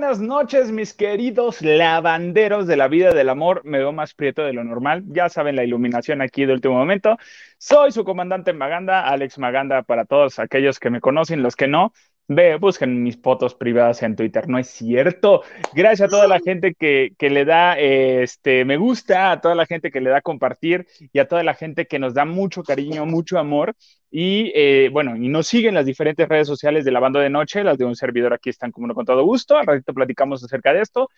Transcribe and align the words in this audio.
buenas 0.00 0.18
noches, 0.18 0.72
mis 0.72 0.94
queridos 0.94 1.60
lavanderos 1.60 2.66
de 2.66 2.78
la 2.78 2.88
vida 2.88 3.12
del 3.12 3.28
amor. 3.28 3.60
Me 3.66 3.76
veo 3.76 3.92
más 3.92 4.14
prieto 4.14 4.40
de 4.42 4.54
lo 4.54 4.64
normal. 4.64 5.04
Ya 5.08 5.28
saben 5.28 5.56
la 5.56 5.62
iluminación 5.62 6.22
aquí 6.22 6.46
de 6.46 6.54
último 6.54 6.72
momento. 6.72 7.18
Soy 7.58 7.92
su 7.92 8.02
comandante 8.02 8.54
Maganda, 8.54 9.06
Alex 9.06 9.36
Maganda 9.36 9.82
para 9.82 10.06
todos 10.06 10.38
aquellos 10.38 10.80
que 10.80 10.88
me 10.88 11.02
conocen, 11.02 11.42
los 11.42 11.54
que 11.54 11.68
no. 11.68 11.92
Ve, 12.28 12.56
busquen 12.56 13.02
mis 13.02 13.20
fotos 13.20 13.54
privadas 13.54 14.02
en 14.02 14.16
Twitter, 14.16 14.48
no 14.48 14.58
es 14.58 14.68
cierto. 14.68 15.42
Gracias 15.74 16.08
a 16.08 16.10
toda 16.10 16.26
la 16.26 16.40
gente 16.40 16.74
que, 16.74 17.12
que 17.18 17.28
le 17.28 17.44
da 17.44 17.78
este 17.78 18.64
me 18.64 18.78
gusta, 18.78 19.32
a 19.32 19.42
toda 19.42 19.54
la 19.54 19.66
gente 19.66 19.90
que 19.90 20.00
le 20.00 20.08
da 20.08 20.22
compartir 20.22 20.86
y 21.12 21.18
a 21.18 21.28
toda 21.28 21.42
la 21.42 21.52
gente 21.52 21.86
que 21.86 21.98
nos 21.98 22.14
da 22.14 22.24
mucho 22.24 22.62
cariño, 22.62 23.04
mucho 23.04 23.38
amor. 23.38 23.76
Y 24.10 24.52
eh, 24.54 24.88
bueno, 24.92 25.16
y 25.16 25.28
nos 25.28 25.46
siguen 25.46 25.74
las 25.74 25.86
diferentes 25.86 26.28
redes 26.28 26.46
sociales 26.48 26.84
de 26.84 26.90
la 26.90 27.00
banda 27.00 27.20
de 27.20 27.30
noche, 27.30 27.62
las 27.62 27.78
de 27.78 27.84
un 27.84 27.94
servidor 27.94 28.32
aquí 28.32 28.50
están 28.50 28.72
como 28.72 28.86
no 28.86 28.94
con 28.94 29.06
todo 29.06 29.24
gusto. 29.24 29.56
Al 29.56 29.66
ratito 29.66 29.94
platicamos 29.94 30.42
acerca 30.42 30.72
de 30.72 30.80
esto. 30.80 31.08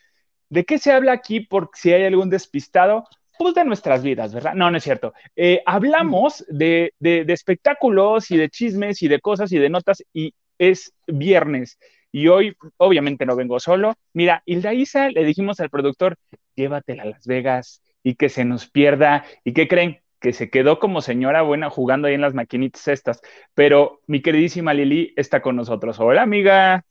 ¿De 0.48 0.64
qué 0.64 0.78
se 0.78 0.92
habla 0.92 1.12
aquí? 1.12 1.40
Por 1.40 1.70
si 1.74 1.92
hay 1.92 2.04
algún 2.04 2.28
despistado, 2.28 3.04
pues 3.38 3.54
de 3.54 3.64
nuestras 3.64 4.02
vidas, 4.02 4.34
¿verdad? 4.34 4.54
No, 4.54 4.70
no 4.70 4.76
es 4.76 4.84
cierto. 4.84 5.14
Eh, 5.34 5.62
hablamos 5.64 6.44
de, 6.48 6.92
de, 6.98 7.24
de, 7.24 7.32
espectáculos 7.32 8.30
y 8.30 8.36
de 8.36 8.50
chismes 8.50 9.02
y 9.02 9.08
de 9.08 9.20
cosas 9.20 9.50
y 9.52 9.58
de 9.58 9.70
notas 9.70 10.04
y 10.12 10.34
es 10.58 10.92
viernes 11.06 11.78
y 12.12 12.28
hoy 12.28 12.54
obviamente 12.76 13.26
no 13.26 13.34
vengo 13.34 13.58
solo. 13.58 13.94
Mira, 14.12 14.42
Hilda 14.44 14.74
Isa 14.74 15.08
le 15.08 15.24
dijimos 15.24 15.58
al 15.60 15.70
productor, 15.70 16.16
llévatela 16.54 17.04
a 17.04 17.06
Las 17.06 17.26
Vegas 17.26 17.82
y 18.02 18.14
que 18.14 18.28
se 18.28 18.44
nos 18.44 18.70
pierda. 18.70 19.24
¿Y 19.44 19.54
qué 19.54 19.66
creen? 19.66 20.01
Que 20.22 20.32
se 20.32 20.50
quedó 20.50 20.78
como 20.78 21.02
señora 21.02 21.42
buena 21.42 21.68
jugando 21.68 22.06
ahí 22.06 22.14
en 22.14 22.20
las 22.20 22.32
maquinitas 22.32 22.86
estas. 22.88 23.20
Pero 23.54 24.00
mi 24.06 24.22
queridísima 24.22 24.72
Lili 24.72 25.12
está 25.16 25.42
con 25.42 25.56
nosotros. 25.56 25.98
Hola, 25.98 26.22
amiga. 26.22 26.84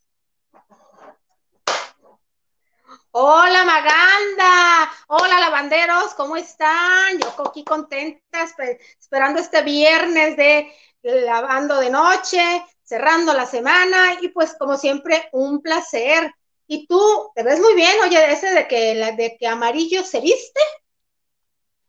Hola 3.14 3.64
Maganda, 3.66 4.90
hola 5.08 5.38
lavanderos, 5.38 6.14
¿cómo 6.14 6.34
están? 6.34 7.18
Yo 7.20 7.46
aquí 7.46 7.62
contenta, 7.62 8.46
esperando 8.98 9.38
este 9.38 9.62
viernes 9.62 10.34
de 10.38 10.72
lavando 11.02 11.78
de 11.78 11.90
noche, 11.90 12.64
cerrando 12.82 13.34
la 13.34 13.44
semana 13.44 14.14
y 14.22 14.28
pues 14.28 14.56
como 14.58 14.78
siempre 14.78 15.28
un 15.32 15.60
placer. 15.60 16.32
Y 16.66 16.86
tú 16.86 17.30
te 17.34 17.42
ves 17.42 17.60
muy 17.60 17.74
bien, 17.74 18.00
oye, 18.02 18.32
ese 18.32 18.50
de 18.50 18.66
que, 18.66 18.94
de 18.94 19.36
que 19.38 19.46
amarillo 19.46 20.04
se 20.04 20.20
viste. 20.20 20.60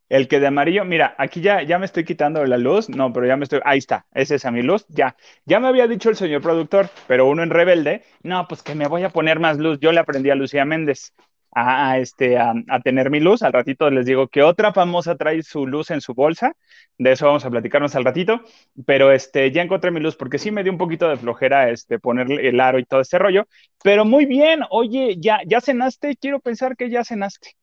El 0.10 0.28
que 0.28 0.40
de 0.40 0.48
amarillo, 0.48 0.86
mira, 0.86 1.16
aquí 1.18 1.42
ya, 1.42 1.64
ya 1.64 1.80
me 1.80 1.86
estoy 1.86 2.06
quitando 2.06 2.46
la 2.46 2.58
luz, 2.58 2.90
no, 2.90 3.12
pero 3.14 3.26
ya 3.26 3.38
me 3.38 3.44
estoy, 3.44 3.62
ahí 3.66 3.80
está, 3.80 4.06
esa 4.14 4.36
es 4.36 4.46
a 4.46 4.52
mi 4.52 4.62
luz, 4.62 4.86
ya. 4.90 5.16
Ya 5.46 5.60
me 5.60 5.68
había 5.68 5.88
dicho 5.88 6.10
el 6.10 6.16
señor 6.16 6.42
productor, 6.42 6.90
pero 7.08 7.28
uno 7.28 7.44
en 7.44 7.50
rebelde, 7.50 8.04
no, 8.22 8.48
pues 8.48 8.62
que 8.64 8.76
me 8.76 8.88
voy 8.88 9.04
a 9.04 9.10
poner 9.10 9.40
más 9.40 9.58
luz. 9.58 9.80
Yo 9.80 9.92
le 9.92 10.00
aprendí 10.00 10.30
a 10.30 10.36
Lucía 10.36 10.66
Méndez 10.66 11.14
a, 11.56 11.98
este, 12.00 12.38
a, 12.38 12.54
tener 12.84 13.10
mi 13.10 13.20
luz. 13.20 13.44
Al 13.44 13.54
ratito 13.54 13.90
les 13.90 14.06
digo 14.06 14.28
que 14.28 14.44
otra 14.44 14.74
famosa 14.74 15.16
trae 15.16 15.44
su 15.44 15.68
luz 15.68 15.92
en 15.92 16.02
su 16.02 16.14
bolsa. 16.14 16.56
De 16.98 17.12
eso 17.12 17.26
vamos 17.28 17.46
a 17.46 17.50
platicarnos 17.50 17.96
al 17.96 18.06
ratito. 18.06 18.42
Pero 18.86 19.12
este, 19.12 19.52
ya 19.52 19.62
encontré 19.62 19.92
mi 19.92 20.00
luz 20.00 20.16
porque 20.16 20.40
sí 20.40 20.52
me 20.52 20.64
dio 20.64 20.72
un 20.72 20.78
poquito 20.78 21.08
de 21.10 21.18
flojera 21.18 21.70
este, 21.70 22.00
ponerle 22.00 22.48
el 22.48 22.60
aro 22.60 22.80
y 22.80 22.86
todo 22.86 23.02
este 23.02 23.20
rollo. 23.20 23.48
Pero 23.84 24.06
muy 24.06 24.26
bien, 24.26 24.62
oye, 24.70 25.16
¿ya, 25.20 25.40
ya 25.46 25.62
cenaste? 25.62 26.16
Quiero 26.18 26.40
pensar 26.40 26.76
que 26.76 26.90
ya 26.90 27.04
cenaste. 27.04 27.56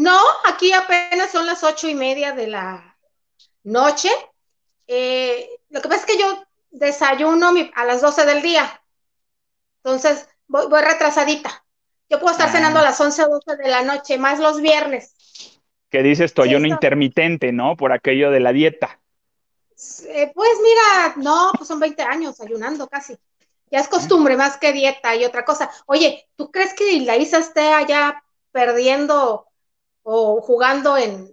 No, 0.00 0.18
aquí 0.46 0.72
apenas 0.72 1.30
son 1.30 1.44
las 1.44 1.62
ocho 1.62 1.86
y 1.86 1.94
media 1.94 2.32
de 2.32 2.46
la 2.46 2.96
noche. 3.64 4.08
Eh, 4.86 5.46
lo 5.68 5.82
que 5.82 5.88
pasa 5.90 6.00
es 6.00 6.06
que 6.06 6.18
yo 6.18 6.42
desayuno 6.70 7.52
a 7.74 7.84
las 7.84 8.00
doce 8.00 8.24
del 8.24 8.40
día. 8.40 8.82
Entonces, 9.84 10.26
voy, 10.46 10.68
voy 10.68 10.80
retrasadita. 10.80 11.66
Yo 12.08 12.18
puedo 12.18 12.32
estar 12.32 12.50
cenando 12.50 12.78
a 12.78 12.82
ah. 12.82 12.86
las 12.86 12.98
11 12.98 13.24
o 13.24 13.28
12 13.28 13.56
de 13.56 13.68
la 13.68 13.82
noche, 13.82 14.16
más 14.16 14.38
los 14.40 14.62
viernes. 14.62 15.12
¿Qué 15.90 16.02
dices 16.02 16.32
tú? 16.32 16.40
ayuno 16.40 16.66
intermitente, 16.66 17.52
¿no? 17.52 17.76
Por 17.76 17.92
aquello 17.92 18.30
de 18.30 18.40
la 18.40 18.54
dieta. 18.54 18.98
Eh, 20.08 20.32
pues 20.34 20.50
mira, 20.62 21.14
no, 21.16 21.52
pues 21.58 21.68
son 21.68 21.78
20 21.78 22.02
años 22.04 22.40
ayunando 22.40 22.88
casi. 22.88 23.18
Ya 23.70 23.80
es 23.80 23.88
costumbre 23.88 24.34
más 24.38 24.56
que 24.56 24.72
dieta 24.72 25.14
y 25.14 25.26
otra 25.26 25.44
cosa. 25.44 25.70
Oye, 25.84 26.26
¿tú 26.36 26.50
crees 26.50 26.72
que 26.72 27.00
la 27.00 27.18
Isa 27.18 27.36
esté 27.36 27.74
allá 27.74 28.24
perdiendo 28.50 29.49
o 30.02 30.40
jugando 30.40 30.96
en... 30.96 31.28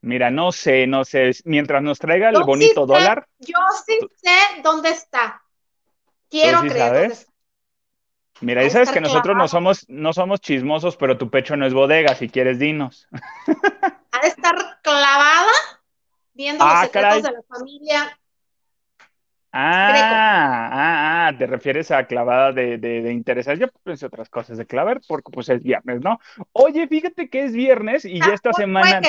Mira, 0.00 0.30
no 0.30 0.52
sé, 0.52 0.86
no 0.86 1.04
sé. 1.04 1.30
Mientras 1.44 1.82
nos 1.82 1.98
traiga 1.98 2.28
el 2.28 2.42
bonito 2.42 2.84
dólar. 2.84 3.26
Yo 3.38 3.58
sí 3.86 3.98
sé 4.22 4.62
dónde 4.62 4.90
está. 4.90 5.42
Quiero 6.28 6.60
creer 6.60 6.92
dónde 6.92 7.14
está. 7.14 7.32
Mira, 8.40 8.64
y 8.64 8.70
sabes 8.70 8.90
que 8.90 9.00
nosotros 9.00 9.36
no 9.36 9.48
somos, 9.48 9.88
no 9.88 10.12
somos 10.12 10.40
chismosos, 10.40 10.96
pero 10.96 11.16
tu 11.16 11.30
pecho 11.30 11.56
no 11.56 11.66
es 11.66 11.72
bodega, 11.72 12.14
si 12.14 12.28
quieres 12.28 12.58
dinos. 12.58 13.08
Ha 14.10 14.20
de 14.20 14.28
estar 14.28 14.56
clavada 14.82 15.52
viendo 16.34 16.64
los 16.64 16.74
ah, 16.74 16.84
secretos 16.84 17.22
de 17.22 17.32
la 17.32 17.42
familia. 17.48 18.18
Ah, 19.56 20.68
ah, 20.72 21.28
ah, 21.28 21.38
te 21.38 21.46
refieres 21.46 21.92
a 21.92 22.06
clavada 22.08 22.50
de, 22.50 22.76
de, 22.76 23.02
de 23.02 23.12
intereses. 23.12 23.56
Yo 23.56 23.68
pensé 23.84 24.06
otras 24.06 24.28
cosas 24.28 24.58
de 24.58 24.66
clavar 24.66 25.00
porque 25.06 25.30
pues 25.30 25.48
es 25.48 25.62
viernes, 25.62 26.00
¿no? 26.00 26.18
Oye, 26.52 26.88
fíjate 26.88 27.28
que 27.28 27.44
es 27.44 27.52
viernes 27.52 28.04
y 28.04 28.18
ya 28.18 28.30
ah, 28.30 28.34
esta 28.34 28.52
semana... 28.52 29.00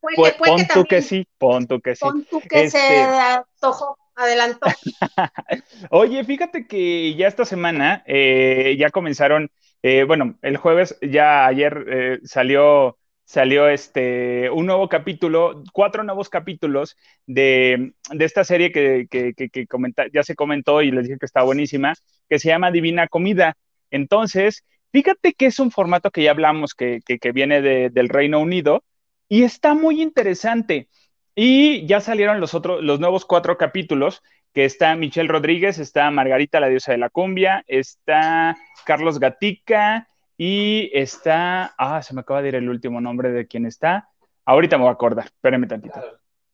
Puede, 0.00 0.34
pon 0.34 0.66
tú 0.72 0.84
que 0.84 1.00
sí, 1.00 1.26
pon 1.38 1.66
tú 1.66 1.80
que 1.80 1.94
sí. 1.94 2.04
Pon 2.04 2.24
tú 2.24 2.40
que 2.40 2.70
se 2.70 2.78
este 2.78 3.02
antojó 3.02 3.96
adelantó. 4.14 4.66
Oye, 5.90 6.24
fíjate 6.24 6.66
que 6.66 7.14
ya 7.14 7.28
esta 7.28 7.44
semana 7.44 8.02
eh, 8.06 8.76
ya 8.78 8.90
comenzaron, 8.90 9.50
eh, 9.82 10.04
bueno, 10.04 10.38
el 10.42 10.56
jueves, 10.56 10.98
ya 11.02 11.46
ayer 11.46 11.84
eh, 11.88 12.18
salió, 12.24 12.98
salió 13.32 13.66
este, 13.66 14.50
un 14.50 14.66
nuevo 14.66 14.90
capítulo, 14.90 15.64
cuatro 15.72 16.04
nuevos 16.04 16.28
capítulos 16.28 16.98
de, 17.26 17.94
de 18.10 18.24
esta 18.26 18.44
serie 18.44 18.72
que, 18.72 19.06
que, 19.10 19.32
que, 19.32 19.66
ya 20.12 20.22
se 20.22 20.34
comentó 20.34 20.82
y 20.82 20.90
les 20.90 21.04
dije 21.04 21.18
que 21.18 21.24
está 21.24 21.42
buenísima, 21.42 21.94
que 22.28 22.38
se 22.38 22.48
llama 22.48 22.70
Divina 22.70 23.08
Comida. 23.08 23.56
Entonces, 23.90 24.64
fíjate 24.92 25.32
que 25.32 25.46
es 25.46 25.58
un 25.60 25.70
formato 25.70 26.10
que 26.10 26.22
ya 26.22 26.32
hablamos, 26.32 26.74
que, 26.74 27.00
viene 27.32 27.62
de, 27.62 27.88
del 27.88 28.10
Reino 28.10 28.38
Unido 28.38 28.84
y 29.30 29.44
está 29.44 29.72
muy 29.72 30.02
interesante. 30.02 30.90
Y 31.34 31.86
ya 31.86 32.02
salieron 32.02 32.38
los 32.38 32.52
otros, 32.52 32.84
los 32.84 33.00
nuevos 33.00 33.24
cuatro 33.24 33.56
capítulos, 33.56 34.22
que 34.52 34.66
está 34.66 34.94
Michelle 34.94 35.30
Rodríguez, 35.30 35.78
está 35.78 36.10
Margarita, 36.10 36.60
la 36.60 36.68
diosa 36.68 36.92
de 36.92 36.98
la 36.98 37.08
cumbia, 37.08 37.64
está 37.66 38.58
Carlos 38.84 39.18
Gatica 39.18 40.06
y 40.44 40.90
está, 40.92 41.72
ah, 41.78 42.02
se 42.02 42.14
me 42.14 42.22
acaba 42.22 42.42
de 42.42 42.48
ir 42.48 42.54
el 42.56 42.68
último 42.68 43.00
nombre 43.00 43.30
de 43.30 43.46
quién 43.46 43.64
está. 43.64 44.08
Ahorita 44.44 44.76
me 44.76 44.82
voy 44.82 44.90
a 44.90 44.94
acordar, 44.94 45.26
espérenme 45.26 45.68
tantito. 45.68 45.94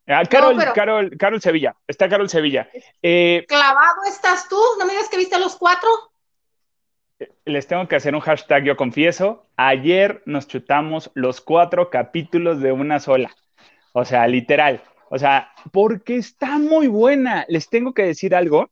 Ah, 0.05 0.21
Carol, 0.29 0.63
Carol, 0.75 1.17
Carol 1.17 1.41
Sevilla, 1.41 1.75
está 1.87 2.07
Carol 2.07 2.29
Sevilla. 2.29 2.69
Eh, 3.01 3.45
¿Clavado 3.47 4.03
estás 4.07 4.47
tú? 4.47 4.61
¿No 4.77 4.85
me 4.85 4.91
digas 4.91 5.09
que 5.09 5.17
viste 5.17 5.39
los 5.39 5.55
cuatro? 5.55 5.89
Les 7.45 7.65
tengo 7.65 7.87
que 7.87 7.95
hacer 7.95 8.13
un 8.13 8.21
hashtag, 8.21 8.63
yo 8.63 8.77
confieso. 8.77 9.47
Ayer 9.57 10.21
nos 10.27 10.47
chutamos 10.47 11.09
los 11.15 11.41
cuatro 11.41 11.89
capítulos 11.89 12.61
de 12.61 12.71
una 12.71 12.99
sola. 12.99 13.35
O 13.93 14.05
sea, 14.05 14.27
literal. 14.27 14.83
O 15.09 15.17
sea, 15.17 15.51
porque 15.71 16.17
está 16.17 16.59
muy 16.59 16.85
buena. 16.85 17.43
Les 17.47 17.67
tengo 17.69 17.95
que 17.95 18.03
decir 18.03 18.35
algo. 18.35 18.69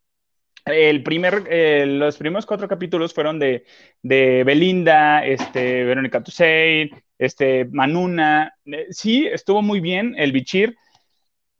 El 0.67 1.03
primer, 1.03 1.43
eh, 1.49 1.85
los 1.85 2.17
primeros 2.17 2.45
cuatro 2.45 2.67
capítulos 2.67 3.13
fueron 3.13 3.39
de, 3.39 3.65
de 4.01 4.43
Belinda, 4.43 5.25
este, 5.25 5.83
Verónica 5.83 6.21
Toussaint, 6.23 6.93
este, 7.17 7.65
Manuna. 7.65 8.53
Eh, 8.65 8.87
sí, 8.89 9.27
estuvo 9.27 9.61
muy 9.61 9.79
bien 9.79 10.15
el 10.17 10.31
Bichir, 10.31 10.77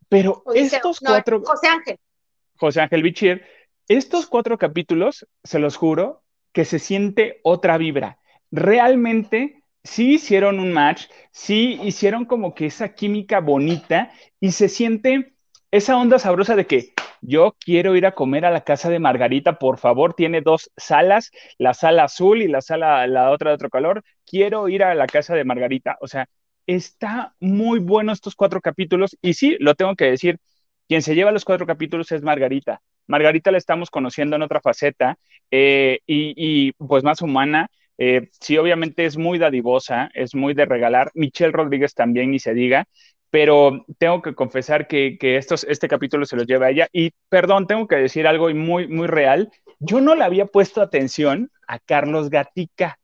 pero 0.10 0.44
estos 0.54 1.00
cuatro. 1.00 1.42
José 1.44 1.68
Ángel. 1.68 1.98
José 2.56 2.82
Ángel 2.82 3.04
Bichir, 3.04 3.46
estos 3.88 4.28
cuatro 4.28 4.58
capítulos, 4.58 5.28
se 5.44 5.60
los 5.60 5.76
juro, 5.76 6.24
que 6.52 6.66
se 6.66 6.80
siente 6.80 7.40
otra 7.44 7.78
vibra. 7.78 8.20
Realmente 8.52 9.64
sí 9.84 10.16
hicieron 10.16 10.60
un 10.60 10.74
match, 10.74 11.06
sí 11.32 11.80
hicieron 11.84 12.26
como 12.26 12.54
que 12.54 12.66
esa 12.66 12.94
química 12.96 13.40
bonita 13.40 14.12
y 14.40 14.52
se 14.52 14.70
siente 14.70 15.34
esa 15.72 15.98
onda 15.98 16.20
sabrosa 16.20 16.56
de 16.56 16.66
que 16.66 16.94
yo 17.22 17.56
quiero 17.60 17.96
ir 17.96 18.06
a 18.06 18.14
comer 18.14 18.46
a 18.46 18.52
la 18.52 18.62
casa 18.62 18.90
de 18.90 19.00
Margarita, 19.00 19.60
por 19.60 19.78
favor, 19.78 20.14
tiene 20.14 20.42
dos 20.42 20.72
salas, 20.78 21.32
la 21.58 21.74
sala 21.74 22.06
azul 22.06 22.42
y 22.42 22.48
la 22.48 22.62
sala, 22.62 23.06
la 23.08 23.32
otra 23.32 23.52
de 23.52 23.56
otro 23.56 23.70
color, 23.70 24.04
quiero 24.26 24.70
ir 24.70 24.84
a 24.84 24.96
la 24.96 25.08
casa 25.08 25.36
de 25.36 25.44
Margarita, 25.46 25.98
o 26.02 26.08
sea, 26.08 26.28
está 26.68 27.34
muy 27.40 27.80
bueno 27.80 28.12
estos 28.12 28.36
cuatro 28.36 28.62
capítulos 28.62 29.18
y 29.22 29.34
sí, 29.34 29.58
lo 29.60 29.76
tengo 29.76 29.96
que 29.96 30.06
decir, 30.06 30.40
quien 30.88 31.02
se 31.02 31.16
lleva 31.16 31.32
los 31.32 31.46
cuatro 31.46 31.66
capítulos 31.66 32.12
es 32.12 32.22
Margarita. 32.22 32.82
Margarita 33.08 33.52
la 33.52 33.58
estamos 33.58 33.90
conociendo 33.90 34.36
en 34.36 34.42
otra 34.42 34.62
faceta 34.62 35.18
eh, 35.52 36.00
y, 36.06 36.74
pues 36.74 37.04
más 37.04 37.22
humana, 37.22 37.70
eh, 37.98 38.30
sí, 38.40 38.58
obviamente 38.58 39.06
es 39.06 39.18
muy 39.18 39.40
dadivosa, 39.40 40.10
es 40.14 40.36
muy 40.36 40.54
de 40.54 40.66
regalar. 40.66 41.12
Michelle 41.16 41.52
Rodríguez 41.52 41.94
también, 41.94 42.32
ni 42.32 42.40
se 42.40 42.54
diga, 42.54 42.86
pero 43.30 43.86
tengo 43.98 44.22
que 44.22 44.36
confesar 44.36 44.88
que, 44.88 45.18
estos, 45.22 45.66
este 45.66 45.88
capítulo 45.88 46.26
se 46.26 46.36
los 46.36 46.48
lleva 46.48 46.68
a 46.68 46.70
ella. 46.70 46.88
Y 46.92 47.12
perdón, 47.30 47.68
tengo 47.68 47.88
que 47.88 47.98
decir 47.98 48.28
algo 48.28 48.50
muy, 48.54 48.88
muy 48.88 49.08
real. 49.08 49.52
yo 49.80 50.02
no 50.02 50.16
le 50.16 50.24
había 50.24 50.46
puesto 50.46 50.82
atención 50.82 51.52
a 51.68 51.80
Carlos 51.80 52.30
Gatica. 52.30 53.00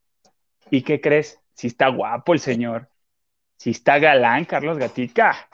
¿Y 0.70 0.82
qué 0.84 1.02
crees? 1.02 1.40
Si 1.54 1.68
está 1.68 1.90
guapo 1.90 2.34
el 2.34 2.40
señor. 2.40 2.90
Si 3.58 3.72
está 3.72 4.00
galán, 4.00 4.46
Carlos 4.46 4.78
Gatica. 4.78 5.50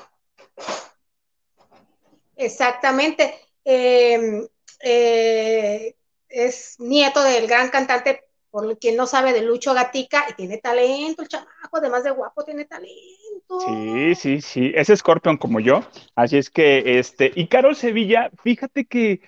Exactamente. 2.36 3.36
Em, 3.66 4.48
eh, 4.82 5.96
es 6.30 6.80
nieto 6.80 7.22
del 7.24 7.48
gran 7.48 7.70
cantante, 7.70 8.29
por 8.52 8.78
quien 8.80 8.96
no 8.96 9.06
sabe, 9.06 9.34
de 9.34 9.42
Lucho 9.42 9.74
Gatica, 9.74 10.26
y 10.30 10.34
tiene 10.34 10.58
talento, 10.58 11.22
el 11.22 11.28
chamaco, 11.28 11.78
además 11.78 12.04
de 12.04 12.12
guapo, 12.12 12.44
tiene 12.44 12.66
talento. 12.66 13.60
Sí, 13.66 14.16
sí, 14.16 14.42
sí, 14.42 14.72
es 14.76 14.88
Scorpion 14.96 15.38
como 15.38 15.60
yo, 15.60 15.84
así 16.16 16.38
es 16.38 16.50
que, 16.50 17.00
este, 17.00 17.32
y 17.36 17.48
Carol 17.48 17.76
Sevilla, 17.76 18.30
fíjate 18.44 18.86
que, 18.86 19.22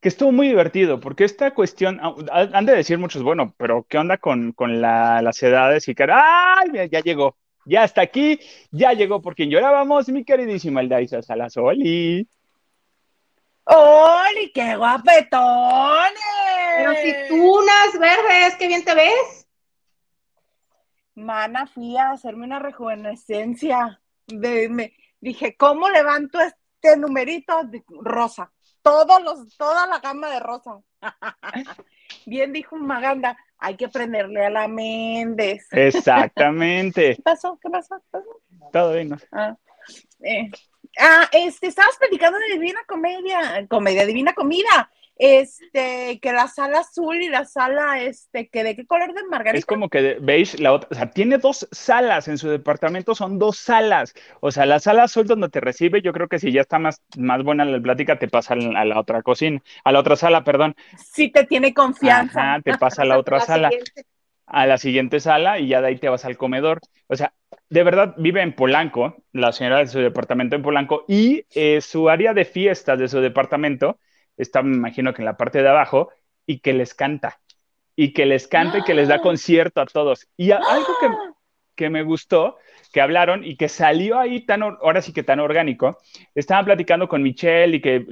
que 0.00 0.08
estuvo 0.08 0.32
muy 0.32 0.48
divertido, 0.48 1.00
porque 1.00 1.24
esta 1.24 1.52
cuestión, 1.52 2.00
han 2.32 2.66
de 2.66 2.76
decir 2.76 2.98
muchos, 2.98 3.22
bueno, 3.22 3.54
pero 3.58 3.86
¿qué 3.88 3.98
onda 3.98 4.18
con, 4.18 4.52
con 4.52 4.80
las 4.80 5.42
edades? 5.42 5.88
Y 5.88 5.94
Carol, 5.94 6.16
¡ay! 6.18 6.88
Ya 6.90 7.00
llegó, 7.00 7.36
ya 7.66 7.84
está 7.84 8.00
aquí, 8.02 8.40
ya 8.70 8.92
llegó 8.92 9.20
por 9.20 9.34
quien 9.34 9.50
llorábamos, 9.50 10.08
mi 10.08 10.24
queridísima 10.24 10.80
Eldaisa 10.80 11.22
Salazoli. 11.22 12.26
¡Oli, 13.64 14.52
qué 14.52 14.76
guapetones! 14.76 16.12
Pero 16.76 16.94
si 16.94 17.14
tú 17.28 17.58
unas 17.58 17.98
verdes, 17.98 18.56
qué 18.56 18.66
bien 18.68 18.84
te 18.84 18.94
ves. 18.94 19.46
Mana, 21.14 21.66
fui 21.66 21.96
a 21.96 22.12
hacerme 22.12 22.46
una 22.46 22.58
rejuvenescencia. 22.58 24.00
De, 24.26 24.92
dije, 25.20 25.56
¿cómo 25.56 25.88
levanto 25.88 26.38
este 26.40 26.96
numerito 26.96 27.64
de 27.64 27.82
rosa? 27.88 28.52
Todos 28.82 29.22
los, 29.22 29.56
toda 29.56 29.86
la 29.86 29.98
gama 29.98 30.30
de 30.30 30.40
rosa. 30.40 30.80
bien 32.26 32.52
dijo 32.52 32.76
Maganda, 32.76 33.36
hay 33.58 33.76
que 33.76 33.88
prenderle 33.88 34.46
a 34.46 34.50
la 34.50 34.68
Méndez. 34.68 35.66
Exactamente. 35.70 37.14
¿Qué 37.16 37.22
pasó? 37.22 37.58
¿Qué 37.60 37.68
pasó? 37.68 38.02
Todo 38.72 38.94
bien. 38.94 39.18
Ah, 39.32 39.56
eh, 40.20 40.50
Ah, 40.98 41.28
este, 41.32 41.68
estabas 41.68 41.96
platicando 41.98 42.38
de 42.38 42.54
Divina 42.54 42.80
Comedia, 42.86 43.66
Comedia 43.68 44.06
Divina 44.06 44.32
Comida, 44.34 44.90
este, 45.16 46.18
que 46.20 46.32
la 46.32 46.48
sala 46.48 46.80
azul 46.80 47.16
y 47.16 47.28
la 47.28 47.44
sala, 47.44 48.00
este, 48.00 48.48
que 48.48 48.64
de 48.64 48.74
qué 48.74 48.86
color 48.86 49.12
de 49.12 49.22
margarita. 49.24 49.58
Es 49.58 49.66
como 49.66 49.90
que 49.90 50.16
veis 50.18 50.58
la 50.58 50.72
otra, 50.72 50.88
o 50.90 50.94
sea, 50.94 51.10
tiene 51.10 51.36
dos 51.36 51.68
salas 51.70 52.26
en 52.26 52.38
su 52.38 52.48
departamento, 52.48 53.14
son 53.14 53.38
dos 53.38 53.58
salas. 53.58 54.14
O 54.40 54.50
sea, 54.50 54.64
la 54.64 54.80
sala 54.80 55.04
azul 55.04 55.26
donde 55.26 55.50
te 55.50 55.60
recibe, 55.60 56.00
yo 56.00 56.14
creo 56.14 56.28
que 56.28 56.38
si 56.38 56.52
ya 56.52 56.62
está 56.62 56.78
más, 56.78 57.02
más 57.18 57.44
buena 57.44 57.66
la 57.66 57.80
plática, 57.80 58.18
te 58.18 58.28
pasa 58.28 58.54
a 58.54 58.84
la 58.84 58.98
otra 58.98 59.22
cocina, 59.22 59.62
a 59.84 59.92
la 59.92 60.00
otra 60.00 60.16
sala, 60.16 60.42
perdón. 60.42 60.74
Si 60.96 61.30
te 61.30 61.44
tiene 61.44 61.74
confianza. 61.74 62.54
Ajá, 62.54 62.62
te 62.62 62.78
pasa 62.78 63.02
a 63.02 63.04
la 63.04 63.18
otra 63.18 63.40
sala. 63.40 63.70
A 64.52 64.66
la 64.66 64.78
siguiente 64.78 65.20
sala 65.20 65.60
y 65.60 65.68
ya 65.68 65.80
de 65.80 65.88
ahí 65.88 65.96
te 65.96 66.08
vas 66.08 66.24
al 66.24 66.36
comedor. 66.36 66.80
O 67.06 67.14
sea, 67.14 67.32
de 67.68 67.84
verdad 67.84 68.14
vive 68.18 68.42
en 68.42 68.52
Polanco, 68.52 69.22
la 69.32 69.52
señora 69.52 69.78
de 69.78 69.86
su 69.86 70.00
departamento 70.00 70.56
en 70.56 70.62
Polanco, 70.62 71.04
y 71.06 71.44
eh, 71.54 71.80
su 71.80 72.08
área 72.08 72.34
de 72.34 72.44
fiestas 72.44 72.98
de 72.98 73.08
su 73.08 73.20
departamento 73.20 73.98
está, 74.36 74.62
me 74.62 74.76
imagino 74.76 75.14
que 75.14 75.22
en 75.22 75.26
la 75.26 75.36
parte 75.36 75.62
de 75.62 75.68
abajo, 75.68 76.10
y 76.46 76.58
que 76.58 76.72
les 76.72 76.94
canta, 76.94 77.40
y 77.94 78.12
que 78.12 78.26
les 78.26 78.48
canta 78.48 78.78
y 78.78 78.82
que 78.82 78.94
les 78.94 79.08
da 79.08 79.16
¡Ah! 79.16 79.20
concierto 79.20 79.80
a 79.80 79.86
todos. 79.86 80.26
Y 80.36 80.50
algo 80.50 80.96
que, 81.00 81.08
que 81.76 81.90
me 81.90 82.02
gustó, 82.02 82.56
que 82.92 83.00
hablaron 83.00 83.44
y 83.44 83.56
que 83.56 83.68
salió 83.68 84.18
ahí 84.18 84.44
tan, 84.44 84.62
ahora 84.62 85.00
sí 85.00 85.12
que 85.12 85.22
tan 85.22 85.38
orgánico, 85.38 85.98
estaban 86.34 86.64
platicando 86.64 87.08
con 87.08 87.22
Michelle 87.22 87.76
y 87.76 87.80
que, 87.80 88.04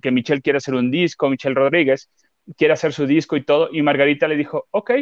que 0.00 0.10
Michelle 0.10 0.40
quiere 0.40 0.56
hacer 0.56 0.74
un 0.74 0.90
disco, 0.90 1.28
Michelle 1.28 1.54
Rodríguez 1.54 2.08
quiere 2.56 2.74
hacer 2.74 2.92
su 2.92 3.06
disco 3.06 3.36
y 3.36 3.44
todo, 3.44 3.68
y 3.72 3.82
Margarita 3.82 4.26
le 4.28 4.36
dijo, 4.36 4.66
ok, 4.70 4.92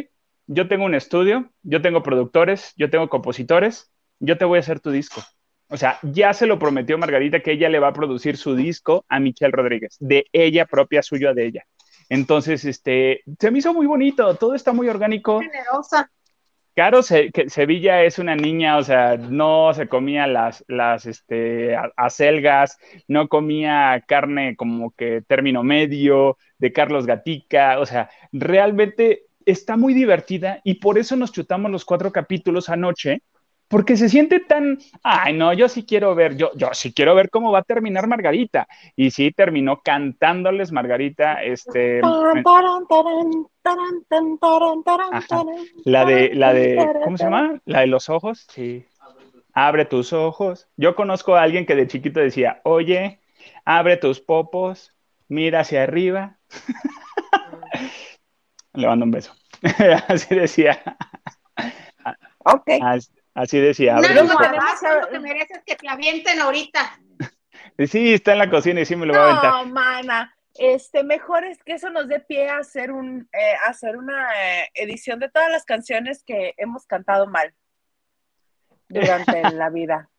yo 0.53 0.67
tengo 0.67 0.83
un 0.83 0.95
estudio, 0.95 1.49
yo 1.63 1.81
tengo 1.81 2.03
productores, 2.03 2.73
yo 2.75 2.89
tengo 2.89 3.07
compositores, 3.07 3.89
yo 4.19 4.37
te 4.37 4.43
voy 4.43 4.57
a 4.57 4.59
hacer 4.59 4.81
tu 4.81 4.91
disco. 4.91 5.21
O 5.69 5.77
sea, 5.77 5.97
ya 6.03 6.33
se 6.33 6.45
lo 6.45 6.59
prometió 6.59 6.97
Margarita 6.97 7.39
que 7.39 7.53
ella 7.53 7.69
le 7.69 7.79
va 7.79 7.87
a 7.87 7.93
producir 7.93 8.35
su 8.35 8.53
disco 8.53 9.05
a 9.07 9.21
Michelle 9.21 9.53
Rodríguez, 9.53 9.95
de 10.01 10.25
ella 10.33 10.65
propia, 10.65 11.01
suyo 11.03 11.33
de 11.33 11.45
ella. 11.45 11.63
Entonces, 12.09 12.65
este, 12.65 13.21
se 13.39 13.49
me 13.49 13.59
hizo 13.59 13.73
muy 13.73 13.87
bonito, 13.87 14.35
todo 14.35 14.53
está 14.53 14.73
muy 14.73 14.89
orgánico. 14.89 15.39
Generosa. 15.39 16.11
Caro 16.75 17.01
Sevilla 17.01 18.03
es 18.03 18.19
una 18.19 18.35
niña, 18.35 18.77
o 18.77 18.83
sea, 18.83 19.15
no 19.15 19.73
se 19.73 19.87
comía 19.87 20.27
las, 20.27 20.65
las 20.67 21.05
este, 21.05 21.77
acelgas, 21.95 22.77
no 23.07 23.29
comía 23.29 24.03
carne 24.05 24.55
como 24.57 24.91
que 24.91 25.21
término 25.25 25.63
medio 25.63 26.37
de 26.57 26.73
Carlos 26.73 27.05
Gatica, 27.05 27.79
o 27.79 27.85
sea, 27.85 28.09
realmente 28.31 29.23
está 29.51 29.77
muy 29.77 29.93
divertida 29.93 30.61
y 30.63 30.75
por 30.75 30.97
eso 30.97 31.15
nos 31.15 31.31
chutamos 31.31 31.71
los 31.71 31.85
cuatro 31.85 32.11
capítulos 32.11 32.69
anoche, 32.69 33.21
porque 33.71 33.95
se 33.95 34.09
siente 34.09 34.41
tan, 34.41 34.79
ay, 35.01 35.33
no, 35.33 35.53
yo 35.53 35.69
sí 35.69 35.85
quiero 35.85 36.13
ver, 36.13 36.35
yo, 36.35 36.51
yo 36.55 36.67
sí 36.73 36.93
quiero 36.93 37.15
ver 37.15 37.29
cómo 37.29 37.53
va 37.53 37.59
a 37.59 37.63
terminar 37.63 38.05
Margarita. 38.05 38.67
Y 38.97 39.11
sí 39.11 39.31
terminó 39.31 39.81
cantándoles 39.81 40.73
Margarita, 40.73 41.41
este. 41.41 42.01
la 45.85 46.03
de, 46.03 46.35
la 46.35 46.53
de, 46.53 46.85
¿cómo 47.01 47.17
se 47.17 47.23
llama? 47.23 47.61
La 47.63 47.79
de 47.79 47.87
los 47.87 48.09
ojos, 48.09 48.45
sí. 48.49 48.85
Abre 49.53 49.85
tus 49.85 50.11
ojos. 50.11 50.67
Yo 50.75 50.95
conozco 50.95 51.35
a 51.35 51.41
alguien 51.41 51.65
que 51.65 51.75
de 51.75 51.87
chiquito 51.87 52.19
decía, 52.19 52.59
oye, 52.63 53.21
abre 53.63 53.95
tus 53.95 54.19
popos, 54.19 54.93
mira 55.29 55.61
hacia 55.61 55.83
arriba. 55.83 56.39
Le 58.73 58.87
mando 58.87 59.05
un 59.05 59.11
beso. 59.11 59.33
Así 60.07 60.35
decía. 60.35 60.81
Ok. 62.39 62.69
Así 63.33 63.59
decía. 63.59 63.95
No, 63.95 64.23
no, 64.23 64.39
además 64.39 64.81
lo 65.01 65.09
que 65.09 65.19
mereces 65.19 65.61
que 65.65 65.75
te 65.75 65.87
avienten 65.87 66.39
ahorita. 66.39 66.99
Sí, 67.87 68.13
está 68.13 68.33
en 68.33 68.39
la 68.39 68.49
cocina 68.49 68.81
y 68.81 68.85
sí 68.85 68.95
me 68.95 69.07
lo 69.07 69.13
va 69.13 69.19
a 69.19 69.29
aventar. 69.29 69.51
No, 69.51 69.65
mana. 69.65 70.35
Este, 70.55 71.03
mejor 71.03 71.45
es 71.45 71.63
que 71.63 71.73
eso 71.73 71.89
nos 71.89 72.07
dé 72.07 72.19
pie 72.19 72.49
a 72.49 72.57
hacer 72.57 72.91
un, 72.91 73.27
eh, 73.31 73.53
hacer 73.65 73.97
una 73.97 74.29
eh, 74.43 74.69
edición 74.75 75.19
de 75.19 75.29
todas 75.29 75.49
las 75.49 75.63
canciones 75.63 76.23
que 76.23 76.53
hemos 76.57 76.85
cantado 76.85 77.27
mal 77.27 77.55
durante 78.89 79.41
la 79.53 79.69
vida. 79.69 80.09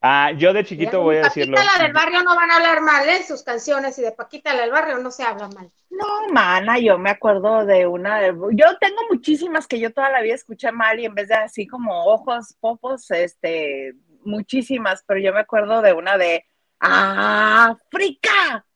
Ah, 0.00 0.30
yo 0.32 0.52
de 0.52 0.64
chiquito 0.64 1.00
voy 1.00 1.16
a 1.16 1.22
decirlo. 1.22 1.56
Paquita 1.56 1.78
la 1.78 1.84
del 1.84 1.92
barrio 1.92 2.22
no 2.22 2.36
van 2.36 2.50
a 2.50 2.56
hablar 2.56 2.80
mal 2.82 3.08
en 3.08 3.16
¿eh? 3.16 3.24
sus 3.24 3.42
canciones 3.42 3.98
y 3.98 4.02
de 4.02 4.12
Paquita 4.12 4.54
la 4.54 4.62
del 4.62 4.70
barrio 4.70 4.98
no 4.98 5.10
se 5.10 5.22
habla 5.22 5.48
mal. 5.48 5.70
No, 5.90 6.28
mana, 6.32 6.78
yo 6.78 6.98
me 6.98 7.10
acuerdo 7.10 7.64
de 7.64 7.86
una 7.86 8.20
de... 8.20 8.34
Yo 8.52 8.78
tengo 8.78 9.00
muchísimas 9.10 9.66
que 9.66 9.80
yo 9.80 9.92
toda 9.92 10.10
la 10.10 10.20
vida 10.20 10.34
escuché 10.34 10.70
mal 10.70 11.00
y 11.00 11.06
en 11.06 11.14
vez 11.14 11.28
de 11.28 11.34
así 11.34 11.66
como 11.66 12.04
ojos, 12.04 12.54
popos, 12.60 13.10
este, 13.10 13.94
muchísimas, 14.22 15.02
pero 15.06 15.18
yo 15.20 15.32
me 15.32 15.40
acuerdo 15.40 15.80
de 15.80 15.94
una 15.94 16.18
de 16.18 16.44
África. 16.78 18.66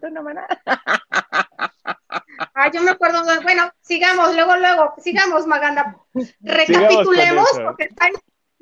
¿Tú 0.00 0.10
no, 0.10 0.22
mana? 0.22 0.46
Ah, 2.54 2.70
yo 2.70 2.82
me 2.82 2.90
acuerdo, 2.90 3.22
bueno, 3.42 3.70
sigamos, 3.80 4.34
luego, 4.34 4.56
luego, 4.56 4.94
sigamos, 4.98 5.46
Maganda. 5.46 5.96
Recapitulemos, 6.40 7.48
porque 7.64 7.84
están 7.84 8.12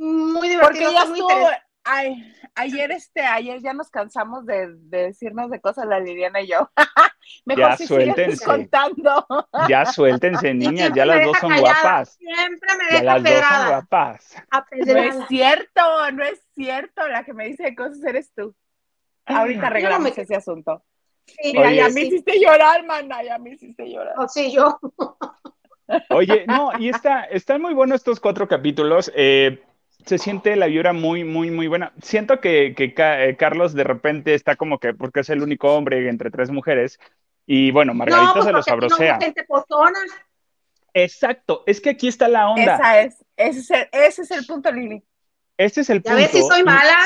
muy 0.01 0.49
divertido. 0.49 0.91
Porque 1.07 1.21
ya 1.29 1.63
ay, 1.85 2.35
ayer, 2.55 2.91
este, 2.93 3.21
ayer 3.21 3.61
ya 3.61 3.73
nos 3.73 3.91
cansamos 3.91 4.47
de, 4.47 4.69
decirnos 4.75 5.51
de 5.51 5.61
cosas 5.61 5.87
la 5.87 6.01
Liliana 6.01 6.41
y 6.41 6.49
yo. 6.49 6.71
Mejor 7.45 7.71
ya 7.71 7.77
si 7.77 7.87
suéltense. 7.87 8.45
contando. 8.45 9.27
Ya 9.69 9.85
suéltense, 9.93 10.55
niñas, 10.55 10.93
ya 10.95 11.07
las 11.07 11.25
dos 11.25 11.39
son 11.39 11.57
guapas. 11.59 12.15
Siempre 12.15 12.69
me 12.79 12.85
deja 12.85 12.97
ya 12.97 13.19
las 13.19 13.23
dos 13.23 13.49
son 13.49 13.69
guapas. 13.69 14.37
No 14.73 14.99
es 14.99 15.29
cierto, 15.29 16.11
no 16.13 16.25
es 16.25 16.43
cierto. 16.55 17.09
La 17.09 17.25
que 17.25 17.35
me 17.35 17.47
dice 17.47 17.75
cosas 17.75 18.03
eres 18.05 18.33
tú. 18.35 18.55
Ahorita 19.27 19.69
arreglamos 19.69 20.17
ese 20.17 20.35
asunto. 20.35 20.83
Mira, 21.45 21.73
ya 21.73 21.89
me 21.91 22.01
hiciste 22.03 22.41
llorar, 22.41 22.85
mana, 22.85 23.23
ya 23.23 23.39
me 23.39 23.51
hiciste 23.51 23.89
llorar. 23.89 24.15
Oh, 24.19 24.27
sí, 24.27 24.51
yo. 24.51 24.81
Oye, 26.09 26.45
no, 26.47 26.73
y 26.79 26.89
está, 26.89 27.25
están 27.25 27.63
muy 27.63 27.75
buenos 27.75 27.97
estos 27.97 28.19
cuatro 28.19 28.49
capítulos. 28.49 29.13
Eh, 29.15 29.63
se 30.05 30.19
siente 30.19 30.57
la 30.57 30.67
vibra 30.67 30.93
muy, 30.93 31.25
muy, 31.25 31.51
muy 31.51 31.67
buena. 31.69 31.93
Siento 32.03 32.41
que, 32.41 32.75
eh, 32.77 33.37
Carlos 33.39 33.75
de 33.75 33.85
repente 33.85 34.35
está 34.35 34.57
como 34.57 34.79
que, 34.79 34.95
porque 34.95 35.21
es 35.21 35.31
el 35.31 35.43
único 35.43 35.75
hombre 35.75 36.09
entre 36.09 36.31
tres 36.31 36.51
mujeres, 36.51 36.99
y 37.47 37.71
bueno, 37.71 37.95
Margarita 37.95 38.33
pues 38.33 38.45
se 38.45 38.53
lo 38.53 38.63
sabrosea. 38.63 39.19
Exacto, 40.93 41.63
es 41.67 41.81
que 41.81 41.91
aquí 41.91 42.09
está 42.09 42.29
la 42.29 42.49
onda. 42.51 42.75
Esa 42.75 43.01
es, 43.01 43.25
ese 43.37 43.61
es 43.61 43.71
el, 43.71 43.89
ese 43.93 44.23
es 44.23 44.31
el 44.31 44.47
punto, 44.47 44.73
Lili. 44.73 45.03
Este 45.57 45.83
es 45.83 45.91
el 45.91 46.03
punto. 46.03 46.17
A 46.17 46.21
ver 46.21 46.29
si 46.31 46.43
soy 46.43 46.63
mala. 46.63 46.99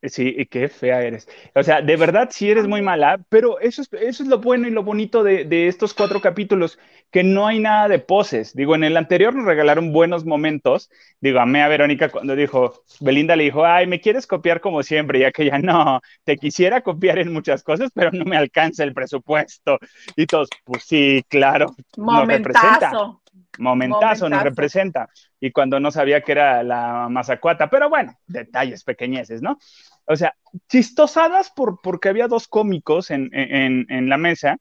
Sí, 0.00 0.32
y 0.38 0.46
qué 0.46 0.68
fea 0.68 1.02
eres. 1.02 1.26
O 1.56 1.62
sea, 1.64 1.82
de 1.82 1.96
verdad 1.96 2.28
sí 2.30 2.48
eres 2.48 2.68
muy 2.68 2.82
mala, 2.82 3.20
pero 3.28 3.58
eso 3.58 3.82
es, 3.82 3.88
eso 3.92 4.22
es 4.22 4.28
lo 4.28 4.38
bueno 4.38 4.68
y 4.68 4.70
lo 4.70 4.84
bonito 4.84 5.24
de, 5.24 5.44
de, 5.44 5.66
estos 5.66 5.92
cuatro 5.92 6.20
capítulos, 6.20 6.78
que 7.10 7.24
no 7.24 7.48
hay 7.48 7.58
nada 7.58 7.88
de 7.88 7.98
poses. 7.98 8.54
Digo, 8.54 8.76
en 8.76 8.84
el 8.84 8.96
anterior 8.96 9.34
nos 9.34 9.44
regalaron 9.44 9.92
buenos 9.92 10.24
momentos. 10.24 10.88
Digo, 11.20 11.40
amé 11.40 11.62
a 11.62 11.68
Verónica 11.68 12.10
cuando 12.10 12.36
dijo, 12.36 12.84
Belinda 13.00 13.34
le 13.34 13.44
dijo, 13.44 13.64
ay, 13.64 13.88
me 13.88 14.00
quieres 14.00 14.28
copiar 14.28 14.60
como 14.60 14.84
siempre, 14.84 15.18
ya 15.18 15.32
que 15.32 15.46
ya 15.46 15.58
no, 15.58 16.00
te 16.22 16.36
quisiera 16.36 16.82
copiar 16.82 17.18
en 17.18 17.32
muchas 17.32 17.64
cosas, 17.64 17.90
pero 17.92 18.12
no 18.12 18.24
me 18.24 18.36
alcanza 18.36 18.84
el 18.84 18.94
presupuesto. 18.94 19.78
Y 20.14 20.26
todos, 20.26 20.48
pues 20.64 20.84
sí, 20.84 21.24
claro. 21.28 21.74
Momentazo 21.96 23.20
momentazo, 23.58 24.28
nos 24.28 24.42
representa. 24.42 25.08
Y 25.40 25.52
cuando 25.52 25.80
no 25.80 25.90
sabía 25.90 26.22
que 26.22 26.32
era 26.32 26.62
la 26.62 27.08
mazacuata, 27.08 27.70
pero 27.70 27.88
bueno, 27.88 28.18
detalles 28.26 28.84
pequeñeces, 28.84 29.42
¿no? 29.42 29.58
O 30.06 30.16
sea, 30.16 30.34
chistosadas 30.68 31.50
por, 31.50 31.80
porque 31.82 32.08
había 32.08 32.28
dos 32.28 32.48
cómicos 32.48 33.10
en, 33.10 34.08
la 34.08 34.16
mesa. 34.16 34.56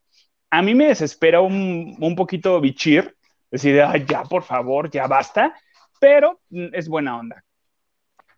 A 0.50 0.62
mí 0.62 0.76
me 0.76 0.88
desespera 0.88 1.42
un, 1.42 1.96
un 2.00 2.16
poquito 2.16 2.60
bichir, 2.62 3.16
decir, 3.52 3.82
Ay, 3.82 4.06
ya, 4.08 4.24
por 4.24 4.44
favor, 4.44 4.90
ya 4.90 5.08
basta, 5.08 5.54
pero 6.00 6.40
es 6.50 6.88
buena 6.88 7.18
onda. 7.18 7.44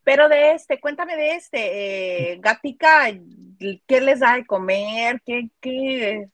Pero 0.03 0.27
de 0.27 0.53
este, 0.53 0.79
cuéntame 0.79 1.15
de 1.15 1.35
este, 1.35 2.31
eh, 2.31 2.39
Gatica, 2.39 3.11
¿qué 3.87 4.01
les 4.01 4.19
da 4.19 4.35
de 4.35 4.45
comer? 4.45 5.21
¿Qué, 5.23 5.49
qué, 5.59 6.29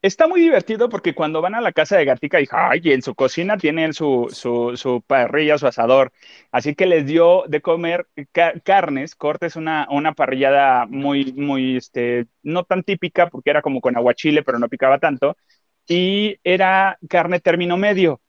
Está 0.00 0.28
muy 0.28 0.40
divertido 0.40 0.88
porque 0.88 1.12
cuando 1.14 1.40
van 1.42 1.56
a 1.56 1.60
la 1.60 1.72
casa 1.72 1.96
de 1.96 2.04
Gatica, 2.04 2.40
y 2.40 2.46
ay, 2.52 2.80
en 2.92 3.02
su 3.02 3.16
cocina 3.16 3.56
tienen 3.58 3.92
su, 3.92 4.28
su, 4.30 4.76
su, 4.76 5.02
parrilla, 5.02 5.58
su 5.58 5.66
asador. 5.66 6.12
Así 6.52 6.76
que 6.76 6.86
les 6.86 7.04
dio 7.04 7.44
de 7.48 7.60
comer 7.60 8.06
carnes, 8.64 9.16
cortes, 9.16 9.56
una, 9.56 9.88
una 9.90 10.12
parrillada 10.12 10.86
muy, 10.86 11.32
muy, 11.32 11.76
este, 11.78 12.26
no 12.44 12.62
tan 12.62 12.84
típica 12.84 13.28
porque 13.28 13.50
era 13.50 13.60
como 13.60 13.80
con 13.80 13.96
aguachile, 13.96 14.44
pero 14.44 14.60
no 14.60 14.68
picaba 14.68 15.00
tanto. 15.00 15.36
Y 15.88 16.38
era 16.44 16.98
carne 17.08 17.40
término 17.40 17.76
medio. 17.76 18.20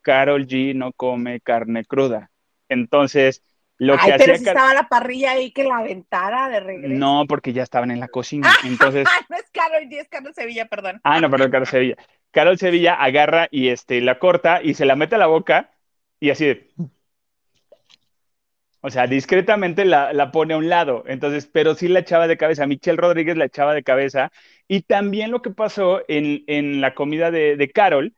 Carol 0.00 0.46
G 0.46 0.74
no 0.74 0.92
come 0.92 1.40
carne 1.40 1.84
cruda. 1.84 2.30
Entonces, 2.70 3.42
lo 3.78 3.94
Ay, 3.94 4.12
que 4.12 4.18
pero 4.18 4.36
si 4.36 4.44
estaba 4.44 4.74
la 4.74 4.88
parrilla 4.88 5.32
ahí 5.32 5.52
que 5.52 5.62
la 5.62 5.78
aventara 5.78 6.48
de 6.48 6.60
regreso. 6.60 6.94
No, 6.94 7.24
porque 7.28 7.52
ya 7.52 7.62
estaban 7.62 7.92
en 7.92 8.00
la 8.00 8.08
cocina. 8.08 8.48
Entonces. 8.64 9.06
no 9.28 9.36
es 9.36 9.48
Carol 9.52 9.88
es 9.88 10.08
Carol 10.08 10.34
Sevilla, 10.34 10.66
perdón. 10.66 11.00
Ah, 11.04 11.20
no, 11.20 11.30
perdón, 11.30 11.50
Carol 11.52 11.66
Sevilla. 11.66 11.96
Carol 12.32 12.58
Sevilla 12.58 12.94
agarra 12.94 13.48
y 13.50 13.68
este, 13.68 14.00
la 14.00 14.18
corta 14.18 14.60
y 14.62 14.74
se 14.74 14.84
la 14.84 14.96
mete 14.96 15.14
a 15.14 15.18
la 15.18 15.26
boca 15.26 15.70
y 16.18 16.30
así 16.30 16.46
de. 16.46 16.70
O 18.80 18.90
sea, 18.90 19.06
discretamente 19.06 19.84
la, 19.84 20.30
pone 20.32 20.54
a 20.54 20.56
un 20.56 20.68
lado. 20.68 21.04
Entonces, 21.06 21.46
pero 21.46 21.74
sí 21.74 21.88
la 21.88 22.00
echaba 22.00 22.26
de 22.26 22.36
cabeza. 22.36 22.66
Michelle 22.66 22.96
Rodríguez 22.96 23.36
la 23.36 23.44
echaba 23.44 23.74
de 23.74 23.82
cabeza. 23.82 24.32
Y 24.66 24.82
también 24.82 25.30
lo 25.30 25.42
que 25.42 25.50
pasó 25.50 26.02
en, 26.08 26.80
la 26.80 26.94
comida 26.94 27.30
de, 27.30 27.70
Carol, 27.72 28.14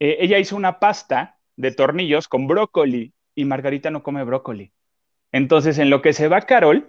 eh, 0.00 0.18
ella 0.20 0.38
hizo 0.38 0.56
una 0.56 0.78
pasta 0.80 1.38
de 1.56 1.72
tornillos 1.72 2.28
con 2.28 2.46
brócoli 2.46 3.14
y 3.34 3.44
Margarita 3.44 3.90
no 3.90 4.02
come 4.02 4.24
brócoli. 4.24 4.72
Entonces, 5.32 5.78
en 5.78 5.90
lo 5.90 6.02
que 6.02 6.12
se 6.12 6.28
va 6.28 6.42
Carol, 6.42 6.88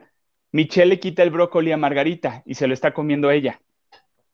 Michelle 0.51 0.87
le 0.87 0.99
quita 0.99 1.23
el 1.23 1.31
brócoli 1.31 1.71
a 1.71 1.77
Margarita 1.77 2.43
y 2.45 2.55
se 2.55 2.67
lo 2.67 2.73
está 2.73 2.93
comiendo 2.93 3.31
ella. 3.31 3.61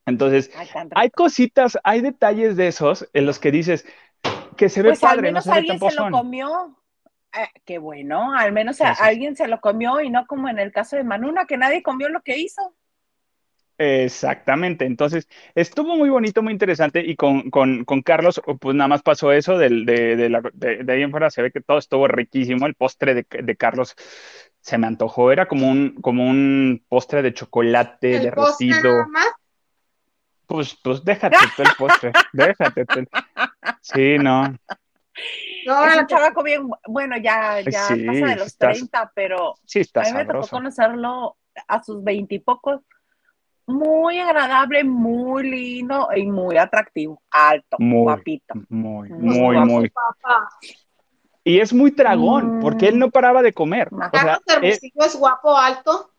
Entonces, 0.06 0.52
hay 0.96 1.10
cositas, 1.10 1.78
hay 1.84 2.02
detalles 2.02 2.58
de 2.58 2.68
esos 2.68 3.10
en 3.14 3.26
los 3.26 3.40
que 3.40 3.52
dices 3.52 3.86
que 4.58 4.70
se 4.70 4.82
ve 4.82 4.90
pues 4.90 5.00
padre, 5.00 5.16
al 5.16 5.22
menos 5.22 5.48
alguien 5.48 5.80
se 5.80 5.96
lo 5.96 6.12
comió. 6.12 6.78
Eh, 7.36 7.48
qué 7.66 7.78
bueno, 7.80 8.34
al 8.34 8.52
menos 8.52 8.80
alguien 8.82 9.36
se 9.36 9.48
lo 9.48 9.60
comió 9.60 10.02
y 10.02 10.10
no 10.10 10.28
como 10.28 10.50
en 10.50 10.60
el 10.60 10.72
caso 10.72 10.98
de 10.98 11.04
Manuna, 11.04 11.46
que 11.46 11.58
nadie 11.58 11.82
comió 11.82 12.10
lo 12.10 12.22
que 12.22 12.38
hizo. 12.38 12.76
Exactamente, 13.84 14.86
entonces 14.86 15.28
estuvo 15.56 15.98
muy 15.98 16.10
bonito, 16.10 16.42
muy 16.42 16.54
interesante 16.54 17.04
y 17.06 17.18
con, 17.18 17.50
Carlos 18.06 18.42
pues 18.60 18.76
nada 18.76 18.88
más 18.88 19.02
pasó 19.02 19.34
eso, 19.34 19.58
de, 19.58 19.70
de, 19.70 20.94
ahí 20.94 21.02
en 21.02 21.12
fuera 21.12 21.30
se 21.30 21.42
ve 21.42 21.52
que 21.52 21.60
todo 21.60 21.80
estuvo 21.80 22.08
riquísimo, 22.08 22.66
el 22.66 22.76
postre 22.76 23.14
de, 23.14 23.56
Carlos 23.58 23.96
se 24.62 24.78
me 24.78 24.88
antojó, 24.88 25.34
era 25.34 25.48
como 25.48 25.70
un, 25.70 25.96
como 25.96 26.24
un 26.24 26.86
postre 26.88 27.22
de 27.22 27.34
chocolate 27.34 28.20
derretido. 28.20 29.06
Pues, 30.46 30.78
pues 30.82 31.04
déjate 31.04 31.36
tú 31.58 31.64
el 31.64 31.70
postre, 31.78 32.12
déjate 32.34 32.86
tú. 32.86 33.06
Sí, 33.82 34.18
no. 34.18 34.56
No, 35.66 35.86
es 35.86 35.98
un 35.98 36.08
chavaco 36.08 36.42
bien, 36.42 36.70
bueno, 36.88 37.18
ya, 37.18 37.60
ya 37.60 37.90
pasa 37.90 38.28
de 38.28 38.36
los 38.38 38.58
30, 38.58 39.12
pero 39.14 39.56
sí 39.66 39.82
está 39.82 40.02
a 40.02 40.04
mí 40.06 40.14
me 40.14 40.26
tocó 40.26 40.48
conocerlo 40.48 41.36
a 41.68 41.84
sus 41.84 42.02
veintipocos 42.04 42.82
muy 43.66 44.20
agradable, 44.20 44.84
muy 44.84 45.50
lindo 45.50 46.10
y 46.16 46.26
muy 46.26 46.58
atractivo, 46.58 47.22
alto, 47.30 47.78
guapito. 47.80 48.54
Muy, 48.70 49.10
muy, 49.10 49.58
muy. 49.58 49.92
Y 51.44 51.60
es 51.60 51.74
muy 51.74 51.92
tragón, 51.92 52.60
porque 52.62 52.88
él 52.88 52.98
no 52.98 53.10
paraba 53.10 53.42
de 53.42 53.54
comer. 53.54 53.90
O 53.92 54.18
sea, 54.18 54.40
es 54.62 55.16
guapo, 55.18 55.58
alto? 55.58 56.12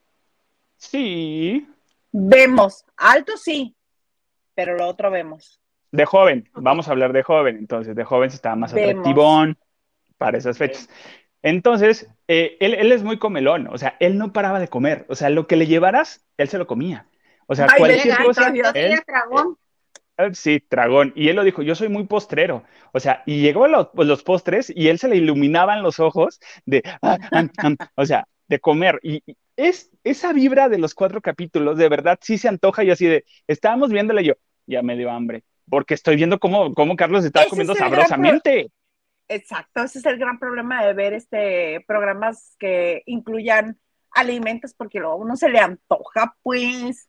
Sí. 0.77 1.67
Vemos, 2.13 2.85
alto 2.97 3.37
sí, 3.37 3.75
pero 4.55 4.77
lo 4.77 4.87
otro 4.87 5.11
vemos. 5.11 5.61
De 5.91 6.05
joven, 6.05 6.49
vamos 6.55 6.89
a 6.89 6.91
hablar 6.91 7.13
de 7.13 7.23
joven, 7.23 7.57
entonces, 7.57 7.95
de 7.95 8.05
joven 8.05 8.31
se 8.31 8.37
estaba 8.37 8.57
más 8.57 8.73
atractivón 8.73 9.57
para 10.19 10.39
esas 10.39 10.59
fechas. 10.59 10.89
Entonces, 11.43 12.09
eh, 12.29 12.57
él, 12.61 12.75
él, 12.75 12.93
es 12.93 13.03
muy 13.03 13.19
comelón, 13.19 13.69
o 13.69 13.79
sea, 13.79 13.97
él 14.01 14.19
no 14.19 14.33
paraba 14.33 14.59
de 14.61 14.69
comer, 14.69 15.07
o 15.09 15.15
sea, 15.15 15.29
lo 15.31 15.47
que 15.47 15.57
le 15.57 15.67
llevaras, 15.67 16.25
él 16.37 16.49
se 16.49 16.59
lo 16.59 16.67
comía. 16.67 17.07
O 17.47 17.55
sea, 17.55 17.69
cualquier 17.77 18.17
cosa. 18.19 18.53
Él, 18.75 19.03
tragón. 19.05 19.59
Eh, 20.17 20.31
sí, 20.33 20.61
tragón. 20.61 21.13
Y 21.17 21.29
él 21.29 21.37
lo 21.37 21.45
dijo, 21.45 21.63
yo 21.63 21.75
soy 21.75 21.89
muy 21.89 22.05
postrero. 22.05 22.65
O 22.93 23.01
sea, 23.01 23.23
y 23.27 23.41
llegó 23.41 23.65
a 23.65 23.93
pues, 23.93 24.09
los, 24.09 24.23
postres 24.23 24.73
y 24.75 24.89
él 24.89 24.99
se 24.99 25.09
le 25.09 25.17
iluminaban 25.17 25.83
los 25.83 26.01
ojos 26.01 26.41
de, 26.65 26.83
ah, 27.03 27.19
o 27.97 28.07
sea, 28.07 28.27
de 28.49 28.61
comer. 28.61 29.01
Y, 29.03 29.23
es 29.57 29.91
esa 30.03 30.33
vibra 30.33 30.69
de 30.69 30.79
los 30.79 30.95
cuatro 30.95 31.21
capítulos, 31.21 31.79
de 31.79 31.89
verdad, 31.89 32.19
sí 32.21 32.39
se 32.39 32.49
antoja 32.49 32.85
y 32.85 32.91
así 32.91 33.07
de, 33.07 33.25
estábamos 33.47 33.91
viéndole 33.91 34.25
yo, 34.25 34.35
ya 34.67 34.83
me 34.83 34.97
dio 34.97 35.11
hambre, 35.11 35.45
porque 35.69 35.95
estoy 35.95 36.17
viendo 36.17 36.39
cómo, 36.39 36.75
cómo 36.75 36.97
Carlos 36.97 37.25
está 37.25 37.47
comiendo 37.49 37.75
sabrosamente. 37.75 38.71
Exacto, 39.29 39.83
ese 39.83 40.01
es 40.01 40.07
el 40.07 40.19
gran 40.19 40.39
problema 40.39 40.85
de 40.85 40.93
ver 40.93 41.15
este 41.15 41.83
programas 41.87 42.57
que 42.59 43.03
incluyan 43.07 43.79
alimentos, 44.11 44.75
porque 44.75 45.01
luego 45.01 45.17
uno 45.17 45.37
se 45.37 45.49
le 45.49 45.59
antoja, 45.59 46.37
pues. 46.43 47.09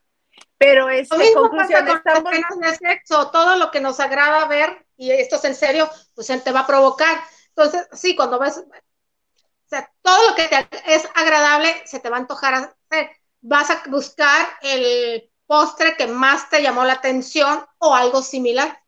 Pero 0.58 0.90
es 0.90 1.10
lo 1.10 1.18
mismo 1.18 1.42
conclusión, 1.42 1.86
pasa 1.86 2.24
con 2.24 2.62
de 2.62 2.76
sexo, 2.76 3.30
todo 3.30 3.58
lo 3.58 3.72
que 3.72 3.82
nos 3.82 4.00
agrada 4.00 4.46
ver, 4.48 4.86
y 4.96 5.12
esto 5.12 5.36
es 5.36 5.46
en 5.46 5.56
serio, 5.56 5.90
pues 6.14 6.28
te 6.28 6.52
va 6.52 6.62
a 6.62 6.68
provocar. 6.68 7.22
Entonces, 7.50 7.88
sí, 7.94 8.16
cuando 8.16 8.40
ves, 8.40 8.58
o 8.58 9.68
sea, 9.68 9.92
todo 10.02 10.30
lo 10.30 10.36
que 10.36 10.48
te 10.48 10.94
es 10.94 11.08
agradable 11.16 11.74
se 11.86 12.00
te 12.00 12.10
va 12.10 12.18
a 12.18 12.20
antojar 12.20 12.54
hacer. 12.54 13.10
Vas 13.42 13.70
a 13.70 13.84
buscar 13.88 14.48
el 14.62 15.30
postre 15.46 15.96
que 15.96 16.08
más 16.08 16.50
te 16.50 16.62
llamó 16.62 16.84
la 16.86 16.94
atención 16.94 17.66
o 17.78 17.94
algo 17.94 18.22
similar. 18.22 18.82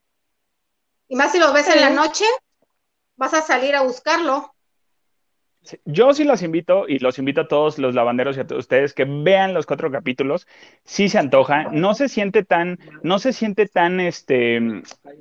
Y 1.07 1.15
más 1.15 1.31
si 1.31 1.39
lo 1.39 1.53
ves 1.53 1.67
en 1.67 1.81
la 1.81 1.89
noche, 1.89 2.25
vas 3.15 3.33
a 3.33 3.41
salir 3.41 3.75
a 3.75 3.81
buscarlo. 3.81 4.53
Yo 5.85 6.13
sí 6.13 6.23
los 6.23 6.43
invito 6.43 6.87
y 6.87 6.99
los 6.99 7.19
invito 7.19 7.41
a 7.41 7.47
todos 7.47 7.77
los 7.77 7.95
lavanderos 7.95 8.37
y 8.37 8.41
a 8.41 8.47
todos 8.47 8.61
ustedes 8.61 8.93
que 8.93 9.05
vean 9.05 9.53
los 9.53 9.65
cuatro 9.65 9.91
capítulos. 9.91 10.47
Sí 10.83 11.09
se 11.09 11.17
antoja, 11.17 11.65
no 11.71 11.93
se 11.93 12.09
siente 12.09 12.43
tan, 12.43 12.79
no 13.03 13.19
se 13.19 13.33
siente 13.33 13.67
tan, 13.67 13.99
este, 13.99 14.59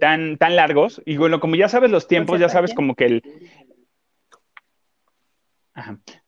tan, 0.00 0.36
tan 0.36 0.56
largos. 0.56 1.02
Y 1.04 1.16
bueno, 1.16 1.40
como 1.40 1.56
ya 1.56 1.68
sabes 1.68 1.90
los 1.90 2.08
tiempos, 2.08 2.40
ya 2.40 2.48
sabes 2.48 2.74
como 2.74 2.94
que 2.94 3.06
el, 3.06 3.22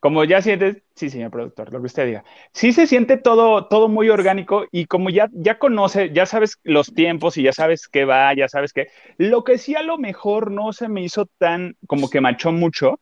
Como 0.01 0.25
ya 0.25 0.43
sientes, 0.43 0.83
sí, 0.95 1.09
señor 1.09 1.31
productor, 1.31 1.73
lo 1.73 1.81
que 1.81 1.87
usted 1.87 2.07
diga. 2.07 2.25
Sí 2.53 2.73
se 2.73 2.87
siente 2.87 3.17
todo, 3.17 3.67
todo 3.67 3.89
muy 3.89 4.11
orgánico 4.11 4.67
y 4.71 4.87
como 4.87 5.11
ya, 5.11 5.29
ya 5.33 5.59
conoce, 5.59 6.11
ya 6.13 6.27
sabes 6.27 6.59
los 6.65 6.93
tiempos 6.95 7.37
y 7.39 7.43
ya 7.43 7.53
sabes 7.53 7.89
qué 7.89 8.05
va, 8.05 8.35
ya 8.35 8.49
sabes 8.49 8.73
qué. 8.73 8.89
Lo 9.17 9.45
que 9.45 9.59
sí 9.59 9.75
a 9.75 9.83
lo 9.83 9.99
mejor 9.99 10.51
no 10.51 10.73
se 10.73 10.89
me 10.89 11.03
hizo 11.03 11.27
tan, 11.39 11.77
como 11.87 12.11
que 12.11 12.21
machó 12.21 12.53
mucho, 12.53 13.01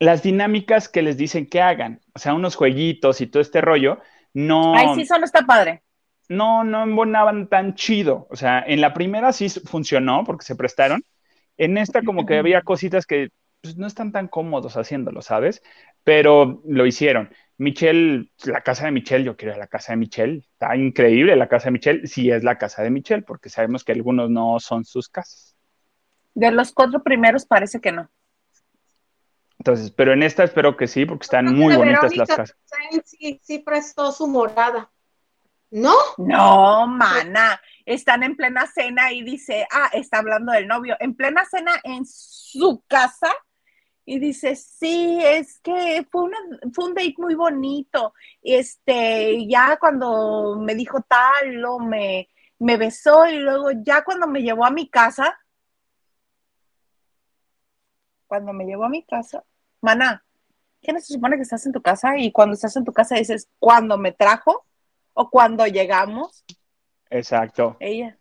las 0.00 0.22
dinámicas 0.22 0.88
que 0.88 1.02
les 1.02 1.16
dicen 1.16 1.46
que 1.46 1.60
hagan, 1.60 2.00
o 2.14 2.18
sea, 2.18 2.34
unos 2.34 2.56
jueguitos 2.56 3.20
y 3.20 3.26
todo 3.26 3.42
este 3.42 3.60
rollo, 3.60 3.98
no... 4.32 4.74
Ay, 4.74 4.88
sí, 4.94 5.02
eso 5.02 5.18
no 5.18 5.26
está 5.26 5.42
padre. 5.42 5.82
No, 6.28 6.64
no 6.64 6.82
embonaban 6.82 7.48
tan 7.48 7.74
chido. 7.74 8.26
O 8.30 8.36
sea, 8.36 8.64
en 8.66 8.80
la 8.80 8.94
primera 8.94 9.32
sí 9.32 9.48
funcionó 9.48 10.24
porque 10.24 10.46
se 10.46 10.56
prestaron. 10.56 11.04
En 11.58 11.76
esta 11.76 12.02
como 12.02 12.24
que 12.24 12.38
había 12.38 12.62
cositas 12.62 13.04
que 13.04 13.28
pues, 13.60 13.76
no 13.76 13.86
están 13.86 14.10
tan 14.12 14.28
cómodos 14.28 14.76
haciéndolo, 14.76 15.20
¿sabes? 15.20 15.62
Pero 16.02 16.62
lo 16.64 16.86
hicieron. 16.86 17.30
Michelle, 17.58 18.30
la 18.44 18.62
casa 18.62 18.86
de 18.86 18.92
Michelle, 18.92 19.24
yo 19.24 19.36
quiero 19.36 19.58
la 19.58 19.66
casa 19.66 19.92
de 19.92 19.98
Michelle. 19.98 20.38
Está 20.38 20.74
increíble 20.76 21.36
la 21.36 21.48
casa 21.48 21.66
de 21.66 21.72
Michelle, 21.72 22.06
sí 22.06 22.30
es 22.30 22.42
la 22.42 22.56
casa 22.56 22.82
de 22.82 22.90
Michelle, 22.90 23.22
porque 23.22 23.50
sabemos 23.50 23.84
que 23.84 23.92
algunos 23.92 24.30
no 24.30 24.58
son 24.60 24.84
sus 24.84 25.10
casas. 25.10 25.56
De 26.34 26.50
los 26.52 26.72
cuatro 26.72 27.02
primeros 27.02 27.44
parece 27.44 27.80
que 27.80 27.92
no. 27.92 28.08
Entonces, 29.60 29.90
pero 29.90 30.14
en 30.14 30.22
esta 30.22 30.42
espero 30.42 30.74
que 30.74 30.86
sí, 30.86 31.04
porque 31.04 31.24
están 31.24 31.54
muy 31.54 31.76
bonitas 31.76 32.16
las 32.16 32.28
casas. 32.30 32.56
Sí, 33.04 33.38
sí 33.44 33.58
prestó 33.58 34.10
su 34.10 34.26
morada. 34.26 34.90
¿No? 35.70 35.94
No, 36.16 36.86
mana. 36.86 37.60
Están 37.84 38.22
en 38.22 38.36
plena 38.36 38.66
cena 38.66 39.12
y 39.12 39.22
dice, 39.22 39.66
ah, 39.70 39.90
está 39.92 40.20
hablando 40.20 40.52
del 40.52 40.66
novio, 40.66 40.96
en 40.98 41.14
plena 41.14 41.44
cena 41.44 41.72
en 41.84 42.06
su 42.06 42.82
casa 42.88 43.30
y 44.06 44.18
dice, 44.18 44.56
sí, 44.56 45.20
es 45.22 45.60
que 45.60 46.06
fue, 46.10 46.22
una, 46.22 46.38
fue 46.72 46.86
un 46.86 46.94
date 46.94 47.16
muy 47.18 47.34
bonito. 47.34 48.14
Este, 48.40 49.46
ya 49.46 49.76
cuando 49.78 50.56
me 50.58 50.74
dijo 50.74 51.02
tal, 51.02 51.52
lo 51.52 51.78
me, 51.80 52.30
me 52.58 52.78
besó 52.78 53.26
y 53.26 53.36
luego 53.36 53.72
ya 53.84 54.04
cuando 54.04 54.26
me 54.26 54.40
llevó 54.40 54.64
a 54.64 54.70
mi 54.70 54.88
casa, 54.88 55.38
cuando 58.26 58.54
me 58.54 58.64
llevó 58.64 58.84
a 58.84 58.88
mi 58.88 59.04
casa, 59.04 59.44
mana, 59.80 60.24
¿qué 60.82 60.92
no 60.92 61.00
se 61.00 61.14
supone 61.14 61.36
que 61.36 61.42
estás 61.42 61.64
en 61.66 61.72
tu 61.72 61.82
casa? 61.82 62.16
Y 62.18 62.32
cuando 62.32 62.54
estás 62.54 62.76
en 62.76 62.84
tu 62.84 62.92
casa 62.92 63.16
dices, 63.16 63.48
¿cuándo 63.58 63.98
me 63.98 64.12
trajo? 64.12 64.66
¿O 65.12 65.30
cuando 65.30 65.66
llegamos? 65.66 66.44
Exacto. 67.10 67.76
Ella. 67.80 68.16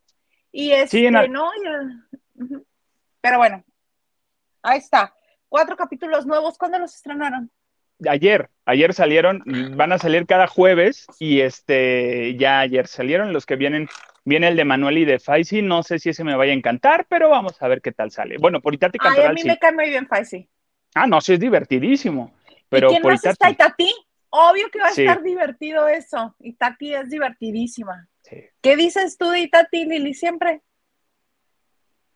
Y 0.51 0.71
este, 0.71 1.11
no, 1.11 1.51
pero 3.21 3.37
bueno, 3.37 3.63
ahí 4.63 4.79
está. 4.79 5.15
Cuatro 5.47 5.75
capítulos 5.75 6.25
nuevos, 6.25 6.57
¿cuándo 6.57 6.79
los 6.79 6.95
estrenaron? 6.95 7.51
Ayer, 8.07 8.49
ayer 8.65 8.93
salieron, 8.93 9.43
van 9.75 9.91
a 9.91 9.97
salir 9.97 10.25
cada 10.25 10.47
jueves 10.47 11.05
y 11.19 11.41
este, 11.41 12.35
ya 12.37 12.61
ayer 12.61 12.87
salieron 12.87 13.33
los 13.33 13.45
que 13.45 13.57
vienen 13.57 13.89
Viene 14.29 14.49
el 14.49 14.55
de 14.55 14.63
Manuel 14.63 14.99
y 14.99 15.05
de 15.05 15.17
Faisy, 15.17 15.63
no 15.63 15.81
sé 15.81 15.97
si 15.97 16.09
ese 16.09 16.23
me 16.23 16.35
vaya 16.35 16.51
a 16.51 16.55
encantar, 16.55 17.07
pero 17.09 17.29
vamos 17.29 17.59
a 17.61 17.67
ver 17.67 17.81
qué 17.81 17.91
tal 17.91 18.11
sale. 18.11 18.37
Bueno, 18.37 18.61
por 18.61 18.75
Itati 18.75 18.99
Ay, 19.01 19.23
a 19.23 19.31
mí 19.31 19.41
me 19.43 19.57
cae 19.57 19.73
muy 19.73 19.89
bien 19.89 20.07
Faisy. 20.07 20.47
Ah, 20.95 21.07
no, 21.07 21.21
sí 21.21 21.33
es 21.33 21.39
divertidísimo. 21.39 22.33
Pero 22.69 22.87
¿Y 22.87 22.91
quién 22.91 23.03
más 23.03 23.25
está 23.25 23.49
Itati? 23.49 23.93
Obvio 24.29 24.69
que 24.69 24.79
va 24.79 24.87
a 24.87 24.91
estar 24.91 25.23
divertido 25.23 25.87
eso. 25.87 26.35
Itati 26.39 26.93
es 26.93 27.09
divertidísima. 27.09 28.07
¿Qué 28.61 28.75
dices 28.75 29.17
tú 29.17 29.29
de 29.29 29.39
Itati, 29.39 29.85
Lili, 29.85 30.13
siempre? 30.13 30.61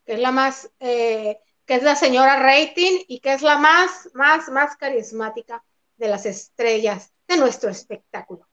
Que 0.06 0.14
es 0.14 0.20
la 0.20 0.30
más, 0.30 0.70
eh, 0.78 1.38
que 1.66 1.74
es 1.74 1.82
la 1.82 1.96
señora 1.96 2.38
rating 2.38 3.00
y 3.08 3.18
que 3.20 3.32
es 3.32 3.42
la 3.42 3.58
más, 3.58 4.10
más, 4.14 4.48
más 4.48 4.76
carismática 4.76 5.64
de 5.96 6.08
las 6.08 6.26
estrellas 6.26 7.12
de 7.26 7.36
nuestro 7.36 7.70
espectáculo. 7.70 8.46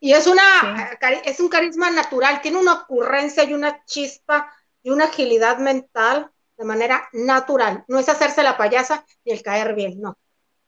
Y 0.00 0.12
es, 0.12 0.26
una, 0.26 0.98
es 1.24 1.40
un 1.40 1.48
carisma 1.48 1.90
natural, 1.90 2.42
tiene 2.42 2.58
una 2.58 2.74
ocurrencia 2.74 3.44
y 3.44 3.54
una 3.54 3.82
chispa 3.86 4.52
y 4.82 4.90
una 4.90 5.04
agilidad 5.04 5.58
mental 5.58 6.30
de 6.56 6.64
manera 6.64 7.08
natural. 7.12 7.84
No 7.88 7.98
es 7.98 8.08
hacerse 8.08 8.42
la 8.42 8.56
payasa 8.56 9.04
y 9.24 9.32
el 9.32 9.42
caer 9.42 9.74
bien, 9.74 10.00
no, 10.00 10.16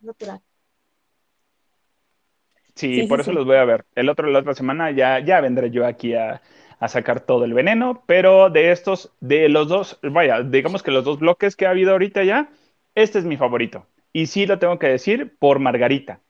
natural. 0.01 0.41
Sí, 2.75 3.03
por 3.09 3.21
eso 3.21 3.33
los 3.33 3.45
voy 3.45 3.57
a 3.57 3.65
ver. 3.65 3.85
El 3.95 4.09
otro, 4.09 4.29
la 4.29 4.39
otra 4.39 4.55
semana 4.55 4.93
ya, 4.93 5.19
ya 5.19 5.41
vendré 5.41 5.71
yo 5.71 5.85
aquí 5.85 6.15
a, 6.15 6.41
a, 6.79 6.89
sacar 6.89 7.21
todo 7.21 7.45
el 7.45 7.53
veneno, 7.53 8.05
pero 8.07 8.51
de 8.51 8.71
estos, 8.71 9.13
de 9.21 9.49
los 9.49 9.69
dos, 9.69 9.99
vaya, 10.03 10.43
digamos 10.43 10.85
que 10.85 10.93
los 10.93 11.05
dos 11.05 11.19
bloques 11.19 11.57
que 11.57 11.67
ha 11.67 11.71
habido 11.71 11.91
ahorita 11.91 12.23
ya, 12.23 12.51
este 12.95 13.19
es 13.19 13.25
mi 13.25 13.37
favorito. 13.37 13.87
Y 14.13 14.27
sí 14.27 14.47
lo 14.47 14.61
tengo 14.61 14.79
que 14.79 14.87
decir 14.87 15.37
por 15.39 15.59
Margarita 15.59 16.21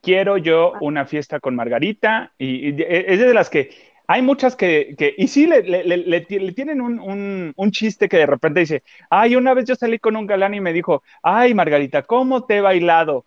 quiero 0.00 0.36
yo 0.38 0.72
ah. 0.74 0.78
una 0.80 1.06
fiesta 1.06 1.40
con 1.40 1.54
Margarita, 1.54 2.32
y, 2.38 2.82
es 2.82 3.20
de 3.20 3.34
las 3.34 3.50
que 3.50 3.70
hay 4.10 4.22
muchas 4.22 4.56
que, 4.56 5.14
y 5.18 5.28
sí, 5.28 5.46
le, 5.46 6.20
tienen 6.52 6.80
un, 6.80 7.70
chiste 7.70 8.08
que 8.08 8.16
de 8.16 8.26
repente 8.26 8.60
dice, 8.60 8.82
ay, 9.10 9.36
una 9.36 9.52
vez 9.52 9.66
yo 9.66 9.74
salí 9.74 9.98
con 9.98 10.16
un 10.16 10.26
galán 10.26 10.54
y 10.54 10.60
me 10.60 10.72
dijo, 10.72 11.02
ay, 11.22 11.52
Margarita, 11.52 12.02
¿cómo 12.02 12.44
te 12.44 12.56
he 12.56 12.60
bailado? 12.62 13.26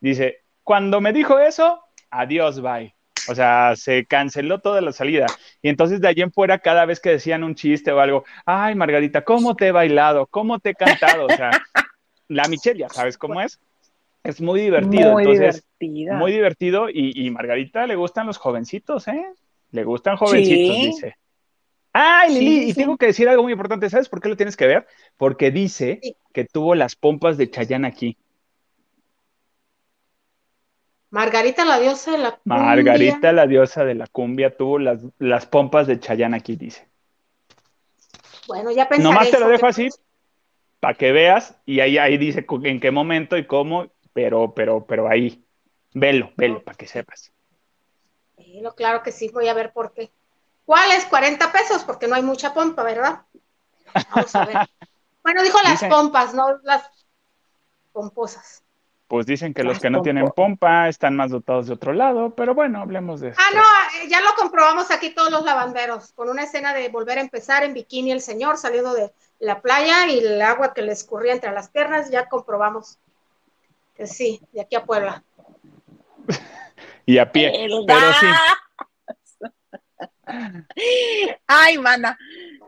Dice, 0.00 0.42
cuando 0.62 1.00
me 1.00 1.14
dijo 1.14 1.38
eso, 1.38 1.82
adiós, 2.10 2.60
bye. 2.60 2.94
O 3.30 3.34
sea, 3.34 3.74
se 3.74 4.04
canceló 4.04 4.60
toda 4.60 4.82
la 4.82 4.92
salida. 4.92 5.26
Y 5.62 5.70
entonces 5.70 5.98
de 5.98 6.08
allí 6.08 6.20
en 6.20 6.30
fuera, 6.30 6.58
cada 6.58 6.84
vez 6.84 7.00
que 7.00 7.08
decían 7.08 7.42
un 7.42 7.54
chiste 7.54 7.90
o 7.90 7.98
algo, 7.98 8.24
ay, 8.44 8.74
Margarita, 8.74 9.24
¿cómo 9.24 9.56
te 9.56 9.68
he 9.68 9.72
bailado? 9.72 10.26
¿Cómo 10.26 10.58
te 10.58 10.70
he 10.70 10.74
cantado? 10.74 11.24
O 11.24 11.30
sea, 11.30 11.50
la 12.28 12.46
Michelle, 12.48 12.80
ya 12.80 12.90
sabes 12.90 13.16
cómo 13.16 13.40
es. 13.40 13.58
Es 14.22 14.42
muy 14.42 14.60
divertido. 14.60 15.12
Muy 15.12 15.24
entonces, 15.24 15.64
Muy 15.80 16.32
divertido. 16.32 16.88
Y, 16.90 17.30
Margarita 17.30 17.86
le 17.86 17.96
gustan 17.96 18.26
los 18.26 18.36
jovencitos, 18.36 19.08
¿eh? 19.08 19.24
Le 19.70 19.84
gustan 19.84 20.16
jovencitos, 20.16 20.76
dice. 20.76 21.16
Ay, 21.92 22.34
Lili, 22.34 22.70
y 22.70 22.74
tengo 22.74 22.96
que 22.96 23.06
decir 23.06 23.28
algo 23.28 23.42
muy 23.42 23.52
importante. 23.52 23.90
¿Sabes 23.90 24.08
por 24.08 24.20
qué 24.20 24.28
lo 24.28 24.36
tienes 24.36 24.56
que 24.56 24.66
ver? 24.66 24.86
Porque 25.16 25.50
dice 25.50 26.00
que 26.32 26.44
tuvo 26.44 26.74
las 26.74 26.96
pompas 26.96 27.36
de 27.36 27.50
Chayán 27.50 27.84
aquí. 27.84 28.16
Margarita, 31.10 31.64
la 31.64 31.80
diosa 31.80 32.12
de 32.12 32.18
la 32.18 32.32
cumbia. 32.32 32.62
Margarita, 32.62 33.32
la 33.32 33.46
diosa 33.46 33.84
de 33.84 33.94
la 33.94 34.06
cumbia, 34.06 34.56
tuvo 34.56 34.78
las, 34.78 35.00
las 35.18 35.46
pompas 35.46 35.86
de 35.86 35.98
Chayán 35.98 36.34
aquí, 36.34 36.56
dice. 36.56 36.86
Bueno, 38.46 38.70
ya 38.70 38.88
pensé. 38.88 39.02
Nomás 39.02 39.30
te 39.30 39.40
lo 39.40 39.48
dejo 39.48 39.66
así, 39.66 39.88
para 40.80 40.94
que 40.94 41.12
veas, 41.12 41.58
y 41.64 41.80
ahí, 41.80 41.98
ahí 41.98 42.18
dice 42.18 42.44
en 42.64 42.80
qué 42.80 42.90
momento 42.90 43.36
y 43.36 43.46
cómo, 43.46 43.88
pero, 44.12 44.54
pero, 44.54 44.86
pero 44.86 45.08
ahí, 45.08 45.42
velo, 45.94 46.30
velo, 46.36 46.62
para 46.62 46.76
que 46.76 46.86
sepas. 46.86 47.32
Claro 48.76 49.02
que 49.02 49.12
sí, 49.12 49.28
voy 49.28 49.48
a 49.48 49.54
ver 49.54 49.72
por 49.72 49.92
qué. 49.92 50.10
¿Cuál 50.64 50.90
es? 50.92 51.04
40 51.06 51.50
pesos, 51.50 51.84
porque 51.84 52.06
no 52.08 52.14
hay 52.14 52.22
mucha 52.22 52.52
pompa, 52.52 52.82
¿verdad? 52.82 53.22
Vamos 54.14 54.34
a 54.34 54.44
ver. 54.44 54.56
bueno, 55.22 55.42
dijo 55.42 55.58
las 55.64 55.82
pompas, 55.84 56.34
no 56.34 56.58
las 56.62 56.88
pomposas. 57.92 58.62
Pues 59.08 59.24
dicen 59.24 59.54
que 59.54 59.64
los 59.64 59.80
que 59.80 59.88
no 59.88 60.02
tienen 60.02 60.28
pompa 60.36 60.86
están 60.88 61.16
más 61.16 61.30
dotados 61.30 61.66
de 61.66 61.72
otro 61.72 61.94
lado, 61.94 62.34
pero 62.34 62.54
bueno, 62.54 62.82
hablemos 62.82 63.20
de 63.20 63.30
eso. 63.30 63.40
Ah, 63.40 63.54
no, 63.54 63.62
eh, 64.02 64.08
ya 64.10 64.20
lo 64.20 64.34
comprobamos 64.36 64.90
aquí 64.90 65.14
todos 65.14 65.30
los 65.30 65.44
lavanderos, 65.44 66.12
con 66.12 66.28
una 66.28 66.42
escena 66.42 66.74
de 66.74 66.90
volver 66.90 67.16
a 67.16 67.22
empezar 67.22 67.64
en 67.64 67.72
bikini 67.72 68.12
el 68.12 68.20
señor 68.20 68.58
saliendo 68.58 68.92
de 68.92 69.10
la 69.38 69.62
playa 69.62 70.06
y 70.08 70.18
el 70.18 70.42
agua 70.42 70.74
que 70.74 70.82
le 70.82 70.92
escurría 70.92 71.32
entre 71.32 71.52
las 71.52 71.70
piernas, 71.70 72.10
ya 72.10 72.28
comprobamos 72.28 72.98
sí, 74.04 74.42
de 74.52 74.60
aquí 74.60 74.76
a 74.76 74.84
Puebla. 74.84 75.24
y 77.08 77.16
a 77.16 77.32
pie, 77.32 77.50
pero 77.86 78.12
sí. 78.20 78.26
Ay, 81.46 81.78
mana, 81.78 82.18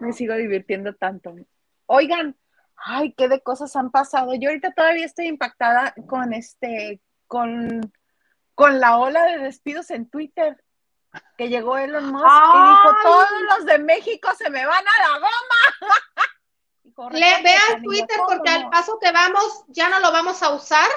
me 0.00 0.14
sigo 0.14 0.34
divirtiendo 0.34 0.94
tanto. 0.94 1.34
Oigan, 1.84 2.38
ay, 2.74 3.12
qué 3.12 3.28
de 3.28 3.42
cosas 3.42 3.76
han 3.76 3.90
pasado. 3.90 4.34
Yo 4.34 4.48
ahorita 4.48 4.72
todavía 4.72 5.04
estoy 5.04 5.26
impactada 5.26 5.94
con 6.08 6.32
este, 6.32 7.02
con, 7.26 7.92
con 8.54 8.80
la 8.80 8.96
ola 8.96 9.24
de 9.26 9.40
despidos 9.40 9.90
en 9.90 10.08
Twitter. 10.08 10.64
Que 11.36 11.50
llegó 11.50 11.76
Elon 11.76 12.10
Musk 12.10 12.24
y 12.24 12.68
dijo, 12.70 12.96
todos 13.02 13.28
los 13.50 13.66
de 13.66 13.78
México 13.78 14.30
se 14.38 14.48
me 14.48 14.64
van 14.64 14.84
a 14.86 15.08
la 15.08 15.18
goma. 15.18 17.10
Le 17.12 17.42
vean 17.42 17.82
Twitter 17.82 18.16
porque 18.26 18.48
al 18.48 18.70
paso 18.70 18.98
que 19.00 19.12
vamos 19.12 19.64
ya 19.68 19.90
no 19.90 20.00
lo 20.00 20.10
vamos 20.12 20.42
a 20.42 20.54
usar. 20.54 20.88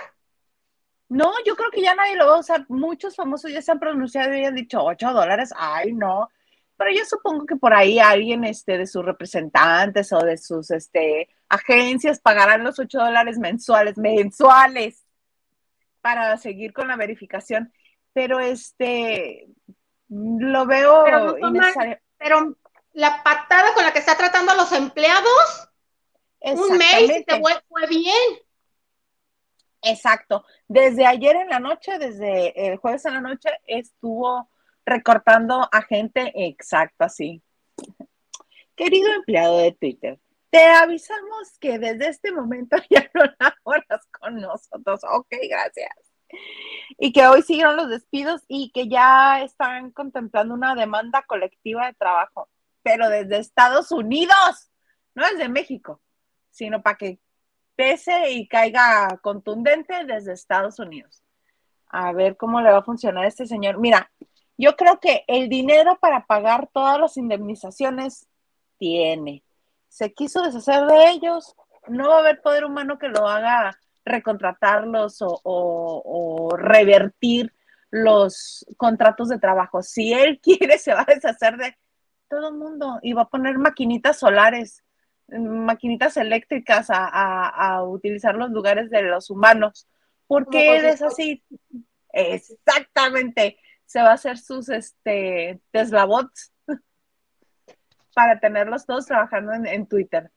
No, 1.14 1.32
yo 1.46 1.56
creo 1.56 1.70
que 1.70 1.84
ya 1.84 1.94
nadie 1.94 2.16
lo 2.16 2.26
va 2.26 2.38
a 2.38 2.40
usar. 2.40 2.66
Muchos 2.70 3.16
famosos 3.16 3.52
ya 3.52 3.62
se 3.62 3.72
han 3.72 3.80
pronunciado 3.80 4.34
y 4.34 4.46
han 4.46 4.56
dicho 4.56 4.84
8 4.84 5.14
dólares. 5.14 5.54
Ay, 5.56 5.94
no. 5.94 6.28
Pero 6.76 6.90
yo 6.90 7.06
supongo 7.06 7.46
que 7.46 7.56
por 7.56 7.72
ahí 7.72 8.00
alguien 8.00 8.44
este, 8.44 8.80
de 8.80 8.88
sus 8.88 9.06
representantes 9.06 10.12
o 10.12 10.18
de 10.18 10.38
sus 10.38 10.72
este, 10.72 11.30
agencias 11.50 12.20
pagarán 12.20 12.64
los 12.64 12.80
8 12.80 12.98
dólares 12.98 13.38
mensuales, 13.38 13.96
mensuales, 13.96 15.06
para 16.02 16.36
seguir 16.38 16.74
con 16.74 16.88
la 16.88 16.96
verificación. 16.96 17.72
Pero 18.14 18.40
este, 18.40 19.46
lo 20.10 20.66
veo 20.66 21.04
pero, 21.04 21.38
pero 22.18 22.58
la 22.94 23.22
patada 23.22 23.72
con 23.76 23.84
la 23.84 23.94
que 23.94 24.00
está 24.00 24.18
tratando 24.18 24.54
a 24.54 24.56
los 24.56 24.72
empleados, 24.72 25.70
un 26.40 26.76
mail 26.76 27.24
te 27.28 27.40
fue 27.40 27.88
bien. 27.88 28.43
Exacto. 29.84 30.46
Desde 30.68 31.06
ayer 31.06 31.36
en 31.36 31.50
la 31.50 31.60
noche, 31.60 32.00
desde 32.00 32.68
el 32.68 32.78
jueves 32.78 33.06
en 33.06 33.16
la 33.16 33.22
noche, 33.22 33.50
estuvo 33.68 34.50
recortando 34.86 35.68
a 35.72 35.82
gente 35.82 36.32
exacto 36.36 37.04
así. 37.04 37.44
Querido 38.76 39.14
empleado 39.14 39.58
de 39.60 39.74
Twitter, 39.74 40.20
te 40.50 40.66
avisamos 40.66 41.58
que 41.60 41.80
desde 41.80 42.10
este 42.10 42.32
momento 42.32 42.78
ya 42.90 43.10
no 43.14 43.24
laboras 43.40 44.08
con 44.20 44.36
nosotros. 44.36 45.02
Ok, 45.04 45.36
gracias. 45.50 45.92
Y 46.98 47.12
que 47.12 47.28
hoy 47.28 47.42
siguieron 47.44 47.76
los 47.76 47.90
despidos 47.90 48.42
y 48.48 48.72
que 48.72 48.88
ya 48.88 49.44
están 49.44 49.92
contemplando 49.92 50.54
una 50.54 50.76
demanda 50.76 51.24
colectiva 51.24 51.88
de 51.88 51.94
trabajo, 51.94 52.50
pero 52.82 53.10
desde 53.10 53.38
Estados 53.38 53.92
Unidos, 53.92 54.72
no 55.14 55.26
desde 55.28 55.50
México, 55.50 56.02
sino 56.50 56.82
para 56.82 56.98
que 56.98 57.20
pese 57.76 58.32
y 58.32 58.48
caiga 58.48 59.20
contundente 59.22 60.06
desde 60.06 60.34
Estados 60.34 60.80
Unidos. 60.80 61.24
A 61.88 62.12
ver 62.12 62.38
cómo 62.38 62.62
le 62.62 62.72
va 62.72 62.80
a 62.80 62.84
funcionar 62.84 63.26
a 63.26 63.28
este 63.28 63.46
señor. 63.46 63.78
Mira, 63.78 64.12
yo 64.58 64.76
creo 64.76 65.00
que 65.00 65.24
el 65.28 65.50
dinero 65.50 65.98
para 66.00 66.26
pagar 66.26 66.70
todas 66.72 67.00
las 67.00 67.18
indemnizaciones 67.18 68.28
tiene. 68.78 69.44
Se 69.90 70.14
quiso 70.14 70.42
deshacer 70.42 70.86
de 70.86 71.10
ellos. 71.10 71.56
No 71.88 72.10
va 72.10 72.18
a 72.18 72.20
haber 72.20 72.42
poder 72.42 72.66
humano 72.66 72.98
que 72.98 73.10
lo 73.10 73.28
haga 73.28 73.78
recontratarlos 74.06 75.18
o, 75.22 76.50
revertir 76.58 77.54
los 77.90 78.66
contratos 78.78 79.30
de 79.30 79.40
trabajo. 79.40 79.82
Si 79.82 80.14
él 80.14 80.40
quiere, 80.44 80.78
se 80.78 80.94
va 80.94 81.02
a 81.02 81.14
deshacer 81.14 81.58
de 81.58 81.78
todo 82.30 82.50
el 82.50 82.56
mundo 82.56 83.00
y 83.02 83.14
va 83.14 83.24
a 83.24 83.30
poner 83.30 83.58
maquinitas 83.58 84.18
solares, 84.18 84.84
maquinitas 85.30 86.18
eléctricas 86.18 86.88
a, 86.90 87.84
utilizar 87.84 88.36
los 88.36 88.52
lugares 88.52 88.90
de 88.90 89.04
los 89.04 89.30
humanos. 89.30 89.88
porque 90.28 90.78
él 90.78 90.86
es 90.86 91.02
así? 91.02 91.44
Exactamente. 92.12 93.58
Se 93.86 94.02
va 94.02 94.12
a 94.12 94.14
hacer 94.14 94.38
sus 94.38 94.70
este, 94.70 95.60
Tesla 95.72 96.06
bots 96.06 96.54
para 98.16 98.40
tenerlos 98.40 98.86
todos 98.86 99.06
trabajando 99.06 99.54
en 99.54 99.88
Twitter. 99.88 100.32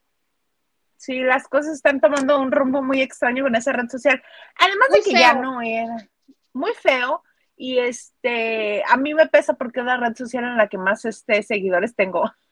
Sí, 0.96 1.20
las 1.20 1.46
cosas 1.48 1.74
están 1.74 2.00
tomando 2.00 2.40
un 2.40 2.50
rumbo 2.50 2.82
muy 2.82 3.02
extraño 3.02 3.44
con 3.44 3.54
esa 3.54 3.72
red 3.72 3.88
social. 3.88 4.22
Además 4.58 4.88
de 4.92 5.02
que 5.02 5.18
ya 5.18 5.34
no 5.34 5.60
era 5.60 6.08
muy 6.52 6.72
feo. 6.72 7.22
Y 7.58 7.78
este, 7.78 8.82
a 8.86 8.96
mí 8.96 9.14
me 9.14 9.28
pesa 9.28 9.54
porque 9.54 9.80
es 9.80 9.86
la 9.86 9.96
red 9.96 10.14
social 10.14 10.44
en 10.44 10.56
la 10.56 10.68
que 10.68 10.78
más 10.78 11.04
este, 11.04 11.42
seguidores 11.42 11.94
tengo. 11.94 12.24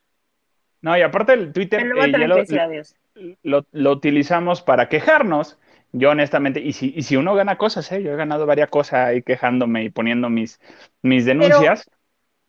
No, 0.85 0.99
y 0.99 1.01
aparte 1.01 1.33
el 1.33 1.51
Twitter 1.51 1.81
eh, 1.81 1.87
lo, 3.43 3.65
lo, 3.73 3.91
utilizamos 3.91 4.61
para 4.61 4.91
quejarnos. 4.91 5.59
Yo 5.93 6.11
honestamente, 6.11 6.61
y 6.61 6.75
si, 6.75 6.93
y 6.95 7.05
si 7.05 7.17
uno 7.17 7.35
gana 7.35 7.57
cosas, 7.57 7.91
¿eh? 7.91 8.03
yo 8.03 8.13
he 8.13 8.17
ganado 8.17 8.45
varias 8.45 8.69
cosas 8.69 9.07
ahí 9.07 9.23
quejándome 9.23 9.85
y 9.85 9.89
poniendo 9.89 10.29
mis, 10.29 10.61
mis 11.01 11.25
denuncias. 11.25 11.89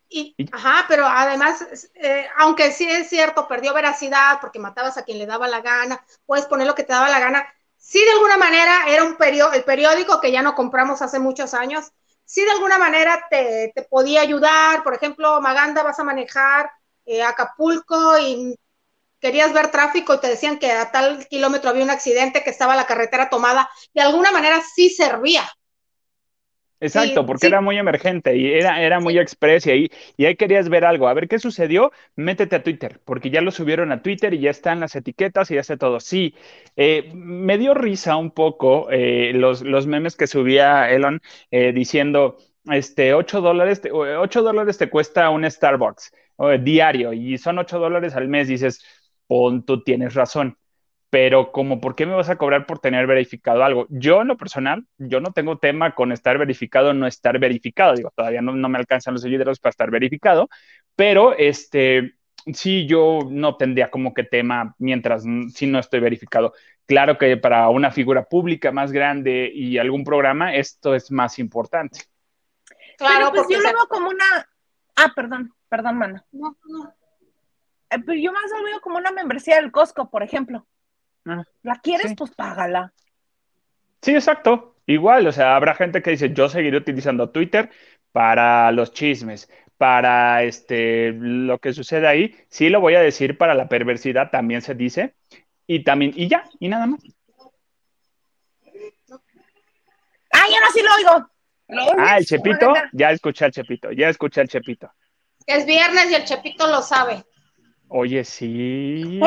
Y, 0.10 0.36
ajá, 0.52 0.84
pero 0.90 1.06
además, 1.08 1.90
eh, 1.94 2.26
aunque 2.36 2.72
sí 2.72 2.86
es 2.90 3.08
cierto, 3.08 3.48
perdió 3.48 3.74
veracidad 3.74 4.40
porque 4.42 4.60
matabas 4.60 4.98
a 4.98 5.06
quien 5.06 5.18
le 5.18 5.28
daba 5.28 5.48
la 5.48 5.62
gana, 5.62 6.04
puedes 6.26 6.46
poner 6.46 6.68
lo 6.68 6.76
que 6.76 6.84
te 6.84 6.92
daba 6.92 7.08
la 7.08 7.22
gana. 7.22 7.48
Sí, 7.78 8.04
de 8.04 8.12
alguna 8.12 8.36
manera 8.36 8.82
era 8.90 9.06
un 9.06 9.16
periódico, 9.16 9.56
el 9.56 9.64
periódico 9.64 10.20
que 10.20 10.34
ya 10.34 10.42
no 10.42 10.56
compramos 10.56 11.02
hace 11.02 11.20
muchos 11.20 11.54
años, 11.54 11.94
sí 12.26 12.44
de 12.44 12.52
alguna 12.52 12.78
manera 12.78 13.28
te, 13.30 13.72
podía 13.90 14.20
ayudar. 14.20 14.84
Por 14.84 14.94
ejemplo, 14.94 15.40
Maganda 15.40 15.84
vas 15.84 16.00
a 16.00 16.04
manejar 16.04 16.70
eh, 17.06 17.24
Acapulco 17.24 18.20
y 18.20 18.56
querías 19.20 19.54
ver 19.54 19.72
tráfico 19.72 20.16
y 20.16 20.20
te 20.20 20.28
decían 20.28 20.60
que 20.60 20.72
a 20.72 20.92
tal 20.92 21.28
kilómetro 21.28 21.70
había 21.70 21.84
un 21.84 21.90
accidente, 21.90 22.44
que 22.44 22.50
estaba 22.50 22.76
la 22.76 22.86
carretera 22.86 23.30
tomada. 23.30 23.70
De 23.94 24.02
alguna 24.02 24.32
manera 24.32 24.62
sí 24.62 24.90
servía. 24.90 25.44
Exacto, 26.80 27.26
porque 27.26 27.48
era 27.48 27.62
muy 27.62 27.78
emergente 27.78 28.36
y 28.36 28.52
era, 28.52 28.82
era 28.82 29.00
muy 29.00 29.18
express 29.18 29.66
y 29.66 29.72
ahí, 29.72 29.90
y 30.18 30.26
ahí 30.26 30.36
querías 30.36 30.70
ver 30.70 30.86
algo. 30.86 31.08
A 31.08 31.14
ver 31.14 31.28
qué 31.28 31.40
sucedió, 31.40 31.92
métete 32.16 32.58
a 32.58 32.64
Twitter, 32.64 33.00
porque 33.06 33.30
ya 33.30 33.42
lo 33.42 33.52
subieron 33.52 33.92
a 33.92 34.02
Twitter 34.02 34.34
y 34.34 34.40
ya 34.40 34.52
están 34.52 34.82
las 34.82 34.96
etiquetas 34.96 35.50
y 35.50 35.56
ya 35.56 35.62
está 35.62 35.78
todo. 35.78 36.00
Sí, 36.00 36.36
eh, 36.76 37.12
me 37.14 37.58
dio 37.58 37.74
risa 37.74 38.18
un 38.18 38.32
poco 38.32 38.92
eh, 38.92 39.32
los, 39.34 39.62
los 39.62 39.88
memes 39.88 40.16
que 40.18 40.28
subía 40.28 40.92
Elon 40.92 41.22
eh, 41.50 41.72
diciendo, 41.72 42.38
este, 42.72 43.14
8 43.14 43.42
dólares, 43.42 43.82
8 43.92 44.42
dólares 44.42 44.78
te 44.78 44.90
cuesta 44.90 45.30
un 45.30 45.50
Starbucks 45.50 46.12
diario 46.62 47.14
y 47.14 47.38
son 47.38 47.60
8 47.60 47.80
dólares 47.80 48.16
al 48.16 48.28
mes. 48.28 48.48
Dices, 48.48 48.84
pon, 49.28 49.66
tú 49.66 49.84
tienes 49.84 50.14
razón 50.14 50.58
pero 51.16 51.54
como, 51.54 51.80
¿por 51.80 51.96
qué 51.96 52.06
me 52.06 52.14
vas 52.14 52.30
a 52.30 52.36
cobrar 52.36 52.66
por 52.66 52.80
tener 52.80 53.08
verificado 53.08 53.64
algo? 53.64 53.88
Yo 53.90 54.22
en 54.22 54.28
lo 54.28 54.36
personal, 54.36 54.86
yo 54.98 55.22
no 55.22 55.32
tengo 55.32 55.58
tema 55.60 55.96
con 55.96 56.12
estar 56.12 56.38
verificado 56.38 56.90
o 56.90 56.94
no 56.94 57.08
estar 57.08 57.40
verificado, 57.40 57.96
digo, 57.96 58.12
todavía 58.14 58.42
no, 58.42 58.52
me 58.52 58.78
alcanzan 58.78 59.14
los 59.14 59.22
seguidores 59.24 59.60
para 59.60 59.70
estar 59.70 59.90
verificado, 59.92 60.50
pero 60.94 61.34
este, 61.38 62.16
sí, 62.54 62.86
yo 62.86 63.20
no 63.30 63.56
tendría 63.56 63.90
como 63.90 64.14
que 64.14 64.26
tema 64.26 64.76
mientras 64.78 65.24
si 65.54 65.68
no 65.68 65.80
estoy 65.80 66.02
verificado. 66.02 66.54
Claro 66.86 67.18
que 67.18 67.38
para 67.38 67.70
una 67.70 67.92
figura 67.92 68.26
pública 68.26 68.74
más 68.74 68.92
grande 68.92 69.50
y 69.54 69.78
algún 69.78 70.04
programa, 70.04 70.54
esto 70.54 70.96
es 70.96 71.12
más 71.12 71.40
importante. 71.40 72.02
Claro, 72.98 73.32
pues 73.32 73.48
yo 73.50 73.60
lo 73.60 73.70
veo 73.70 73.88
como 73.88 74.10
una... 74.10 74.50
Ah, 74.96 75.12
perdón, 75.16 75.54
perdón, 75.70 75.98
mano. 75.98 76.24
No, 76.32 76.56
no. 76.66 76.94
Eh, 77.90 78.00
pero 78.06 78.20
yo 78.20 78.32
más 78.32 78.44
lo 78.52 78.64
veo 78.64 78.82
como 78.82 78.98
una 78.98 79.12
membresía 79.12 79.56
del 79.58 79.72
Costco, 79.72 80.10
por 80.10 80.24
ejemplo. 80.24 80.66
Ah, 81.26 81.44
¿La 81.64 81.76
quieres? 81.80 82.14
Pues 82.18 82.32
págala. 82.32 82.94
Sí, 84.02 84.14
exacto. 84.14 84.76
Igual, 84.86 85.26
o 85.28 85.32
sea, 85.32 85.56
habrá 85.56 85.74
gente 85.76 86.02
que 86.02 86.12
dice, 86.12 86.32
yo 86.34 86.48
seguiré 86.48 86.78
utilizando 86.78 87.32
Twitter 87.32 87.72
para 88.12 88.72
los 88.72 88.94
chismes, 88.94 89.50
para 89.78 90.44
este, 90.44 91.12
lo 91.14 91.60
que 91.60 91.74
sucede 91.74 92.08
ahí. 92.08 92.36
Sí 92.50 92.70
lo 92.70 92.80
voy 92.80 92.96
a 92.96 93.02
decir 93.02 93.38
para 93.38 93.56
la 93.56 93.68
perversidad, 93.68 94.30
también 94.30 94.62
se 94.62 94.76
dice. 94.76 95.16
Y 95.68 95.84
también, 95.84 96.14
y 96.16 96.28
ya, 96.28 96.48
y 96.60 96.70
nada 96.70 96.86
más. 96.86 97.02
¡Ay, 100.32 100.54
ahora 100.54 100.68
sí 100.74 100.82
lo 100.84 100.94
oigo! 100.96 101.30
Ah, 101.70 102.18
el 102.18 102.26
Chepito, 102.26 102.74
ya 102.94 103.12
escuché 103.12 103.46
al 103.46 103.52
Chepito, 103.52 103.92
ya 103.92 104.10
escuché 104.10 104.42
al 104.42 104.48
Chepito. 104.48 104.92
Es 105.46 105.66
viernes 105.66 106.12
y 106.12 106.16
el 106.16 106.26
Chepito 106.26 106.68
lo 106.68 106.82
sabe. 106.82 107.24
Oye, 107.88 108.24
sí. 108.24 109.20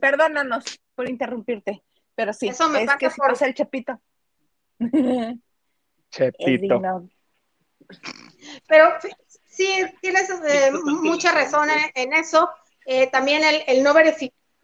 Perdónanos 0.00 0.64
por 0.94 1.08
interrumpirte, 1.08 1.82
pero 2.14 2.32
sí, 2.32 2.48
Eso 2.48 2.68
me 2.68 2.80
es 2.80 2.86
pasa 2.86 2.98
que 2.98 3.10
por... 3.10 3.36
el 3.40 3.54
Chepito. 3.54 4.00
Chepito. 6.10 7.08
Pero 8.66 8.94
sí, 9.44 9.84
tienes 10.00 10.30
eh, 10.30 10.72
mucha 10.72 11.32
razón 11.32 11.68
en 11.94 12.12
eso. 12.12 12.50
Eh, 12.84 13.08
también 13.10 13.42
el, 13.66 13.82
no 13.82 13.92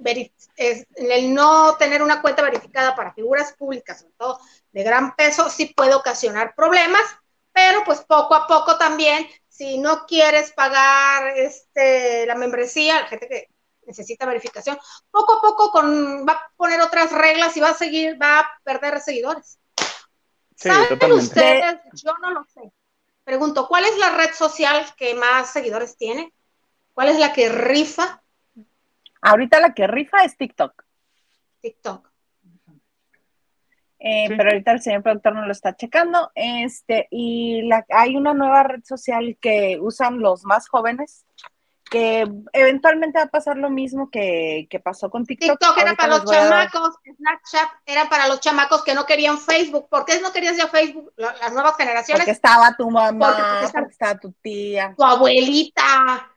el 0.05 1.35
no 1.35 1.77
tener 1.77 2.03
una 2.03 2.21
cuenta 2.23 2.43
verificada 2.43 2.95
para 2.95 3.15
figuras 3.15 3.53
públicas, 3.53 4.01
sobre 4.01 4.15
todo 4.19 4.41
de 4.73 4.83
gran 4.83 5.15
peso, 5.17 5.49
sí 5.49 5.67
puede 5.67 5.95
ocasionar 5.95 6.55
problemas, 6.55 7.03
pero 7.53 7.85
pues 7.85 8.01
poco 8.01 8.35
a 8.35 8.47
poco 8.47 8.79
también 8.79 9.27
si 9.49 9.79
no 9.79 10.07
quieres 10.07 10.53
pagar 10.53 11.37
este, 11.37 12.27
la 12.27 12.35
membresía, 12.35 13.01
la 13.01 13.07
gente 13.07 13.29
que 13.29 13.49
necesita 13.87 14.27
verificación, 14.27 14.79
poco 15.11 15.39
a 15.39 15.41
poco 15.41 15.71
con, 15.71 16.27
va 16.27 16.33
a 16.33 16.51
poner 16.57 16.81
otras 16.81 17.13
reglas 17.13 17.57
y 17.57 17.61
va 17.61 17.71
a 17.71 17.75
seguir, 17.75 18.21
va 18.21 18.41
a 18.41 18.61
perder 18.65 19.01
seguidores. 19.01 19.59
¿Saben 20.57 21.13
ustedes? 21.13 21.81
Yo 21.95 22.15
no 22.23 22.31
lo 22.31 22.45
sé. 22.45 22.73
Pregunto, 23.25 23.69
¿cuál 23.69 23.85
es 23.85 23.99
la 23.99 24.11
red 24.11 24.33
social 24.33 24.85
que 24.97 25.15
más 25.15 25.53
seguidores 25.53 25.97
tiene? 25.97 26.33
¿Cuál 26.95 27.09
es 27.09 27.19
la 27.19 27.33
que 27.33 27.49
rifa? 27.49 28.22
Ahorita 29.23 29.61
la 29.61 29.73
que 29.73 29.87
rifa 29.87 30.25
es 30.25 30.37
TikTok. 30.37 30.85
TikTok. 31.61 32.13
Eh, 34.05 34.27
pero 34.37 34.51
ahorita 34.51 34.73
el 34.73 34.83
señor 34.83 35.05
productor 35.05 35.35
no 35.35 35.47
lo 35.47 35.53
está 35.53 35.77
checando. 35.77 36.33
Este, 36.35 37.07
y 37.11 37.63
la, 37.63 37.87
hay 37.89 38.17
una 38.17 38.35
nueva 38.35 38.65
red 38.65 38.83
social 38.85 39.39
que 39.41 39.79
usan 39.81 40.19
los 40.19 40.45
más 40.45 40.69
jóvenes, 40.69 41.25
que 41.89 42.27
eventualmente 42.53 43.21
va 43.21 43.27
a 43.27 43.29
pasar 43.29 43.59
lo 43.59 43.71
mismo 43.71 44.11
que, 44.11 44.67
pasó 44.83 45.09
con 45.09 45.25
TikTok. 45.25 45.57
TikTok 45.57 45.79
era 45.79 45.95
para 45.95 46.19
los 46.19 46.25
chamacos, 46.25 46.97
Snapchat 47.17 47.69
era 47.87 48.09
para 48.09 48.27
los 48.27 48.41
chamacos 48.41 48.83
que 48.83 48.95
no 48.95 49.07
querían 49.07 49.39
Facebook. 49.39 49.89
¿Por 49.89 50.05
qué 50.05 50.21
no 50.21 50.33
querías 50.33 50.57
ya 50.57 50.67
Facebook? 50.67 51.13
Las 51.17 51.53
nuevas 51.53 51.77
generaciones. 51.77 52.23
Porque 52.23 52.33
estaba 52.33 52.75
tu 52.77 52.91
mamá, 52.91 53.61
porque, 53.73 53.93
estaba 53.93 54.19
tu 54.19 54.33
tía. 54.33 54.95
Tu 54.97 55.05
abuelita. 55.05 56.29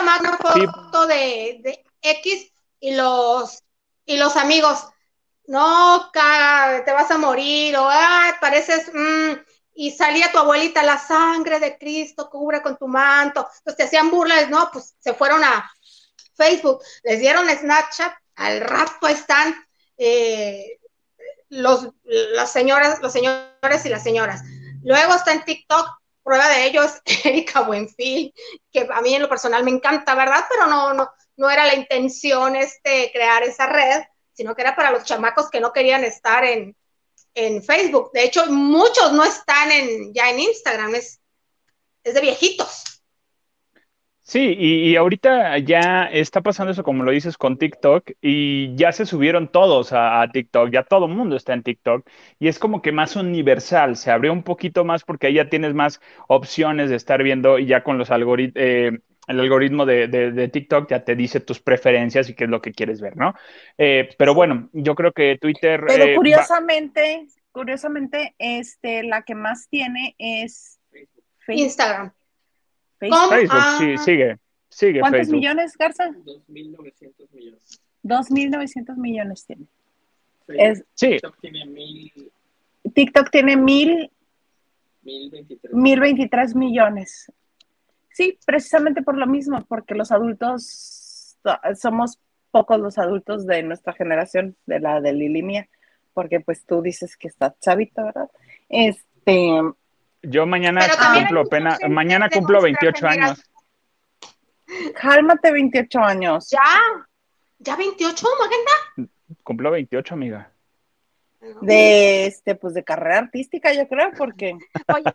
Una 0.00 0.36
foto 0.36 1.06
de, 1.06 1.60
de 1.62 1.84
X 2.00 2.52
y 2.80 2.94
los, 2.94 3.62
y 4.04 4.16
los 4.16 4.36
amigos 4.36 4.86
no, 5.46 6.10
te 6.12 6.92
vas 6.92 7.10
a 7.10 7.18
morir, 7.18 7.76
o 7.76 7.88
ay, 7.88 8.32
pareces, 8.40 8.90
mm", 8.92 9.32
y 9.74 9.90
salía 9.90 10.30
tu 10.30 10.38
abuelita, 10.38 10.82
la 10.82 10.98
sangre 10.98 11.58
de 11.58 11.78
Cristo 11.78 12.28
cubre 12.30 12.62
con 12.62 12.76
tu 12.76 12.88
manto. 12.88 13.40
Entonces 13.40 13.76
te 13.76 13.82
hacían 13.84 14.10
burlas, 14.10 14.48
no, 14.50 14.70
pues 14.72 14.94
se 14.98 15.14
fueron 15.14 15.42
a 15.44 15.70
Facebook, 16.34 16.82
les 17.04 17.20
dieron 17.20 17.48
Snapchat, 17.48 18.12
al 18.36 18.60
rato 18.60 19.08
están 19.08 19.54
eh, 19.96 20.78
los, 21.48 21.88
las 22.04 22.50
señoras, 22.50 23.00
los 23.00 23.12
señores 23.12 23.84
y 23.84 23.88
las 23.88 24.02
señoras. 24.02 24.42
Luego 24.82 25.14
está 25.14 25.32
en 25.32 25.44
TikTok, 25.44 25.86
prueba 26.22 26.48
de 26.48 26.66
ello 26.66 26.82
es 26.82 27.00
Erika 27.24 27.62
Buenfil, 27.62 28.34
que 28.70 28.88
a 28.90 29.00
mí 29.00 29.14
en 29.14 29.22
lo 29.22 29.28
personal 29.28 29.64
me 29.64 29.70
encanta, 29.70 30.14
¿verdad? 30.14 30.44
Pero 30.48 30.66
no, 30.66 30.94
no, 30.94 31.10
no 31.36 31.50
era 31.50 31.66
la 31.66 31.74
intención 31.74 32.56
este, 32.56 33.10
crear 33.12 33.42
esa 33.42 33.66
red 33.66 34.02
sino 34.32 34.54
que 34.54 34.62
era 34.62 34.74
para 34.74 34.90
los 34.90 35.04
chamacos 35.04 35.50
que 35.50 35.60
no 35.60 35.72
querían 35.72 36.04
estar 36.04 36.44
en, 36.44 36.76
Facebook. 37.34 38.10
De 38.12 38.24
hecho, 38.24 38.44
muchos 38.48 39.10
no 39.12 39.24
están 39.24 39.72
en, 39.72 40.12
ya 40.12 40.28
en 40.28 40.38
Instagram, 40.38 40.94
es, 40.96 41.18
es 42.04 42.12
de 42.12 42.20
viejitos. 42.20 42.91
Sí, 44.32 44.56
y, 44.58 44.96
ahorita 44.96 45.58
ya 45.58 46.04
está 46.04 46.40
pasando 46.40 46.72
eso, 46.72 46.82
como 46.82 47.02
lo 47.04 47.10
dices, 47.10 47.36
con 47.36 47.58
TikTok, 47.58 48.12
y 48.22 48.74
ya 48.76 48.90
se 48.90 49.04
subieron 49.04 49.52
todos 49.52 49.92
a, 49.92 50.26
TikTok, 50.32 50.70
ya 50.70 50.84
todo 50.84 51.04
el 51.04 51.12
mundo 51.12 51.36
está 51.36 51.52
en 51.52 51.62
TikTok, 51.62 52.08
y 52.38 52.48
es 52.48 52.58
como 52.58 52.80
que 52.80 52.92
más 52.92 53.14
universal, 53.14 53.94
se 53.94 54.10
abrió 54.10 54.32
un 54.32 54.42
poquito 54.42 54.86
más 54.86 55.04
porque 55.04 55.26
ahí 55.26 55.34
ya 55.34 55.50
tienes 55.50 55.74
más 55.74 56.00
opciones 56.28 56.88
de 56.88 56.96
estar 56.96 57.22
viendo, 57.22 57.58
y 57.58 57.66
ya 57.66 57.84
con 57.84 57.98
los 57.98 58.10
algoritmos, 58.10 58.54
eh, 58.56 59.00
el 59.28 59.38
algoritmo 59.38 59.84
de, 59.84 60.48
TikTok 60.50 60.88
ya 60.88 61.04
te 61.04 61.14
dice 61.14 61.40
tus 61.40 61.60
preferencias 61.60 62.30
y 62.30 62.34
qué 62.34 62.44
es 62.44 62.50
lo 62.50 62.62
que 62.62 62.72
quieres 62.72 63.02
ver, 63.02 63.18
¿no? 63.18 63.34
Eh, 63.76 64.08
pero 64.16 64.34
bueno, 64.34 64.70
yo 64.72 64.94
creo 64.94 65.12
que 65.12 65.36
Twitter... 65.38 65.84
Pero 65.86 66.04
eh, 66.04 66.14
curiosamente, 66.14 67.26
curiosamente, 67.50 68.34
este, 68.38 69.02
la 69.02 69.24
que 69.24 69.34
más 69.34 69.68
tiene 69.68 70.14
es 70.16 70.80
Facebook. 71.44 71.64
Instagram. 71.64 72.12
Facebook, 73.10 73.62
sí, 73.78 73.98
sigue, 73.98 74.38
sigue 74.68 75.00
¿Cuántos 75.00 75.28
millones, 75.28 75.76
Garza? 75.76 76.10
2.900 76.10 77.30
millones. 77.32 77.80
2.900 78.04 78.96
millones 78.96 79.44
tiene. 79.44 79.66
sí. 80.94 81.10
TikTok 81.10 81.40
tiene 81.40 81.66
mil... 81.66 82.32
TikTok 82.94 83.30
tiene 83.30 83.56
mil... 83.56 84.10
1023 85.02 86.54
millones. 86.54 87.32
Sí, 88.10 88.38
precisamente 88.46 89.02
por 89.02 89.16
lo 89.18 89.26
mismo, 89.26 89.64
porque 89.68 89.94
los 89.94 90.12
adultos, 90.12 91.38
somos 91.74 92.20
pocos 92.52 92.78
los 92.78 92.98
adultos 92.98 93.46
de 93.46 93.62
nuestra 93.64 93.94
generación, 93.94 94.56
de 94.66 94.78
la 94.78 95.00
de 95.00 95.12
Lilimia, 95.12 95.68
porque 96.14 96.38
pues 96.40 96.64
tú 96.64 96.82
dices 96.82 97.16
que 97.16 97.26
está 97.26 97.54
chavita, 97.60 98.04
¿verdad? 98.04 98.30
Este... 98.68 99.60
Yo 100.22 100.46
mañana 100.46 100.86
cumplo 101.14 101.44
pena, 101.46 101.78
mañana 101.88 102.30
cumplo 102.30 102.62
28 102.62 103.06
años. 103.06 103.42
Cálmate, 104.94 105.50
28 105.50 105.98
años. 106.00 106.48
¿Ya? 106.50 106.60
¿Ya 107.58 107.76
28, 107.76 108.26
Magenda? 108.38 109.10
Cumplo 109.42 109.70
28, 109.70 110.14
amiga. 110.14 110.52
De 111.60 112.26
este, 112.26 112.54
pues 112.54 112.74
de 112.74 112.84
carrera 112.84 113.18
artística, 113.18 113.72
yo 113.72 113.88
creo, 113.88 114.12
porque. 114.16 114.56
Oye, 114.94 115.12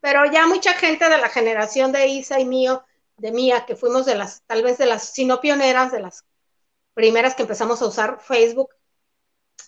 pero 0.00 0.26
ya 0.26 0.46
mucha 0.46 0.74
gente 0.74 1.08
de 1.08 1.18
la 1.18 1.28
generación 1.28 1.90
de 1.92 2.06
Isa 2.06 2.38
y 2.38 2.44
mío, 2.44 2.84
de 3.16 3.32
Mía, 3.32 3.64
que 3.66 3.76
fuimos 3.76 4.04
de 4.04 4.14
las, 4.14 4.42
tal 4.42 4.62
vez 4.62 4.76
de 4.78 4.86
las, 4.86 5.04
si 5.04 5.24
no 5.24 5.40
pioneras, 5.40 5.90
de 5.90 6.00
las 6.00 6.24
primeras 6.92 7.34
que 7.34 7.42
empezamos 7.42 7.80
a 7.80 7.86
usar 7.86 8.20
Facebook, 8.20 8.74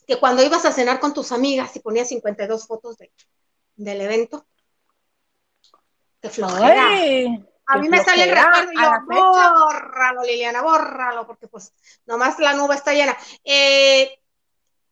que 0.07 0.19
cuando 0.19 0.43
ibas 0.43 0.67
a 0.67 0.73
cenar 0.73 1.01
con 1.01 1.15
tus 1.15 1.33
amigas 1.33 1.75
y 1.77 1.81
ponías 1.81 2.09
52 2.09 2.67
fotos 2.67 2.99
de, 2.99 3.11
del 3.85 4.01
evento, 4.01 4.47
te 6.21 6.31
flojera. 6.31 6.87
a 7.67 7.79
mí 7.79 7.89
me 7.89 8.03
sale 8.05 8.25
el 8.25 8.37
recuerdo 8.37 8.73
y 8.73 8.77
yo, 8.77 8.91
bórralo, 9.09 10.23
Liliana, 10.23 10.63
bórralo, 10.63 11.27
porque 11.27 11.49
pues 11.49 11.73
nomás 12.07 12.39
la 12.39 12.55
nube 12.55 12.75
está 12.75 12.93
llena. 12.93 13.17
Eh, 13.45 14.19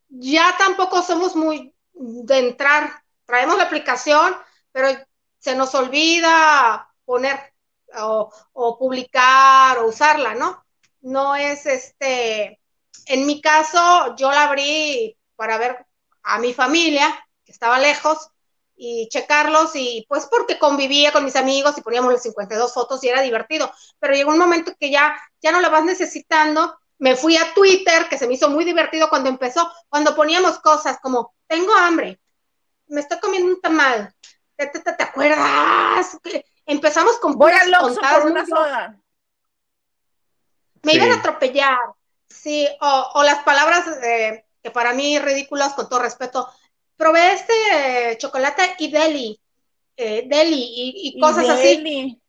ya 0.09 0.55
tampoco 0.57 1.01
somos 1.01 1.35
muy 1.35 1.73
de 1.93 2.39
entrar, 2.39 3.03
traemos 3.25 3.57
la 3.57 3.63
aplicación, 3.63 4.35
pero 4.71 4.89
se 5.39 5.55
nos 5.55 5.73
olvida 5.75 6.89
poner 7.05 7.53
o, 7.99 8.77
publicar 8.77 9.79
o 9.79 9.87
usarla, 9.87 10.35
¿no? 10.35 10.65
No 11.01 11.35
es 11.35 11.65
este, 11.65 12.59
en 13.05 13.25
mi 13.25 13.41
caso, 13.41 14.15
yo 14.15 14.31
la 14.31 14.43
abrí 14.43 15.17
para 15.35 15.57
ver 15.57 15.85
a 16.23 16.39
mi 16.39 16.53
familia, 16.53 17.07
que 17.43 17.51
estaba 17.51 17.79
lejos, 17.79 18.29
y 18.83 19.07
checarlos, 19.09 19.75
y 19.75 20.07
pues 20.09 20.25
porque 20.25 20.57
convivía 20.57 21.11
con 21.11 21.23
mis 21.23 21.35
amigos 21.35 21.77
y 21.77 21.81
poníamos 21.81 22.13
las 22.13 22.23
52 22.23 22.73
fotos 22.73 23.03
y 23.03 23.09
era 23.09 23.21
divertido, 23.21 23.71
pero 23.99 24.15
llegó 24.15 24.31
un 24.31 24.39
momento 24.39 24.73
que 24.79 24.89
ya, 24.89 25.15
ya 25.39 25.51
no 25.51 25.61
la 25.61 25.69
vas 25.69 25.85
necesitando, 25.85 26.75
me 26.97 27.15
fui 27.15 27.37
a 27.37 27.53
Twitter, 27.53 28.09
que 28.09 28.17
se 28.17 28.27
me 28.27 28.33
hizo 28.33 28.49
muy 28.49 28.65
divertido 28.65 29.07
cuando 29.07 29.29
empezó, 29.29 29.71
cuando 29.87 30.15
poníamos 30.15 30.57
cosas 30.57 30.97
como, 30.99 31.35
tengo 31.45 31.71
hambre, 31.75 32.19
me 32.87 33.01
estoy 33.01 33.19
comiendo 33.19 33.49
un 33.53 33.61
tamal, 33.61 34.15
¿Te, 34.55 35.03
acuerdas? 35.03 36.17
Empezamos 36.65 37.17
con 37.19 37.37
Voy 37.37 37.51
al 37.51 37.71
por 37.71 38.31
una 38.31 38.45
soda. 38.45 38.99
Me 40.83 40.93
iban 40.93 41.11
a 41.11 41.15
atropellar. 41.15 41.77
Sí, 42.27 42.67
o, 42.79 43.21
las 43.23 43.43
palabras 43.43 43.85
eh, 44.03 44.45
que 44.63 44.71
para 44.71 44.93
mí 44.93 45.19
ridículas, 45.19 45.73
con 45.73 45.87
todo 45.87 45.99
respeto. 45.99 46.47
Probé 47.01 47.33
este 47.33 48.17
chocolate 48.19 48.75
y 48.77 48.91
deli, 48.91 49.41
eh, 49.97 50.23
deli 50.27 50.63
y, 51.15 51.19
cosas 51.19 51.49
así. 51.49 52.21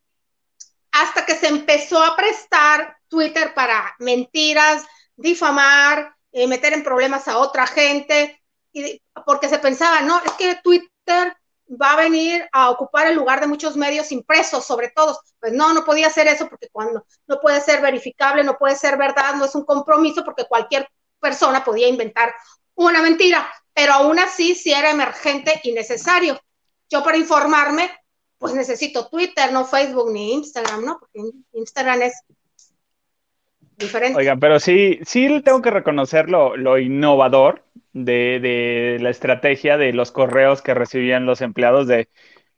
Hasta 0.92 1.26
que 1.26 1.34
se 1.34 1.48
empezó 1.48 2.02
a 2.02 2.16
prestar 2.16 2.96
Twitter 3.06 3.52
para 3.52 3.94
mentiras, 3.98 4.86
difamar, 5.14 6.16
eh, 6.32 6.46
meter 6.46 6.72
en 6.72 6.82
problemas 6.82 7.28
a 7.28 7.36
otra 7.36 7.66
gente, 7.66 8.40
y, 8.72 9.02
porque 9.26 9.50
se 9.50 9.58
pensaba, 9.58 10.00
no, 10.00 10.22
es 10.24 10.32
que 10.38 10.54
Twitter 10.64 11.36
va 11.68 11.92
a 11.92 11.96
venir 11.96 12.48
a 12.50 12.70
ocupar 12.70 13.08
el 13.08 13.14
lugar 13.14 13.42
de 13.42 13.48
muchos 13.48 13.76
medios 13.76 14.10
impresos, 14.10 14.64
sobre 14.64 14.88
todo. 14.88 15.20
Pues 15.38 15.52
no, 15.52 15.74
no 15.74 15.84
podía 15.84 16.06
hacer 16.06 16.28
eso 16.28 16.48
porque 16.48 16.70
cuando 16.72 17.04
no 17.26 17.40
puede 17.42 17.60
ser 17.60 17.82
verificable, 17.82 18.42
no 18.42 18.56
puede 18.56 18.76
ser 18.76 18.96
verdad, 18.96 19.34
no 19.34 19.44
es 19.44 19.54
un 19.54 19.66
compromiso 19.66 20.24
porque 20.24 20.46
cualquier 20.46 20.88
persona 21.20 21.62
podía 21.62 21.88
inventar 21.88 22.34
una 22.74 23.02
mentira, 23.02 23.52
pero 23.74 23.92
aún 23.94 24.18
así 24.18 24.54
si 24.54 24.72
era 24.72 24.90
emergente 24.90 25.60
y 25.64 25.72
necesario. 25.72 26.40
Yo 26.90 27.02
para 27.02 27.16
informarme, 27.16 27.90
pues 28.38 28.54
necesito 28.54 29.08
Twitter, 29.08 29.52
no 29.52 29.64
Facebook 29.64 30.12
ni 30.12 30.34
Instagram, 30.34 30.84
¿no? 30.84 30.98
Porque 30.98 31.20
Instagram 31.52 32.02
es 32.02 32.22
diferente. 33.78 34.18
Oigan, 34.18 34.40
pero 34.40 34.60
sí, 34.60 34.98
sí 35.04 35.40
tengo 35.42 35.62
que 35.62 35.70
reconocer 35.70 36.28
lo, 36.28 36.78
innovador 36.78 37.64
de, 37.92 38.98
la 39.00 39.10
estrategia 39.10 39.76
de 39.76 39.92
los 39.92 40.12
correos 40.12 40.62
que 40.62 40.74
recibían 40.74 41.26
los 41.26 41.40
empleados 41.40 41.86
de 41.86 42.08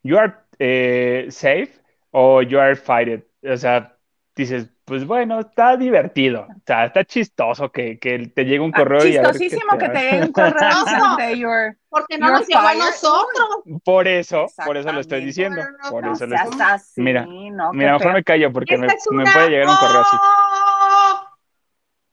you 0.03 0.17
are 0.17 0.33
eh, 0.59 1.27
safe 1.29 1.71
o 2.11 2.41
you 2.41 2.59
are 2.59 2.75
fired. 2.75 3.23
O 3.43 3.57
sea, 3.57 3.97
dices, 4.35 4.67
pues 4.85 5.05
bueno, 5.05 5.39
está 5.39 5.75
divertido, 5.77 6.41
o 6.41 6.61
sea, 6.63 6.85
está 6.85 7.03
chistoso 7.03 7.71
que, 7.71 7.97
te 7.97 8.45
llegue 8.45 8.59
un 8.59 8.71
correo 8.71 9.03
y 9.03 9.13
Chistosísimo 9.13 9.77
que 9.79 9.89
te 9.89 9.99
llegue 9.99 10.21
un 10.25 10.31
correo 10.31 10.55
de 11.17 11.39
your, 11.39 11.77
porque 11.89 12.19
no 12.19 12.29
nos 12.29 12.47
llegó 12.47 12.59
a 12.59 12.75
nosotros. 12.75 13.81
Por 13.83 14.07
eso, 14.07 14.45
por 14.63 14.77
eso 14.77 14.91
lo 14.91 14.99
estoy 14.99 15.25
diciendo. 15.25 15.59
por 15.89 16.05
eso 16.07 16.27
lo 16.27 16.35
estoy... 16.35 17.03
Mira, 17.03 17.25
mira, 17.25 17.93
mejor 17.93 18.13
me 18.13 18.23
callo 18.23 18.53
porque 18.53 18.77
me, 18.77 18.85
me, 18.85 19.23
puede 19.23 19.49
llegar 19.49 19.69
un 19.69 19.75
correo 19.75 20.01
así. 20.01 20.17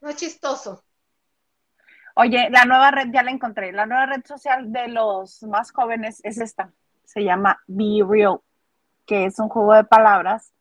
No 0.01 0.09
es 0.09 0.15
chistoso. 0.15 0.83
Oye, 2.15 2.49
la 2.49 2.65
nueva 2.65 2.89
red 2.89 3.09
ya 3.13 3.21
la 3.21 3.29
encontré. 3.29 3.71
La 3.71 3.85
nueva 3.85 4.07
red 4.07 4.25
social 4.25 4.71
de 4.71 4.87
los 4.87 5.43
más 5.43 5.71
jóvenes 5.71 6.21
es 6.23 6.39
esta. 6.39 6.71
Se 7.05 7.23
llama 7.23 7.61
Be 7.67 8.03
Real, 8.07 8.39
que 9.05 9.25
es 9.25 9.37
un 9.37 9.49
juego 9.49 9.75
de 9.75 9.83
palabras 9.83 10.52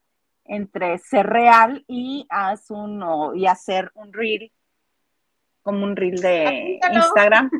entre 0.52 0.98
ser 0.98 1.26
real 1.26 1.82
y, 1.88 2.28
y 3.34 3.46
hacer 3.46 3.90
un 3.94 4.12
reel, 4.12 4.52
como 5.62 5.84
un 5.84 5.96
reel 5.96 6.20
de 6.20 6.78
Instagram, 6.92 7.50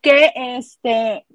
que 0.00 0.32
este, 0.34 1.26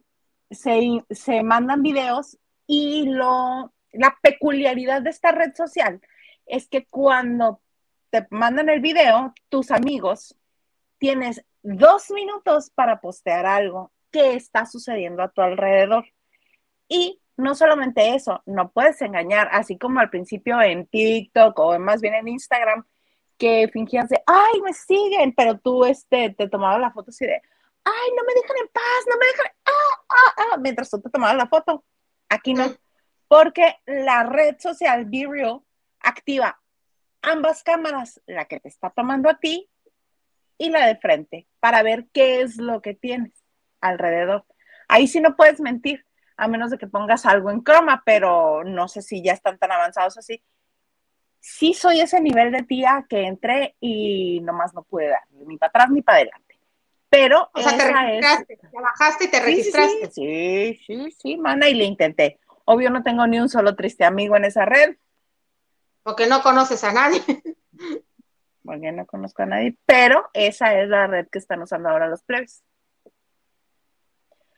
se, 0.49 1.03
se 1.11 1.43
mandan 1.43 1.83
videos 1.83 2.39
y 2.65 3.05
lo, 3.09 3.71
la 3.91 4.17
peculiaridad 4.23 5.03
de 5.03 5.11
esta 5.11 5.31
red 5.31 5.53
social 5.53 6.01
es 6.47 6.67
que 6.67 6.87
cuando 6.87 7.61
te 8.09 8.25
mandan 8.31 8.69
el 8.69 8.81
video, 8.81 9.35
tus 9.49 9.69
amigos, 9.69 10.35
tienes 10.97 11.45
dos 11.61 12.09
minutos 12.09 12.71
para 12.71 13.01
postear 13.01 13.45
algo 13.45 13.91
que 14.09 14.33
está 14.33 14.65
sucediendo 14.65 15.21
a 15.21 15.29
tu 15.29 15.41
alrededor. 15.41 16.05
Y 16.87 17.21
no 17.37 17.55
solamente 17.55 18.15
eso, 18.15 18.41
no 18.45 18.71
puedes 18.71 19.01
engañar, 19.01 19.49
así 19.51 19.77
como 19.77 19.99
al 19.99 20.09
principio 20.09 20.61
en 20.61 20.87
TikTok 20.87 21.57
o 21.59 21.79
más 21.79 22.01
bien 22.01 22.15
en 22.15 22.27
Instagram, 22.27 22.85
que 23.37 23.69
fingías 23.71 24.09
de, 24.09 24.21
ay, 24.25 24.61
me 24.61 24.73
siguen, 24.73 25.33
pero 25.33 25.59
tú 25.59 25.85
este, 25.85 26.31
te 26.31 26.49
tomabas 26.49 26.81
la 26.81 26.91
foto 26.91 27.11
así 27.11 27.25
de, 27.25 27.41
ay, 27.83 28.11
no 28.15 28.23
me 28.25 28.33
dejan 28.33 28.57
en 28.59 28.67
paz, 28.69 29.05
no 29.07 29.17
me 29.17 29.25
dejan, 29.27 29.45
ah, 29.65 30.05
ah, 30.09 30.33
ah, 30.37 30.57
mientras 30.57 30.89
tú 30.89 30.99
te 30.99 31.09
tomabas 31.09 31.37
la 31.37 31.47
foto. 31.47 31.85
Aquí 32.29 32.53
no, 32.53 32.65
porque 33.27 33.75
la 33.85 34.23
red 34.23 34.57
social 34.59 35.05
Be 35.05 35.27
activa 35.99 36.59
ambas 37.21 37.63
cámaras, 37.63 38.21
la 38.25 38.45
que 38.45 38.59
te 38.59 38.69
está 38.69 38.89
tomando 38.89 39.29
a 39.29 39.39
ti 39.39 39.69
y 40.57 40.69
la 40.69 40.87
de 40.87 40.97
frente 40.97 41.47
para 41.59 41.83
ver 41.83 42.07
qué 42.13 42.41
es 42.41 42.57
lo 42.57 42.81
que 42.81 42.93
tienes 42.93 43.33
alrededor. 43.81 44.45
Ahí 44.87 45.07
sí 45.07 45.19
no 45.19 45.35
puedes 45.35 45.59
mentir, 45.59 46.05
a 46.37 46.47
menos 46.47 46.69
de 46.69 46.77
que 46.77 46.87
pongas 46.87 47.25
algo 47.25 47.49
en 47.49 47.61
croma, 47.61 48.03
pero 48.05 48.63
no 48.63 48.87
sé 48.87 49.01
si 49.01 49.23
ya 49.23 49.33
están 49.33 49.57
tan 49.57 49.71
avanzados 49.71 50.17
así. 50.17 50.41
Sí 51.39 51.73
soy 51.73 51.99
ese 51.99 52.21
nivel 52.21 52.51
de 52.51 52.63
tía 52.63 53.05
que 53.09 53.23
entré 53.23 53.75
y 53.79 54.39
nomás 54.41 54.73
no 54.73 54.83
pude 54.83 55.07
dar 55.07 55.23
ni 55.31 55.57
para 55.57 55.69
atrás 55.69 55.89
ni 55.89 56.01
para 56.01 56.19
adelante. 56.19 56.59
Pero 57.09 57.49
o 57.53 57.61
sea, 57.61 57.77
te 57.77 57.91
registraste, 57.91 58.59
bajaste 58.71 59.25
y 59.25 59.31
te 59.31 59.39
registraste. 59.39 60.11
Sí, 60.11 60.79
sí, 60.85 61.11
sí, 61.11 61.37
mana, 61.37 61.69
y 61.69 61.73
le 61.73 61.85
intenté. 61.85 62.39
Obvio 62.65 62.89
no 62.89 63.01
tengo 63.01 63.25
ni 63.27 63.39
un 63.39 63.49
solo 63.49 63.75
triste 63.75 64.03
amigo 64.03 64.35
en 64.35 64.45
esa 64.45 64.65
red. 64.65 64.97
Porque 66.03 66.27
no 66.27 66.41
conoces 66.41 66.83
a 66.83 66.91
nadie. 66.91 67.21
porque 68.63 68.91
no 68.91 69.05
conozco 69.05 69.43
a 69.43 69.45
nadie, 69.45 69.77
pero 69.85 70.29
esa 70.33 70.77
es 70.79 70.89
la 70.89 71.07
red 71.07 71.27
que 71.31 71.39
están 71.39 71.61
usando 71.61 71.89
ahora 71.89 72.07
los 72.07 72.23
plebes. 72.23 72.63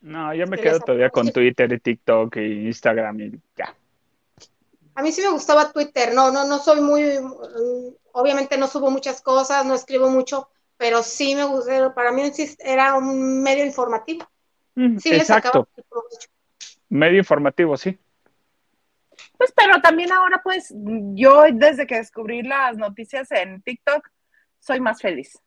No, 0.02 0.34
yo 0.34 0.48
me 0.48 0.58
quedo 0.60 0.80
todavía 0.80 1.10
con 1.10 1.32
Twitter 1.32 1.72
y 1.74 1.80
TikTok 1.80 2.38
y 2.38 2.68
Instagram 2.68 3.20
y 3.20 3.32
ya. 3.56 3.76
a 4.96 5.02
mí 5.02 5.12
sí 5.12 5.22
me 5.22 5.30
gustaba 5.30 5.72
Twitter, 5.72 6.14
no, 6.14 6.32
no, 6.32 6.46
no 6.46 6.60
soy 6.60 6.82
muy, 6.82 7.04
obviamente 8.14 8.58
no 8.58 8.68
subo 8.68 8.90
muchas 8.92 9.22
cosas, 9.22 9.66
no 9.66 9.74
escribo 9.76 10.10
mucho, 10.10 10.50
pero 10.78 11.04
sí 11.04 11.36
me 11.36 11.44
gusta, 11.44 11.94
para 11.94 12.12
mí 12.12 12.32
sí 12.34 12.56
era 12.60 12.96
un 12.96 13.42
medio 13.44 13.66
informativo. 13.66 14.26
Sí 14.76 15.10
Exacto, 15.12 15.68
medio 16.88 17.18
informativo, 17.18 17.76
sí. 17.76 17.98
Pues, 19.38 19.54
pero 19.56 19.82
también 19.82 20.12
ahora, 20.12 20.42
pues, 20.44 20.74
yo 21.14 21.44
desde 21.54 21.88
que 21.88 21.96
descubrí 21.96 22.42
las 22.44 22.78
noticias 22.78 23.32
en 23.32 23.62
TikTok, 23.62 24.08
soy 24.60 24.80
más 24.80 25.02
feliz. 25.02 25.38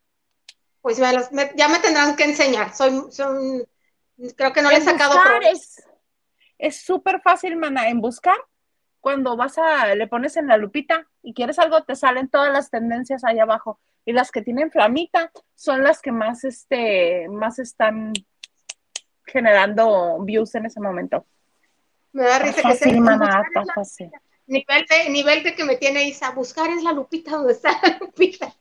Pues 0.80 0.98
me 0.98 1.12
los- 1.12 1.30
me- 1.32 1.52
ya 1.56 1.68
me 1.68 1.78
tendrán 1.78 2.16
que 2.16 2.24
enseñar, 2.24 2.74
soy, 2.74 3.02
son, 3.10 3.64
creo 4.36 4.52
que 4.52 4.62
no 4.62 4.70
le 4.70 4.76
he 4.76 4.80
sacado 4.80 5.18
es 5.42 5.82
es 6.58 6.76
súper 6.76 7.20
fácil, 7.20 7.56
mana, 7.56 7.88
en 7.88 8.00
buscar. 8.00 8.36
Cuando 9.00 9.36
vas 9.36 9.58
a, 9.58 9.96
le 9.96 10.06
pones 10.06 10.36
en 10.36 10.46
la 10.46 10.56
lupita 10.56 11.08
y 11.20 11.34
quieres 11.34 11.58
algo, 11.58 11.82
te 11.82 11.96
salen 11.96 12.28
todas 12.28 12.52
las 12.52 12.70
tendencias 12.70 13.24
ahí 13.24 13.40
abajo. 13.40 13.80
Y 14.04 14.12
las 14.12 14.30
que 14.30 14.42
tienen 14.42 14.70
flamita 14.70 15.32
son 15.56 15.82
las 15.82 16.00
que 16.00 16.12
más, 16.12 16.44
este, 16.44 17.28
más 17.28 17.58
están 17.58 18.12
generando 19.26 20.22
views 20.22 20.54
en 20.54 20.66
ese 20.66 20.78
momento. 20.80 21.26
Me 22.12 22.22
da 22.22 22.38
risa 22.38 22.54
que 22.54 22.60
se 22.60 22.62
fácil, 22.62 22.96
está 22.96 23.12
en 23.14 23.66
la- 23.66 23.74
fácil. 23.74 24.10
nivel 24.46 24.86
de, 24.88 25.10
nivel 25.10 25.42
de 25.42 25.54
que 25.56 25.64
me 25.64 25.76
tiene 25.76 26.04
Isa, 26.04 26.30
buscar 26.30 26.70
en 26.70 26.84
la 26.84 26.92
lupita 26.92 27.32
donde 27.32 27.54
está 27.54 27.72
la 27.82 27.98
lupita. 27.98 28.54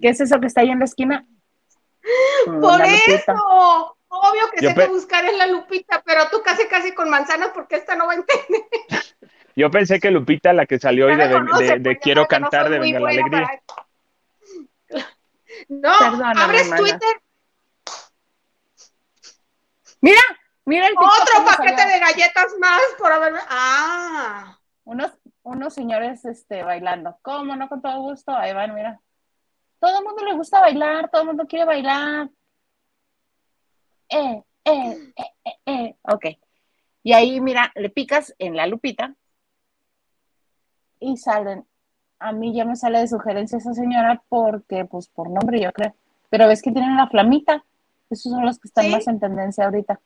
¿Qué 0.00 0.08
es 0.08 0.20
eso 0.20 0.40
que 0.40 0.46
está 0.46 0.62
ahí 0.62 0.70
en 0.70 0.78
la 0.78 0.84
esquina? 0.86 1.26
Mm, 2.46 2.60
Por 2.60 2.80
eso, 2.82 3.96
obvio 4.08 4.50
que 4.54 4.62
Yo 4.62 4.70
sé 4.70 4.74
que 4.74 4.86
buscar 4.88 5.24
en 5.24 5.36
la 5.38 5.46
lupita, 5.46 6.02
pero 6.04 6.28
tú 6.30 6.42
casi 6.42 6.66
casi 6.68 6.92
con 6.94 7.10
manzanas 7.10 7.50
porque 7.54 7.76
esta 7.76 7.94
no 7.96 8.06
va 8.06 8.12
a 8.12 8.16
entender. 8.16 8.62
Yo 9.56 9.70
pensé 9.70 9.98
que 9.98 10.10
Lupita, 10.12 10.52
la 10.52 10.66
que 10.66 10.78
salió 10.78 11.06
hoy 11.06 11.16
de, 11.16 11.26
me 11.26 11.32
conoce, 11.32 11.64
de- 11.64 11.78
de 11.80 11.94
ya 11.94 12.00
Quiero 12.00 12.22
no 12.22 12.28
cantar 12.28 12.70
de 12.70 12.78
Venga 12.78 13.00
la 13.00 13.08
Alegría. 13.10 13.50
para- 14.88 15.08
No, 15.68 15.92
Perdóname, 15.98 16.40
abres. 16.42 16.70
Twitter, 16.76 17.20
Mira, 20.00 20.20
mira 20.64 20.86
el 20.86 20.92
TikTok 20.94 21.10
otro 21.22 21.44
paquete 21.44 21.76
salió. 21.82 21.92
de 21.94 21.98
galletas 22.00 22.54
más 22.60 22.80
por 22.98 23.12
haber. 23.12 23.34
Ah, 23.48 24.56
Unos, 24.84 25.10
unos 25.42 25.74
señores 25.74 26.24
este, 26.24 26.62
bailando. 26.62 27.18
¿Cómo 27.22 27.56
no? 27.56 27.68
Con 27.68 27.82
todo 27.82 28.00
gusto. 28.02 28.32
Ahí 28.34 28.54
van, 28.54 28.74
mira. 28.74 29.00
Todo 29.80 29.98
el 29.98 30.04
mundo 30.04 30.24
le 30.24 30.34
gusta 30.34 30.60
bailar, 30.60 31.08
todo 31.10 31.22
el 31.22 31.26
mundo 31.28 31.46
quiere 31.46 31.64
bailar. 31.64 32.28
Eh, 34.08 34.42
eh, 34.64 35.12
eh, 35.16 35.32
eh, 35.44 35.52
eh. 35.66 35.96
Ok. 36.02 36.26
Y 37.02 37.12
ahí, 37.12 37.40
mira, 37.40 37.72
le 37.74 37.90
picas 37.90 38.34
en 38.38 38.56
la 38.56 38.66
lupita 38.66 39.14
y 41.00 41.16
salen. 41.16 41.64
A 42.18 42.32
mí 42.32 42.52
ya 42.54 42.64
me 42.64 42.74
sale 42.76 42.98
de 42.98 43.08
sugerencia 43.08 43.58
esa 43.58 43.72
señora 43.74 44.22
porque, 44.28 44.84
pues, 44.84 45.08
por 45.08 45.30
nombre, 45.30 45.60
yo 45.60 45.72
creo. 45.72 45.94
Pero 46.30 46.48
ves 46.48 46.60
que 46.62 46.72
tienen 46.72 46.96
la 46.96 47.06
flamita. 47.08 47.64
Esos 48.10 48.32
son 48.32 48.44
los 48.44 48.58
que 48.58 48.68
están 48.68 48.86
Sí. 48.86 48.90
más 48.90 49.06
en 49.06 49.20
tendencia 49.20 49.64
ahorita. 49.64 50.00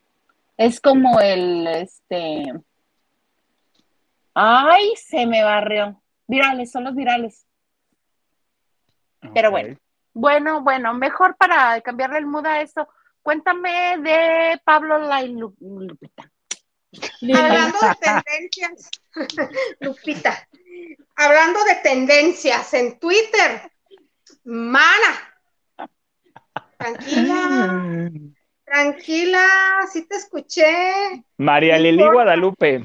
Es 0.57 0.81
como 0.81 1.19
el, 1.21 1.67
este, 1.67 2.53
Ay, 4.35 4.93
se 4.97 5.27
me 5.27 5.43
barrió. 5.43 6.01
Virales, 6.27 6.71
son 6.71 6.85
los 6.85 6.95
virales. 6.95 7.47
Pero 9.35 9.51
bueno. 9.51 9.77
Bueno, 10.15 10.61
bueno, 10.63 10.93
mejor 10.95 11.37
para 11.37 11.81
cambiarle 11.81 12.19
el 12.19 12.27
mood 12.27 12.45
a 12.45 12.61
esto, 12.61 12.87
cuéntame 13.23 13.97
de 13.99 14.61
Pablo 14.65 14.99
La 14.99 15.23
Lu- 15.23 15.57
Lupita. 15.61 16.31
hablando 17.33 17.79
de 17.81 17.95
tendencias, 18.01 18.91
Lupita, 19.81 20.49
hablando 21.17 21.65
de 21.65 21.77
tendencias 21.77 22.75
en 22.75 22.99
Twitter, 22.99 23.71
mana, 24.45 25.89
tranquila, 26.77 28.11
tranquila, 28.65 29.47
sí 29.91 30.07
te 30.07 30.17
escuché. 30.17 31.25
María 31.39 31.79
Lili 31.79 32.07
Guadalupe. 32.07 32.85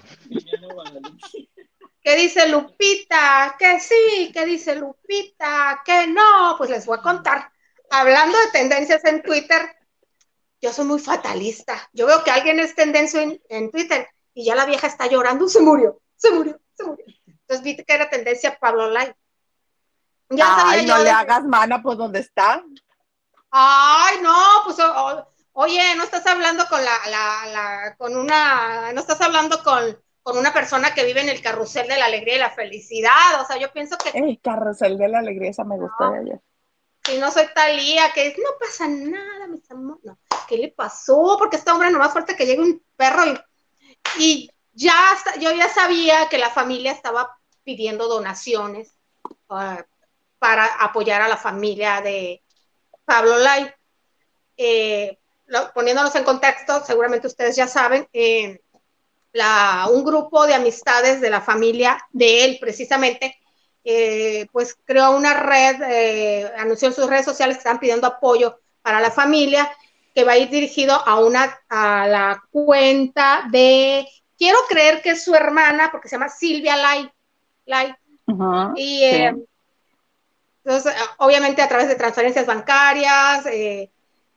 ¿Qué 2.07 2.15
dice 2.15 2.47
Lupita? 2.47 3.57
Que 3.59 3.81
sí, 3.81 4.31
¿qué 4.33 4.45
dice 4.45 4.77
Lupita? 4.77 5.81
Que 5.83 6.07
no, 6.07 6.55
pues 6.57 6.69
les 6.69 6.85
voy 6.85 6.97
a 6.97 7.01
contar. 7.01 7.51
Hablando 7.89 8.37
de 8.39 8.47
tendencias 8.53 9.03
en 9.03 9.21
Twitter, 9.21 9.75
yo 10.61 10.71
soy 10.71 10.85
muy 10.85 10.99
fatalista. 11.01 11.89
Yo 11.91 12.07
veo 12.07 12.23
que 12.23 12.31
alguien 12.31 12.61
es 12.61 12.75
tendencia 12.75 13.21
en, 13.21 13.41
en 13.49 13.71
Twitter 13.71 14.07
y 14.33 14.45
ya 14.45 14.55
la 14.55 14.63
vieja 14.65 14.87
está 14.87 15.07
llorando, 15.07 15.49
se 15.49 15.59
murió, 15.59 15.99
se 16.15 16.31
murió, 16.31 16.57
se 16.77 16.85
murió. 16.85 17.03
Entonces 17.27 17.61
vi 17.61 17.75
que 17.75 17.93
era 17.93 18.09
tendencia 18.09 18.57
Pablo 18.57 18.89
Lai. 18.89 19.13
Ya 20.29 20.55
Ay, 20.65 20.85
no 20.85 20.93
yo 20.93 20.97
le 20.99 21.03
de- 21.03 21.09
hagas 21.09 21.43
mana, 21.43 21.81
pues 21.81 21.97
¿dónde 21.97 22.19
está? 22.19 22.63
Ay, 23.51 24.19
no, 24.21 24.33
pues 24.63 24.79
o- 24.79 25.07
o- 25.07 25.27
oye, 25.51 25.93
no 25.97 26.05
estás 26.05 26.25
hablando 26.25 26.65
con 26.69 26.81
la, 26.85 26.97
la, 27.09 27.45
la, 27.51 27.95
con 27.97 28.15
una, 28.15 28.93
no 28.93 29.01
estás 29.01 29.19
hablando 29.19 29.61
con, 29.61 30.01
con 30.27 30.37
una 30.37 30.51
persona 30.51 30.93
que 30.93 31.05
vive 31.05 31.21
en 31.21 31.29
el 31.29 31.41
carrusel 31.41 31.87
de 31.87 31.95
la 31.97 32.03
alegría 32.07 32.35
y 32.35 32.39
la 32.39 32.49
felicidad. 32.49 33.39
O 33.41 33.45
sea, 33.45 33.55
yo 33.57 33.71
pienso 33.71 33.97
que 33.97 34.09
El 34.09 34.37
carrusel 34.41 34.97
de 34.97 35.07
la 35.07 35.19
alegría, 35.19 35.51
esa 35.51 35.63
me 35.63 35.77
gustó 35.77 36.11
de 36.11 36.19
ayer. 36.19 36.41
si 37.05 37.17
no 37.17 37.31
soy 37.31 37.45
Talía, 37.55 38.11
que 38.13 38.35
no 38.37 38.49
pasa 38.59 38.89
nada, 38.89 39.47
mis 39.47 39.71
amores. 39.71 40.03
No, 40.03 40.19
¿qué 40.49 40.57
le 40.57 40.67
pasó? 40.67 41.37
Porque 41.39 41.55
este 41.55 41.71
hombre 41.71 41.89
nomás 41.91 42.11
falta 42.13 42.35
que 42.35 42.45
llegue 42.45 42.61
un 42.61 42.83
perro 42.97 43.23
y, 43.25 43.39
y 44.19 44.51
ya 44.73 44.93
yo 45.39 45.53
ya 45.53 45.69
sabía 45.69 46.27
que 46.29 46.37
la 46.37 46.49
familia 46.49 46.91
estaba 46.91 47.37
pidiendo 47.63 48.09
donaciones 48.09 48.91
ah, 49.49 49.81
para 50.39 50.65
apoyar 50.65 51.21
a 51.21 51.29
la 51.29 51.37
familia 51.37 52.01
de 52.01 52.43
Pablo 53.05 53.37
Lai. 53.37 53.73
Eh, 54.57 55.17
lo- 55.45 55.71
poniéndonos 55.71 56.13
en 56.15 56.25
contexto, 56.25 56.83
seguramente 56.85 57.27
ustedes 57.27 57.55
ya 57.55 57.67
saben, 57.67 58.09
eh, 58.11 58.59
la, 59.37 59.87
un 59.91 60.03
grupo 60.03 60.45
de 60.45 60.55
amistades 60.55 61.21
de 61.21 61.29
la 61.29 61.41
familia 61.41 61.97
de 62.11 62.43
él, 62.43 62.57
precisamente, 62.59 63.37
eh, 63.83 64.47
pues 64.51 64.75
creó 64.83 65.15
una 65.15 65.33
red, 65.35 65.81
eh, 65.83 66.51
anunció 66.57 66.89
en 66.89 66.93
sus 66.93 67.07
redes 67.07 67.25
sociales 67.25 67.55
que 67.55 67.59
están 67.59 67.79
pidiendo 67.79 68.07
apoyo 68.07 68.59
para 68.81 68.99
la 68.99 69.11
familia, 69.11 69.71
que 70.13 70.23
va 70.23 70.33
a 70.33 70.37
ir 70.37 70.49
dirigido 70.49 70.93
a 70.93 71.19
una, 71.19 71.57
a 71.69 72.07
la 72.07 72.43
cuenta 72.49 73.47
de, 73.51 74.07
quiero 74.37 74.57
creer 74.67 75.01
que 75.01 75.11
es 75.11 75.23
su 75.23 75.35
hermana, 75.35 75.89
porque 75.91 76.09
se 76.09 76.15
llama 76.15 76.29
Silvia 76.29 76.75
Lai, 76.75 77.09
Lai 77.65 77.95
y 78.75 79.03
eh, 79.03 79.31
sí. 79.33 79.45
entonces, 80.65 80.93
obviamente 81.19 81.61
a 81.61 81.69
través 81.69 81.87
de 81.87 81.95
transferencias 81.95 82.45
bancarias 82.45 83.45
eh, 83.45 83.89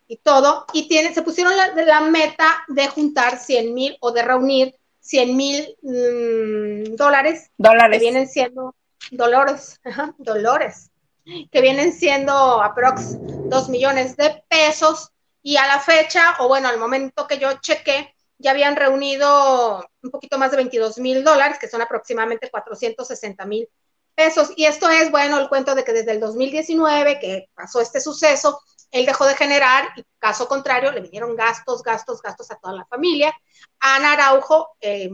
y 0.06 0.16
todo, 0.18 0.66
y 0.72 0.86
tiene, 0.86 1.12
se 1.12 1.22
pusieron 1.22 1.56
la, 1.56 1.72
la 1.74 2.00
meta 2.02 2.64
de 2.68 2.86
juntar 2.88 3.38
100 3.38 3.74
mil 3.74 3.96
o 4.00 4.12
de 4.12 4.22
reunir 4.22 4.79
100 5.00 5.36
mil 5.36 5.76
mm, 5.82 6.94
dólares 6.96 7.50
que 7.58 7.98
vienen 7.98 8.28
siendo 8.28 8.74
dolores, 9.10 9.80
ajá, 9.84 10.14
dolores, 10.18 10.90
que 11.24 11.60
vienen 11.60 11.92
siendo 11.92 12.62
aprox 12.62 13.16
2 13.18 13.68
millones 13.68 14.16
de 14.16 14.42
pesos 14.48 15.10
y 15.42 15.56
a 15.56 15.66
la 15.66 15.80
fecha, 15.80 16.36
o 16.40 16.48
bueno, 16.48 16.68
al 16.68 16.78
momento 16.78 17.26
que 17.26 17.38
yo 17.38 17.52
chequé, 17.60 18.14
ya 18.38 18.52
habían 18.52 18.76
reunido 18.76 19.86
un 20.02 20.10
poquito 20.10 20.38
más 20.38 20.50
de 20.50 20.58
22 20.58 20.98
mil 20.98 21.24
dólares, 21.24 21.58
que 21.60 21.68
son 21.68 21.82
aproximadamente 21.82 22.50
460 22.50 23.44
mil 23.46 23.68
pesos. 24.14 24.52
Y 24.56 24.64
esto 24.64 24.88
es, 24.88 25.10
bueno, 25.10 25.38
el 25.38 25.48
cuento 25.48 25.74
de 25.74 25.84
que 25.84 25.92
desde 25.92 26.12
el 26.12 26.20
2019, 26.20 27.18
que 27.18 27.48
pasó 27.54 27.80
este 27.80 28.00
suceso, 28.00 28.60
él 28.90 29.06
dejó 29.06 29.26
de 29.26 29.36
generar 29.36 29.92
y 29.96 30.04
caso 30.18 30.48
contrario, 30.48 30.92
le 30.92 31.00
vinieron 31.00 31.36
gastos, 31.36 31.82
gastos, 31.82 32.20
gastos 32.22 32.50
a 32.50 32.56
toda 32.56 32.74
la 32.74 32.86
familia. 32.86 33.34
Ana 33.78 34.12
Araujo, 34.12 34.76
eh, 34.80 35.10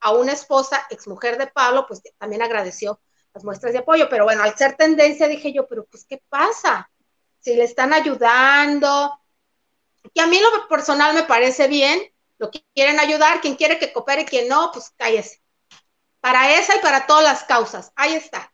a 0.00 0.12
una 0.12 0.32
esposa, 0.32 0.86
exmujer 0.90 1.38
de 1.38 1.46
Pablo, 1.46 1.86
pues 1.86 2.02
también 2.18 2.42
agradeció 2.42 3.00
las 3.34 3.44
muestras 3.44 3.72
de 3.72 3.78
apoyo, 3.78 4.08
pero 4.08 4.24
bueno, 4.24 4.42
al 4.42 4.56
ser 4.56 4.76
tendencia 4.76 5.26
dije 5.26 5.52
yo, 5.52 5.66
pero 5.66 5.86
pues, 5.86 6.04
¿qué 6.04 6.22
pasa? 6.28 6.90
Si 7.40 7.54
le 7.54 7.64
están 7.64 7.92
ayudando, 7.92 9.18
que 10.14 10.20
a 10.20 10.26
mí 10.26 10.38
lo 10.38 10.68
personal 10.68 11.14
me 11.14 11.22
parece 11.22 11.68
bien, 11.68 12.00
lo 12.38 12.50
que 12.50 12.64
quieren 12.74 13.00
ayudar, 13.00 13.40
quien 13.40 13.56
quiere 13.56 13.78
que 13.78 13.92
coopere, 13.92 14.24
quien 14.24 14.48
no, 14.48 14.70
pues 14.72 14.92
cállese. 14.96 15.40
Para 16.20 16.56
esa 16.58 16.76
y 16.76 16.80
para 16.80 17.06
todas 17.06 17.24
las 17.24 17.44
causas, 17.44 17.92
ahí 17.96 18.14
está. 18.14 18.52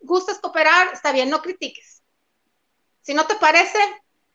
¿Gustas 0.00 0.38
cooperar? 0.38 0.92
Está 0.92 1.12
bien, 1.12 1.30
no 1.30 1.42
critiques. 1.42 2.01
Si 3.02 3.14
no 3.14 3.26
te 3.26 3.34
parece, 3.36 3.78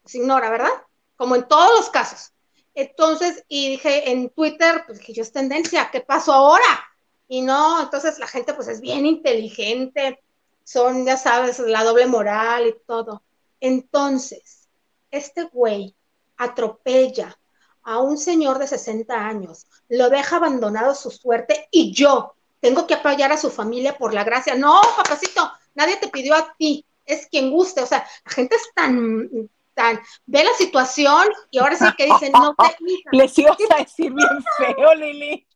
pues 0.03 0.15
ignora, 0.15 0.49
¿verdad? 0.49 0.71
Como 1.15 1.35
en 1.35 1.47
todos 1.47 1.71
los 1.75 1.89
casos. 1.89 2.33
Entonces, 2.75 3.43
y 3.47 3.69
dije 3.69 4.11
en 4.11 4.29
Twitter, 4.29 4.83
pues 4.85 4.99
que 4.99 5.13
yo 5.13 5.23
es 5.23 5.31
tendencia, 5.31 5.89
¿qué 5.91 6.01
pasó 6.01 6.33
ahora? 6.33 6.85
Y 7.27 7.41
no, 7.41 7.81
entonces 7.81 8.19
la 8.19 8.27
gente 8.27 8.53
pues 8.53 8.67
es 8.67 8.81
bien 8.81 9.05
inteligente, 9.05 10.21
son, 10.63 11.05
ya 11.05 11.17
sabes, 11.17 11.59
la 11.59 11.83
doble 11.83 12.05
moral 12.07 12.67
y 12.67 12.75
todo. 12.85 13.23
Entonces, 13.59 14.67
este 15.09 15.45
güey 15.45 15.95
atropella 16.37 17.37
a 17.83 17.99
un 17.99 18.17
señor 18.17 18.59
de 18.59 18.67
60 18.67 19.15
años, 19.15 19.65
lo 19.89 20.09
deja 20.09 20.35
abandonado 20.35 20.93
su 20.93 21.09
suerte 21.09 21.67
y 21.71 21.93
yo 21.93 22.35
tengo 22.59 22.85
que 22.85 22.95
apoyar 22.95 23.31
a 23.31 23.37
su 23.37 23.49
familia 23.49 23.97
por 23.97 24.13
la 24.13 24.23
gracia. 24.23 24.55
No, 24.55 24.81
papacito, 24.95 25.51
nadie 25.73 25.95
te 25.95 26.09
pidió 26.09 26.35
a 26.35 26.53
ti, 26.57 26.85
es 27.07 27.27
quien 27.27 27.49
guste. 27.49 27.81
O 27.81 27.87
sea, 27.87 28.07
la 28.25 28.31
gente 28.31 28.55
es 28.55 28.69
tan, 28.75 29.49
tan, 29.73 29.99
ve 30.25 30.43
la 30.43 30.53
situación 30.53 31.27
y 31.49 31.57
ahora 31.57 31.75
sí 31.75 31.85
que 31.97 32.05
dicen, 32.05 32.31
no 32.33 32.55
te... 32.55 32.77
Les 33.11 33.37
ibas 33.39 33.57
a 33.75 33.79
decir 33.79 34.13
bien 34.13 34.45
feo, 34.57 34.93
Lili. 34.93 35.47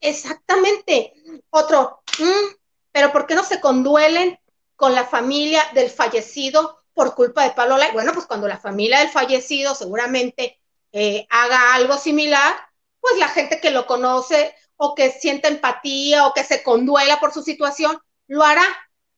Exactamente. 0.00 1.14
Otro, 1.50 2.02
mm, 2.18 2.54
pero 2.92 3.12
¿por 3.12 3.26
qué 3.26 3.34
no 3.34 3.44
se 3.44 3.60
conduelen 3.60 4.38
con 4.76 4.94
la 4.94 5.04
familia 5.04 5.62
del 5.74 5.90
fallecido 5.90 6.82
por 6.92 7.14
culpa 7.14 7.44
de 7.44 7.50
Pablo 7.52 7.78
Lai? 7.78 7.92
Bueno, 7.92 8.12
pues 8.12 8.26
cuando 8.26 8.48
la 8.48 8.58
familia 8.58 8.98
del 9.00 9.08
fallecido 9.08 9.74
seguramente 9.74 10.60
eh, 10.92 11.26
haga 11.30 11.74
algo 11.74 11.96
similar, 11.98 12.54
pues 13.00 13.18
la 13.18 13.28
gente 13.28 13.60
que 13.60 13.70
lo 13.70 13.86
conoce 13.86 14.54
o 14.76 14.94
que 14.94 15.10
sienta 15.10 15.48
empatía 15.48 16.26
o 16.26 16.34
que 16.34 16.44
se 16.44 16.62
conduela 16.62 17.18
por 17.20 17.32
su 17.32 17.42
situación, 17.42 17.98
lo 18.28 18.42
hará. 18.42 18.64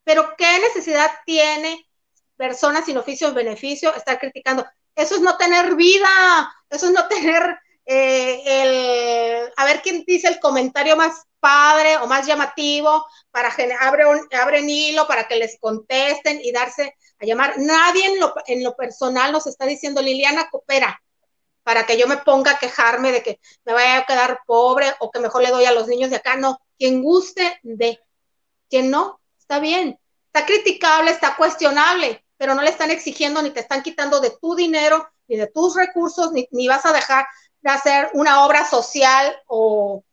Pero 0.08 0.34
¿qué 0.38 0.58
necesidad 0.60 1.10
tiene 1.26 1.86
personas 2.34 2.86
sin 2.86 2.96
oficio 2.96 3.28
o 3.28 3.34
beneficio 3.34 3.94
estar 3.94 4.18
criticando? 4.18 4.64
Eso 4.94 5.16
es 5.16 5.20
no 5.20 5.36
tener 5.36 5.74
vida, 5.74 6.50
eso 6.70 6.86
es 6.86 6.92
no 6.92 7.06
tener 7.08 7.58
eh, 7.84 8.40
el, 8.46 9.52
a 9.54 9.66
ver 9.66 9.82
quién 9.82 10.04
dice 10.06 10.28
el 10.28 10.40
comentario 10.40 10.96
más 10.96 11.24
padre 11.40 11.98
o 11.98 12.06
más 12.06 12.26
llamativo 12.26 13.04
para 13.30 13.54
abre, 13.80 14.06
un, 14.06 14.26
abren 14.32 14.70
hilo 14.70 15.06
para 15.06 15.28
que 15.28 15.36
les 15.36 15.58
contesten 15.60 16.40
y 16.42 16.52
darse 16.52 16.96
a 17.18 17.26
llamar. 17.26 17.58
Nadie 17.58 18.06
en 18.06 18.18
lo, 18.18 18.32
en 18.46 18.64
lo 18.64 18.74
personal 18.76 19.30
nos 19.30 19.46
está 19.46 19.66
diciendo, 19.66 20.00
Liliana, 20.00 20.48
coopera, 20.48 21.02
para 21.62 21.84
que 21.84 21.98
yo 21.98 22.08
me 22.08 22.16
ponga 22.16 22.52
a 22.52 22.58
quejarme 22.58 23.12
de 23.12 23.22
que 23.22 23.40
me 23.66 23.74
vaya 23.74 23.98
a 23.98 24.06
quedar 24.06 24.40
pobre 24.46 24.86
o 25.00 25.10
que 25.10 25.20
mejor 25.20 25.42
le 25.42 25.50
doy 25.50 25.66
a 25.66 25.72
los 25.72 25.86
niños 25.86 26.08
de 26.08 26.16
acá. 26.16 26.34
No, 26.36 26.62
quien 26.78 27.02
guste 27.02 27.60
de, 27.62 28.00
quien 28.70 28.90
no, 28.90 29.20
está 29.48 29.60
bien. 29.60 29.98
Está 30.26 30.44
criticable, 30.44 31.10
está 31.10 31.34
cuestionable, 31.36 32.22
pero 32.36 32.54
no 32.54 32.60
le 32.60 32.68
están 32.68 32.90
exigiendo 32.90 33.40
ni 33.40 33.50
te 33.50 33.60
están 33.60 33.82
quitando 33.82 34.20
de 34.20 34.36
tu 34.38 34.54
dinero, 34.54 35.08
ni 35.26 35.36
de 35.36 35.46
tus 35.46 35.74
recursos, 35.74 36.32
ni, 36.32 36.68
vas 36.68 36.84
a 36.84 36.92
dejar 36.92 37.26
de 37.62 37.70
hacer 37.70 38.10
una 38.12 38.44
obra 38.44 38.66
social 38.66 39.34
o, 39.46 40.04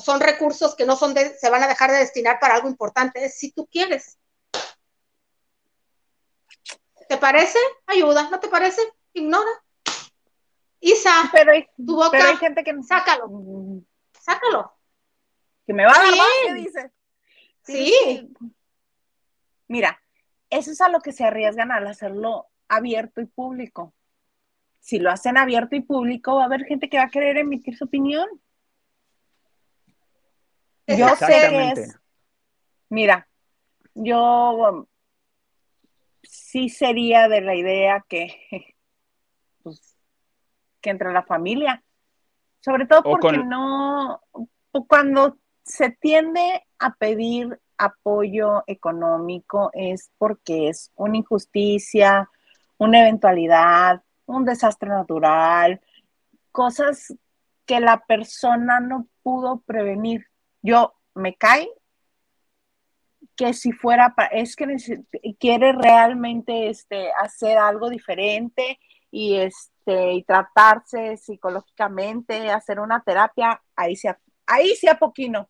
son 0.00 0.20
recursos 0.20 0.76
que 0.76 0.84
no 0.84 0.94
son 0.94 1.14
de, 1.14 1.36
se 1.36 1.50
van 1.50 1.62
a 1.64 1.66
dejar 1.66 1.90
de 1.90 1.98
destinar 1.98 2.38
para 2.38 2.54
algo 2.54 2.68
importante, 2.68 3.24
es 3.24 3.38
si 3.38 3.50
tú 3.50 3.66
quieres. 3.66 4.18
¿Te 7.08 7.16
parece? 7.16 7.58
Ayuda, 7.86 8.28
¿no 8.30 8.38
te 8.38 8.48
parece? 8.48 8.80
Ignora. 9.14 9.50
Isa, 10.78 11.28
pero 11.32 11.52
hay, 11.52 11.66
tu 11.76 11.96
boca, 11.96 12.10
pero 12.12 12.28
hay 12.28 12.36
gente 12.36 12.62
que 12.62 12.72
sácalo, 12.86 13.28
sácalo. 14.20 14.72
Que 15.66 15.72
me 15.72 15.86
va 15.86 15.92
a 15.92 15.98
dar 15.98 16.16
más, 16.16 16.28
¿qué 16.46 16.54
dice? 16.54 16.92
Sí. 17.64 18.34
Mira, 19.68 20.00
eso 20.50 20.70
es 20.70 20.80
a 20.80 20.88
lo 20.88 21.00
que 21.00 21.12
se 21.12 21.24
arriesgan 21.24 21.70
al 21.72 21.86
hacerlo 21.86 22.48
abierto 22.68 23.20
y 23.20 23.26
público. 23.26 23.94
Si 24.80 24.98
lo 24.98 25.10
hacen 25.10 25.36
abierto 25.36 25.76
y 25.76 25.80
público, 25.80 26.36
va 26.36 26.42
a 26.42 26.46
haber 26.46 26.64
gente 26.64 26.88
que 26.88 26.98
va 26.98 27.04
a 27.04 27.10
querer 27.10 27.36
emitir 27.36 27.76
su 27.76 27.84
opinión. 27.84 28.28
Yo 30.86 31.08
sé 31.16 31.26
que 31.26 31.68
es. 31.70 31.98
Mira, 32.88 33.28
yo 33.94 34.88
sí 36.22 36.68
sería 36.68 37.28
de 37.28 37.40
la 37.40 37.54
idea 37.54 38.04
que 38.08 38.36
que 40.82 40.90
entre 40.90 41.12
la 41.12 41.22
familia. 41.22 41.82
Sobre 42.60 42.86
todo 42.86 43.02
porque 43.02 43.38
no, 43.38 44.20
cuando 44.86 45.38
se 45.64 45.90
tiende 45.90 46.64
a 46.78 46.94
pedir 46.94 47.60
apoyo 47.78 48.62
económico 48.66 49.70
es 49.72 50.10
porque 50.18 50.68
es 50.68 50.92
una 50.94 51.16
injusticia, 51.16 52.30
una 52.78 53.00
eventualidad, 53.00 54.02
un 54.26 54.44
desastre 54.44 54.88
natural, 54.88 55.80
cosas 56.50 57.14
que 57.66 57.80
la 57.80 57.98
persona 58.06 58.80
no 58.80 59.08
pudo 59.22 59.60
prevenir. 59.60 60.26
Yo 60.62 60.94
me 61.14 61.34
cae 61.34 61.68
que 63.36 63.54
si 63.54 63.72
fuera, 63.72 64.14
es 64.30 64.56
que 64.56 64.66
quiere 65.38 65.72
realmente 65.72 66.68
este, 66.68 67.10
hacer 67.12 67.58
algo 67.58 67.88
diferente 67.88 68.78
y, 69.10 69.36
este, 69.36 70.14
y 70.14 70.24
tratarse 70.24 71.16
psicológicamente, 71.16 72.50
hacer 72.50 72.78
una 72.80 73.02
terapia, 73.02 73.62
ahí 73.74 73.96
sí, 73.96 74.08
ahí 74.46 74.74
sí 74.76 74.86
poquino. 74.98 75.48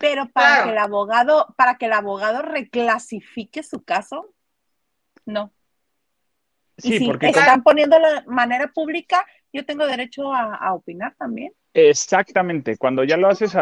Pero 0.00 0.30
para 0.30 0.64
que 0.64 0.70
el 0.70 0.78
abogado, 0.78 1.54
para 1.58 1.76
que 1.76 1.84
el 1.84 1.92
abogado 1.92 2.40
reclasifique 2.40 3.62
su 3.62 3.84
caso, 3.84 4.32
no. 5.26 5.52
Sí, 6.78 6.94
y 6.94 6.98
si 6.98 7.06
porque 7.06 7.26
están 7.26 7.62
poniendo 7.62 7.98
la 7.98 8.24
manera 8.26 8.68
pública, 8.68 9.26
yo 9.52 9.66
tengo 9.66 9.86
derecho 9.86 10.32
a, 10.32 10.72
opinar 10.72 11.14
también. 11.18 11.52
Exactamente, 11.74 12.78
cuando 12.78 13.04
ya 13.04 13.18
lo 13.18 13.28
haces 13.28 13.54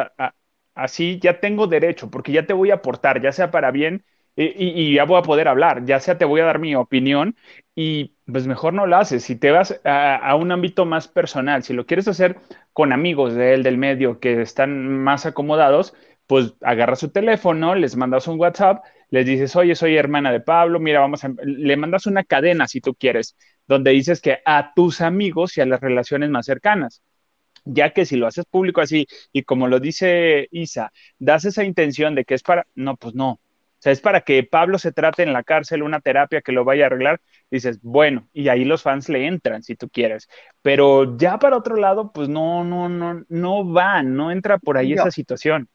así, 0.75 1.19
ya 1.21 1.41
tengo 1.41 1.67
derecho, 1.67 2.09
porque 2.09 2.31
ya 2.31 2.47
te 2.47 2.53
voy 2.53 2.71
a 2.71 2.75
aportar, 2.75 3.21
ya 3.21 3.33
sea 3.33 3.51
para 3.51 3.73
bien 3.73 4.05
y, 4.37 4.95
ya 4.95 5.05
voy 5.05 5.19
a 5.19 5.23
poder 5.23 5.49
hablar, 5.49 5.85
ya 5.85 5.99
sea 5.99 6.17
te 6.17 6.25
voy 6.25 6.41
a 6.41 6.45
dar 6.45 6.61
mi 6.61 6.77
opinión 6.77 7.35
y 7.75 8.15
pues 8.31 8.47
mejor 8.47 8.73
no 8.73 8.87
lo 8.87 8.97
haces. 8.97 9.25
Si 9.25 9.35
te 9.35 9.51
vas 9.51 9.81
a, 9.85 10.35
un 10.37 10.53
ámbito 10.53 10.85
más 10.85 11.09
personal, 11.09 11.65
si 11.65 11.73
lo 11.73 11.87
quieres 11.87 12.07
hacer 12.07 12.37
con 12.73 12.93
amigos 12.93 13.35
de 13.35 13.55
él, 13.55 13.65
del 13.65 13.79
medio, 13.79 14.21
que 14.21 14.41
están 14.41 15.03
más 15.03 15.27
acomodados, 15.27 15.95
pues 16.29 16.55
agarras 16.61 17.01
su 17.01 17.11
teléfono, 17.11 17.75
les 17.75 17.97
mandas 17.97 18.29
un 18.29 18.39
WhatsApp, 18.39 18.85
les 19.11 19.27
dices, 19.27 19.57
oye, 19.57 19.75
soy 19.75 19.97
hermana 19.97 20.31
de 20.31 20.41
Pablo, 20.41 20.79
mira, 20.79 21.01
vamos 21.01 21.25
a... 21.25 21.33
Le 21.43 21.77
mandas 21.77 22.07
una 22.07 22.23
cadena 22.23 22.69
si 22.69 22.81
tú 22.81 22.95
quieres, 22.95 23.37
donde 23.67 23.91
dices 23.91 24.21
que 24.21 24.39
a 24.45 24.73
tus 24.75 25.01
amigos 25.01 25.59
y 25.59 25.63
a 25.63 25.67
las 25.67 25.81
relaciones 25.81 26.31
más 26.31 26.47
cercanas 26.47 27.03
ya 27.65 27.93
que 27.93 28.07
si 28.07 28.17
lo 28.17 28.27
haces 28.27 28.47
público 28.47 28.81
así 28.81 29.07
y 29.33 29.43
como 29.43 29.69
lo 29.69 29.79
dice 29.79 30.49
Isa, 30.53 30.91
das 31.19 31.45
esa 31.45 31.65
intención 31.65 32.15
de 32.15 32.25
que 32.25 32.35
es 32.35 32.43
para, 32.43 32.67
no, 32.75 32.97
pues 32.97 33.15
no, 33.15 33.41
o 33.79 33.81
sea, 33.81 33.93
es 33.93 34.01
para 34.01 34.23
que 34.23 34.43
Pablo 34.43 34.79
se 34.79 34.91
trate 34.91 35.23
en 35.23 35.33
la 35.33 35.45
cárcel 35.45 35.85
una 35.85 36.01
terapia 36.01 36.41
que 36.41 36.51
lo 36.51 36.65
vaya 36.65 36.85
a 36.85 36.87
arreglar. 36.87 37.21
Dices, 37.49 37.79
bueno, 37.81 38.29
y 38.33 38.49
ahí 38.49 38.65
los 38.65 38.83
fans 38.83 39.09
le 39.09 39.27
entran 39.27 39.63
si 39.63 39.77
tú 39.77 39.89
quieres. 39.89 40.29
Pero 40.63 41.17
ya 41.17 41.39
para 41.39 41.57
otro 41.57 41.77
lado, 41.77 42.11
pues 42.13 42.29
no, 42.29 42.65
no, 42.65 42.89
no, 42.89 43.25
no 43.29 43.73
va, 43.73 44.03
no 44.03 44.33
entra 44.33 44.59
por 44.59 44.79
ahí 44.79 44.95
esa 44.95 45.13
situación. 45.13 45.69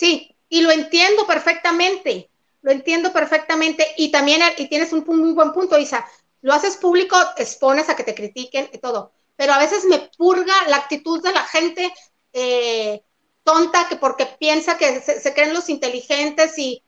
Sí, 0.00 0.34
y 0.48 0.62
lo 0.62 0.70
entiendo 0.70 1.26
perfectamente, 1.26 2.30
lo 2.62 2.72
entiendo 2.72 3.12
perfectamente. 3.12 3.86
Y 3.98 4.10
también, 4.10 4.40
y 4.56 4.66
tienes 4.66 4.94
un 4.94 5.04
muy 5.06 5.32
buen 5.32 5.52
punto, 5.52 5.78
Isa, 5.78 6.06
lo 6.40 6.54
haces 6.54 6.78
público, 6.78 7.18
expones 7.36 7.90
a 7.90 7.96
que 7.96 8.04
te 8.04 8.14
critiquen 8.14 8.70
y 8.72 8.78
todo. 8.78 9.12
Pero 9.36 9.52
a 9.52 9.58
veces 9.58 9.84
me 9.84 9.98
purga 10.16 10.54
la 10.68 10.76
actitud 10.76 11.22
de 11.22 11.32
la 11.32 11.42
gente. 11.42 11.92
Eh, 12.32 13.02
tonta 13.44 13.88
que 13.90 13.96
porque 13.96 14.24
piensa 14.24 14.78
que 14.78 15.02
se, 15.02 15.34
creen 15.34 15.52
los 15.52 15.68
inteligentes 15.68 16.54
y, 16.56 16.82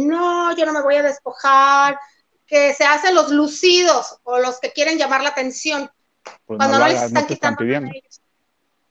no, 0.00 0.54
yo 0.54 0.66
no 0.66 0.74
me 0.74 0.82
voy 0.82 0.96
a 0.96 1.02
despojar, 1.02 1.98
que 2.46 2.74
se 2.74 2.84
hacen 2.84 3.14
los 3.14 3.30
lucidos 3.30 4.18
o 4.24 4.38
los 4.38 4.60
que 4.60 4.72
quieren 4.72 4.98
llamar 4.98 5.22
la 5.22 5.30
atención 5.30 5.90
pues 6.44 6.58
cuando 6.58 6.78
no, 6.78 6.86
les 6.86 7.00
están 7.00 7.26
quitando. 7.26 7.64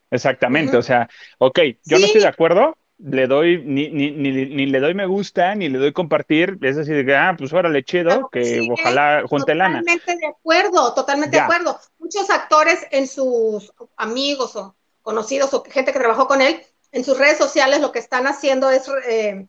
Exactamente, 0.10 0.76
o 0.78 0.82
sea, 0.82 1.08
ok, 1.38 1.60
yo 1.86 2.00
no 2.00 2.06
estoy 2.06 2.22
de 2.22 2.28
acuerdo, 2.28 2.76
le 3.04 3.28
doy, 3.28 3.64
ni, 3.64 3.90
ni, 3.90 4.12
ni, 4.12 4.66
le 4.66 4.80
doy 4.80 4.94
me 4.94 5.06
gusta, 5.06 5.56
ni 5.56 5.70
le 5.70 5.80
doy 5.80 5.92
compartir, 5.92 6.58
es 6.62 6.76
decir, 6.76 7.06
que, 7.06 7.16
ah, 7.16 7.36
pues 7.38 7.52
órale, 7.52 7.84
chido, 7.84 8.30
que 8.30 8.68
ojalá 8.72 9.24
junte 9.28 9.56
lana. 9.56 9.80
Totalmente 9.80 10.16
de 10.18 10.28
acuerdo, 10.28 10.94
totalmente 10.94 11.38
de 11.38 11.42
acuerdo. 11.42 11.80
Muchos 12.00 12.30
actores 12.30 12.86
en 12.92 13.08
sus 13.08 13.74
amigos 13.98 14.56
o 14.56 14.76
conocidos 15.02 15.54
o 15.54 15.64
gente 15.64 15.92
que 15.92 16.00
trabajó 16.00 16.28
con 16.28 16.42
él, 16.42 16.62
en 16.92 17.04
sus 17.04 17.18
redes 17.18 17.38
sociales 17.38 17.82
lo 17.82 17.92
que 17.92 18.00
están 18.00 18.28
haciendo 18.28 18.70
es 18.70 18.88
eh, 19.08 19.48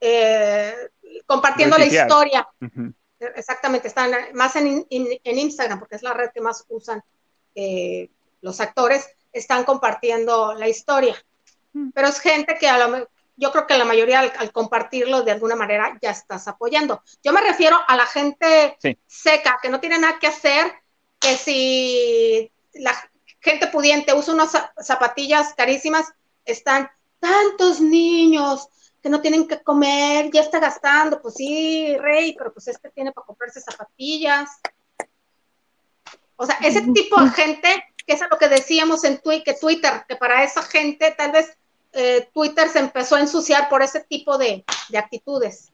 eh, 0.00 0.74
compartiendo 1.26 1.78
la 1.78 1.86
historia. 1.86 2.48
Exactamente, 3.36 3.86
están 3.86 4.10
más 4.34 4.56
en, 4.56 4.86
Instagram, 4.90 5.78
porque 5.78 5.96
es 5.96 6.02
la 6.02 6.14
red 6.14 6.30
que 6.34 6.40
más 6.40 6.64
usan 6.68 7.02
eh, 7.54 8.10
los 8.40 8.60
actores, 8.60 9.08
están 9.32 9.64
compartiendo 9.64 10.54
la 10.54 10.68
historia. 10.68 11.14
Pero 11.94 12.08
es 12.08 12.20
gente 12.20 12.56
que 12.58 12.68
a 12.68 13.06
yo 13.36 13.50
creo 13.50 13.66
que 13.66 13.78
la 13.78 13.84
mayoría 13.84 14.20
al, 14.20 14.52
compartirlo 14.52 15.22
de 15.22 15.32
alguna 15.32 15.56
manera 15.56 15.98
ya 16.00 16.10
estás 16.10 16.46
apoyando. 16.48 17.02
Yo 17.22 17.32
me 17.32 17.40
refiero 17.40 17.78
a 17.86 17.96
la 17.96 18.06
gente 18.06 18.76
seca, 19.06 19.58
que 19.62 19.68
no 19.68 19.80
tiene 19.80 19.98
nada 19.98 20.18
que 20.18 20.26
hacer, 20.26 20.72
que 21.18 21.36
si 21.36 22.52
la 22.74 22.94
gente 23.40 23.66
pudiente 23.68 24.14
usa 24.14 24.34
unas 24.34 24.52
zapatillas 24.80 25.54
carísimas, 25.54 26.12
están 26.44 26.90
tantos 27.18 27.80
niños 27.80 28.68
que 29.02 29.08
no 29.08 29.20
tienen 29.20 29.48
que 29.48 29.60
comer, 29.62 30.30
ya 30.30 30.42
está 30.42 30.60
gastando, 30.60 31.20
pues 31.20 31.34
sí, 31.34 31.96
rey, 31.98 32.34
pero 32.36 32.52
pues 32.52 32.68
este 32.68 32.90
tiene 32.90 33.12
para 33.12 33.26
comprarse 33.26 33.60
zapatillas. 33.60 34.48
O 36.36 36.46
sea, 36.46 36.56
ese 36.62 36.82
tipo 36.92 37.20
de 37.20 37.30
gente, 37.30 37.84
que 38.06 38.14
es 38.14 38.22
a 38.22 38.28
lo 38.28 38.38
que 38.38 38.48
decíamos 38.48 39.02
en 39.04 39.18
Twitter, 39.18 39.54
que 39.54 39.60
Twitter, 39.60 40.04
que 40.08 40.16
para 40.16 40.44
esa 40.44 40.62
gente 40.62 41.12
tal 41.16 41.32
vez 41.32 41.56
eh, 41.92 42.28
Twitter 42.32 42.68
se 42.68 42.78
empezó 42.80 43.16
a 43.16 43.20
ensuciar 43.20 43.68
por 43.68 43.82
ese 43.82 44.00
tipo 44.00 44.38
de, 44.38 44.64
de 44.88 44.98
actitudes. 44.98 45.70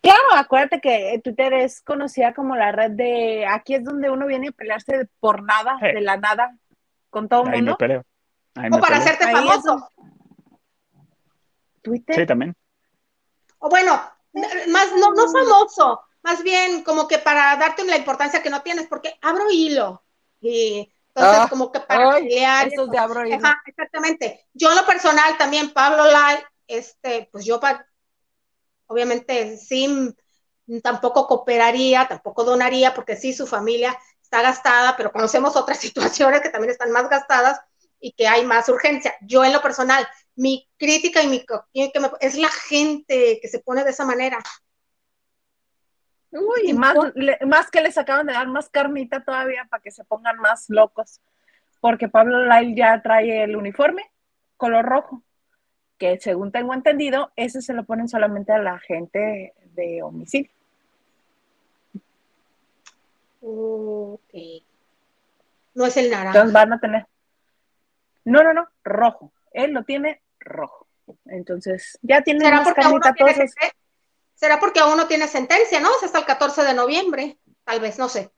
Claro, 0.00 0.22
acuérdate 0.34 0.80
que 0.80 1.20
Twitter 1.24 1.52
es 1.54 1.80
conocida 1.80 2.32
como 2.32 2.54
la 2.54 2.70
red 2.72 2.92
de 2.92 3.46
aquí 3.46 3.74
es 3.74 3.84
donde 3.84 4.10
uno 4.10 4.26
viene 4.26 4.48
a 4.48 4.52
pelearse 4.52 5.08
por 5.18 5.42
nada, 5.42 5.76
Sí. 5.80 5.86
de 5.86 6.00
la 6.02 6.16
nada, 6.16 6.56
con 7.10 7.28
todo 7.28 7.42
el 7.42 7.48
Ahí 7.48 7.52
me 7.54 7.62
mundo. 7.62 7.76
peleo. 7.78 8.04
Ahí 8.54 8.68
O 8.68 8.76
me 8.76 8.80
para 8.80 8.98
peleo. 8.98 9.00
hacerte 9.02 9.24
Ahí 9.26 9.34
famoso. 9.34 9.88
Twitter. 11.82 12.16
Sí, 12.16 12.26
también. 12.26 12.54
O 13.58 13.68
bueno, 13.68 14.00
más 14.68 14.92
no, 14.98 15.12
no 15.12 15.28
famoso, 15.32 16.02
más 16.22 16.42
bien 16.42 16.82
como 16.84 17.08
que 17.08 17.18
para 17.18 17.56
darte 17.56 17.84
la 17.84 17.96
importancia 17.96 18.42
que 18.42 18.50
no 18.50 18.62
tienes, 18.62 18.86
porque 18.86 19.18
abro 19.22 19.44
hilo. 19.50 20.02
Y 20.40 20.92
entonces, 21.18 21.40
Ah, 21.42 21.48
como 21.50 21.72
que 21.72 21.80
para 21.80 22.08
Ay, 22.10 22.22
pelear. 22.22 22.68
esos 22.68 22.90
de 22.90 22.98
abro 22.98 23.26
hilo. 23.26 23.36
Ajá, 23.46 23.62
exactamente. 23.66 24.46
Yo 24.54 24.70
en 24.70 24.76
lo 24.76 24.86
personal 24.86 25.36
también, 25.38 25.72
Pablo 25.72 26.04
Lai, 26.10 26.38
este, 26.66 27.28
pues 27.32 27.44
yo 27.44 27.60
pa- 27.60 27.86
obviamente 28.86 29.56
sí 29.56 30.14
tampoco 30.82 31.26
cooperaría, 31.26 32.06
tampoco 32.08 32.44
donaría, 32.44 32.94
porque 32.94 33.16
sí 33.16 33.32
su 33.32 33.46
familia 33.46 33.96
está 34.22 34.42
gastada, 34.42 34.96
pero 34.96 35.12
conocemos 35.12 35.56
otras 35.56 35.78
situaciones 35.80 36.40
que 36.40 36.50
también 36.50 36.70
están 36.70 36.90
más 36.90 37.08
gastadas 37.08 37.60
y 38.00 38.12
que 38.12 38.28
hay 38.28 38.44
más 38.44 38.68
urgencia. 38.68 39.14
Yo 39.22 39.44
en 39.44 39.52
lo 39.52 39.62
personal, 39.62 40.06
mi 40.36 40.68
crítica 40.78 41.22
y 41.22 41.26
mi 41.28 41.44
que 41.44 42.00
me- 42.00 42.10
es 42.20 42.36
la 42.36 42.48
gente 42.50 43.38
que 43.42 43.48
se 43.48 43.60
pone 43.60 43.84
de 43.84 43.90
esa 43.90 44.04
manera. 44.04 44.38
Uy, 46.30 46.72
más, 46.74 46.94
le- 47.14 47.38
más 47.46 47.70
que 47.70 47.80
les 47.80 47.96
acaban 47.96 48.26
de 48.26 48.32
dar 48.34 48.46
más 48.48 48.68
carnita 48.68 49.20
todavía 49.24 49.66
para 49.70 49.82
que 49.82 49.90
se 49.90 50.04
pongan 50.04 50.38
más 50.38 50.68
locos. 50.68 51.20
Porque 51.80 52.08
Pablo 52.08 52.44
Lyle 52.44 52.74
ya 52.74 53.00
trae 53.02 53.44
el 53.44 53.56
uniforme 53.56 54.10
color 54.56 54.84
rojo, 54.84 55.22
que 55.98 56.18
según 56.18 56.50
tengo 56.52 56.74
entendido, 56.74 57.30
ese 57.36 57.62
se 57.62 57.72
lo 57.72 57.84
ponen 57.84 58.08
solamente 58.08 58.52
a 58.52 58.58
la 58.58 58.78
gente 58.80 59.54
de 59.74 60.02
homicidio. 60.02 60.50
Ok. 63.40 64.34
No 65.74 65.86
es 65.86 65.96
el 65.96 66.10
naranja. 66.10 66.30
Entonces 66.30 66.52
van 66.52 66.72
a 66.72 66.80
tener. 66.80 67.06
No, 68.24 68.42
no, 68.42 68.52
no, 68.52 68.68
rojo. 68.84 69.32
Él 69.52 69.72
lo 69.72 69.84
tiene 69.84 70.20
rojo. 70.40 70.86
Entonces, 71.26 71.98
ya 72.02 72.20
tienen 72.22 72.42
¿Será 72.42 72.56
más 72.62 72.74
carnita 72.74 73.12
tiene 73.14 73.34
todos. 73.34 73.50
¿Será 74.38 74.60
porque 74.60 74.78
aún 74.78 74.96
no 74.96 75.08
tiene 75.08 75.26
sentencia, 75.26 75.80
no? 75.80 75.88
Es 75.96 76.04
hasta 76.04 76.20
el 76.20 76.24
14 76.24 76.62
de 76.62 76.72
noviembre, 76.72 77.38
tal 77.64 77.80
vez, 77.80 77.98
no 77.98 78.08
sé. 78.08 78.30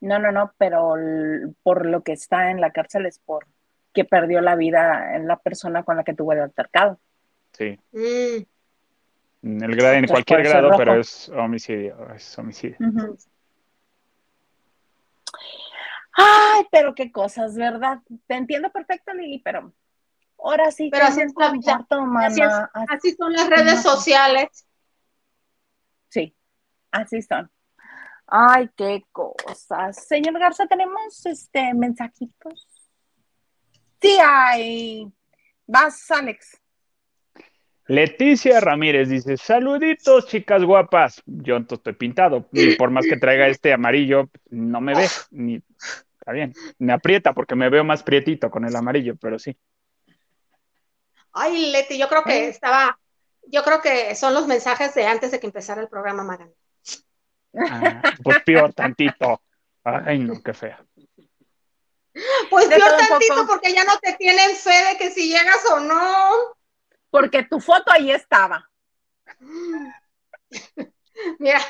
No, 0.00 0.18
no, 0.18 0.30
no, 0.32 0.52
pero 0.58 0.94
por 1.62 1.86
lo 1.86 2.02
que 2.02 2.12
está 2.12 2.50
en 2.50 2.60
la 2.60 2.72
cárcel 2.72 3.06
es 3.06 3.20
por 3.20 3.46
que 3.94 4.04
perdió 4.04 4.42
la 4.42 4.54
vida 4.54 5.14
en 5.16 5.26
la 5.26 5.38
persona 5.38 5.82
con 5.82 5.96
la 5.96 6.04
que 6.04 6.12
tuvo 6.12 6.32
el 6.34 6.40
altercado. 6.42 6.98
Sí. 7.52 7.78
Mm. 7.92 8.44
En, 9.46 9.62
el 9.62 9.76
gra- 9.78 9.94
en 9.96 10.06
cualquier 10.08 10.42
grado, 10.42 10.68
rojo. 10.68 10.78
pero 10.78 11.00
es 11.00 11.28
homicidio. 11.30 12.12
Es 12.14 12.36
homicidio. 12.38 12.76
Ay, 16.16 16.66
pero 16.70 16.94
qué 16.94 17.10
cosas, 17.10 17.56
¿verdad? 17.56 17.98
Te 18.26 18.34
entiendo 18.34 18.70
perfecto, 18.70 19.12
Lili, 19.14 19.40
pero 19.40 19.72
ahora 20.38 20.70
sí 20.70 20.88
Pero 20.92 21.06
que 21.06 21.12
así 21.12 21.20
es 21.22 21.32
la 21.36 21.50
vida. 21.50 21.84
comparto, 21.86 22.18
Así 22.18 22.40
es. 22.42 22.48
mamá. 22.48 22.70
Así- 22.74 22.86
Así 22.94 23.16
son 23.16 23.32
las 23.32 23.48
redes 23.48 23.76
No. 23.76 23.82
sociales. 23.82 24.66
Sí, 26.14 26.32
así 26.92 27.22
son. 27.22 27.50
Ay, 28.28 28.70
qué 28.76 29.04
cosas. 29.10 30.06
Señor 30.06 30.38
Garza, 30.38 30.64
¿tenemos 30.66 31.26
este 31.26 31.74
mensajitos? 31.74 32.68
Sí, 34.00 34.16
hay. 34.24 35.12
Vas, 35.66 36.08
Alex. 36.12 36.60
Leticia 37.88 38.60
Ramírez 38.60 39.08
dice: 39.08 39.36
Saluditos, 39.36 40.28
chicas 40.28 40.62
guapas. 40.62 41.20
Yo 41.26 41.56
entonces 41.56 41.80
estoy 41.80 41.94
pintado. 41.94 42.48
Y 42.52 42.76
por 42.76 42.90
más 42.90 43.06
que 43.06 43.16
traiga 43.16 43.48
este 43.48 43.72
amarillo, 43.72 44.30
no 44.50 44.80
me 44.80 44.94
ve. 44.94 45.08
Ni... 45.32 45.56
Está 45.56 46.30
bien. 46.30 46.54
Me 46.78 46.92
aprieta 46.92 47.32
porque 47.32 47.56
me 47.56 47.68
veo 47.68 47.82
más 47.82 48.04
prietito 48.04 48.52
con 48.52 48.64
el 48.64 48.76
amarillo, 48.76 49.16
pero 49.16 49.36
sí. 49.40 49.56
Ay, 51.32 51.72
Leti, 51.72 51.98
yo 51.98 52.08
creo 52.08 52.20
¿Eh? 52.20 52.24
que 52.26 52.48
estaba, 52.50 52.96
yo 53.46 53.62
creo 53.62 53.80
que 53.80 54.14
son 54.14 54.34
los 54.34 54.46
mensajes 54.46 54.94
de 54.94 55.06
antes 55.06 55.30
de 55.30 55.40
que 55.40 55.46
empezara 55.46 55.80
el 55.80 55.88
programa, 55.88 56.24
Magan. 56.24 56.52
Ah, 57.56 58.02
pues 58.22 58.42
peor 58.44 58.72
tantito. 58.72 59.40
Ay, 59.84 60.18
no, 60.18 60.42
qué 60.42 60.52
fea. 60.52 60.84
Pues 62.50 62.68
De 62.68 62.76
peor 62.76 62.96
tantito 62.96 63.34
poco. 63.34 63.46
porque 63.48 63.72
ya 63.72 63.84
no 63.84 63.98
te 63.98 64.14
tienen 64.14 64.56
fe 64.56 64.84
de 64.90 64.96
que 64.98 65.10
si 65.10 65.28
llegas 65.28 65.64
o 65.70 65.80
no. 65.80 66.56
Porque 67.10 67.44
tu 67.44 67.60
foto 67.60 67.92
ahí 67.92 68.10
estaba. 68.10 68.68
Mira, 71.38 71.60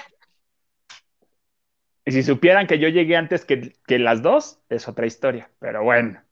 Y 2.06 2.12
si 2.12 2.22
supieran 2.22 2.66
que 2.66 2.78
yo 2.78 2.88
llegué 2.88 3.16
antes 3.16 3.44
que, 3.44 3.74
que 3.86 3.98
las 3.98 4.22
dos, 4.22 4.58
es 4.68 4.88
otra 4.88 5.06
historia. 5.06 5.50
Pero 5.58 5.82
bueno. 5.82 6.22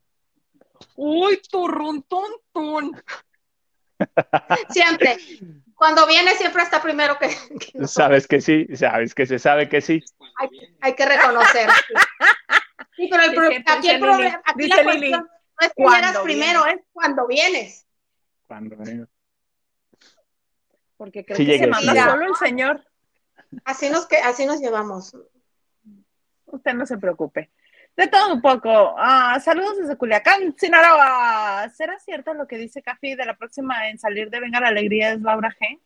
Uy, 0.97 1.41
turrun, 1.51 2.03
tun, 2.03 2.31
tun. 2.53 3.03
Siempre. 4.71 5.19
Cuando 5.75 6.07
viene 6.07 6.35
siempre 6.37 6.63
está 6.63 6.81
primero 6.81 7.19
que. 7.19 7.31
Sabes 7.87 8.27
que 8.29 8.41
sí, 8.41 8.67
sabes 8.77 9.15
que 9.15 9.27
se 9.27 9.39
sabe 9.39 9.69
que 9.69 9.81
sí. 9.81 10.03
hay, 10.39 10.49
hay 10.81 10.95
que 10.95 11.07
reconocer. 11.07 11.69
Sí, 12.97 13.09
pero 13.11 13.23
el 13.25 13.35
pro- 13.35 13.73
aquí 13.75 13.89
el 13.89 14.01
problema, 14.01 14.43
aquí 14.45 14.69
Lili, 14.93 15.11
no 15.11 15.27
es 15.61 15.69
que 15.69 15.83
¿cuándo 15.83 16.07
llegas 16.09 16.23
primero, 16.23 16.67
es 16.67 16.81
cuando 16.93 17.27
vienes. 17.27 17.87
Cuando 18.47 18.77
Porque 20.97 21.25
creo 21.25 21.37
Sí 21.37 21.47
que 21.47 21.59
se 21.59 21.67
manda 21.67 21.93
sí 21.93 21.99
solo 21.99 22.27
el 22.27 22.35
señor. 22.37 22.85
Así 23.65 23.91
nos, 23.91 24.07
que, 24.07 24.19
así 24.19 24.47
nos 24.47 24.61
llevamos. 24.61 25.17
Usted 26.47 26.75
no 26.75 26.87
se 26.87 26.99
preocupe. 26.99 27.51
De 27.97 28.07
todo 28.07 28.33
un 28.33 28.41
poco. 28.41 28.95
Ah, 28.97 29.39
saludos 29.41 29.79
desde 29.79 29.97
Culiacán, 29.97 30.55
Sinaloa. 30.57 31.69
¿Será 31.75 31.99
cierto 31.99 32.33
lo 32.33 32.47
que 32.47 32.57
dice 32.57 32.83
Cafi 32.83 33.15
de 33.15 33.27
la 33.27 33.37
próxima 33.37 33.89
en 33.89 33.99
salir 33.99 34.31
de 34.31 34.41
Venga 34.41 34.61
la 34.61 34.69
Alegría 34.69 35.13
es 35.13 35.21
Laura 35.21 35.55
G? 35.61 35.79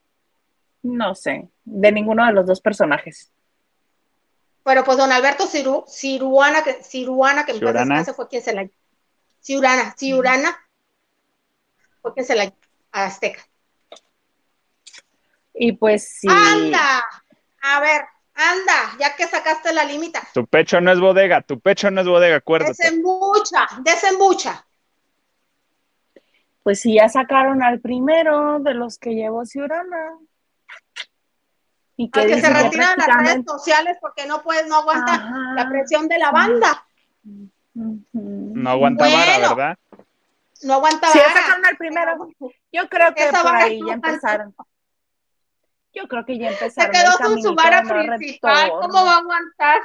No 0.82 1.14
sé, 1.16 1.48
de 1.64 1.92
ninguno 1.92 2.24
de 2.24 2.32
los 2.32 2.46
dos 2.46 2.60
personajes. 2.60 3.32
Pero 4.62 4.84
pues 4.84 4.98
don 4.98 5.10
Alberto 5.10 5.46
Ciru, 5.46 5.84
Ciruana, 5.88 6.62
que, 6.62 6.82
Ciruana, 6.82 7.44
que 7.44 7.52
en 7.52 7.60
paz 7.60 7.70
Ciurana. 7.70 7.94
descanse, 7.96 8.14
fue 8.14 8.28
quien 8.28 8.42
se 8.42 8.54
la... 8.54 8.68
Ciurana, 9.40 9.94
Ciurana, 9.96 10.68
fue 12.02 12.14
quien 12.14 12.26
se 12.26 12.34
la... 12.36 12.52
a 12.92 13.04
Azteca. 13.04 13.42
Y 15.54 15.72
pues 15.72 16.08
sí. 16.20 16.28
¡Anda! 16.30 17.04
A 17.62 17.80
ver, 17.80 18.06
anda, 18.36 18.96
ya 19.00 19.16
que 19.16 19.26
sacaste 19.26 19.72
la 19.72 19.84
limita. 19.84 20.22
Tu 20.34 20.46
pecho 20.46 20.80
no 20.80 20.92
es 20.92 21.00
bodega, 21.00 21.40
tu 21.42 21.58
pecho 21.60 21.90
no 21.90 22.00
es 22.02 22.06
bodega, 22.06 22.36
acuérdate. 22.36 22.72
Desembucha, 22.76 23.66
desembucha. 23.82 24.66
Pues 26.62 26.80
sí, 26.80 26.94
ya 26.94 27.08
sacaron 27.08 27.62
al 27.62 27.80
primero 27.80 28.58
de 28.60 28.74
los 28.74 28.98
que 28.98 29.14
llevó 29.14 29.44
Ciurana. 29.46 30.18
Y 31.96 32.10
que 32.10 32.20
se 32.22 32.26
dice 32.26 32.42
que 32.42 32.48
retira 32.62 32.90
de 32.90 33.06
las 33.06 33.16
redes 33.16 33.44
sociales 33.46 33.96
porque 34.00 34.26
no 34.26 34.42
puedes, 34.42 34.66
no 34.66 34.76
aguanta 34.76 35.14
Ajá. 35.14 35.34
la 35.54 35.68
presión 35.68 36.08
de 36.08 36.18
la 36.18 36.30
banda. 36.30 36.84
No 38.12 38.70
aguanta 38.70 39.04
vara, 39.04 39.38
Bueno. 39.38 39.54
¿verdad? 39.56 39.78
No 40.62 40.74
aguanta 40.74 41.08
Sí, 41.10 41.18
ya 41.18 41.28
vara. 41.28 41.40
sacaron 41.40 41.66
al 41.66 41.76
primero. 41.76 42.28
Yo 42.72 42.88
creo 42.88 43.14
que 43.14 43.22
Esa 43.24 43.42
por 43.42 43.52
vara 43.52 43.64
ahí 43.64 43.80
ya 43.86 43.94
empezaron. 43.94 44.54
Yo 45.96 46.06
creo 46.08 46.24
que 46.26 46.38
ya 46.38 46.48
Se 46.50 46.52
empezaron. 46.52 46.94
quedó 46.94 47.18
el 47.18 47.24
con 47.24 47.42
su 47.42 47.54
vara 47.54 47.82
principal. 47.82 48.70
¿Cómo 48.80 49.04
va 49.04 49.14
a 49.14 49.18
aguantar? 49.18 49.80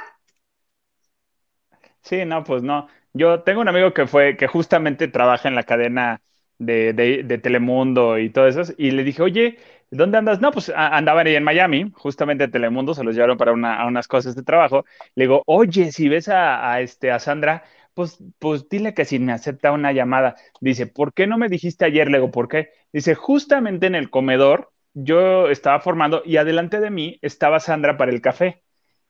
Sí, 2.02 2.24
no, 2.24 2.44
pues 2.44 2.62
no. 2.62 2.88
Yo 3.12 3.42
tengo 3.42 3.60
un 3.60 3.68
amigo 3.68 3.92
que 3.94 4.06
fue, 4.06 4.36
que 4.36 4.46
justamente 4.46 5.08
trabaja 5.08 5.48
en 5.48 5.54
la 5.54 5.62
cadena 5.64 6.20
de, 6.58 6.92
de, 6.92 7.22
de 7.24 7.38
Telemundo 7.38 8.18
y 8.18 8.30
todo 8.30 8.46
eso, 8.46 8.62
y 8.78 8.90
le 8.92 9.04
dije, 9.04 9.22
oye, 9.22 9.58
¿dónde 9.90 10.18
andas? 10.18 10.40
No, 10.40 10.50
pues 10.52 10.68
a- 10.70 10.96
andaban 10.96 11.26
ahí 11.26 11.34
en 11.36 11.44
Miami, 11.44 11.90
justamente 11.94 12.48
Telemundo, 12.48 12.94
se 12.94 13.04
los 13.04 13.14
llevaron 13.14 13.36
para 13.38 13.52
una, 13.52 13.80
a 13.80 13.86
unas 13.86 14.08
cosas 14.08 14.34
de 14.34 14.42
trabajo. 14.42 14.84
Le 15.14 15.24
digo, 15.24 15.42
oye, 15.46 15.92
si 15.92 16.08
ves 16.08 16.28
a, 16.28 16.72
a 16.72 16.80
este, 16.80 17.10
a 17.10 17.18
Sandra, 17.18 17.64
pues, 17.94 18.18
pues 18.38 18.68
dile 18.68 18.94
que 18.94 19.04
si 19.04 19.18
me 19.18 19.32
acepta 19.32 19.72
una 19.72 19.92
llamada. 19.92 20.36
Dice, 20.60 20.86
¿por 20.86 21.12
qué 21.12 21.26
no 21.26 21.38
me 21.38 21.48
dijiste 21.48 21.84
ayer? 21.84 22.08
Le 22.10 22.18
digo, 22.18 22.30
¿por 22.30 22.48
qué? 22.48 22.70
Dice, 22.92 23.14
justamente 23.14 23.86
en 23.86 23.94
el 23.94 24.10
comedor 24.10 24.71
yo 24.94 25.48
estaba 25.48 25.80
formando 25.80 26.22
y 26.24 26.36
adelante 26.36 26.80
de 26.80 26.90
mí 26.90 27.18
estaba 27.22 27.60
Sandra 27.60 27.96
para 27.96 28.10
el 28.10 28.20
café. 28.20 28.62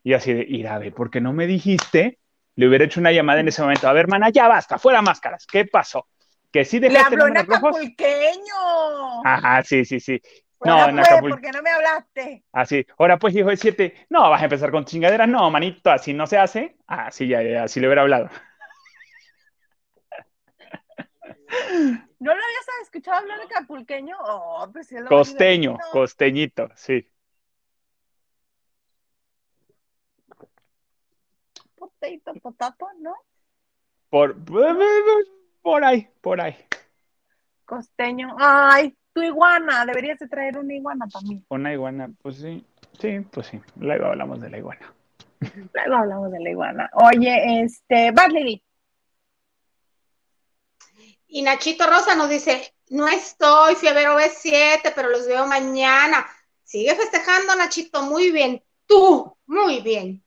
Y 0.04 0.14
así 0.14 0.32
de, 0.32 0.44
ir 0.48 0.68
a 0.68 0.78
ver, 0.78 0.92
¿por 0.92 1.10
qué 1.10 1.20
no 1.20 1.32
me 1.32 1.46
dijiste? 1.46 2.18
Le 2.56 2.68
hubiera 2.68 2.84
hecho 2.84 3.00
una 3.00 3.12
llamada 3.12 3.40
en 3.40 3.48
ese 3.48 3.62
momento. 3.62 3.88
A 3.88 3.92
ver, 3.92 4.02
hermana, 4.02 4.30
ya 4.30 4.48
basta, 4.48 4.78
fuera 4.78 5.00
máscaras. 5.00 5.46
¿Qué 5.46 5.64
pasó? 5.64 6.08
Que 6.50 6.64
sí 6.64 6.80
Le 6.80 6.88
dejaste 6.88 7.14
habló 7.14 7.28
en 7.28 7.38
acapulqueño. 7.38 9.24
Ajá, 9.24 9.62
sí, 9.62 9.84
sí, 9.84 10.00
sí. 10.00 10.20
No, 10.64 10.88
en 10.88 10.96
pues, 10.96 11.08
Acapulco. 11.08 11.36
¿por 11.36 11.44
qué 11.44 11.52
no 11.52 11.62
me 11.62 11.70
hablaste? 11.70 12.44
Así, 12.52 12.86
ahora 12.98 13.18
pues, 13.18 13.34
hijo 13.34 13.48
de 13.48 13.56
siete, 13.56 13.94
no, 14.10 14.30
vas 14.30 14.40
a 14.40 14.44
empezar 14.44 14.70
con 14.70 14.84
chingaderas, 14.84 15.28
no, 15.28 15.50
manito, 15.50 15.90
así 15.90 16.12
no 16.12 16.26
se 16.26 16.38
hace. 16.38 16.76
Así 16.86 17.26
ya, 17.26 17.42
ya, 17.42 17.64
así 17.64 17.80
le 17.80 17.88
hubiera 17.88 18.02
hablado. 18.02 18.28
¿No 22.18 22.34
lo 22.34 22.42
habías 22.42 22.66
escuchado 22.82 23.18
hablar 23.18 23.40
de 23.40 23.48
capulqueño? 23.48 24.16
Oh, 24.20 24.68
pues 24.72 24.88
sí 24.88 24.96
Costeño, 25.08 25.78
costeñito, 25.90 26.68
sí. 26.76 27.08
Potato, 31.74 32.34
potato, 32.40 32.86
¿no? 33.00 33.14
Por, 34.08 34.36
por 35.62 35.84
ahí, 35.84 36.08
por 36.20 36.40
ahí. 36.40 36.56
Costeño. 37.64 38.36
Ay, 38.38 38.96
tu 39.12 39.22
iguana. 39.22 39.86
Deberías 39.86 40.18
de 40.18 40.28
traer 40.28 40.58
una 40.58 40.74
iguana 40.74 41.06
también. 41.08 41.44
Una 41.48 41.72
iguana, 41.72 42.10
pues 42.20 42.36
sí, 42.36 42.64
sí, 43.00 43.20
pues 43.30 43.46
sí. 43.46 43.60
Luego 43.76 44.06
hablamos 44.06 44.40
de 44.40 44.50
la 44.50 44.58
iguana. 44.58 44.92
Luego 45.74 45.94
hablamos 45.94 46.30
de 46.30 46.40
la 46.40 46.50
iguana. 46.50 46.90
Oye, 46.94 47.62
este, 47.62 48.10
vas, 48.12 48.32
Lili. 48.32 48.62
Y 51.34 51.40
Nachito 51.40 51.86
Rosa 51.86 52.14
nos 52.14 52.28
dice, 52.28 52.74
no 52.90 53.08
estoy, 53.08 53.74
fui 53.74 53.88
a 53.88 53.94
ver 53.94 54.08
OV7, 54.08 54.92
pero 54.94 55.08
los 55.08 55.26
veo 55.26 55.46
mañana. 55.46 56.26
Sigue 56.62 56.94
festejando, 56.94 57.54
Nachito, 57.56 58.02
muy 58.02 58.30
bien. 58.30 58.62
Tú, 58.86 59.34
muy 59.46 59.80
bien. 59.80 60.22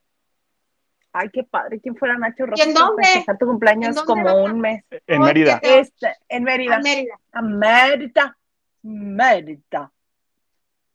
Ay, 1.13 1.29
qué 1.31 1.43
padre. 1.43 1.79
¿Quién 1.79 1.95
fuera 1.95 2.17
Nacho 2.17 2.47
Rosa? 2.47 2.63
¿Y 2.63 2.67
en 2.69 2.73
dónde? 2.73 3.03
festejar 3.03 3.37
tu 3.37 3.45
cumpleaños 3.45 3.89
¿En 3.89 3.93
dónde 3.95 4.07
como 4.07 4.25
va 4.25 4.33
un 4.51 4.59
mes. 4.59 4.83
En 5.05 5.21
Mérida. 5.21 5.59
te- 5.59 5.79
Este, 5.79 6.15
en 6.27 6.43
Mérida. 6.43 6.75
A 6.75 6.79
Mérida. 6.79 7.19
A 7.33 7.41
Mérida. 7.43 8.37
Mérida. 8.81 9.91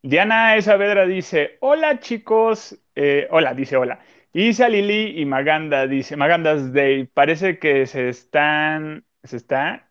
Diana 0.03 0.61
Saavedra 0.61 1.05
dice, 1.05 1.57
hola 1.61 1.99
chicos, 1.99 2.77
Eh, 2.95 3.27
hola, 3.31 3.53
dice 3.53 3.77
hola. 3.77 3.99
Isa, 4.33 4.67
Lili 4.67 5.21
y 5.21 5.25
Maganda 5.25 5.87
dice, 5.87 6.17
Maganda's 6.17 6.73
Day, 6.73 7.05
parece 7.05 7.57
que 7.59 7.85
se 7.85 8.09
están, 8.09 9.05
se 9.23 9.37
está, 9.37 9.75
¿eh, 9.75 9.83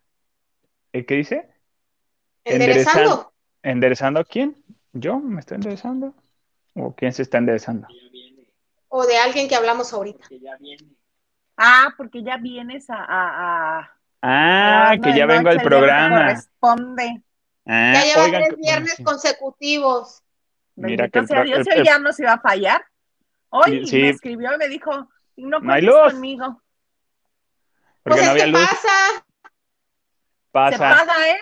¿qué 0.93 1.15
dice? 1.15 1.49
Enderezando. 2.45 3.33
¿Enderezando 3.63 4.21
a 4.21 4.25
quién? 4.25 4.57
¿Yo? 4.93 5.19
¿Me 5.19 5.41
estoy 5.41 5.57
enderezando? 5.57 6.15
¿O 6.75 6.95
quién 6.95 7.13
se 7.13 7.23
está 7.23 7.39
enderezando? 7.39 7.87
Que 7.89 7.95
ya 7.95 8.11
viene, 8.11 8.45
O 8.89 9.07
de 9.07 9.19
alguien 9.19 9.49
que 9.49 9.55
hablamos 9.57 9.93
ahorita. 9.93 10.27
que 10.29 10.41
ya 10.41 10.57
viene. 10.57 10.87
Ah, 11.57 11.93
porque 11.97 12.23
ya 12.23 12.37
vienes 12.39 12.89
a. 12.91 12.97
a, 12.97 13.79
a 13.81 13.91
Ah, 14.23 14.97
que 15.03 15.15
ya 15.17 15.27
vengo 15.27 15.45
noche 15.45 15.59
al 15.59 15.65
programa. 15.65 16.19
corresponde. 16.27 17.23
Ah, 17.67 17.93
Ya 17.95 18.05
lleva 18.05 18.25
oigan, 18.25 18.43
tres 18.45 18.57
viernes 18.59 18.95
sí. 18.97 19.05
consecutivos. 19.05 20.23
Mira 20.77 21.05
Bendito 21.05 21.21
que 21.21 21.27
sea 21.27 21.43
Dios, 21.45 21.67
el- 21.67 21.79
el- 21.81 21.85
ya 21.85 21.99
nos 21.99 22.19
iba 22.19 22.33
a 22.33 22.41
fallar. 22.41 22.85
Hoy 23.51 23.87
Sí. 23.87 24.01
me 24.01 24.09
escribió 24.11 24.55
y 24.55 24.59
me 24.59 24.69
dijo, 24.69 25.09
no 25.37 25.61
No 25.61 25.73
hay 25.73 25.83
luz. 25.83 26.13
conmigo. 26.13 26.63
porque 28.03 28.17
Pues 28.17 28.17
no 28.17 28.23
es 28.23 28.29
había 28.31 28.45
que 28.47 28.51
luz, 28.53 28.61
pasa. 28.69 29.27
Se 30.71 30.79
pasa 30.79 30.79
paga, 30.79 31.31
¿eh? 31.31 31.39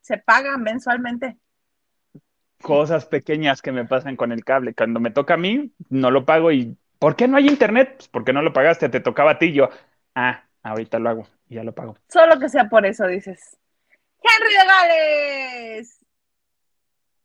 Se 0.00 0.18
paga 0.18 0.56
mensualmente. 0.58 1.36
cosas 2.60 3.06
pequeñas 3.06 3.62
que 3.62 3.72
me 3.72 3.84
pasan 3.84 4.16
con 4.16 4.32
el 4.32 4.44
cable. 4.44 4.74
Cuando 4.74 5.00
me 5.00 5.10
toca 5.10 5.34
a 5.34 5.36
mí, 5.36 5.72
no 5.88 6.10
lo 6.10 6.24
pago 6.24 6.52
y 6.52 6.76
¿por 6.98 7.16
qué 7.16 7.28
no 7.28 7.36
hay 7.36 7.48
internet? 7.48 7.94
Pues 7.96 8.08
porque 8.08 8.32
no 8.32 8.42
lo 8.42 8.52
pagaste, 8.52 8.88
te 8.88 9.00
tocaba 9.00 9.32
a 9.32 9.38
ti 9.38 9.46
y 9.46 9.52
yo. 9.54 9.68
Ah, 10.14 10.44
ahorita 10.62 10.98
lo 10.98 11.10
hago 11.10 11.28
y 11.48 11.56
ya 11.56 11.64
lo 11.64 11.72
pago. 11.74 11.96
Solo 12.08 12.38
que 12.38 12.48
sea 12.48 12.68
por 12.68 12.86
eso, 12.86 13.06
dices. 13.06 13.58
Henry 14.20 14.54
de 14.54 14.66
Gales. 14.66 15.98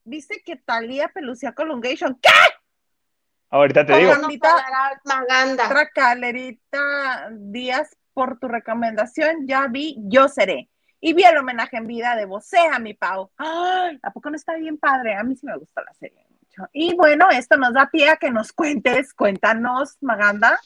Dice 0.04 0.42
que 0.46 0.56
Talía 0.56 1.10
Pelucia 1.10 1.52
Colungation. 1.52 2.18
¿Qué? 2.22 2.30
Ahorita 3.50 3.86
te 3.86 3.94
¿Cómo 3.94 4.28
digo. 4.30 4.48
Maganda? 5.06 5.66
Otra 5.66 5.90
calerita 5.90 7.30
Díaz 7.32 7.96
por 8.14 8.40
tu 8.40 8.48
recomendación. 8.48 9.48
Ya 9.48 9.68
vi, 9.68 9.98
yo 10.08 10.28
seré. 10.28 10.70
Y 11.00 11.14
vi 11.14 11.24
el 11.24 11.38
homenaje 11.38 11.78
en 11.78 11.88
vida 11.88 12.16
de 12.16 12.26
Bosé 12.26 12.60
a 12.72 12.80
mi 12.80 12.94
Pau. 12.94 13.32
Ay, 13.38 14.00
¿a 14.02 14.12
poco 14.12 14.30
no 14.30 14.36
está 14.36 14.56
bien 14.56 14.78
padre? 14.78 15.16
A 15.16 15.24
mí 15.24 15.36
sí 15.36 15.46
me 15.46 15.56
gusta 15.58 15.82
la 15.86 15.94
serie 15.94 16.26
mucho. 16.30 16.70
Y 16.74 16.96
bueno, 16.96 17.28
esto 17.30 17.58
nos 17.58 17.74
da 17.74 17.90
pie 17.92 18.10
a 18.10 18.18
que 18.18 18.32
nos 18.32 18.52
cuentes. 18.52 19.14
Cuéntanos, 19.14 19.98
Maganda. 20.02 20.60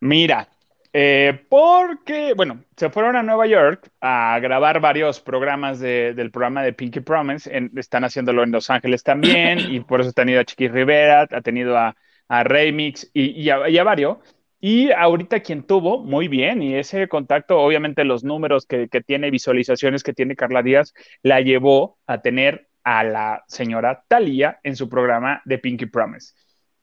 Mira, 0.00 0.48
eh, 0.92 1.46
porque, 1.48 2.34
bueno, 2.34 2.64
se 2.76 2.90
fueron 2.90 3.14
a 3.16 3.22
Nueva 3.22 3.46
York 3.46 3.88
a 4.00 4.38
grabar 4.40 4.80
varios 4.80 5.20
programas 5.20 5.78
de- 5.78 6.12
del 6.14 6.30
programa 6.32 6.62
de 6.64 6.72
Pinky 6.72 7.00
Promise. 7.00 7.56
En- 7.56 7.70
están 7.76 8.04
haciéndolo 8.04 8.42
en 8.42 8.50
Los 8.50 8.68
Ángeles 8.68 9.02
también, 9.04 9.60
y 9.60 9.80
por 9.80 10.00
eso 10.00 10.10
ha 10.10 10.12
tenido 10.12 10.40
a 10.40 10.44
Chiqui 10.44 10.68
Rivera, 10.68 11.28
ha 11.30 11.40
tenido 11.40 11.78
a, 11.78 11.94
a 12.28 12.42
Remix 12.44 13.08
y, 13.14 13.30
y 13.40 13.48
a, 13.50 13.68
y 13.68 13.78
a 13.78 13.84
varios. 13.84 14.18
Y 14.64 14.92
ahorita 14.92 15.40
quien 15.40 15.64
tuvo, 15.64 16.04
muy 16.04 16.28
bien, 16.28 16.62
y 16.62 16.76
ese 16.76 17.08
contacto, 17.08 17.58
obviamente 17.58 18.04
los 18.04 18.22
números 18.22 18.64
que, 18.64 18.86
tiene, 19.04 19.32
visualizaciones 19.32 20.04
que 20.04 20.12
tiene 20.12 20.36
Carla 20.36 20.62
Díaz, 20.62 20.94
la 21.24 21.40
llevó 21.40 21.98
a 22.06 22.22
tener 22.22 22.68
a 22.84 23.02
la 23.02 23.42
señora 23.48 24.04
Thalía 24.06 24.60
en 24.62 24.76
su 24.76 24.88
programa 24.88 25.42
de 25.46 25.58
Pinky 25.58 25.86
Promise. 25.86 26.34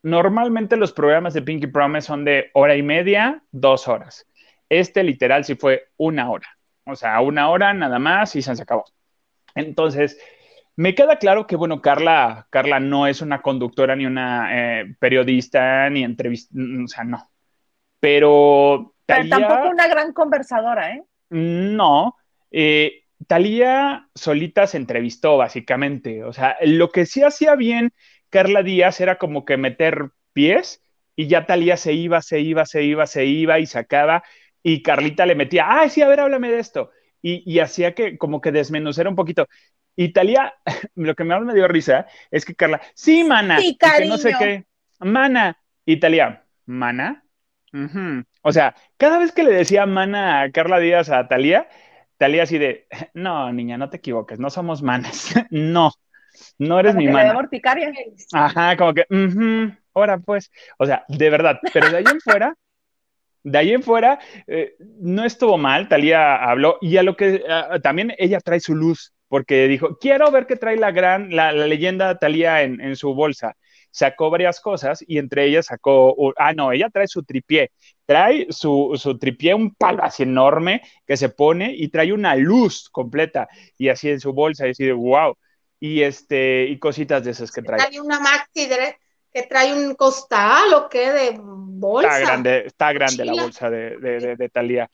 Normalmente 0.04 0.76
los 0.76 0.92
programas 0.92 1.34
de 1.34 1.42
Pinky 1.42 1.68
Promise 1.68 2.08
son 2.08 2.26
de 2.26 2.52
hora 2.54 2.76
y 2.76 2.84
media, 2.84 3.44
dos 3.52 3.88
horas. 3.88 4.28
Este 4.68 5.02
literal 5.02 5.46
sí 5.46 5.56
fue 5.56 5.88
una 5.96 6.30
hora. 6.30 6.50
O 6.84 6.98
sea, 6.98 7.22
una 7.22 7.50
hora 7.50 7.74
nada 7.74 7.98
más 7.98 8.36
y 8.36 8.42
se 8.42 8.52
acabó. 8.62 8.84
Entonces, 9.56 10.20
me 10.76 10.96
queda 10.96 11.18
claro 11.18 11.48
que, 11.48 11.56
bueno, 11.56 11.82
Carla, 11.82 12.46
Carla 12.50 12.82
no 12.82 13.08
es 13.08 13.22
una 13.22 13.42
conductora 13.42 13.96
ni 13.96 14.06
una 14.06 14.82
eh, 14.82 14.96
periodista 15.00 15.90
ni 15.90 16.04
entrevista, 16.04 16.54
o 16.84 16.88
sea, 16.90 17.06
no. 17.06 17.29
Pero 18.00 18.94
Pero 19.06 19.20
Thalía- 19.22 19.48
tampoco 19.48 19.70
una 19.70 19.88
gran 19.88 20.14
conversadora, 20.14 20.92
¿eh? 20.96 21.04
no, 21.30 22.16
eh, 22.52 23.04
Talía 23.28 24.08
solita 24.16 24.66
se 24.68 24.78
entrevistó, 24.78 25.38
básicamente. 25.38 26.24
O 26.24 26.32
sea, 26.34 26.58
lo 26.62 26.90
que 26.90 27.06
sí 27.06 27.22
hacía 27.24 27.56
bien 27.56 27.92
Carla 28.30 28.64
Díaz 28.64 29.02
era 29.02 29.18
como 29.18 29.46
que 29.46 29.58
meter 29.58 30.12
pies 30.34 30.82
y 31.16 31.28
ya 31.28 31.46
Talía 31.46 31.76
se 31.78 31.94
iba, 31.94 32.22
se 32.22 32.40
iba, 32.40 32.66
se 32.66 32.84
iba, 32.84 33.06
se 33.08 33.26
iba 33.26 33.60
y 33.60 33.66
sacaba. 33.66 34.24
Y 34.64 34.84
Carlita 34.84 35.26
le 35.26 35.36
metía, 35.36 35.66
ah, 35.68 35.90
sí, 35.90 36.02
a 36.02 36.08
ver, 36.08 36.22
háblame 36.22 36.50
de 36.50 36.60
esto. 36.60 36.92
Y, 37.22 37.44
y 37.52 37.60
hacía 37.60 37.94
que 37.94 38.18
como 38.18 38.40
que 38.40 38.52
desmenuzara 38.52 39.10
un 39.10 39.16
poquito. 39.16 39.48
Y 39.96 40.14
Talía, 40.14 40.54
lo 40.96 41.14
que 41.16 41.24
más 41.26 41.42
me 41.42 41.54
dio 41.54 41.68
risa 41.68 42.08
es 42.32 42.46
que 42.46 42.56
Carla, 42.56 42.82
sí, 42.94 43.24
mana, 43.26 43.60
Sí, 43.60 43.70
y 43.70 43.78
que 43.78 44.06
no 44.06 44.18
sé 44.18 44.34
qué, 44.40 44.66
mana. 45.00 45.58
Y 45.86 46.00
Talía, 46.00 46.46
mana. 46.66 47.26
O 48.42 48.52
sea, 48.52 48.76
cada 48.98 49.20
vez 49.20 49.32
que 49.32 49.44
le 49.44 49.52
decía 49.52 49.86
mana 49.86 50.42
a 50.42 50.52
Carla 50.52 50.80
Díaz 50.80 51.10
a 51.10 51.28
Talía, 51.28 51.68
Talía 52.18 52.44
así 52.44 52.58
de, 52.58 52.88
no, 53.14 53.52
niña, 53.54 53.78
no 53.78 53.90
te 53.90 53.98
equivoques, 53.98 54.40
no 54.40 54.50
somos 54.50 54.82
manas. 54.82 55.34
no, 55.50 55.92
no 56.58 56.80
eres 56.80 56.94
Como 56.94 57.00
mi 57.00 57.08
que 57.08 57.14
mana. 57.14 57.42
Ajá, 58.34 58.76
como 58.78 58.94
que, 58.94 59.06
ahora 59.94 60.18
pues, 60.20 60.52
o 60.78 60.86
sea, 60.86 61.04
de 61.08 61.30
verdad, 61.30 61.60
pero 61.74 61.90
de 61.90 61.98
ahí 61.98 62.06
en 62.12 62.20
fuera, 62.22 62.56
de 63.44 63.58
ahí 63.58 63.74
en 63.74 63.84
fuera, 63.84 64.20
eh, 64.48 64.76
no 65.00 65.24
estuvo 65.24 65.58
mal, 65.58 65.88
Talía 65.88 66.36
habló, 66.36 66.78
y 66.82 66.98
a 66.98 67.04
lo 67.04 67.16
que 67.16 67.44
también 67.82 68.14
ella 68.18 68.40
trae 68.42 68.60
su 68.60 68.76
luz, 68.76 69.14
porque 69.28 69.68
dijo, 69.68 69.98
quiero 70.00 70.30
ver 70.32 70.46
qué 70.46 70.56
trae 70.56 70.76
la 70.78 70.92
gran, 70.92 71.36
la, 71.36 71.52
la 71.52 71.68
leyenda 71.68 72.18
Talía 72.18 72.64
en, 72.64 72.82
en 72.82 72.96
su 72.96 73.14
bolsa. 73.14 73.56
Sacó 73.92 74.30
varias 74.30 74.60
cosas 74.60 75.04
y 75.08 75.18
entre 75.18 75.46
ellas 75.46 75.68
sacó, 75.68 76.14
uh, 76.16 76.34
ah, 76.38 76.54
no, 76.54 76.72
ella 76.72 76.90
trae 76.90 77.08
su 77.08 77.24
tripié, 77.24 77.72
trae 78.06 78.48
su, 78.50 78.94
su 78.96 79.18
tripié, 79.18 79.54
un 79.54 79.74
palo 79.74 80.04
así 80.04 80.24
enorme 80.24 80.82
que 81.06 81.18
se 81.18 81.30
pone 81.30 81.74
y 81.76 81.88
trae 81.90 82.14
una 82.14 82.36
luz 82.36 82.90
completa 82.90 83.48
y 83.78 83.90
así 83.90 84.10
en 84.10 84.20
su 84.20 84.34
bolsa, 84.34 84.68
y 84.68 84.72
así 84.72 84.86
de 84.86 84.94
wow, 84.94 85.36
y 85.80 86.02
este, 86.02 86.66
y 86.66 86.78
cositas 86.78 87.24
de 87.24 87.32
esas 87.32 87.52
que 87.52 87.62
trae. 87.62 87.78
Trae 87.80 88.00
una 88.00 88.20
maxi 88.20 88.68
de- 88.68 88.98
que 89.32 89.44
trae 89.44 89.74
un 89.74 89.94
costal 89.96 90.74
o 90.74 90.90
qué 90.90 91.12
de 91.12 91.40
bolsa. 91.40 92.18
Está 92.18 92.26
grande, 92.26 92.64
está 92.66 92.94
grande 92.94 93.26
la 93.26 93.34
bolsa 93.34 93.70
de, 93.70 93.98
de, 93.98 94.36
de- 94.36 94.36
de. 94.36 94.88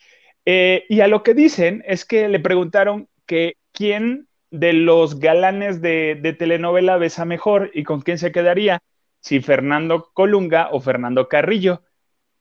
Eh, 0.46 0.86
y 0.89 1.02
a 1.02 1.08
lo 1.08 1.24
que 1.24 1.34
dicen 1.34 1.84
es 1.88 2.06
que 2.06 2.28
le 2.28 2.39
preguntaron 2.39 3.08
que 3.26 3.56
quién 3.72 4.28
de 4.60 4.74
los 4.74 5.20
galanes 5.20 5.82
de, 5.82 6.16
de 6.16 6.34
telenovela 6.34 6.97
besa 6.97 7.26
mejor 7.26 7.72
y 7.74 7.84
con 7.84 8.01
quién 8.01 8.18
se 8.18 8.32
quedaría, 8.32 8.82
si 9.20 9.41
Fernando 9.41 10.12
Colunga 10.14 10.70
o 10.72 10.82
Fernando 10.82 11.28
Carrillo. 11.28 11.84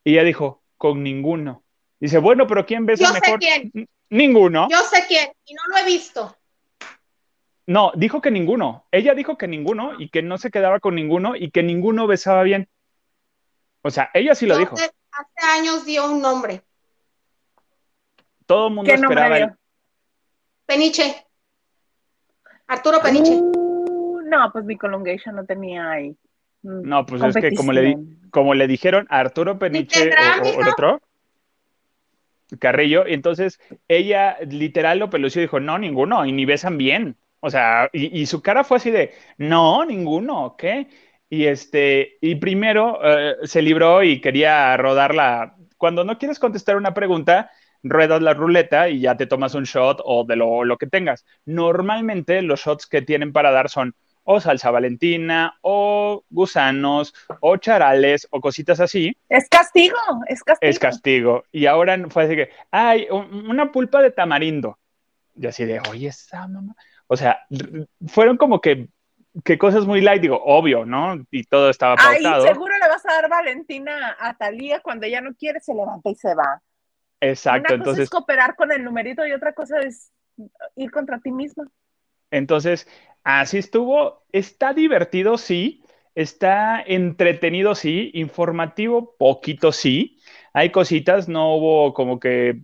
Y 0.03 0.13
ella 0.13 0.23
dijo, 0.23 0.63
con 0.77 1.03
ninguno. 1.03 1.63
Dice, 1.99 2.19
bueno, 2.19 2.45
pero 2.47 2.65
¿quién 2.65 2.85
besa 2.85 3.05
Yo 3.05 3.13
sé 3.13 3.21
mejor? 3.21 3.39
quién. 3.39 3.89
Ninguno. 4.09 4.67
Yo 4.69 4.77
sé 4.83 5.03
quién 5.07 5.29
y 5.45 5.53
no 5.53 5.61
lo 5.69 5.77
he 5.77 5.85
visto. 5.85 6.37
No, 7.67 7.91
dijo 7.95 8.21
que 8.21 8.29
ninguno. 8.29 8.85
Ella 8.91 9.15
dijo 9.15 9.37
que 9.37 9.47
ninguno 9.47 9.99
y 9.99 10.09
que 10.09 10.21
no 10.21 10.37
se 10.37 10.51
quedaba 10.51 10.79
con 10.79 10.95
ninguno 10.95 11.35
y 11.35 11.49
que 11.49 11.63
ninguno 11.63 12.05
besaba 12.05 12.43
bien. 12.43 12.69
O 13.81 13.89
sea, 13.89 14.11
ella 14.13 14.35
sí 14.35 14.45
lo 14.45 14.57
dijo. 14.57 14.75
hace 14.75 14.91
años 15.59 15.85
dio 15.85 16.05
un 16.05 16.21
nombre. 16.21 16.61
Todo 18.45 18.67
el 18.67 18.73
mundo 18.73 18.91
¿Qué 18.91 18.97
nombre 18.97 19.15
esperaba 19.15 19.37
el, 19.37 19.45
dio? 19.47 19.57
Peniche. 20.67 21.24
Arturo 22.67 22.99
Peniche. 23.01 23.39
Uh, 23.39 24.21
no, 24.27 24.51
pues 24.51 24.65
mi 24.65 24.77
Colongation 24.77 25.35
no 25.35 25.45
tenía 25.45 25.91
ahí. 25.91 26.15
mm, 26.63 26.81
No, 26.83 27.05
pues 27.05 27.23
es 27.23 27.35
que 27.35 27.55
como 27.55 27.71
le, 27.71 27.97
como 28.31 28.53
le 28.53 28.67
dijeron 28.67 29.07
a 29.09 29.19
Arturo 29.19 29.57
Peniche 29.59 30.01
tendrá, 30.01 30.41
o, 30.43 30.57
o 30.57 30.61
el 30.61 30.67
otro, 30.69 31.01
Carrillo, 32.59 33.07
y 33.07 33.13
entonces 33.13 33.59
ella 33.87 34.37
literal 34.47 34.99
lo 34.99 35.09
pelució 35.09 35.41
y 35.41 35.45
dijo, 35.45 35.59
no, 35.59 35.77
ninguno, 35.77 36.25
y 36.25 36.31
ni 36.31 36.45
besan 36.45 36.77
bien. 36.77 37.15
O 37.39 37.49
sea, 37.49 37.89
y, 37.93 38.19
y 38.19 38.25
su 38.25 38.41
cara 38.41 38.63
fue 38.63 38.77
así 38.77 38.91
de, 38.91 39.13
no, 39.37 39.85
ninguno, 39.85 40.55
¿qué? 40.57 40.87
Y 41.29 41.45
este, 41.45 42.17
y 42.21 42.35
primero 42.35 42.99
eh, 43.03 43.35
se 43.43 43.61
libró 43.61 44.03
y 44.03 44.21
quería 44.21 44.75
rodar 44.77 45.13
la. 45.15 45.55
Cuando 45.77 46.03
no 46.03 46.17
quieres 46.17 46.39
contestar 46.39 46.77
una 46.77 46.93
pregunta, 46.93 47.51
ruedas 47.87 48.21
la 48.21 48.33
ruleta 48.33 48.89
y 48.89 48.99
ya 49.01 49.15
te 49.15 49.27
tomas 49.27 49.53
un 49.55 49.63
shot 49.63 50.01
o 50.03 50.25
de 50.25 50.35
lo, 50.35 50.63
lo 50.65 50.77
que 50.77 50.87
tengas. 50.87 51.25
Normalmente 51.45 52.41
los 52.41 52.61
shots 52.61 52.87
que 52.87 53.01
tienen 53.01 53.31
para 53.31 53.51
dar 53.51 53.69
son 53.69 53.95
o 54.27 54.39
salsa 54.41 54.71
valentina, 54.71 55.55
o 55.61 56.23
gusanos, 56.31 57.13
o 57.41 57.57
charales, 57.57 58.27
o 58.31 58.41
cositas 58.41 58.79
así, 58.79 59.15
Es 59.29 59.47
castigo, 59.49 59.95
es 60.27 60.43
castigo. 60.43 60.69
es 60.71 60.79
castigo. 60.79 61.43
Y 61.51 61.67
ahora 61.67 61.95
fue 62.09 62.23
así 62.23 62.35
que, 62.35 62.49
ay, 62.71 63.07
un- 63.11 63.47
una 63.49 63.71
pulpa 63.71 64.01
de 64.01 64.09
tamarindo. 64.09 64.79
Y 65.35 65.45
así 65.45 65.63
de, 65.65 65.79
oye, 65.91 66.07
esa 66.07 66.47
mamá. 66.47 66.73
O 67.07 67.15
sea, 67.15 67.39
fueron 68.07 68.37
como 68.37 68.61
que, 68.61 68.87
que 69.43 69.59
cosas 69.59 69.85
muy 69.85 70.01
light, 70.01 70.23
digo, 70.23 70.41
obvio, 70.43 70.85
¿no? 70.85 71.23
Y 71.29 71.43
todo 71.43 71.69
estaba 71.69 71.95
Ay, 71.99 72.23
pautado. 72.23 72.47
seguro 72.47 72.73
le 72.79 72.87
vas 72.87 73.05
a 73.05 73.13
dar 73.21 73.29
Valentina 73.29 74.15
a 74.19 74.35
Talía 74.35 74.79
cuando 74.79 75.05
ella 75.05 75.21
no 75.21 75.35
quiere, 75.35 75.59
se 75.59 75.75
levanta 75.75 76.09
y 76.09 76.15
se 76.15 76.33
va. 76.33 76.61
Exacto, 77.29 77.73
Una 77.73 77.77
cosa 77.77 77.91
entonces, 77.91 78.03
es 78.03 78.09
cooperar 78.09 78.55
con 78.55 78.71
el 78.71 78.83
numerito 78.83 79.25
y 79.25 79.31
otra 79.31 79.53
cosa 79.53 79.79
es 79.81 80.11
ir 80.75 80.91
contra 80.91 81.19
ti 81.19 81.31
misma. 81.31 81.65
entonces, 82.31 82.87
así 83.23 83.57
estuvo. 83.57 84.25
Está 84.31 84.73
divertido, 84.73 85.37
sí. 85.37 85.83
Está 86.15 86.81
entretenido, 86.81 87.75
sí. 87.75 88.11
Informativo, 88.13 89.15
poquito, 89.17 89.71
sí. 89.71 90.19
Hay 90.53 90.71
cositas, 90.71 91.27
no 91.29 91.55
hubo 91.55 91.93
como 91.93 92.19
que 92.19 92.61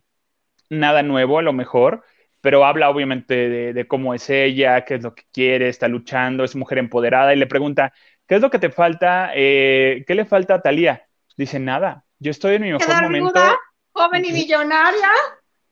nada 0.70 1.04
nuevo 1.04 1.40
a 1.40 1.44
lo 1.44 1.54
mejor, 1.54 2.04
pero 2.42 2.66
habla 2.66 2.90
obviamente 2.90 3.50
de, 3.50 3.74
de 3.74 3.88
cómo 3.88 4.14
es 4.16 4.30
ella, 4.30 4.86
qué 4.86 4.96
es 4.96 5.04
lo 5.04 5.16
que 5.16 5.24
quiere, 5.34 5.70
está 5.70 5.88
luchando, 5.90 6.44
es 6.46 6.56
mujer 6.56 6.80
empoderada 6.80 7.34
y 7.34 7.38
le 7.38 7.48
pregunta, 7.48 7.94
¿qué 8.28 8.36
es 8.36 8.42
lo 8.42 8.50
que 8.52 8.60
te 8.60 8.72
falta? 8.72 9.32
Eh, 9.36 10.04
¿qué 10.08 10.16
le 10.16 10.26
falta 10.26 10.56
a 10.56 10.62
Talía? 10.64 11.08
Dice, 11.38 11.60
nada, 11.60 12.06
yo 12.20 12.32
estoy 12.32 12.56
en 12.56 12.64
mi 12.64 12.74
mejor 12.74 12.98
momento. 12.98 13.32
viuda, 13.34 13.58
joven 13.94 14.26
y 14.26 14.32
millonaria, 14.32 15.10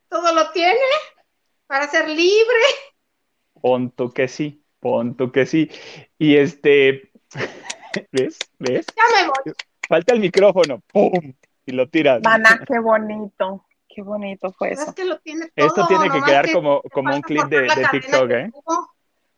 todo 0.07 0.33
lo 0.33 0.51
tiene 0.51 0.75
para 1.67 1.87
ser 1.87 2.07
libre. 2.07 2.65
Pon 3.61 3.91
tú 3.91 4.11
que 4.11 4.27
sí, 4.27 4.63
pon 4.79 5.15
tú 5.15 5.31
que 5.31 5.45
sí. 5.45 5.69
Y 6.17 6.37
este, 6.37 7.11
¿ves? 8.11 8.37
¿Ves? 8.57 8.85
Ya 8.95 9.21
me 9.21 9.27
voy. 9.27 9.53
Falta 9.87 10.13
el 10.13 10.19
micrófono, 10.19 10.81
¡pum! 10.91 11.33
Y 11.65 11.71
lo 11.71 11.87
tiras. 11.89 12.21
Mana, 12.23 12.59
qué 12.67 12.79
bonito, 12.79 13.65
qué 13.87 14.01
bonito 14.01 14.51
fue 14.53 14.71
eso. 14.71 14.83
es 14.89 14.93
que 14.93 15.05
lo 15.05 15.19
tiene 15.19 15.51
todo. 15.55 15.67
Esto 15.67 15.87
tiene 15.87 16.09
que 16.09 16.21
quedar 16.21 16.45
que 16.45 16.53
como, 16.53 16.81
como 16.91 17.15
un 17.15 17.21
clip 17.21 17.45
de, 17.45 17.67
TikTok, 17.91 18.31
¿eh? 18.31 18.51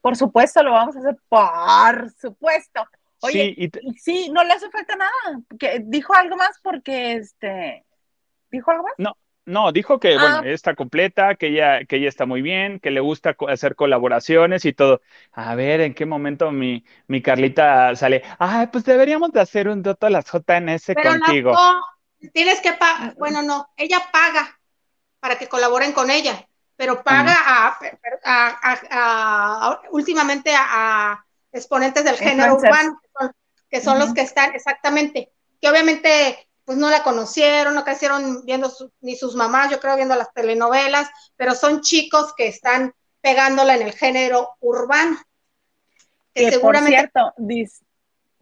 Por 0.02 0.16
supuesto, 0.16 0.64
lo 0.64 0.72
vamos 0.72 0.96
a 0.96 1.00
hacer, 1.00 1.18
por 1.30 2.12
supuesto. 2.20 2.84
Oye, 3.24 3.70
Sí, 3.98 4.26
y 4.26 4.30
no 4.32 4.44
le 4.44 4.54
hace 4.54 4.70
falta 4.72 4.96
nada. 4.96 5.42
Que 5.60 5.82
dijo 5.86 6.14
algo 6.16 6.36
más 6.36 6.60
porque 6.64 7.14
este 7.14 7.86
dijo 8.52 8.72
algo 8.72 8.84
más. 8.84 8.94
No, 9.44 9.72
dijo 9.72 10.00
que, 10.00 10.14
Ah. 10.16 10.20
bueno, 10.22 10.44
está 10.44 10.76
completa, 10.76 11.34
que 11.36 11.48
ella, 11.48 11.84
que 11.86 11.96
ella 11.96 12.10
está 12.10 12.28
muy 12.28 12.44
bien, 12.44 12.80
que 12.80 12.92
le 12.92 13.00
gusta 13.00 13.34
co- 13.34 13.50
hacer 13.50 13.76
colaboraciones 13.76 14.66
y 14.66 14.74
todo. 14.74 15.02
A 15.32 15.56
ver, 15.56 15.82
¿en 15.82 15.96
qué 15.96 16.06
momento 16.06 16.52
mi, 16.52 16.86
mi 17.08 17.24
Carlita 17.24 17.96
sale? 17.96 18.22
Ay, 18.38 18.68
pues 18.68 18.84
deberíamos 18.86 19.32
de 19.32 19.42
hacer 19.42 19.68
un 19.68 19.82
Doto 19.82 20.06
a 20.06 20.12
las 20.12 20.26
JNS 20.26 20.94
Pero 20.94 21.10
contigo. 21.10 21.54
no, 21.54 21.82
tienes 22.34 22.62
que 22.62 22.74
pagar. 22.74 23.16
Bueno, 23.18 23.42
no, 23.42 23.68
ella 23.78 24.00
paga 24.14 24.60
para 25.20 25.38
que 25.40 25.48
colaboren 25.50 25.92
con 25.92 26.12
ella, 26.12 26.48
pero 26.76 27.02
paga 27.04 27.36
a, 27.36 27.78
a- 28.24 28.60
a- 28.62 29.70
a- 29.72 29.82
últimamente 29.90 30.54
a, 30.54 30.64
a 31.14 31.26
exponentes 31.52 32.04
del 32.04 32.16
género 32.16 32.56
urbano, 32.56 33.00
que 33.02 33.10
son, 33.20 33.32
que 33.70 33.82
son 33.82 34.00
los 34.00 34.14
que 34.14 34.22
están 34.22 34.54
exactamente, 34.54 35.32
que 35.60 35.68
obviamente 35.70 36.48
pues 36.72 36.80
no 36.80 36.90
la 36.90 37.04
conocieron, 37.04 37.76
no 37.76 37.84
crecieron 37.84 38.46
viendo 38.46 38.70
su- 38.70 38.94
ni 39.02 39.18
sus 39.18 39.36
mamás, 39.36 39.70
yo 39.70 39.82
creo 39.82 39.98
viendo 39.98 40.16
las 40.16 40.32
telenovelas, 40.34 41.10
pero 41.36 41.54
son 41.54 41.82
chicos 41.82 42.34
que 42.38 42.48
están 42.48 42.94
pegándola 43.20 43.76
en 43.76 43.82
el 43.82 43.92
género 43.92 44.52
urbano. 44.62 45.18
Que 46.34 46.50
Que 46.50 46.60
por 46.60 46.78
cierto, 46.78 47.34
dis- 47.36 47.82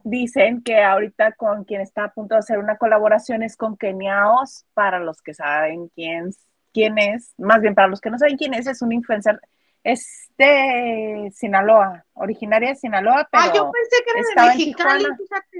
dicen 0.03 0.61
que 0.61 0.83
ahorita 0.83 1.31
con 1.31 1.63
quien 1.63 1.81
está 1.81 2.03
a 2.03 2.13
punto 2.13 2.35
de 2.35 2.39
hacer 2.41 2.59
una 2.59 2.77
colaboración 2.77 3.41
es 3.41 3.57
con 3.57 3.75
Keniaos, 3.75 4.63
para 4.75 4.99
los 4.99 5.23
que 5.23 5.33
saben 5.33 5.89
quién, 5.95 6.29
quién 6.71 6.99
es, 6.99 7.33
más 7.39 7.61
bien 7.61 7.73
para 7.73 7.87
los 7.87 7.99
que 7.99 8.11
no 8.11 8.19
saben 8.19 8.37
quién 8.37 8.53
es, 8.53 8.67
es 8.67 8.83
un 8.83 8.91
influencer, 8.91 9.41
es 9.83 10.29
de 10.37 11.31
Sinaloa, 11.33 12.05
originaria 12.13 12.69
de 12.69 12.75
Sinaloa, 12.75 13.27
pero 13.31 13.43
ah, 13.43 13.53
yo 13.55 13.71
pensé 13.71 14.03
que 14.05 14.11
era 14.11 14.21
de 14.21 14.51
en 14.51 14.57
Mexicali, 14.59 14.99
Tijuana. 14.99 15.17
fíjate. 15.17 15.57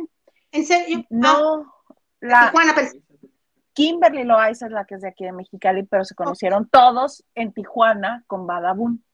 En 0.52 0.66
serio. 0.66 1.00
Ah, 1.00 1.08
no, 1.10 1.58
de 1.58 1.66
la 2.22 2.48
Tijuana, 2.48 2.76
pensé. 2.76 3.02
Kimberly 3.74 4.24
Loaiza 4.26 4.66
es 4.66 4.72
la 4.72 4.86
que 4.86 4.96
es 4.96 5.02
de 5.02 5.08
aquí 5.08 5.24
de 5.24 5.32
Mexicali, 5.32 5.84
pero 5.84 6.04
se 6.04 6.16
conocieron 6.16 6.68
todos 6.70 7.24
en 7.34 7.54
Tijuana 7.54 8.24
con 8.28 8.46
Badabun. 8.46 9.06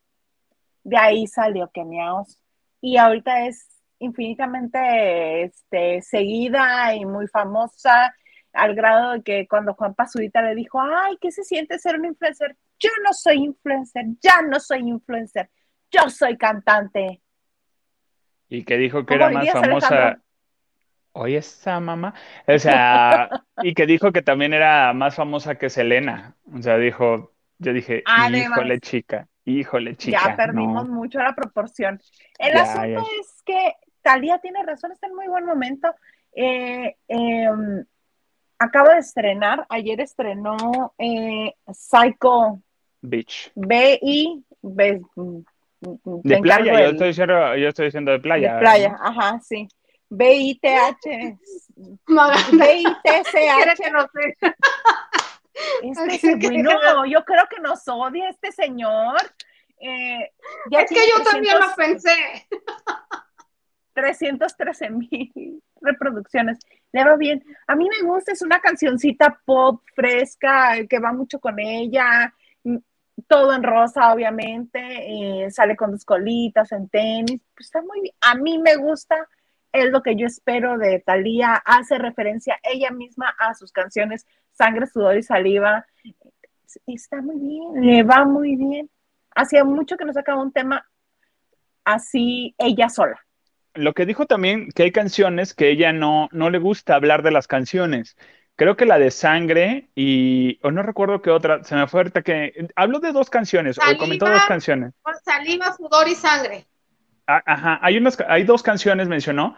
De 0.83 0.97
ahí 0.97 1.27
salió 1.27 1.69
Keniaos. 1.71 2.39
Y 2.81 2.97
ahorita 2.97 3.45
es 3.45 3.67
infinitamente 3.99 5.43
este, 5.43 6.01
seguida 6.01 6.95
y 6.95 7.05
muy 7.05 7.27
famosa, 7.27 8.15
al 8.53 8.73
grado 8.73 9.11
de 9.11 9.23
que 9.23 9.47
cuando 9.47 9.73
Juan 9.73 9.93
Pazurita 9.93 10.41
le 10.41 10.55
dijo, 10.55 10.81
ay, 10.81 11.17
¿qué 11.19 11.31
se 11.31 11.43
siente 11.43 11.77
ser 11.77 11.99
un 11.99 12.05
influencer? 12.05 12.55
Yo 12.79 12.89
no 13.03 13.13
soy 13.13 13.43
influencer, 13.43 14.05
ya 14.21 14.41
no 14.41 14.59
soy 14.59 14.79
influencer, 14.79 15.49
yo 15.91 16.09
soy 16.09 16.37
cantante. 16.37 17.21
Y 18.49 18.63
que 18.63 18.77
dijo 18.77 19.05
que 19.05 19.17
¿Cómo 19.17 19.29
era 19.29 19.29
más 19.29 19.51
famosa. 19.51 19.87
Alejandro? 19.87 20.24
Oye, 21.17 21.37
esa 21.37 21.79
mamá. 21.79 22.13
O 22.45 22.59
sea, 22.59 23.29
y 23.63 23.73
que 23.73 23.85
dijo 23.85 24.11
que 24.11 24.21
también 24.21 24.53
era 24.53 24.91
más 24.93 25.15
famosa 25.15 25.55
que 25.55 25.69
Selena. 25.69 26.35
O 26.53 26.61
sea, 26.61 26.77
dijo, 26.77 27.31
yo 27.57 27.71
dije, 27.71 28.03
Además. 28.05 28.49
híjole, 28.51 28.79
chica, 28.81 29.27
híjole, 29.45 29.95
chica. 29.95 30.19
ya 30.27 30.35
perdimos 30.35 30.87
no. 30.89 30.93
mucho 30.93 31.19
la 31.19 31.33
proporción. 31.33 32.01
El 32.37 32.53
Ya, 32.53 32.61
asunto 32.63 32.87
ya. 32.87 32.99
es 33.21 33.41
que 33.45 33.73
Talía 34.01 34.39
tiene 34.39 34.61
razón, 34.63 34.91
está 34.91 35.07
en 35.07 35.15
muy 35.15 35.27
buen 35.27 35.45
momento. 35.45 35.87
Eh, 36.33 36.97
eh, 37.07 37.49
acaba 38.59 38.93
de 38.95 38.99
estrenar, 38.99 39.65
ayer 39.69 40.01
estrenó 40.01 40.93
eh, 40.97 41.53
Psycho 41.71 42.61
Bitch. 43.01 43.51
B.I. 43.55 44.43
B- 44.61 45.01
mm, 45.15 45.37
mm, 45.79 46.21
De 46.23 46.35
te 46.35 46.41
playa, 46.41 46.73
yo 46.73 46.79
el- 46.79 46.91
estoy 46.91 47.07
diciendo, 47.07 47.55
yo 47.55 47.67
estoy 47.69 47.85
diciendo 47.85 48.11
de 48.11 48.19
playa. 48.19 48.53
de 48.55 48.59
playa, 48.59 48.97
ajá, 48.99 49.39
sí. 49.41 49.67
B-I-T-C-H. 50.09 50.99
quiere 53.31 53.75
que 53.75 53.91
no 53.91 54.07
sé. 54.13 54.37
Este 55.81 56.15
es 56.15 56.39
bueno, 56.39 57.05
yo 57.05 57.23
creo 57.23 57.45
que 57.49 57.61
nos 57.61 57.87
odia 57.87 58.29
este 58.29 58.51
señor. 58.51 59.15
Eh, 59.79 60.31
ya 60.69 60.81
Es 60.81 60.89
que 60.89 60.95
yo 60.95 61.23
también 61.23 61.55
300 61.57 61.69
lo 61.69 61.75
pensé. 61.75 62.47
313 63.93 64.89
mil 64.89 65.63
reproducciones. 65.81 66.59
Le 66.91 67.03
va 67.03 67.15
bien. 67.15 67.43
A 67.67 67.75
mí 67.75 67.87
me 67.89 68.07
gusta, 68.07 68.31
es 68.33 68.41
una 68.41 68.59
cancioncita 68.59 69.39
pop 69.45 69.81
fresca, 69.95 70.75
que 70.89 70.99
va 70.99 71.13
mucho 71.13 71.39
con 71.39 71.59
ella. 71.59 72.33
mm, 72.63 72.77
Todo 73.27 73.53
en 73.53 73.63
rosa, 73.63 74.13
obviamente. 74.13 74.79
eh, 75.45 75.51
sale 75.51 75.75
con 75.75 75.91
dos 75.91 76.03
colitas 76.03 76.71
en 76.73 76.89
tenis. 76.89 77.41
Pues 77.55 77.67
está 77.67 77.81
muy 77.81 78.01
bien. 78.01 78.15
A 78.21 78.35
mí 78.35 78.57
me 78.59 78.75
gusta. 78.75 79.15
Es 79.75 79.91
lo 79.91 80.01
que 80.01 80.15
yo 80.15 80.25
espero 80.25 80.77
de 80.77 80.99
Thalía. 80.99 81.61
Hace 81.65 81.97
referencia 81.97 82.57
ella 82.63 82.91
misma 82.91 83.35
a 83.37 83.53
sus 83.53 83.73
canciones 83.73 84.25
Sangre, 84.53 84.87
Sudor 84.87 85.17
y 85.17 85.23
Saliva. 85.23 85.85
Está 86.87 87.21
muy 87.21 87.37
bien, 87.37 87.85
le 87.85 88.03
va 88.03 88.23
muy 88.23 88.55
bien. 88.55 88.89
Hacía 89.35 89.65
mucho 89.65 89.97
que 89.97 90.05
no 90.05 90.13
sacaba 90.13 90.41
un 90.41 90.53
tema 90.53 90.85
así 91.83 92.55
ella 92.57 92.87
sola. 92.87 93.19
Lo 93.73 93.93
que 93.93 94.05
dijo 94.05 94.25
también 94.25 94.69
que 94.71 94.83
hay 94.83 94.91
canciones 94.93 95.53
que 95.53 95.69
ella 95.69 95.91
no, 95.91 96.29
no 96.31 96.49
le 96.49 96.59
gusta 96.59 96.95
hablar 96.95 97.21
de 97.21 97.31
las 97.31 97.47
canciones. 97.47 98.15
Creo 98.55 98.77
que 98.77 98.85
la 98.85 98.97
de 98.97 99.11
Sangre 99.11 99.89
y, 99.93 100.57
o 100.63 100.71
no 100.71 100.83
recuerdo 100.83 101.21
qué 101.21 101.31
otra, 101.31 101.65
se 101.65 101.75
me 101.75 101.85
fue 101.87 101.99
ahorita 101.99 102.21
que, 102.21 102.69
habló 102.77 102.99
de 102.99 103.11
dos 103.11 103.29
canciones, 103.29 103.77
o 103.77 103.97
comentó 103.97 104.29
dos 104.29 104.45
canciones. 104.45 104.93
Con 105.01 105.13
saliva, 105.25 105.73
sudor 105.75 106.07
y 106.07 106.15
sangre. 106.15 106.65
Ah, 107.27 107.43
Ajá, 107.45 107.79
hay 107.81 107.97
unas, 107.97 108.17
hay 108.29 108.43
dos 108.43 108.63
canciones, 108.63 109.09
mencionó, 109.09 109.57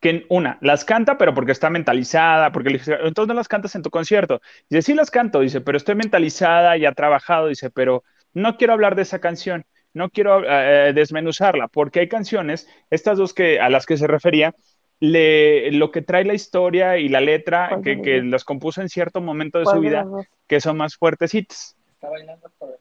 que 0.00 0.26
una, 0.28 0.58
las 0.60 0.84
canta, 0.84 1.18
pero 1.18 1.34
porque 1.34 1.52
está 1.52 1.70
mentalizada, 1.70 2.52
porque 2.52 2.70
le 2.70 2.78
dije, 2.78 2.96
entonces 3.02 3.28
no 3.28 3.34
las 3.34 3.48
cantas 3.48 3.74
en 3.74 3.82
tu 3.82 3.90
concierto. 3.90 4.40
Dice, 4.68 4.82
sí 4.82 4.94
las 4.94 5.10
canto, 5.10 5.40
dice, 5.40 5.60
pero 5.60 5.76
estoy 5.76 5.94
mentalizada, 5.96 6.76
ya 6.76 6.90
he 6.90 6.94
trabajado, 6.94 7.48
dice, 7.48 7.70
pero 7.70 8.04
no 8.32 8.56
quiero 8.56 8.72
hablar 8.74 8.94
de 8.94 9.02
esa 9.02 9.18
canción. 9.20 9.64
no 9.94 10.10
quiero 10.10 10.42
eh, 10.44 10.92
desmenuzarla, 10.94 11.68
porque 11.68 12.00
hay 12.00 12.08
canciones, 12.08 12.68
estas 12.90 13.18
dos 13.18 13.34
que, 13.34 13.60
a 13.60 13.68
las 13.68 13.86
que 13.86 13.96
se 13.96 14.06
refería, 14.06 14.54
le, 15.00 15.70
lo 15.72 15.90
que 15.90 16.02
trae 16.02 16.24
la 16.24 16.34
historia 16.34 16.98
y 16.98 17.08
la 17.08 17.20
letra, 17.20 17.80
que, 17.82 18.00
que 18.02 18.22
las 18.22 18.44
compuso 18.44 18.80
en 18.80 18.88
cierto 18.88 19.20
momento 19.20 19.58
de 19.58 19.66
su 19.66 19.80
vida, 19.80 20.06
que 20.46 20.60
son 20.60 20.76
más 20.76 20.96
fuertecitas. 20.96 21.76
Está 21.92 22.08
bailando 22.08 22.50
por 22.58 22.70
el... 22.70 22.76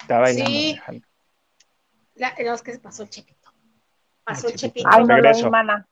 Está 0.00 0.18
bailando. 0.18 0.50
Sí. 0.50 0.80
La, 2.16 2.34
no, 2.44 2.54
es 2.54 2.62
que 2.62 2.72
se 2.72 2.78
pasó 2.78 3.06
chepito. 3.06 3.50
Pasó 4.24 4.50
chepito. 4.50 4.88
Ay, 4.90 5.02
no 5.02 5.08
lo 5.08 5.14
Regreso. 5.14 5.46
vi, 5.46 5.50
mana. 5.50 5.86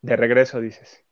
De 0.00 0.16
regreso, 0.16 0.60
dices. 0.60 1.04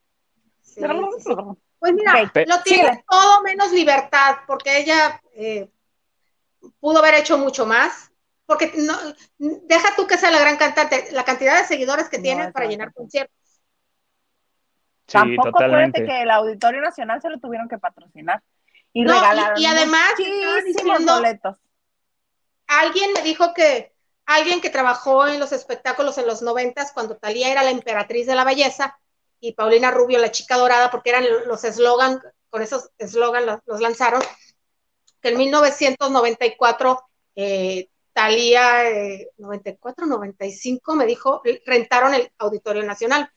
Sí, 0.63 0.81
sí, 0.81 0.87
sí. 1.25 1.35
Pues 1.79 1.93
mira, 1.93 2.33
lo 2.47 2.63
tiene 2.63 3.05
todo 3.09 3.43
menos 3.43 3.71
libertad, 3.73 4.37
porque 4.47 4.79
ella 4.79 5.21
eh, 5.35 5.69
pudo 6.81 6.99
haber 7.01 7.15
hecho 7.15 7.37
mucho 7.39 7.67
más. 7.67 8.11
Porque 8.47 8.73
no, 8.77 8.95
deja 9.39 9.89
tú 9.97 10.07
que 10.07 10.17
sea 10.17 10.31
la 10.31 10.39
gran 10.39 10.57
cantante, 10.57 11.09
la 11.11 11.25
cantidad 11.25 11.59
de 11.61 11.67
seguidores 11.67 12.09
que 12.09 12.19
No, 12.19 12.23
tiene 12.23 12.53
para 12.53 12.67
llenar 12.67 12.93
conciertos. 12.95 13.35
Sí, 15.09 15.13
Tampoco 15.13 15.51
totalmente. 15.51 16.01
acuérdate 16.01 16.05
que 16.07 16.23
el 16.23 16.31
Auditorio 16.31 16.81
Nacional 16.81 17.21
se 17.21 17.29
lo 17.29 17.39
tuvieron 17.41 17.69
que 17.69 17.79
patrocinar. 17.79 18.43
Y 18.93 19.03
No, 19.03 19.11
y- 19.13 19.15
regalaron 19.15 19.61
y 19.61 19.67
además 19.67 20.11
estaban 20.19 20.55
muchísimos 20.55 20.99
diciendo- 20.99 21.15
boletos. 21.17 21.57
Alguien 22.69 23.13
me 23.15 23.23
dijo 23.23 23.53
que 23.53 23.93
alguien 24.27 24.61
que 24.61 24.71
trabajó 24.71 25.27
en 25.27 25.41
los 25.41 25.53
espectáculos 25.53 26.19
en 26.19 26.27
los 26.27 26.43
noventas, 26.43 26.93
cuando 26.93 27.17
Talía 27.17 27.51
era 27.51 27.63
la 27.63 27.71
emperatriz 27.71 28.27
de 28.27 28.35
la 28.35 28.45
belleza 28.45 28.99
y 29.41 29.53
Paulina 29.53 29.91
Rubio 29.91 30.19
la 30.19 30.33
chica 30.33 30.57
dorada, 30.57 30.91
porque 30.91 31.11
eran 31.11 31.25
los 31.47 31.65
eslogan, 31.65 32.21
con 32.51 32.63
esos 32.63 32.91
eslogan 32.99 33.47
los, 33.47 33.81
lanzaron, 33.81 34.23
que 35.21 35.29
en 35.29 35.39
1994 35.39 37.03
eh, 37.37 37.89
Talía, 38.13 38.91
eh, 38.91 39.31
94, 39.37 40.07
95, 40.07 40.95
me 40.95 41.07
dijo, 41.07 41.43
rentaron 41.65 42.15
el 42.15 42.31
Auditorio 42.39 42.83
Nacional 42.83 43.31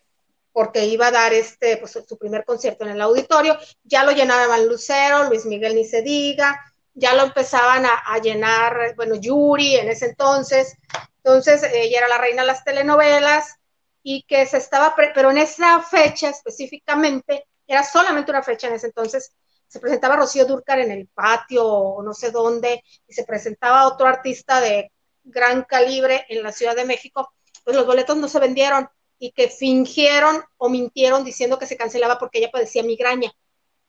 porque 0.52 0.86
iba 0.86 1.08
a 1.08 1.12
dar 1.12 1.34
este, 1.34 1.78
pues, 1.78 2.00
su 2.08 2.18
primer 2.18 2.44
concierto 2.44 2.84
en 2.84 2.92
el 2.92 3.02
auditorio, 3.02 3.58
ya 3.84 4.04
lo 4.04 4.12
llenaban 4.12 4.68
Lucero, 4.68 5.26
Luis 5.30 5.46
Miguel 5.46 5.76
ni 5.76 5.86
se 5.86 6.02
diga, 6.02 6.60
ya 6.94 7.14
lo 7.14 7.24
empezaban 7.24 7.86
a, 7.86 8.18
llenar, 8.20 8.96
bueno, 8.96 9.16
Yuri 9.16 9.76
en 9.76 9.90
ese 9.90 10.08
entonces, 10.08 10.76
entonces 11.18 11.64
ella 11.74 12.00
era 12.00 12.08
la 12.08 12.18
reina 12.18 12.42
de 12.42 12.48
las 12.48 12.64
telenovelas 12.64 13.56
y 14.04 14.24
que 14.24 14.46
se 14.46 14.58
estaba, 14.58 14.96
pero 14.96 15.32
en 15.32 15.38
esa 15.38 15.82
fecha 15.82 16.30
específicamente, 16.30 17.46
era 17.68 17.84
solamente 17.84 18.32
una 18.32 18.44
fecha 18.44 18.68
en 18.68 18.74
ese 18.74 18.88
entonces, 18.88 19.34
se 19.68 19.80
presentaba 19.80 20.16
Rocío 20.16 20.46
Dúrcar 20.46 20.80
en 20.80 20.92
el 20.92 21.08
patio 21.08 21.98
no 22.04 22.14
sé 22.14 22.32
dónde, 22.32 22.84
y 23.08 23.14
se 23.14 23.24
presentaba 23.24 23.88
otro 23.88 24.08
artista 24.08 24.60
de 24.60 24.92
gran 25.24 25.64
calibre 25.64 26.26
en 26.30 26.44
la 26.44 26.52
Ciudad 26.52 26.76
de 26.76 26.86
México, 26.86 27.32
pues 27.64 27.76
los 27.76 27.86
boletos 27.86 28.18
no 28.18 28.28
se 28.28 28.40
vendieron 28.40 28.90
y 29.20 29.32
que 29.32 29.50
fingieron 29.50 30.44
o 30.58 30.70
mintieron 30.70 31.24
diciendo 31.24 31.60
que 31.60 31.68
se 31.68 31.78
cancelaba 31.78 32.18
porque 32.18 32.40
ella 32.40 32.50
padecía 32.52 32.84
migraña 32.84 33.32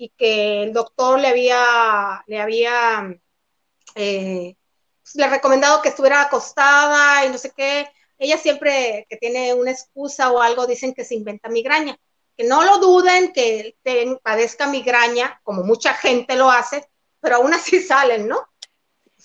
y 0.01 0.09
que 0.17 0.63
el 0.63 0.73
doctor 0.73 1.21
le 1.21 1.29
había, 1.29 2.25
le 2.27 2.41
había 2.41 3.21
eh, 3.95 4.57
pues, 5.03 5.15
le 5.15 5.29
recomendado 5.29 5.83
que 5.83 5.91
estuviera 5.91 6.23
acostada 6.23 7.27
y 7.27 7.29
no 7.29 7.37
sé 7.37 7.53
qué. 7.55 7.87
Ella 8.19 8.39
siempre 8.39 9.07
que 9.11 9.19
tiene 9.19 9.53
una 9.53 9.71
excusa 9.71 10.31
o 10.33 10.41
algo 10.41 10.67
dicen 10.67 10.95
que 10.95 11.05
se 11.05 11.17
inventa 11.17 11.51
migraña. 11.51 11.99
Que 12.35 12.45
no 12.45 12.65
lo 12.65 12.79
duden 12.79 13.35
que 13.35 13.77
padezca 14.23 14.67
migraña, 14.69 15.39
como 15.43 15.65
mucha 15.65 15.93
gente 15.93 16.35
lo 16.35 16.51
hace, 16.51 16.89
pero 17.21 17.37
aún 17.37 17.53
así 17.53 17.79
salen, 17.83 18.27
¿no? 18.27 18.41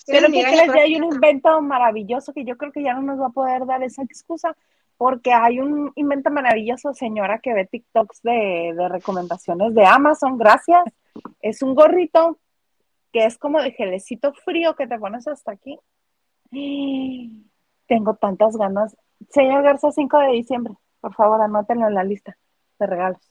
Pero 0.06 0.30
que 0.30 0.44
hay 0.44 0.96
un 0.96 1.04
invento 1.04 1.62
maravilloso 1.62 2.34
que 2.34 2.44
yo 2.44 2.58
creo 2.58 2.70
que 2.70 2.82
ya 2.82 2.92
no 2.92 3.00
nos 3.00 3.18
va 3.18 3.28
a 3.28 3.30
poder 3.30 3.64
dar 3.64 3.82
esa 3.82 4.02
excusa, 4.02 4.54
porque 4.96 5.32
hay 5.32 5.60
un 5.60 5.92
invento 5.94 6.30
maravilloso, 6.30 6.94
señora, 6.94 7.38
que 7.40 7.52
ve 7.52 7.66
TikToks 7.66 8.22
de, 8.22 8.74
de 8.76 8.88
recomendaciones 8.88 9.74
de 9.74 9.84
Amazon, 9.84 10.38
gracias. 10.38 10.84
Es 11.40 11.62
un 11.62 11.74
gorrito 11.74 12.38
que 13.12 13.24
es 13.24 13.38
como 13.38 13.62
de 13.62 13.72
gelecito 13.72 14.32
frío 14.32 14.74
que 14.74 14.86
te 14.86 14.98
pones 14.98 15.26
hasta 15.28 15.52
aquí. 15.52 15.78
Tengo 17.86 18.14
tantas 18.16 18.56
ganas. 18.56 18.96
Señor 19.30 19.62
Garza, 19.62 19.90
5 19.92 20.18
de 20.18 20.32
diciembre, 20.32 20.74
por 21.00 21.14
favor, 21.14 21.40
anótenlo 21.40 21.88
en 21.88 21.94
la 21.94 22.04
lista 22.04 22.36
de 22.78 22.86
regalos. 22.86 23.30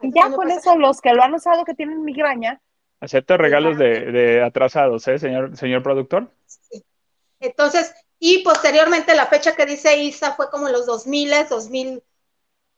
Y 0.00 0.12
ya 0.12 0.32
con 0.34 0.50
eso, 0.50 0.76
los 0.76 1.00
que 1.00 1.14
lo 1.14 1.22
han 1.22 1.34
usado 1.34 1.64
que 1.64 1.74
tienen 1.74 2.04
migraña, 2.04 2.60
Acepto 3.02 3.36
regalos 3.36 3.78
de, 3.78 4.12
de 4.12 4.44
atrasados, 4.44 5.08
¿eh, 5.08 5.18
señor, 5.18 5.56
señor 5.56 5.82
productor? 5.82 6.30
Sí. 6.46 6.84
Entonces, 7.40 7.92
y 8.24 8.44
posteriormente 8.44 9.16
la 9.16 9.26
fecha 9.26 9.56
que 9.56 9.66
dice 9.66 9.96
Isa 9.96 10.34
fue 10.34 10.48
como 10.48 10.68
en 10.68 10.74
los 10.74 10.86
2000, 10.86 11.48
2000 11.50 12.04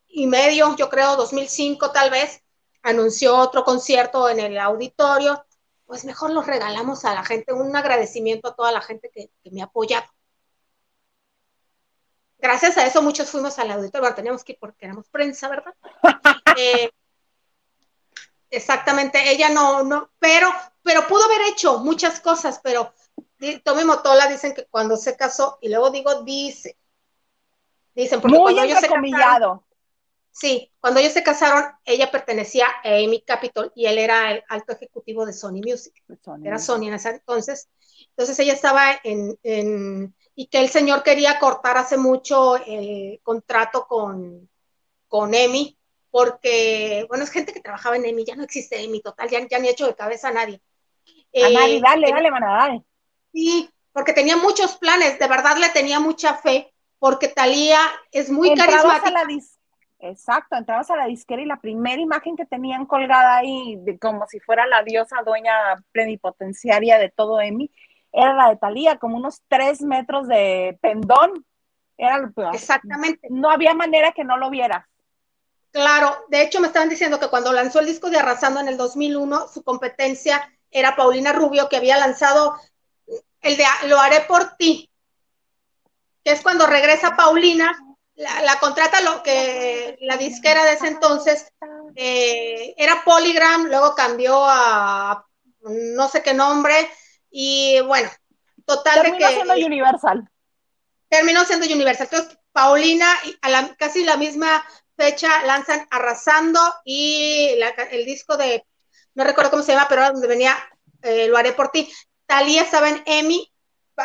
y 0.09 0.27
medio, 0.27 0.75
yo 0.75 0.89
creo, 0.89 1.17
2005 1.17 1.91
tal 1.93 2.09
vez, 2.09 2.43
anunció 2.81 3.37
otro 3.37 3.63
concierto 3.63 4.27
en 4.31 4.41
el 4.41 4.59
auditorio, 4.59 5.45
pues 5.85 6.07
mejor 6.07 6.31
los 6.31 6.47
regalamos 6.47 7.05
a 7.05 7.13
la 7.13 7.23
gente, 7.25 7.53
un 7.53 7.77
agradecimiento 7.77 8.49
a 8.49 8.55
toda 8.55 8.73
la 8.73 8.81
gente 8.81 9.11
que, 9.13 9.29
que 9.43 9.51
me 9.51 9.61
ha 9.61 9.67
apoyado. 9.67 10.07
Gracias 12.39 12.79
a 12.79 12.87
eso 12.87 13.03
muchos 13.03 13.29
fuimos 13.29 13.59
al 13.59 13.71
auditorio, 13.71 14.01
bueno, 14.01 14.17
teníamos 14.17 14.45
que 14.45 14.53
ir 14.53 14.59
porque 14.59 14.87
éramos 14.87 15.11
prensa, 15.11 15.51
¿verdad? 15.51 15.75
Eh, 16.57 16.89
exactamente, 18.49 19.31
ella 19.31 19.51
no, 19.51 19.83
no, 19.83 20.11
pero, 20.19 20.49
pero 20.83 21.07
pudo 21.07 21.25
haber 21.25 21.49
hecho 21.49 21.81
muchas 21.81 22.21
cosas, 22.21 22.61
pero 22.63 22.95
Tommy 23.65 23.85
Motola 23.85 24.27
dicen 24.29 24.55
que 24.55 24.67
cuando 24.67 24.97
se 24.97 25.17
casó, 25.17 25.59
y 25.61 25.69
luego 25.69 25.91
digo 25.91 26.23
dice, 26.25 26.77
dicen, 27.95 28.21
porque 28.21 28.41
muy 28.41 28.41
cuando 28.41 28.63
ellos 28.63 28.79
se 28.79 28.93
casaron, 28.93 29.41
sí, 30.33 30.73
cuando 30.81 31.01
ellos 31.01 31.13
se 31.13 31.25
casaron, 31.25 31.65
ella 31.85 32.11
pertenecía 32.11 32.67
a 32.85 32.91
Amy 32.97 33.23
Capitol 33.27 33.73
y 33.75 33.87
él 33.87 33.99
era 33.99 34.33
el 34.33 34.45
alto 34.49 34.73
ejecutivo 34.73 35.27
de 35.27 35.33
Sony 35.33 35.63
Music 35.65 35.95
era 36.43 36.59
Sony 36.59 36.85
en 36.89 36.95
ese 36.95 37.11
entonces. 37.11 37.69
Entonces 38.11 38.39
ella 38.41 38.55
estaba 38.55 39.01
en, 39.05 39.39
en- 39.45 40.15
y 40.37 40.49
que 40.49 40.61
el 40.61 40.71
señor 40.71 41.03
quería 41.05 41.39
cortar 41.41 41.77
hace 41.79 41.97
mucho 41.99 42.57
el 42.57 43.21
contrato 43.23 43.87
con, 43.89 44.49
con 45.09 45.35
EMI, 45.35 45.79
porque, 46.11 47.07
bueno, 47.09 47.25
es 47.25 47.31
gente 47.31 47.53
que 47.53 47.61
trabajaba 47.61 47.97
en 47.97 48.07
EMI, 48.07 48.25
ya 48.27 48.37
no 48.37 48.45
existe 48.45 48.81
EMI, 48.83 49.03
total, 49.03 49.29
ya, 49.31 49.47
ya 49.49 49.59
ni 49.61 49.69
hecho 49.69 49.87
de 49.87 49.97
cabeza 49.97 50.29
a 50.29 50.33
nadie. 50.33 50.63
A 51.41 51.51
nadie, 51.51 51.79
Eh, 51.79 51.81
dale, 51.83 52.09
dale, 52.11 52.31
dale. 52.31 52.85
Sí, 53.35 53.68
porque 53.93 54.12
tenía 54.12 54.37
muchos 54.37 54.76
planes, 54.78 55.18
de 55.18 55.28
verdad 55.28 55.57
le 55.59 55.68
tenía 55.70 56.01
mucha 56.01 56.35
fe, 56.35 56.72
porque 56.99 57.28
Talía 57.28 57.78
es 58.12 58.30
muy 58.30 58.49
Entrabas 58.49 58.82
carismática. 58.82 59.09
a 59.09 59.24
la 59.24 59.24
Exacto, 59.99 60.57
entrabas 60.57 60.91
a 60.91 60.97
la 60.97 61.07
disquera 61.07 61.43
y 61.43 61.47
la 61.47 61.61
primera 61.61 62.01
imagen 62.01 62.37
que 62.37 62.47
tenían 62.47 62.87
colgada 62.87 63.37
ahí, 63.37 63.76
de, 63.80 63.99
como 63.99 64.26
si 64.26 64.39
fuera 64.41 64.66
la 64.66 64.82
diosa 64.82 65.16
dueña 65.24 65.53
plenipotenciaria 65.93 66.99
de 66.99 67.11
todo 67.11 67.41
Emi, 67.41 67.70
era 68.12 68.35
la 68.35 68.51
de 68.51 68.57
Talía, 68.57 68.99
como 68.99 69.16
unos 69.16 69.43
tres 69.49 69.82
metros 69.82 70.28
de 70.28 70.78
pendón. 70.80 71.45
Era 71.97 72.18
lo 72.18 72.32
peor. 72.32 72.55
Exactamente. 72.55 73.26
No 73.30 73.51
había 73.51 73.74
manera 73.74 74.12
que 74.12 74.24
no 74.24 74.37
lo 74.37 74.51
vieras. 74.51 74.85
Claro, 75.72 76.14
de 76.28 76.43
hecho 76.43 76.61
me 76.61 76.68
estaban 76.68 76.89
diciendo 76.89 77.18
que 77.18 77.28
cuando 77.28 77.53
lanzó 77.53 77.80
el 77.80 77.87
disco 77.87 78.09
de 78.09 78.18
Arrasando 78.18 78.61
en 78.61 78.68
el 78.68 78.76
2001, 78.76 79.49
su 79.49 79.64
competencia 79.64 80.49
era 80.70 80.95
Paulina 80.95 81.32
Rubio, 81.32 81.68
que 81.68 81.76
había 81.76 81.99
lanzado 81.99 82.55
el 83.45 83.57
de 83.57 83.65
Lo 83.87 83.99
haré 84.01 84.23
por 84.23 84.57
ti, 84.57 84.91
que 86.25 86.33
es 86.33 86.41
cuando 86.43 86.67
regresa 86.67 87.15
Paulina, 87.17 87.73
la, 88.17 88.43
la 88.43 88.59
contrata 88.59 89.01
lo 89.03 89.23
que 89.23 89.97
la 90.01 90.17
disquera 90.17 90.65
de 90.65 90.73
ese 90.73 90.87
entonces 90.89 91.47
eh, 91.97 92.75
era 92.77 93.03
Polygram, 93.05 93.67
luego 93.67 93.95
cambió 93.95 94.45
a 94.45 95.27
no 95.61 96.09
sé 96.09 96.23
qué 96.23 96.35
nombre, 96.35 96.91
y 97.31 97.81
bueno, 97.83 98.11
total 98.65 98.97
de 98.97 99.03
Terminó 99.03 99.29
que 99.29 99.35
siendo 99.35 99.55
Universal. 99.55 100.29
terminó 101.09 101.45
siendo 101.45 101.67
Universal. 101.67 102.09
Entonces, 102.11 102.39
Paulina, 102.53 103.07
a 103.43 103.49
la, 103.49 103.75
casi 103.77 104.05
la 104.05 104.17
misma 104.17 104.65
fecha, 104.97 105.43
lanzan 105.45 105.87
Arrasando 105.91 106.61
y 106.85 107.55
la- 107.57 107.69
el 107.91 108.05
disco 108.05 108.37
de, 108.37 108.65
no 109.15 109.25
recuerdo 109.25 109.51
cómo 109.51 109.63
se 109.63 109.73
llama, 109.73 109.87
pero 109.89 110.03
era 110.03 110.11
donde 110.13 110.27
venía 110.29 110.57
eh, 111.03 111.27
Lo 111.29 111.37
haré 111.37 111.53
por 111.53 111.71
ti. 111.71 111.93
Talía 112.35 112.62
estaba 112.62 112.89
en 112.89 113.01
EMI, 113.07 113.49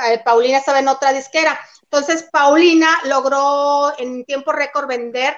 eh, 0.06 0.22
Paulina 0.24 0.60
estaba 0.60 0.78
en 0.78 0.88
otra 0.88 1.14
disquera. 1.14 1.60
Entonces, 1.82 2.30
Paulina 2.32 2.88
logró 3.06 3.92
en 3.98 4.24
tiempo 4.24 4.52
récord 4.52 4.86
vender 4.86 5.36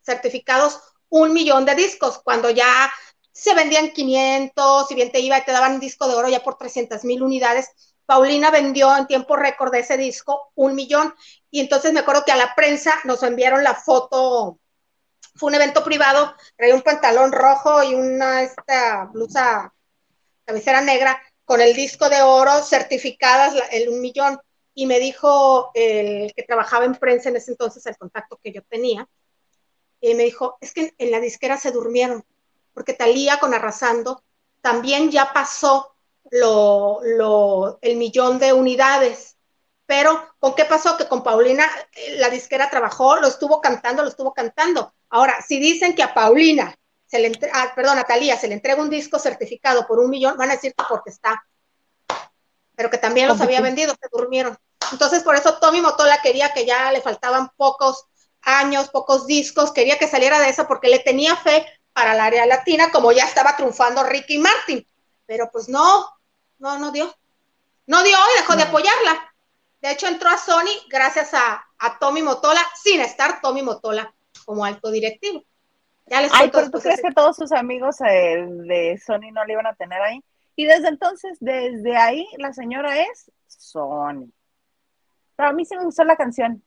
certificados 0.00 0.80
un 1.10 1.34
millón 1.34 1.66
de 1.66 1.74
discos, 1.74 2.18
cuando 2.24 2.48
ya 2.48 2.90
se 3.30 3.54
vendían 3.54 3.90
500, 3.90 4.88
si 4.88 4.94
bien 4.94 5.12
te 5.12 5.20
iba 5.20 5.36
y 5.36 5.44
te 5.44 5.52
daban 5.52 5.74
un 5.74 5.80
disco 5.80 6.08
de 6.08 6.14
oro 6.14 6.30
ya 6.30 6.42
por 6.42 6.56
300 6.56 7.04
mil 7.04 7.22
unidades, 7.22 7.68
Paulina 8.06 8.50
vendió 8.50 8.96
en 8.96 9.06
tiempo 9.06 9.36
récord 9.36 9.74
ese 9.74 9.98
disco 9.98 10.50
un 10.54 10.74
millón 10.74 11.14
y 11.50 11.60
entonces 11.60 11.92
me 11.92 12.00
acuerdo 12.00 12.24
que 12.24 12.32
a 12.32 12.36
la 12.36 12.54
prensa 12.54 12.94
nos 13.04 13.22
enviaron 13.22 13.62
la 13.62 13.74
foto, 13.74 14.58
fue 15.34 15.48
un 15.48 15.56
evento 15.56 15.84
privado, 15.84 16.34
traía 16.56 16.74
un 16.74 16.80
pantalón 16.80 17.32
rojo 17.32 17.82
y 17.82 17.92
una 17.92 18.40
esta 18.44 19.10
blusa 19.12 19.74
cabecera 20.46 20.80
negra 20.80 21.20
con 21.48 21.62
el 21.62 21.74
disco 21.74 22.10
de 22.10 22.20
oro, 22.20 22.62
certificadas 22.62 23.54
el 23.72 23.88
un 23.88 24.02
millón. 24.02 24.38
Y 24.74 24.84
me 24.84 25.00
dijo 25.00 25.70
el 25.72 26.34
que 26.34 26.42
trabajaba 26.42 26.84
en 26.84 26.94
prensa 26.94 27.30
en 27.30 27.36
ese 27.36 27.52
entonces, 27.52 27.86
el 27.86 27.96
contacto 27.96 28.38
que 28.44 28.52
yo 28.52 28.60
tenía, 28.68 29.08
y 29.98 30.14
me 30.14 30.24
dijo, 30.24 30.58
es 30.60 30.74
que 30.74 30.92
en 30.98 31.10
la 31.10 31.20
disquera 31.20 31.56
se 31.56 31.72
durmieron, 31.72 32.22
porque 32.74 32.92
Talía 32.92 33.40
con 33.40 33.54
Arrasando 33.54 34.22
también 34.60 35.10
ya 35.10 35.32
pasó 35.32 35.94
lo, 36.30 37.00
lo, 37.02 37.78
el 37.80 37.96
millón 37.96 38.38
de 38.38 38.52
unidades. 38.52 39.38
Pero, 39.86 40.20
¿con 40.38 40.54
qué 40.54 40.66
pasó? 40.66 40.98
Que 40.98 41.08
con 41.08 41.22
Paulina 41.22 41.66
eh, 41.94 42.16
la 42.18 42.28
disquera 42.28 42.68
trabajó, 42.68 43.16
lo 43.16 43.26
estuvo 43.26 43.62
cantando, 43.62 44.02
lo 44.02 44.10
estuvo 44.10 44.34
cantando. 44.34 44.92
Ahora, 45.08 45.40
si 45.40 45.58
dicen 45.58 45.94
que 45.94 46.02
a 46.02 46.12
Paulina, 46.12 46.76
se 47.08 47.18
le 47.18 47.28
entre- 47.28 47.50
ah, 47.52 47.72
perdón, 47.74 47.98
a 47.98 48.04
Talía 48.04 48.36
se 48.38 48.46
le 48.48 48.54
entrega 48.54 48.80
un 48.82 48.90
disco 48.90 49.18
certificado 49.18 49.86
por 49.86 49.98
un 49.98 50.10
millón, 50.10 50.36
van 50.36 50.50
a 50.50 50.54
decir 50.54 50.74
que 50.74 50.84
porque 50.88 51.10
está. 51.10 51.42
Pero 52.76 52.90
que 52.90 52.98
también 52.98 53.26
los 53.26 53.40
había 53.40 53.60
vendido, 53.60 53.94
se 54.00 54.08
durmieron. 54.12 54.56
Entonces, 54.92 55.22
por 55.22 55.34
eso 55.34 55.58
Tommy 55.58 55.80
Motola 55.80 56.20
quería 56.22 56.52
que 56.52 56.64
ya 56.64 56.92
le 56.92 57.00
faltaban 57.00 57.50
pocos 57.56 58.04
años, 58.42 58.88
pocos 58.90 59.26
discos, 59.26 59.72
quería 59.72 59.98
que 59.98 60.06
saliera 60.06 60.38
de 60.38 60.50
eso 60.50 60.68
porque 60.68 60.88
le 60.88 61.00
tenía 61.00 61.34
fe 61.36 61.66
para 61.92 62.14
la 62.14 62.26
área 62.26 62.46
latina, 62.46 62.92
como 62.92 63.10
ya 63.10 63.24
estaba 63.24 63.56
triunfando 63.56 64.04
Ricky 64.04 64.38
Martin. 64.38 64.86
Pero 65.26 65.50
pues 65.50 65.68
no, 65.68 66.08
no, 66.58 66.78
no 66.78 66.92
dio. 66.92 67.12
No 67.86 68.02
dio 68.02 68.16
y 68.16 68.40
dejó 68.40 68.54
de 68.54 68.62
apoyarla. 68.62 69.34
De 69.80 69.90
hecho, 69.90 70.06
entró 70.06 70.28
a 70.28 70.38
Sony 70.38 70.86
gracias 70.88 71.34
a, 71.34 71.66
a 71.78 71.98
Tommy 71.98 72.22
Motola, 72.22 72.60
sin 72.80 73.00
estar 73.00 73.40
Tommy 73.40 73.62
Motola 73.62 74.14
como 74.44 74.64
alto 74.64 74.90
directivo. 74.90 75.42
Ya 76.10 76.22
les 76.22 76.32
Ay, 76.34 76.50
pero 76.52 76.70
¿tú 76.70 76.78
crees 76.78 77.02
que 77.02 77.12
todos 77.12 77.36
sus 77.36 77.52
amigos 77.52 78.00
eh, 78.00 78.46
de 78.48 78.98
Sony 79.04 79.30
no 79.32 79.44
le 79.44 79.52
iban 79.52 79.66
a 79.66 79.74
tener 79.74 80.00
ahí? 80.00 80.22
Y 80.56 80.64
desde 80.64 80.88
entonces, 80.88 81.36
desde 81.40 81.96
ahí, 81.96 82.26
la 82.38 82.52
señora 82.52 83.00
es 83.00 83.30
Sony. 83.46 84.28
Pero 85.36 85.50
a 85.50 85.52
mí 85.52 85.64
sí 85.64 85.76
me 85.76 85.84
gustó 85.84 86.02
la 86.04 86.16
canción. 86.16 86.64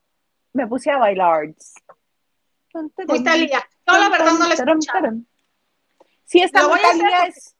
Me 0.53 0.67
puse 0.67 0.91
a 0.91 0.97
bailar. 0.97 1.53
Muy 3.07 3.23
Talía. 3.23 3.61
Yo 3.87 3.97
la 3.97 4.09
verdad 4.09 4.31
no 4.39 4.47
la 4.47 4.53
escuchaba. 4.53 5.11
Sí, 6.25 6.41
está 6.41 6.61
Lo 6.61 6.69
muy 6.69 6.79
Talía, 6.79 7.25
es... 7.25 7.55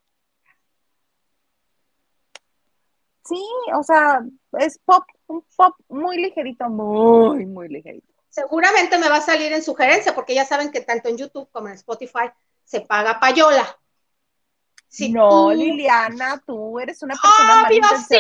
Sí, 3.26 3.44
o 3.74 3.84
sea, 3.84 4.22
es 4.60 4.80
pop, 4.80 5.04
un 5.28 5.44
pop 5.56 5.76
muy 5.90 6.18
ligerito, 6.18 6.70
muy, 6.70 7.46
muy 7.46 7.68
ligerito. 7.68 8.11
Seguramente 8.32 8.98
me 8.98 9.10
va 9.10 9.18
a 9.18 9.22
salir 9.22 9.54
en 9.54 9.62
sugerencia, 9.62 10.16
porque 10.16 10.34
ya 10.34 10.46
saben 10.46 10.72
que 10.72 10.82
tanto 10.82 11.10
en 11.10 11.18
YouTube 11.18 11.50
como 11.52 11.68
en 11.68 11.76
Spotify 11.76 12.32
se 12.64 12.82
paga 12.82 13.20
payola. 13.20 13.78
Si 14.88 15.12
no, 15.12 15.30
tú- 15.30 15.52
Liliana, 15.52 16.42
tú 16.46 16.80
eres 16.80 17.02
una 17.04 17.14
persona 17.22 17.64
Obvio, 17.68 17.82
sí. 18.00 18.16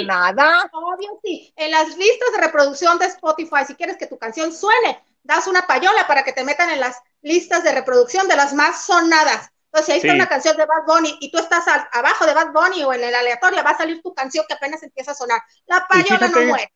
Obvio, 0.71 1.19
sí. 1.23 1.53
En 1.55 1.71
las 1.71 1.97
listas 1.97 2.29
de 2.35 2.41
reproducción 2.41 2.99
de 2.99 3.05
Spotify, 3.07 3.65
si 3.65 3.75
quieres 3.75 3.97
que 3.97 4.07
tu 4.07 4.17
canción 4.19 4.53
suene, 4.53 5.03
das 5.23 5.47
una 5.47 5.65
payola 5.67 6.07
para 6.07 6.23
que 6.23 6.31
te 6.33 6.43
metan 6.43 6.69
en 6.69 6.79
las 6.79 6.97
listas 7.21 7.63
de 7.63 7.71
reproducción 7.73 8.27
de 8.27 8.35
las 8.37 8.53
más 8.53 8.85
sonadas. 8.85 9.49
Entonces, 9.65 9.85
si 9.85 9.91
ahí 9.93 9.97
está 9.99 10.13
una 10.15 10.27
canción 10.27 10.57
de 10.57 10.65
Bad 10.65 10.85
Bunny 10.85 11.17
y 11.21 11.31
tú 11.31 11.37
estás 11.39 11.65
al- 11.67 11.87
abajo 11.93 12.25
de 12.25 12.33
Bad 12.33 12.51
Bunny 12.51 12.83
o 12.83 12.93
en 12.93 13.03
el 13.03 13.15
aleatorio, 13.15 13.63
va 13.63 13.71
a 13.71 13.77
salir 13.77 14.01
tu 14.01 14.13
canción 14.13 14.45
que 14.47 14.53
apenas 14.53 14.83
empieza 14.83 15.11
a 15.11 15.15
sonar. 15.15 15.41
La 15.65 15.87
payola 15.87 16.27
fíjate- 16.27 16.39
no 16.41 16.47
muere. 16.47 16.73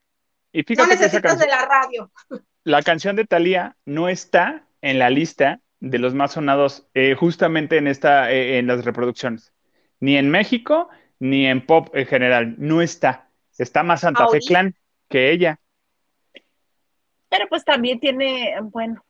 Y 0.54 0.60
No 0.60 0.66
fíjate 0.66 0.88
que 0.88 0.94
esa 0.94 1.04
necesitas 1.04 1.40
de 1.40 1.48
la 1.48 1.66
radio. 1.66 2.12
La 2.66 2.82
canción 2.82 3.16
de 3.16 3.24
Thalía 3.26 3.78
no 3.86 4.10
está 4.10 4.66
en 4.82 5.00
la 5.00 5.10
lista 5.10 5.62
de 5.80 6.00
los 6.00 6.14
más 6.14 6.34
sonados 6.34 6.88
eh, 6.94 7.16
justamente 7.16 7.78
en 7.78 7.88
esta, 7.88 8.32
eh, 8.32 8.58
en 8.58 8.68
las 8.68 8.84
reproducciones. 8.84 9.54
Ni 10.02 10.18
en 10.18 10.30
México, 10.30 10.90
ni 11.20 11.46
en 11.46 11.66
pop 11.66 11.96
en 11.96 12.06
general. 12.08 12.56
No 12.58 12.82
está. 12.82 13.30
Está 13.58 13.84
más 13.84 14.02
Santa 14.02 14.28
Fe. 14.28 14.40
Clan 14.40 14.76
que 15.10 15.32
ella. 15.32 15.60
Pero 17.30 17.48
pues 17.50 17.64
también 17.64 18.00
tiene, 18.00 18.56
bueno. 18.64 19.06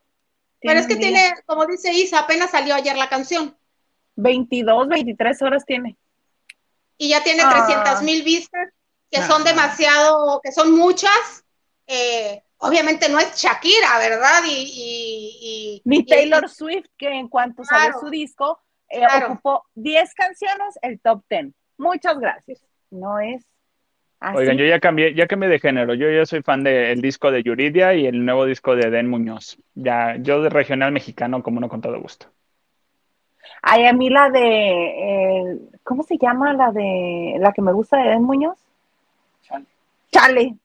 Pero 0.61 0.79
es 0.79 0.87
que 0.87 0.95
tiene, 0.95 1.33
como 1.45 1.65
dice 1.65 1.93
Isa, 1.93 2.19
apenas 2.19 2.51
salió 2.51 2.75
ayer 2.75 2.95
la 2.97 3.09
canción 3.09 3.55
22, 4.15 4.87
23 4.87 5.41
horas 5.41 5.65
tiene. 5.65 5.97
y 6.97 7.09
ya 7.09 7.23
tiene 7.23 7.43
Ah. 7.45 7.65
300 7.67 8.03
mil 8.03 8.23
vistas, 8.23 8.69
que 9.11 9.21
son 9.21 9.43
demasiado, 9.43 10.39
que 10.41 10.51
son 10.53 10.71
muchas. 10.73 11.45
Eh, 11.87 12.41
obviamente 12.59 13.09
no 13.09 13.19
es 13.19 13.35
Shakira, 13.35 13.97
¿verdad? 13.99 14.41
Y, 14.47 14.51
y- 14.53 15.37
y- 15.41 15.81
Ni 15.85 15.97
y- 15.99 16.05
Taylor 16.05 16.49
Swift, 16.49 16.87
que 16.97 17.09
en 17.09 17.27
cuanto 17.27 17.63
salió 17.63 17.91
Claro. 17.91 17.99
su 17.99 18.09
disco, 18.09 18.59
eh, 18.89 18.99
Claro. 18.99 19.33
ocupó 19.33 19.63
10 19.75 20.13
canciones, 20.13 20.77
el 20.81 20.99
top 20.99 21.23
10. 21.29 21.53
Muchas 21.77 22.17
gracias. 22.19 22.61
No 22.91 23.19
es 23.19 23.43
así. 24.19 24.37
Oigan, 24.37 24.57
yo 24.57 24.65
ya 24.65 24.79
cambié, 24.79 25.13
ya 25.13 25.27
cambié 25.27 25.49
de 25.49 25.59
género. 25.59 25.93
Yo 25.93 26.09
ya 26.09 26.25
soy 26.25 26.41
fan 26.41 26.63
del 26.63 27.01
disco 27.01 27.31
de 27.31 27.43
Yuridia 27.43 27.93
y 27.93 28.05
el 28.07 28.23
nuevo 28.25 28.45
disco 28.45 28.75
de 28.75 28.89
Den 28.89 29.09
Muñoz. 29.09 29.57
Ya, 29.73 30.15
yo 30.19 30.41
de 30.41 30.49
regional 30.49 30.91
mexicano, 30.91 31.43
como 31.43 31.59
no 31.59 31.67
con 31.67 31.81
todo 31.81 31.99
gusto. 31.99 32.27
Ay, 33.61 33.85
a 33.85 33.93
mí 33.93 34.09
la 34.09 34.29
de, 34.29 34.41
eh, 34.41 35.57
¿cómo 35.83 36.03
se 36.03 36.17
llama 36.17 36.53
la 36.53 36.71
de, 36.71 37.35
la 37.39 37.51
que 37.51 37.61
me 37.61 37.73
gusta 37.73 37.97
de 37.97 38.09
Den 38.09 38.23
Muñoz? 38.23 38.57
Chale. 39.43 39.65
Chale. 40.11 40.55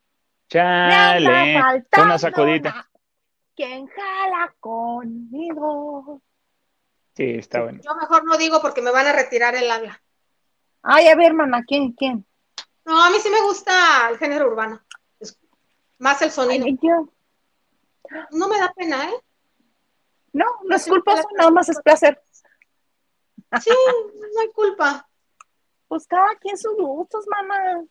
Me 0.52 0.58
Chale, 0.58 1.84
una 2.02 2.18
sacudita. 2.18 2.70
una- 2.70 2.90
¿Quién 3.54 3.86
jala 3.88 4.54
conmigo? 4.58 6.22
Sí, 7.14 7.34
está 7.36 7.62
bueno. 7.62 7.80
Yo 7.84 7.94
mejor 7.94 8.24
no 8.24 8.36
digo 8.36 8.60
porque 8.60 8.82
me 8.82 8.90
van 8.90 9.06
a 9.06 9.12
retirar 9.12 9.54
el 9.54 9.70
habla. 9.70 10.02
Ay, 10.82 11.08
a 11.08 11.14
ver, 11.14 11.26
hermana, 11.28 11.62
¿quién, 11.66 11.92
quién? 11.92 12.26
No, 12.84 13.04
a 13.04 13.10
mí 13.10 13.18
sí 13.20 13.28
me 13.30 13.42
gusta 13.42 14.08
el 14.10 14.18
género 14.18 14.46
urbano. 14.46 14.80
Es- 15.20 15.38
más 15.98 16.20
el 16.22 16.30
sonido. 16.30 16.64
Ay, 16.64 16.78
yo. 16.82 17.08
No 18.32 18.48
me 18.48 18.58
da 18.58 18.72
pena, 18.72 19.04
¿eh? 19.08 19.14
No, 20.32 20.46
no 20.64 20.74
es 20.76 20.84
pero- 20.84 21.02
nada 21.36 21.50
más 21.50 21.68
es 21.68 21.80
placer. 21.82 22.20
Sí, 23.60 23.70
no 24.34 24.40
hay 24.40 24.50
culpa. 24.52 25.08
Pues 25.86 26.06
cada 26.06 26.34
quien 26.36 26.56
sus 26.56 26.76
gustos, 26.76 27.24
mamá. 27.28 27.84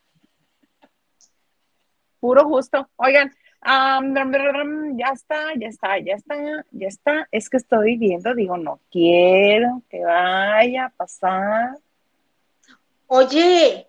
Puro 2.20 2.45
gusto. 2.45 2.89
Oigan, 2.97 3.34
brum, 3.61 4.97
ya 4.97 5.11
está, 5.13 5.53
ya 5.57 5.67
está, 5.67 5.99
ya 5.99 6.15
está, 6.15 6.65
ya 6.72 6.88
está. 6.88 7.28
Es 7.32 7.49
que 7.49 7.57
estoy 7.57 7.97
viendo, 7.97 8.34
digo, 8.34 8.57
no 8.57 8.80
quiero 8.91 9.82
que 9.89 10.03
vaya 10.03 10.86
a 10.86 10.89
pasar. 10.89 11.78
Oye, 13.07 13.88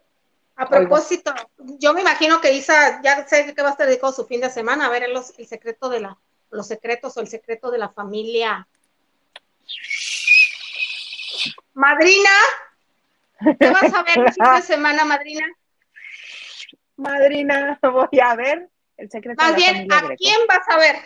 a 0.57 0.69
propósito, 0.69 1.33
yo 1.79 1.95
me 1.95 2.03
imagino 2.03 2.41
que 2.41 2.53
Isa 2.53 3.01
ya 3.03 3.27
sé 3.27 3.55
que 3.55 3.63
va 3.63 3.69
a 3.69 3.73
estar 3.73 3.87
dedicado 3.87 4.13
su 4.13 4.27
fin 4.27 4.41
de 4.41 4.51
semana 4.51 4.87
a 4.87 4.91
ver 4.91 5.09
los, 5.09 5.39
el 5.39 5.47
secreto 5.47 5.89
de 5.89 6.01
la, 6.01 6.19
los 6.51 6.67
secretos 6.67 7.17
o 7.17 7.21
el 7.21 7.29
secreto 7.29 7.71
de 7.71 7.79
la 7.79 7.89
familia. 7.89 8.67
Madrina, 11.75 12.31
¿qué 13.59 13.71
vas 13.71 13.95
a 13.95 14.03
ver 14.03 14.19
el 14.19 14.33
fin 14.33 14.55
de 14.55 14.63
semana, 14.67 15.05
madrina? 15.05 15.47
Madrina, 17.01 17.79
voy 17.83 18.21
a 18.21 18.35
ver 18.37 18.69
el 18.97 19.11
secreto 19.11 19.43
Más 19.43 19.55
de 19.55 19.61
la 19.61 19.73
bien, 19.73 19.93
¿a 19.93 20.01
Greco. 20.01 20.15
quién 20.19 20.39
vas 20.49 20.69
a 20.69 20.79
ver? 20.79 20.97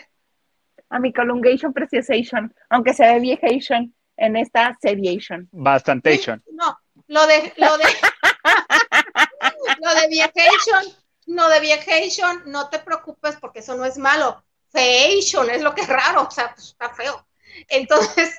A 0.89 0.99
mi 0.99 1.11
Colungation 1.13 1.73
Preciation, 1.73 2.53
aunque 2.69 2.93
se 2.93 3.03
ve 3.05 3.19
viejation 3.19 3.95
en 4.17 4.35
esta 4.35 4.77
Seriation. 4.81 5.47
Bastantation. 5.51 6.43
No, 6.51 6.77
lo 7.07 7.25
de, 7.27 7.53
lo 7.57 7.77
de, 7.77 7.85
lo 9.81 10.01
de 10.01 10.07
viejation, 10.09 10.83
no 11.27 11.49
de 11.49 11.59
viejation, 11.59 12.43
no 12.45 12.69
te 12.69 12.79
preocupes 12.79 13.37
porque 13.41 13.59
eso 13.59 13.75
no 13.75 13.85
es 13.85 13.97
malo. 13.97 14.43
Feation 14.71 15.49
es 15.49 15.61
lo 15.61 15.73
que 15.73 15.81
es 15.81 15.87
raro, 15.87 16.23
o 16.23 16.31
sea, 16.31 16.53
pues, 16.53 16.67
está 16.67 16.89
feo. 16.89 17.25
Entonces, 17.69 18.37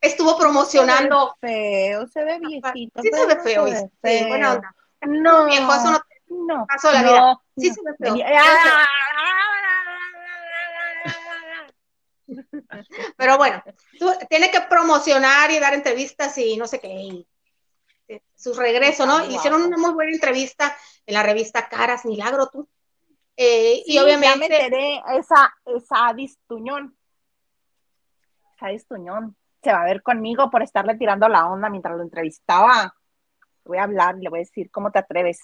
estuvo 0.00 0.36
promocionando. 0.36 1.36
Se 1.40 1.46
ve 1.46 1.52
feo, 1.52 2.06
se 2.08 2.24
ve 2.24 2.38
viejito. 2.40 3.02
Sí 3.02 3.10
se 3.12 3.26
ve 3.26 3.36
feo, 3.40 3.66
se 3.68 3.88
ve 4.02 4.18
sí, 4.18 4.24
buena 4.28 4.48
feo. 4.48 4.56
onda. 4.56 4.74
No, 5.02 5.46
Viejo, 5.46 5.72
eso 5.74 5.90
no 5.92 6.00
no, 6.46 6.66
pasó 6.66 6.92
la 6.92 7.02
no, 7.02 7.10
vida. 7.12 7.36
Sí 7.56 7.68
no. 7.68 7.74
se 7.74 7.80
ve 7.82 7.96
feo. 7.98 8.12
Venía- 8.14 8.86
Pero 13.16 13.36
bueno, 13.38 13.62
tú- 13.98 14.12
tiene 14.28 14.50
que 14.50 14.60
promocionar 14.62 15.50
y 15.50 15.58
dar 15.58 15.74
entrevistas 15.74 16.36
y 16.38 16.56
no 16.56 16.66
sé 16.66 16.78
qué. 16.80 16.88
y, 16.88 17.26
eh, 18.08 18.22
su 18.36 18.54
regreso, 18.54 19.06
¿no? 19.06 19.24
Hicieron 19.24 19.62
una 19.62 19.76
muy 19.76 19.92
buena 19.92 20.12
entrevista 20.12 20.76
en 21.06 21.14
la 21.14 21.22
revista 21.22 21.68
Caras 21.68 22.04
Milagro, 22.04 22.48
tú. 22.48 22.68
Eh, 23.36 23.82
Sí, 23.86 23.92
y 23.92 23.94
ya 23.94 24.02
me 24.02 24.06
obviamente, 24.16 24.64
enteré, 24.64 25.02
esa, 25.18 25.52
esa 25.64 26.12
distuñón. 26.14 26.96
Esa 28.56 28.68
distuñón. 28.68 29.36
Se 29.62 29.72
va 29.72 29.82
a 29.82 29.86
ver 29.86 30.02
conmigo 30.02 30.50
por 30.50 30.62
estarle 30.62 30.96
tirando 30.96 31.28
la 31.28 31.46
onda 31.46 31.68
mientras 31.70 31.96
lo 31.96 32.02
entrevistaba. 32.02 32.94
Le 33.70 33.76
voy 33.76 33.78
a 33.78 33.84
hablar 33.84 34.16
y 34.18 34.22
le 34.22 34.30
voy 34.30 34.40
a 34.40 34.42
decir, 34.42 34.68
¿cómo 34.72 34.90
te 34.90 34.98
atreves? 34.98 35.38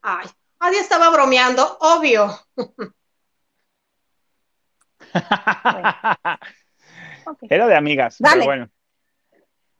ay, 0.00 0.26
nadie 0.58 0.78
estaba 0.80 1.10
bromeando, 1.10 1.76
obvio. 1.80 2.40
Era 7.50 7.66
de 7.66 7.76
amigas, 7.76 8.16
Dale. 8.18 8.34
pero 8.36 8.46
bueno. 8.46 8.70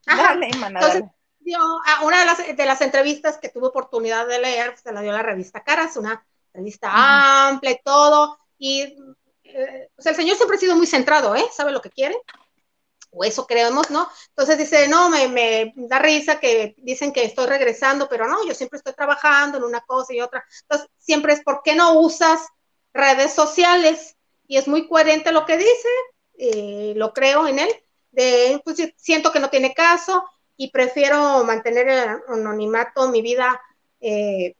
Ajá. 0.05 0.23
Dale, 0.27 0.49
mana, 0.59 0.79
Entonces, 0.79 1.01
dale. 1.01 1.15
dio, 1.39 1.57
a 1.59 2.03
una 2.03 2.19
de 2.19 2.25
las, 2.25 2.55
de 2.55 2.65
las 2.65 2.81
entrevistas 2.81 3.39
que 3.39 3.49
tuve 3.49 3.65
oportunidad 3.67 4.27
de 4.27 4.39
leer, 4.39 4.77
se 4.77 4.91
la 4.91 5.01
dio 5.01 5.11
la 5.11 5.23
revista 5.23 5.63
Caras, 5.63 5.97
una 5.97 6.23
revista 6.53 7.47
amplia 7.47 7.71
y 7.71 7.81
todo, 7.83 8.37
y 8.59 8.95
eh, 9.43 9.89
pues 9.95 10.05
el 10.05 10.15
señor 10.15 10.35
siempre 10.35 10.57
ha 10.57 10.59
sido 10.59 10.75
muy 10.75 10.85
centrado, 10.85 11.35
¿eh? 11.35 11.45
¿Sabe 11.51 11.71
lo 11.71 11.81
que 11.81 11.89
quiere? 11.89 12.15
O 13.11 13.23
eso 13.23 13.47
creemos, 13.47 13.89
¿no? 13.89 14.07
Entonces 14.29 14.57
dice, 14.57 14.87
no, 14.87 15.09
me, 15.09 15.27
me 15.27 15.73
da 15.75 15.99
risa 15.99 16.39
que 16.39 16.75
dicen 16.77 17.13
que 17.13 17.23
estoy 17.23 17.47
regresando, 17.47 18.07
pero 18.09 18.27
no, 18.27 18.45
yo 18.45 18.53
siempre 18.53 18.77
estoy 18.77 18.93
trabajando 18.93 19.57
en 19.57 19.63
una 19.63 19.81
cosa 19.81 20.13
y 20.13 20.21
otra. 20.21 20.45
Entonces, 20.63 20.89
siempre 20.97 21.33
es, 21.33 21.41
¿por 21.41 21.61
qué 21.63 21.75
no 21.75 21.99
usas 21.99 22.47
redes 22.93 23.33
sociales? 23.33 24.15
Y 24.47 24.57
es 24.57 24.67
muy 24.67 24.87
coherente 24.87 25.31
lo 25.31 25.45
que 25.45 25.57
dice, 25.57 25.89
eh, 26.37 26.93
lo 26.95 27.13
creo 27.13 27.47
en 27.47 27.59
él, 27.59 27.69
de, 28.11 28.61
pues 28.63 28.77
siento 28.95 29.31
que 29.31 29.39
no 29.39 29.49
tiene 29.49 29.73
caso 29.73 30.23
y 30.55 30.71
prefiero 30.71 31.43
mantener 31.43 31.87
el 31.87 32.21
anonimato, 32.27 33.09
mi 33.09 33.21
vida 33.21 33.61
eh, 34.01 34.55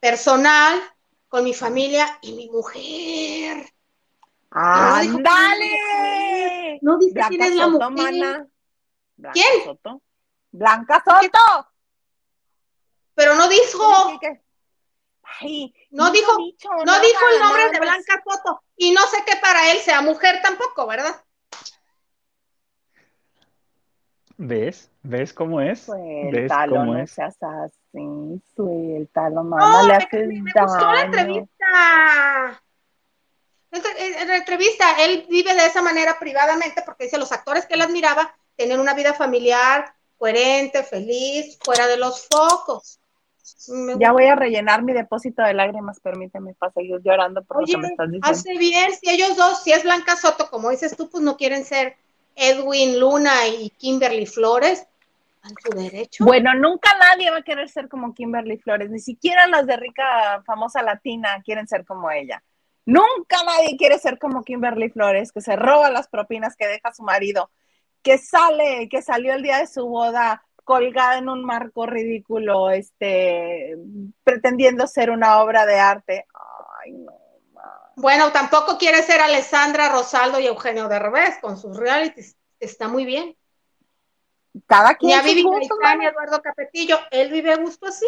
personal, 0.00 0.80
con 1.28 1.44
mi 1.44 1.54
familia 1.54 2.18
y 2.22 2.32
mi 2.32 2.48
mujer. 2.50 3.72
¡Ándale! 4.50 6.37
No 6.82 6.98
dice 6.98 7.14
Blanca 7.14 7.28
quién 7.30 7.42
es 7.42 7.54
la 7.56 7.64
Soto, 7.64 7.90
mujer. 7.90 8.12
mana. 8.12 8.46
Blanca 9.16 9.32
¿Quién? 9.34 9.64
Soto. 9.64 10.02
Blanca 10.50 11.02
Soto. 11.04 11.68
Pero 13.14 13.34
no 13.34 13.48
dijo, 13.48 14.18
¿Qué, 14.20 14.28
qué? 14.28 14.42
Ay, 15.40 15.74
No 15.90 16.10
dijo- 16.10 16.36
dicho 16.38 16.68
no 16.70 16.84
nada, 16.84 17.00
dijo 17.00 17.20
el 17.34 17.40
nombre 17.40 17.62
nada 17.62 17.72
de. 17.72 17.80
Blanca 17.80 18.22
Soto. 18.24 18.62
Y 18.76 18.92
no 18.92 19.02
sé 19.02 19.24
que 19.26 19.36
para 19.40 19.72
él 19.72 19.78
sea 19.78 20.00
mujer 20.02 20.40
tampoco, 20.42 20.86
¿verdad? 20.86 21.22
¿Ves? 24.36 24.90
¿Ves 25.02 25.32
cómo 25.32 25.60
es? 25.60 25.86
¿Ves 25.88 26.30
Suéltalo, 26.30 26.76
cómo 26.76 26.92
no 26.94 26.98
es? 27.00 27.10
seas 27.10 27.36
así, 27.42 28.40
suéltalo, 28.54 29.42
mamá, 29.42 29.82
No, 29.82 29.82
le 29.82 29.88
me, 29.88 29.94
haces 29.94 30.28
me- 30.28 30.42
me 30.42 30.52
gustó 30.62 30.86
la 30.86 30.92
daño. 30.94 31.04
entrevista. 31.06 32.62
En 33.70 34.28
la 34.28 34.36
entrevista, 34.36 35.04
él 35.04 35.26
vive 35.28 35.54
de 35.54 35.66
esa 35.66 35.82
manera 35.82 36.18
privadamente 36.18 36.82
porque 36.84 37.04
dice 37.04 37.18
los 37.18 37.32
actores 37.32 37.66
que 37.66 37.74
él 37.74 37.82
admiraba 37.82 38.34
tenían 38.56 38.80
una 38.80 38.94
vida 38.94 39.14
familiar 39.14 39.94
coherente, 40.18 40.82
feliz, 40.82 41.58
fuera 41.62 41.86
de 41.86 41.96
los 41.96 42.26
focos. 42.26 43.00
Ya 43.98 44.12
voy 44.12 44.26
a 44.26 44.34
rellenar 44.34 44.82
mi 44.82 44.92
depósito 44.92 45.42
de 45.42 45.54
lágrimas, 45.54 46.00
permíteme 46.00 46.54
para 46.54 46.72
seguir 46.72 47.00
llorando 47.02 47.42
por 47.44 47.58
lo 47.58 47.62
Oye, 47.62 47.72
que 47.72 47.78
me 47.78 47.88
estás 47.88 48.10
diciendo. 48.10 48.28
hace 48.28 48.58
bien, 48.58 48.92
si 48.92 49.10
ellos 49.10 49.36
dos, 49.36 49.62
si 49.62 49.72
es 49.72 49.84
Blanca 49.84 50.16
Soto, 50.16 50.50
como 50.50 50.70
dices 50.70 50.96
tú, 50.96 51.08
pues 51.08 51.22
no 51.22 51.36
quieren 51.36 51.64
ser 51.64 51.96
Edwin 52.36 53.00
Luna 53.00 53.46
y 53.48 53.70
Kimberly 53.70 54.26
Flores, 54.26 54.86
su 55.62 55.76
derecho. 55.76 56.24
Bueno, 56.24 56.54
nunca 56.54 56.90
nadie 56.98 57.30
va 57.30 57.38
a 57.38 57.42
querer 57.42 57.68
ser 57.70 57.88
como 57.88 58.12
Kimberly 58.12 58.58
Flores, 58.58 58.90
ni 58.90 59.00
siquiera 59.00 59.46
las 59.46 59.66
de 59.66 59.76
rica, 59.76 60.42
famosa 60.44 60.82
latina 60.82 61.40
quieren 61.42 61.66
ser 61.66 61.86
como 61.86 62.10
ella. 62.10 62.42
Nunca 62.88 63.36
nadie 63.44 63.76
quiere 63.76 63.98
ser 63.98 64.18
como 64.18 64.44
Kimberly 64.44 64.88
Flores, 64.88 65.30
que 65.30 65.42
se 65.42 65.56
roba 65.56 65.90
las 65.90 66.08
propinas 66.08 66.56
que 66.56 66.66
deja 66.66 66.90
su 66.94 67.02
marido, 67.02 67.50
que 68.02 68.16
sale, 68.16 68.88
que 68.88 69.02
salió 69.02 69.34
el 69.34 69.42
día 69.42 69.58
de 69.58 69.66
su 69.66 69.86
boda 69.86 70.42
colgada 70.64 71.18
en 71.18 71.28
un 71.28 71.44
marco 71.44 71.84
ridículo, 71.84 72.70
este, 72.70 73.76
pretendiendo 74.24 74.86
ser 74.86 75.10
una 75.10 75.42
obra 75.42 75.66
de 75.66 75.78
arte. 75.78 76.26
Ay, 76.82 76.92
no. 76.92 77.12
ma. 77.52 77.92
Bueno, 77.96 78.32
tampoco 78.32 78.78
quiere 78.78 79.02
ser 79.02 79.20
Alessandra 79.20 79.90
Rosaldo 79.90 80.40
y 80.40 80.46
Eugenio 80.46 80.88
Derbez 80.88 81.40
con 81.42 81.58
sus 81.58 81.76
realities. 81.76 82.38
Está 82.58 82.88
muy 82.88 83.04
bien. 83.04 83.36
Cada 84.66 84.92
Ni 84.92 84.96
quien 84.96 85.20
a 85.20 85.22
Vivi 85.22 85.44
ni 85.44 85.66
a 85.66 85.68
mana, 85.82 86.08
Eduardo 86.08 86.40
Capetillo, 86.40 86.98
él 87.10 87.30
vive 87.30 87.52
a 87.52 87.58
gusto 87.58 87.84
así, 87.84 88.06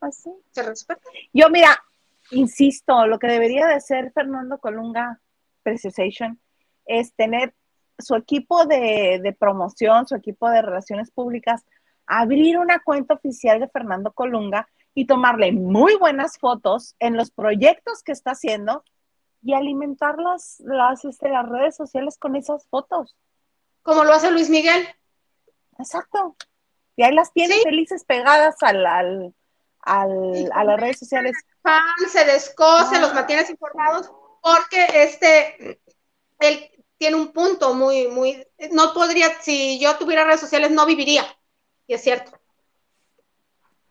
así. 0.00 0.30
se 0.52 0.62
respeta. 0.62 1.02
Yo, 1.34 1.50
mira, 1.50 1.78
insisto, 2.30 3.06
lo 3.06 3.18
que 3.18 3.26
debería 3.26 3.66
de 3.66 3.74
hacer 3.74 4.12
Fernando 4.12 4.58
Colunga 4.58 5.20
Preciosation 5.62 6.40
es 6.86 7.14
tener 7.14 7.54
su 7.98 8.14
equipo 8.16 8.64
de, 8.66 9.20
de 9.22 9.32
promoción, 9.32 10.06
su 10.06 10.14
equipo 10.16 10.48
de 10.50 10.62
relaciones 10.62 11.10
públicas, 11.10 11.64
abrir 12.06 12.58
una 12.58 12.80
cuenta 12.80 13.14
oficial 13.14 13.60
de 13.60 13.68
Fernando 13.68 14.12
Colunga 14.12 14.68
y 14.94 15.06
tomarle 15.06 15.52
muy 15.52 15.96
buenas 15.96 16.38
fotos 16.38 16.94
en 16.98 17.16
los 17.16 17.30
proyectos 17.30 18.02
que 18.02 18.12
está 18.12 18.32
haciendo 18.32 18.84
y 19.42 19.54
alimentar 19.54 20.18
las, 20.18 20.60
las, 20.60 21.04
este, 21.04 21.28
las 21.28 21.48
redes 21.48 21.76
sociales 21.76 22.18
con 22.18 22.36
esas 22.36 22.66
fotos. 22.68 23.16
Como 23.82 24.04
lo 24.04 24.12
hace 24.12 24.30
Luis 24.30 24.48
Miguel. 24.50 24.86
Exacto. 25.78 26.36
Y 26.96 27.02
ahí 27.02 27.14
las 27.14 27.32
tiene 27.32 27.54
Sí. 27.54 27.60
felices 27.64 28.04
pegadas 28.04 28.56
al, 28.62 28.86
al, 28.86 29.34
al- 29.80 30.34
Sí, 30.34 30.48
a 30.52 30.64
las 30.64 30.80
redes 30.80 30.98
sociales. 30.98 31.32
Fan, 31.64 31.82
se 32.08 32.24
descose, 32.24 32.96
Ah. 32.96 33.00
los 33.00 33.14
mantienes 33.14 33.48
informados, 33.50 34.12
porque 34.42 34.86
este, 34.94 35.80
él 36.38 36.70
tiene 36.98 37.16
un 37.16 37.32
punto 37.32 37.74
muy, 37.74 38.06
muy, 38.06 38.46
no 38.72 38.92
podría, 38.94 39.26
si 39.40 39.80
yo 39.80 39.96
tuviera 39.96 40.24
redes 40.24 40.40
sociales, 40.40 40.70
no 40.70 40.86
viviría. 40.86 41.24
Y 41.88 41.94
es 41.94 42.02
cierto. 42.02 42.30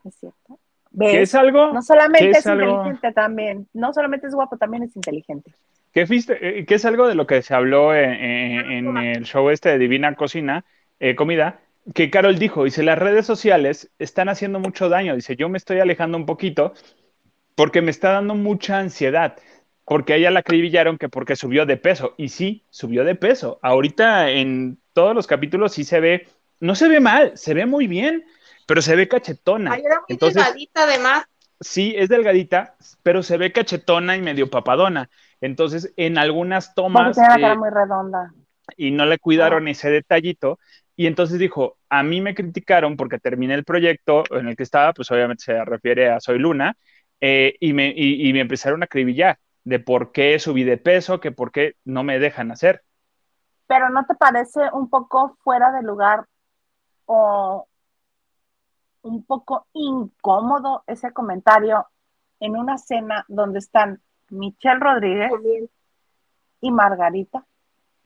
¿Es 0.05 0.15
cierto? 0.15 0.59
¿Qué 0.99 1.05
¿Ves? 1.07 1.30
es 1.30 1.36
algo? 1.36 1.74
No 1.74 1.82
solamente 1.82 2.26
¿Qué 2.26 2.32
es, 2.32 2.38
es 2.39 2.47
algo? 2.47 2.71
inteligente 2.71 3.11
también, 3.13 3.67
no 3.74 3.91
solamente 3.93 4.28
es 4.28 4.36
guapo, 4.36 4.57
también 4.57 4.84
es 4.84 4.95
inteligente. 4.95 5.51
¿Qué, 5.91 6.05
fuiste- 6.07 6.38
eh, 6.41 6.65
qué 6.65 6.76
es 6.76 6.86
algo 6.86 7.07
de 7.07 7.15
lo 7.15 7.26
que 7.28 7.41
se 7.41 7.53
habló 7.53 7.93
en, 7.95 8.11
en- 8.13 8.71
en 8.88 8.97
el 8.97 9.24
show 9.26 9.49
este 9.49 9.69
de 9.69 9.78
Divina 9.80 10.15
Cocina, 10.15 10.63
eh, 10.99 11.15
Comida? 11.15 11.59
Que 11.93 12.09
Carol 12.09 12.39
dijo, 12.39 12.63
dice, 12.63 12.82
las 12.84 12.97
redes 12.97 13.26
sociales 13.26 13.91
están 13.99 14.30
haciendo 14.30 14.59
mucho 14.59 14.88
daño. 14.88 15.15
Dice, 15.15 15.36
yo 15.36 15.49
me 15.49 15.57
estoy 15.57 15.80
alejando 15.82 16.17
un 16.17 16.26
poquito 16.26 16.74
porque 17.55 17.81
me 17.81 17.91
está 17.91 18.11
dando 18.13 18.35
mucha 18.35 18.79
ansiedad. 18.79 19.37
Porque 19.85 20.13
a 20.13 20.15
ella 20.15 20.31
la 20.31 20.39
acribillaron 20.39 20.97
que 20.97 21.09
porque 21.09 21.35
subió 21.35 21.65
de 21.65 21.77
peso. 21.77 22.15
Y 22.17 22.29
sí, 22.29 22.65
subió 22.69 23.03
de 23.03 23.15
peso. 23.15 23.59
Ahorita 23.61 24.29
en 24.29 24.79
todos 24.93 25.13
los 25.15 25.27
capítulos 25.27 25.73
sí 25.73 25.84
se 25.84 25.99
ve, 25.99 26.27
no 26.59 26.75
se 26.75 26.88
ve 26.88 26.99
mal, 27.01 27.34
se 27.38 27.53
ve 27.53 27.65
muy 27.65 27.88
bien, 27.88 28.25
pero 28.65 28.81
se 28.81 28.95
ve 28.95 29.07
cachetona. 29.09 29.73
Ay, 29.73 29.81
era 29.85 29.95
muy 29.97 30.05
Entonces, 30.07 30.35
delgadita, 30.35 30.84
además. 30.84 31.25
sí, 31.59 31.93
es 31.97 32.09
delgadita, 32.09 32.75
pero 33.03 33.23
se 33.23 33.38
ve 33.38 33.51
cachetona 33.51 34.15
y 34.15 34.21
medio 34.21 34.49
papadona. 34.49 35.09
Entonces, 35.41 35.91
en 35.97 36.17
algunas 36.17 36.73
Porque 36.91 37.13
tomas 37.13 37.17
la 37.38 37.53
eh, 37.53 37.55
muy 37.55 37.69
redonda. 37.69 38.34
y 38.77 38.91
no 38.91 39.05
le 39.05 39.19
cuidaron 39.19 39.67
ese 39.67 39.89
detallito. 39.89 40.59
Y 40.95 41.07
entonces 41.07 41.39
dijo, 41.39 41.77
a 41.89 42.03
mí 42.03 42.21
me 42.21 42.35
criticaron 42.35 42.95
porque 42.97 43.19
terminé 43.19 43.55
el 43.55 43.65
proyecto 43.65 44.23
en 44.31 44.47
el 44.47 44.55
que 44.55 44.63
estaba, 44.63 44.93
pues 44.93 45.09
obviamente 45.11 45.43
se 45.43 45.65
refiere 45.65 46.09
a 46.09 46.19
Soy 46.19 46.38
Luna, 46.39 46.77
eh, 47.25 47.55
y, 47.61 47.71
me, 47.71 47.87
y, 47.87 48.27
y 48.27 48.33
me 48.33 48.41
empezaron 48.41 48.83
a 48.83 48.85
acribillar 48.85 49.39
de 49.63 49.79
por 49.79 50.11
qué 50.11 50.37
subí 50.39 50.65
de 50.65 50.75
peso, 50.77 51.21
que 51.21 51.31
por 51.31 51.53
qué 51.53 51.77
no 51.85 52.03
me 52.03 52.19
dejan 52.19 52.51
hacer. 52.51 52.83
Pero 53.65 53.89
¿no 53.89 54.05
te 54.05 54.13
parece 54.15 54.59
un 54.73 54.89
poco 54.89 55.37
fuera 55.41 55.71
de 55.71 55.83
lugar 55.83 56.25
o 57.05 57.65
un 59.03 59.23
poco 59.23 59.67
incómodo 59.71 60.83
ese 60.85 61.13
comentario 61.13 61.87
en 62.41 62.57
una 62.57 62.77
cena 62.77 63.23
donde 63.29 63.59
están 63.59 64.01
Michelle 64.29 64.81
Rodríguez 64.81 65.31
y 66.59 66.71
Margarita? 66.73 67.45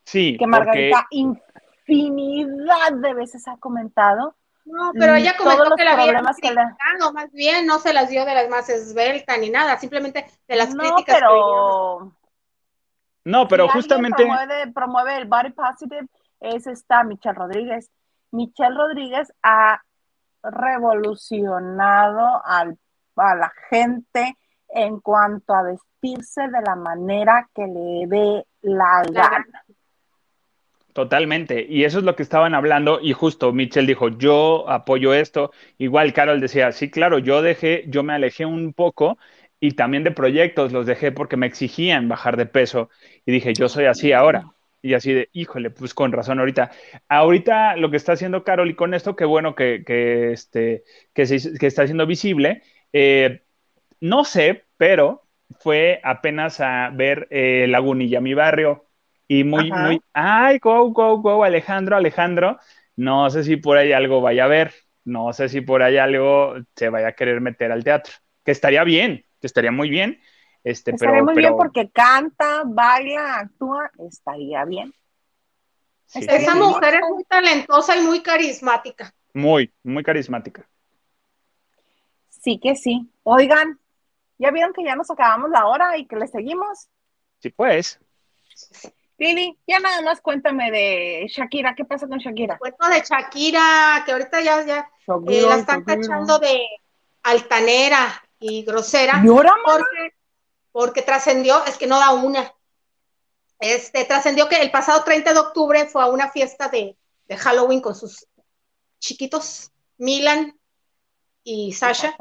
Sí, 0.04 0.34
Que 0.38 0.46
porque 0.46 0.48
Margarita 0.48 1.08
infinidad 1.10 2.94
de 2.94 3.16
veces 3.16 3.48
ha 3.48 3.58
comentado 3.58 4.36
No, 4.68 4.92
pero 4.94 5.16
ella 5.16 5.34
Mm, 5.34 5.38
todos 5.38 5.50
comentó 5.56 5.70
los 5.70 5.78
que 5.78 5.84
la 5.86 5.92
había 5.94 6.06
problemas 6.06 6.38
que 6.38 6.52
le- 6.52 6.62
criticado, 6.62 7.14
más 7.14 7.32
bien, 7.32 7.66
no 7.66 7.80
se 7.80 7.94
las 7.94 8.10
dio 8.10 8.26
de 8.26 8.34
las 8.36 8.50
más 8.50 8.70
esbelta 8.70 9.38
ni 9.38 9.50
nada, 9.50 9.78
simplemente 9.80 10.26
de 10.48 10.56
las 10.56 10.74
no, 10.76 10.82
críticas 10.84 11.16
que 11.16 11.22
pero 11.22 12.12
no, 13.24 13.48
pero 13.48 13.66
si 13.66 13.70
justamente 13.74 14.16
promueve, 14.24 14.72
promueve 14.74 15.18
el 15.18 15.26
body 15.26 15.52
positive 15.52 16.08
es 16.40 16.68
esta 16.68 17.04
Michelle 17.04 17.36
Rodríguez. 17.36 17.90
Michelle 18.32 18.76
Rodríguez 18.76 19.32
ha 19.42 19.82
revolucionado 20.44 22.42
al- 22.46 22.78
a 23.16 23.36
la 23.36 23.52
gente 23.70 24.38
en 24.70 25.00
cuanto 25.00 25.54
a 25.54 25.64
vestirse 25.64 26.42
de 26.48 26.62
la 26.62 26.76
manera 26.76 27.50
que 27.54 27.66
le 27.68 28.06
dé 28.08 28.46
la 28.62 29.04
La 29.12 29.30
gana. 29.30 29.64
Totalmente, 30.98 31.64
y 31.70 31.84
eso 31.84 32.00
es 32.00 32.06
lo 32.06 32.16
que 32.16 32.24
estaban 32.24 32.56
hablando, 32.56 33.00
y 33.00 33.14
justo 33.14 33.54
Mitchell 33.54 33.86
dijo, 33.86 34.10
yo 34.18 34.68
apoyo 34.68 35.14
esto, 35.14 35.52
igual 35.78 36.12
Carol 36.12 36.42
decía, 36.42 36.72
sí, 36.72 36.90
claro, 36.90 37.20
yo 37.20 37.44
dejé, 37.44 37.84
yo 37.88 38.02
me 38.02 38.14
alejé 38.14 38.48
un 38.48 38.74
poco, 38.74 39.20
y 39.60 39.74
también 39.74 40.04
de 40.04 40.10
proyectos 40.10 40.72
los 40.72 40.88
dejé 40.88 41.12
porque 41.12 41.38
me 41.38 41.46
exigían 41.46 42.10
bajar 42.10 42.36
de 42.36 42.48
peso, 42.48 42.90
y 43.28 43.32
dije, 43.32 43.54
yo 43.54 43.70
soy 43.70 43.86
así 43.86 44.12
ahora, 44.12 44.56
y 44.82 44.96
así 44.96 45.14
de, 45.14 45.30
híjole, 45.34 45.70
pues 45.70 45.94
con 45.94 46.12
razón 46.12 46.40
ahorita. 46.40 46.72
Ahorita 47.08 47.76
lo 47.76 47.92
que 47.92 47.98
está 47.98 48.14
haciendo 48.14 48.44
Carol, 48.44 48.68
y 48.72 48.74
con 48.74 48.96
esto, 48.96 49.16
qué 49.16 49.26
bueno 49.26 49.54
que, 49.54 49.84
que, 49.86 50.32
este, 50.32 50.84
que, 51.14 51.28
se, 51.28 51.36
está 51.68 51.84
haciendo 51.84 52.08
visible, 52.08 52.64
eh, 52.92 53.44
no 54.00 54.24
sé, 54.24 54.66
pero 54.78 55.28
fue 55.60 56.00
apenas 56.04 56.60
a 56.60 56.90
ver 56.92 57.28
eh, 57.30 57.68
Lagunilla, 57.70 58.20
mi 58.20 58.34
barrio, 58.34 58.87
y 59.28 59.44
muy, 59.44 59.72
Ajá. 59.72 59.84
muy, 59.84 60.02
ay, 60.14 60.60
go, 60.60 60.90
go, 60.92 61.18
go, 61.20 61.44
Alejandro, 61.44 61.96
Alejandro, 61.98 62.60
No 62.96 63.30
sé 63.30 63.44
si 63.44 63.58
por 63.58 63.78
ahí 63.78 63.92
algo 63.94 64.22
vaya 64.22 64.46
a 64.46 64.48
ver, 64.48 64.74
no 65.06 65.32
sé 65.34 65.50
si 65.50 65.62
por 65.62 65.84
ahí 65.84 65.98
algo 65.98 66.56
se 66.76 66.90
vaya 66.90 67.10
a 67.10 67.12
querer 67.14 67.42
meter 67.42 67.72
al 67.72 67.84
teatro, 67.84 68.14
que 68.44 68.52
estaría 68.52 68.84
bien, 68.84 69.26
que 69.40 69.48
estaría 69.48 69.72
muy 69.72 69.90
bien. 69.90 70.20
Este, 70.64 70.92
estaría 70.92 71.14
pero, 71.14 71.26
muy 71.26 71.36
pero- 71.36 71.48
bien 71.50 71.58
porque 71.58 71.90
canta, 71.92 72.64
baila, 72.66 73.38
actúa, 73.38 73.90
estaría 74.00 74.66
bien. 74.66 74.94
sí, 76.06 76.20
estaría 76.20 76.42
Esa 76.42 76.54
bien. 76.56 76.66
mujer 76.68 76.94
es 76.96 77.02
muy 77.10 77.24
talentosa 77.26 77.96
y 77.98 78.02
muy 78.02 78.22
carismática. 78.22 79.14
muy, 79.34 79.72
muy 79.84 80.04
carismática. 80.04 80.68
Sí 82.30 82.60
que 82.60 82.76
sí. 82.76 83.10
Oigan, 83.24 83.80
¿ya 84.38 84.52
vieron 84.52 84.74
que 84.74 84.84
ya 84.84 84.96
nos 84.96 85.10
acabamos 85.12 85.50
la 85.52 85.68
hora 85.68 85.98
y 85.98 86.06
que 86.08 86.16
le 86.16 86.28
seguimos? 86.28 86.88
Sí, 87.40 87.50
pues. 87.50 88.00
Lili, 89.18 89.58
ya 89.66 89.80
nada 89.80 90.02
más 90.02 90.22
cuéntame 90.22 90.70
de 90.70 91.28
Shakira. 91.28 91.74
¿Qué 91.76 91.86
pasa 91.86 92.08
con 92.08 92.20
Shakira? 92.20 92.58
Cuento 92.58 92.88
de 92.88 93.02
Shakira, 93.02 94.04
que 94.06 94.12
ahorita 94.12 94.42
ya, 94.42 94.64
ya 94.64 94.90
eh, 95.28 95.42
la 95.42 95.56
están 95.56 95.84
tachando 95.84 96.38
de 96.38 96.62
altanera 97.24 98.24
y 98.40 98.64
grosera. 98.64 99.22
¿Llora, 99.24 99.54
porque, 99.66 100.16
porque 100.72 101.02
trascendió, 101.02 101.66
es 101.66 101.78
que 101.78 101.88
no 101.88 102.00
da 102.00 102.12
una. 102.12 102.54
Este, 103.60 104.06
trascendió 104.06 104.48
que 104.48 104.62
el 104.62 104.70
pasado 104.70 105.04
30 105.04 105.34
de 105.34 105.40
octubre 105.40 105.86
fue 105.88 106.04
a 106.04 106.08
una 106.08 106.30
fiesta 106.30 106.68
de, 106.70 106.96
de 107.26 107.38
Halloween 107.38 107.82
con 107.82 107.96
sus 107.96 108.28
chiquitos, 109.00 109.72
Milan 109.98 110.56
y 111.44 111.74
Sasha, 111.74 112.16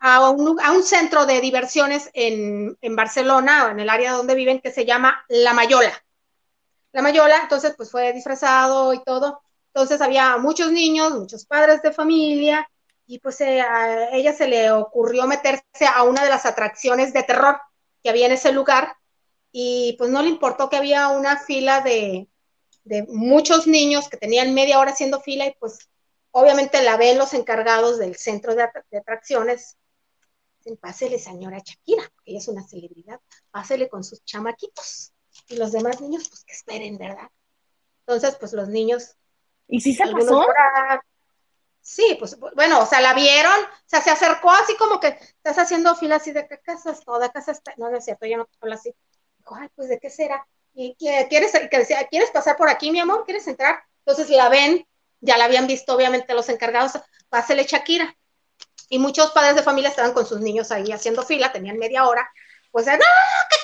a 0.00 0.28
un, 0.30 0.60
a 0.60 0.72
un 0.72 0.82
centro 0.82 1.24
de 1.24 1.40
diversiones 1.40 2.10
en, 2.12 2.76
en 2.82 2.96
Barcelona, 2.96 3.68
en 3.70 3.80
el 3.80 3.88
área 3.88 4.12
donde 4.12 4.34
viven, 4.34 4.60
que 4.60 4.70
se 4.70 4.84
llama 4.84 5.24
La 5.28 5.54
Mayola. 5.54 5.92
La 6.92 7.02
Mayola, 7.02 7.40
entonces, 7.42 7.74
pues 7.76 7.90
fue 7.90 8.12
disfrazado 8.12 8.92
y 8.92 9.02
todo. 9.02 9.42
Entonces 9.74 10.00
había 10.02 10.36
muchos 10.36 10.70
niños, 10.70 11.12
muchos 11.12 11.46
padres 11.46 11.80
de 11.82 11.92
familia, 11.92 12.68
y 13.06 13.18
pues 13.18 13.40
eh, 13.40 13.60
a 13.62 14.14
ella 14.14 14.32
se 14.34 14.46
le 14.48 14.70
ocurrió 14.70 15.26
meterse 15.26 15.86
a 15.86 16.02
una 16.02 16.22
de 16.22 16.30
las 16.30 16.46
atracciones 16.46 17.12
de 17.12 17.22
terror 17.22 17.58
que 18.02 18.10
había 18.10 18.26
en 18.26 18.32
ese 18.32 18.52
lugar, 18.52 18.94
y 19.50 19.94
pues 19.98 20.10
no 20.10 20.22
le 20.22 20.28
importó 20.28 20.68
que 20.68 20.76
había 20.76 21.08
una 21.08 21.38
fila 21.38 21.80
de, 21.80 22.28
muchos 23.08 23.66
niños 23.66 24.08
que 24.08 24.16
tenían 24.16 24.54
media 24.54 24.78
hora 24.78 24.90
haciendo 24.92 25.20
fila, 25.20 25.46
y 25.46 25.54
pues 25.58 25.88
obviamente 26.32 26.82
la 26.82 26.96
ven 26.96 27.18
los 27.18 27.32
encargados 27.32 27.98
del 27.98 28.16
centro 28.16 28.54
de, 28.54 28.68
de 28.90 28.98
atracciones. 28.98 29.76
Pásele, 30.80 31.18
señora 31.18 31.58
Shakira, 31.58 32.04
ella 32.24 32.38
es 32.38 32.48
una 32.48 32.62
celebridad, 32.66 33.20
pásele 33.50 33.88
con 33.88 34.04
sus 34.04 34.24
chamaquitos. 34.24 35.12
Y 35.52 35.56
los 35.56 35.72
demás 35.72 36.00
niños, 36.00 36.28
pues 36.30 36.44
que 36.44 36.52
esperen, 36.54 36.96
¿verdad? 36.96 37.28
Entonces, 38.06 38.36
pues 38.40 38.54
los 38.54 38.68
niños 38.68 39.16
¿Y 39.68 39.80
si 39.80 39.94
se 39.94 40.06
pasó? 40.06 40.46
Sí, 41.82 42.16
pues 42.18 42.38
bueno, 42.38 42.80
o 42.80 42.86
sea, 42.86 43.00
la 43.00 43.12
vieron, 43.12 43.52
o 43.52 43.84
sea, 43.86 44.00
se 44.00 44.10
acercó 44.10 44.50
así 44.50 44.76
como 44.76 45.00
que 45.00 45.08
estás 45.08 45.58
haciendo 45.58 45.96
fila 45.96 46.16
así 46.16 46.30
de 46.30 46.46
qué 46.46 46.58
casa 46.58 46.92
es 46.92 47.00
toda 47.00 47.30
casa 47.30 47.50
está, 47.50 47.74
no, 47.76 47.90
no 47.90 47.98
es 47.98 48.04
cierto, 48.04 48.24
yo 48.24 48.36
no 48.36 48.48
hablo 48.60 48.74
así. 48.76 48.94
Dijo, 49.38 49.56
ay, 49.56 49.68
pues 49.74 49.88
de 49.88 49.98
qué 49.98 50.08
será. 50.08 50.46
Y 50.74 50.94
que- 50.94 51.26
quieres, 51.28 51.52
que 51.52 51.78
decía, 51.78 52.06
¿quieres 52.06 52.30
pasar 52.30 52.56
por 52.56 52.70
aquí, 52.70 52.92
mi 52.92 53.00
amor? 53.00 53.24
¿Quieres 53.24 53.46
entrar? 53.48 53.82
Entonces 54.06 54.30
la 54.30 54.48
ven, 54.48 54.86
ya 55.20 55.36
la 55.36 55.44
habían 55.46 55.66
visto, 55.66 55.94
obviamente, 55.94 56.32
los 56.34 56.48
encargados, 56.48 56.92
pásele 57.28 57.64
Shakira. 57.64 58.16
Y 58.88 58.98
muchos 59.00 59.32
padres 59.32 59.56
de 59.56 59.62
familia 59.62 59.90
estaban 59.90 60.12
con 60.12 60.24
sus 60.24 60.40
niños 60.40 60.70
ahí 60.70 60.92
haciendo 60.92 61.24
fila, 61.24 61.50
tenían 61.50 61.78
media 61.78 62.06
hora. 62.06 62.30
Pues, 62.70 62.86
no, 62.86 62.92
¿qué, 62.92 63.56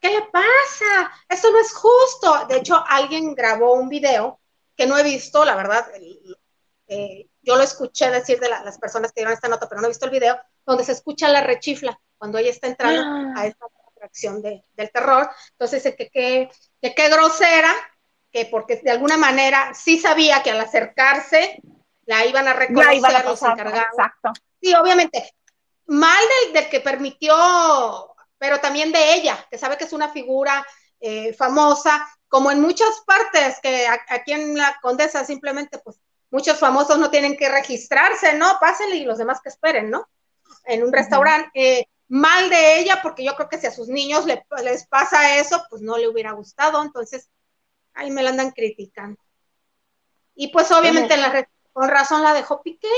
qué, 0.00 0.10
le 0.10 0.22
pasa? 0.22 1.12
Esto 1.28 1.50
no 1.50 1.58
es 1.60 1.72
justo. 1.72 2.46
De 2.46 2.56
hecho, 2.58 2.82
alguien 2.88 3.34
grabó 3.34 3.74
un 3.74 3.88
video 3.88 4.40
que 4.76 4.86
no 4.86 4.96
he 4.98 5.02
visto, 5.02 5.44
la 5.44 5.56
verdad, 5.56 5.86
eh, 6.86 7.26
yo 7.42 7.56
lo 7.56 7.62
escuché 7.62 8.10
decir 8.10 8.38
de 8.40 8.48
la- 8.48 8.62
las 8.62 8.78
personas 8.78 9.12
que 9.12 9.20
dieron 9.20 9.34
esta 9.34 9.48
nota, 9.48 9.68
pero 9.68 9.80
no 9.80 9.86
he 9.86 9.90
visto 9.90 10.06
el 10.06 10.12
video, 10.12 10.38
donde 10.64 10.84
se 10.84 10.92
escucha 10.92 11.28
la 11.28 11.42
rechifla 11.42 11.98
cuando 12.16 12.38
ella 12.38 12.50
está 12.50 12.66
entrando 12.66 13.02
Ah. 13.02 13.40
a 13.40 13.46
esta 13.46 13.66
atracción 13.94 14.40
de- 14.42 14.62
del 14.74 14.90
terror. 14.92 15.28
Entonces, 15.52 15.82
que 15.82 16.08
qué 16.10 16.50
que 16.80 16.94
qué 16.94 17.08
grosera, 17.08 17.74
que 18.30 18.46
porque 18.46 18.76
de 18.76 18.90
alguna 18.92 19.16
manera 19.16 19.74
sí 19.74 19.98
sabía 19.98 20.42
que 20.42 20.50
al 20.52 20.60
acercarse 20.60 21.60
la 22.06 22.24
iban 22.24 22.46
a 22.46 22.52
reconocer 22.52 22.94
iban 22.94 23.16
a 23.16 23.22
los 23.24 23.42
encargados. 23.42 23.88
Exacto. 23.98 24.32
Sí, 24.62 24.74
obviamente. 24.74 25.34
Mal 25.86 26.22
del, 26.44 26.52
del 26.52 26.68
que 26.70 26.80
permitió, 26.80 27.34
pero 28.38 28.60
también 28.60 28.92
de 28.92 29.14
ella, 29.14 29.46
que 29.50 29.58
sabe 29.58 29.76
que 29.76 29.84
es 29.84 29.92
una 29.92 30.08
figura 30.10 30.66
eh, 31.00 31.32
famosa, 31.34 32.08
como 32.28 32.50
en 32.50 32.60
muchas 32.60 33.02
partes, 33.06 33.58
que 33.62 33.86
aquí 34.08 34.32
en 34.32 34.56
la 34.56 34.78
Condesa 34.82 35.24
simplemente, 35.24 35.78
pues, 35.78 36.00
muchos 36.30 36.58
famosos 36.58 36.98
no 36.98 37.10
tienen 37.10 37.36
que 37.36 37.48
registrarse, 37.48 38.34
¿no? 38.34 38.58
Pásenle 38.60 38.96
y 38.96 39.04
los 39.04 39.18
demás 39.18 39.40
que 39.42 39.48
esperen, 39.48 39.90
¿no? 39.90 40.08
En 40.64 40.82
un 40.82 40.92
restaurante. 40.92 41.50
Eh, 41.54 41.86
mal 42.08 42.48
de 42.50 42.80
ella, 42.80 43.00
porque 43.02 43.24
yo 43.24 43.34
creo 43.36 43.48
que 43.48 43.58
si 43.58 43.66
a 43.66 43.70
sus 43.70 43.88
niños 43.88 44.24
le- 44.24 44.44
les 44.62 44.86
pasa 44.86 45.36
eso, 45.38 45.64
pues 45.68 45.82
no 45.82 45.98
le 45.98 46.08
hubiera 46.08 46.32
gustado, 46.32 46.82
entonces, 46.82 47.28
ahí 47.94 48.10
me 48.10 48.22
la 48.22 48.30
andan 48.30 48.50
criticando. 48.50 49.20
Y 50.34 50.48
pues 50.48 50.70
obviamente 50.70 51.16
la 51.16 51.48
con 51.72 51.88
razón 51.88 52.22
la 52.22 52.34
dejó 52.34 52.62
Piqué, 52.62 52.88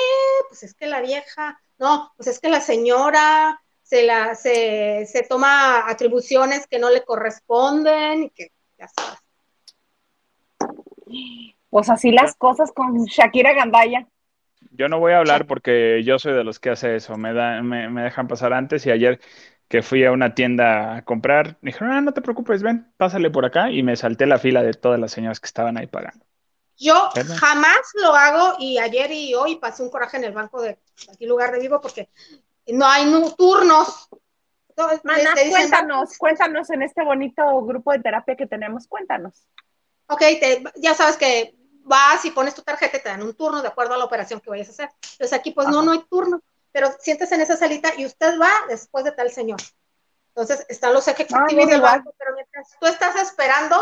pues 0.48 0.62
es 0.62 0.74
que 0.74 0.86
la 0.86 1.00
vieja, 1.00 1.60
no, 1.78 2.12
pues 2.16 2.28
es 2.28 2.38
que 2.40 2.48
la 2.48 2.60
señora 2.60 3.59
se 3.90 4.04
la 4.04 4.36
se, 4.36 5.04
se 5.06 5.24
toma 5.24 5.88
atribuciones 5.90 6.68
que 6.68 6.78
no 6.78 6.90
le 6.90 7.02
corresponden 7.02 8.22
y 8.22 8.30
que 8.30 8.52
ya 8.78 8.86
sabes. 8.86 9.18
Pues 11.68 11.90
así 11.90 12.12
las 12.12 12.36
cosas 12.36 12.70
con 12.70 13.04
Shakira 13.06 13.52
Gandaya. 13.52 14.06
Yo 14.70 14.88
no 14.88 15.00
voy 15.00 15.12
a 15.12 15.18
hablar 15.18 15.48
porque 15.48 16.04
yo 16.04 16.20
soy 16.20 16.34
de 16.34 16.44
los 16.44 16.60
que 16.60 16.70
hace 16.70 16.94
eso. 16.94 17.16
Me, 17.16 17.32
da, 17.32 17.62
me, 17.62 17.88
me 17.88 18.02
dejan 18.02 18.28
pasar 18.28 18.52
antes 18.52 18.86
y 18.86 18.92
ayer 18.92 19.20
que 19.66 19.82
fui 19.82 20.04
a 20.04 20.12
una 20.12 20.36
tienda 20.36 20.96
a 20.96 21.04
comprar, 21.04 21.56
me 21.60 21.72
dijeron, 21.72 21.92
ah, 21.92 22.00
no 22.00 22.12
te 22.12 22.22
preocupes, 22.22 22.62
ven, 22.62 22.92
pásale 22.96 23.30
por 23.30 23.44
acá 23.44 23.70
y 23.72 23.82
me 23.82 23.96
salté 23.96 24.26
la 24.26 24.38
fila 24.38 24.62
de 24.62 24.74
todas 24.74 25.00
las 25.00 25.10
señoras 25.10 25.40
que 25.40 25.46
estaban 25.46 25.76
ahí 25.76 25.88
pagando. 25.88 26.24
Yo 26.76 27.10
¿Verdad? 27.14 27.36
jamás 27.36 27.80
lo 28.00 28.14
hago 28.14 28.56
y 28.60 28.78
ayer 28.78 29.10
y 29.10 29.34
hoy 29.34 29.56
pasé 29.56 29.82
un 29.82 29.90
coraje 29.90 30.16
en 30.16 30.24
el 30.24 30.32
banco 30.32 30.62
de 30.62 30.78
aquí 31.12 31.26
lugar 31.26 31.52
de 31.52 31.60
vivo 31.60 31.80
porque 31.80 32.08
no 32.66 32.86
hay 32.86 33.04
turnos. 33.36 34.08
Entonces, 34.68 35.00
Mana, 35.04 35.34
te 35.34 35.44
dicen, 35.44 35.50
cuéntanos, 35.50 36.16
cuéntanos 36.16 36.70
en 36.70 36.82
este 36.82 37.02
bonito 37.04 37.62
grupo 37.62 37.92
de 37.92 37.98
terapia 38.00 38.36
que 38.36 38.46
tenemos, 38.46 38.86
cuéntanos. 38.86 39.46
Ok, 40.06 40.20
te- 40.20 40.62
ya 40.76 40.94
sabes 40.94 41.16
que 41.16 41.54
vas 41.82 42.24
y 42.24 42.30
pones 42.30 42.54
tu 42.54 42.62
tarjeta 42.62 42.96
y 42.96 43.02
te 43.02 43.08
dan 43.08 43.22
un 43.22 43.34
turno 43.34 43.62
de 43.62 43.68
acuerdo 43.68 43.94
a 43.94 43.98
la 43.98 44.04
operación 44.04 44.40
que 44.40 44.50
vayas 44.50 44.68
a 44.68 44.72
hacer. 44.72 44.90
Entonces 45.12 45.32
aquí 45.32 45.50
pues 45.50 45.68
no, 45.68 45.78
Ajá. 45.78 45.86
no 45.86 45.92
hay 45.92 46.02
turno, 46.08 46.40
pero 46.72 46.88
sientes 47.00 47.30
en 47.32 47.40
esa 47.40 47.56
salita 47.56 47.90
y 47.96 48.06
usted 48.06 48.38
va 48.40 48.50
después 48.68 49.04
de 49.04 49.12
tal 49.12 49.30
señor. 49.30 49.60
Entonces 50.28 50.64
están 50.68 50.92
los 50.94 51.06
ejecutivos 51.08 51.42
Ah, 51.50 51.54
mira, 51.54 51.66
del 51.72 51.80
banco, 51.80 52.14
pero 52.16 52.34
mientras 52.34 52.68
tú 52.80 52.86
estás 52.86 53.16
esperando 53.16 53.76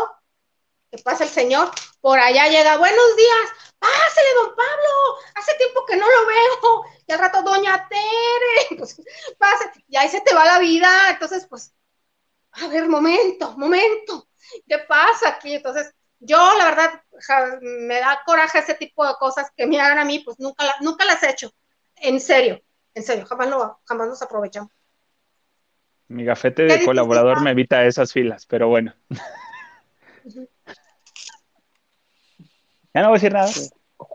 que 0.91 0.97
pase 1.03 1.23
el 1.23 1.29
señor, 1.29 1.69
por 2.01 2.19
allá 2.19 2.47
llega, 2.47 2.77
buenos 2.77 3.15
días, 3.15 3.73
pásele, 3.77 4.33
don 4.35 4.55
Pablo, 4.55 5.19
hace 5.35 5.53
tiempo 5.55 5.85
que 5.85 5.95
no 5.97 6.05
lo 6.07 6.25
veo, 6.27 6.83
y 7.07 7.11
al 7.11 7.19
rato, 7.19 7.43
doña 7.43 7.87
Tere, 7.87 8.75
pues 8.77 9.01
pase, 9.37 9.71
y 9.87 9.97
ahí 9.97 10.09
se 10.09 10.21
te 10.21 10.33
va 10.33 10.45
la 10.45 10.59
vida, 10.59 10.89
entonces 11.11 11.45
pues, 11.47 11.73
a 12.51 12.67
ver, 12.67 12.87
momento, 12.89 13.55
momento, 13.57 14.27
¿qué 14.67 14.79
pasa 14.79 15.29
aquí? 15.29 15.55
Entonces, 15.55 15.93
yo 16.19 16.37
la 16.57 16.65
verdad 16.65 17.01
ja, 17.27 17.57
me 17.61 17.99
da 17.99 18.21
coraje 18.25 18.59
ese 18.59 18.73
tipo 18.73 19.05
de 19.05 19.13
cosas 19.19 19.51
que 19.55 19.67
me 19.67 19.79
hagan 19.79 19.99
a 19.99 20.05
mí, 20.05 20.19
pues 20.19 20.39
nunca, 20.39 20.65
la- 20.65 20.75
nunca 20.81 21.05
las 21.05 21.21
he 21.23 21.29
hecho, 21.29 21.51
en 21.97 22.19
serio, 22.19 22.59
en 22.95 23.03
serio, 23.03 23.25
jamás, 23.27 23.47
lo, 23.47 23.79
jamás 23.85 24.07
nos 24.07 24.21
aprovechamos. 24.21 24.71
Mi 26.07 26.25
gafete 26.25 26.63
de 26.63 26.83
colaborador 26.83 27.39
me 27.41 27.51
evita 27.51 27.85
esas 27.85 28.11
filas, 28.11 28.47
pero 28.47 28.67
bueno. 28.67 28.95
Ya 32.93 33.01
no 33.01 33.09
voy 33.09 33.15
a 33.17 33.19
decir 33.19 33.33
nada. 33.33 33.49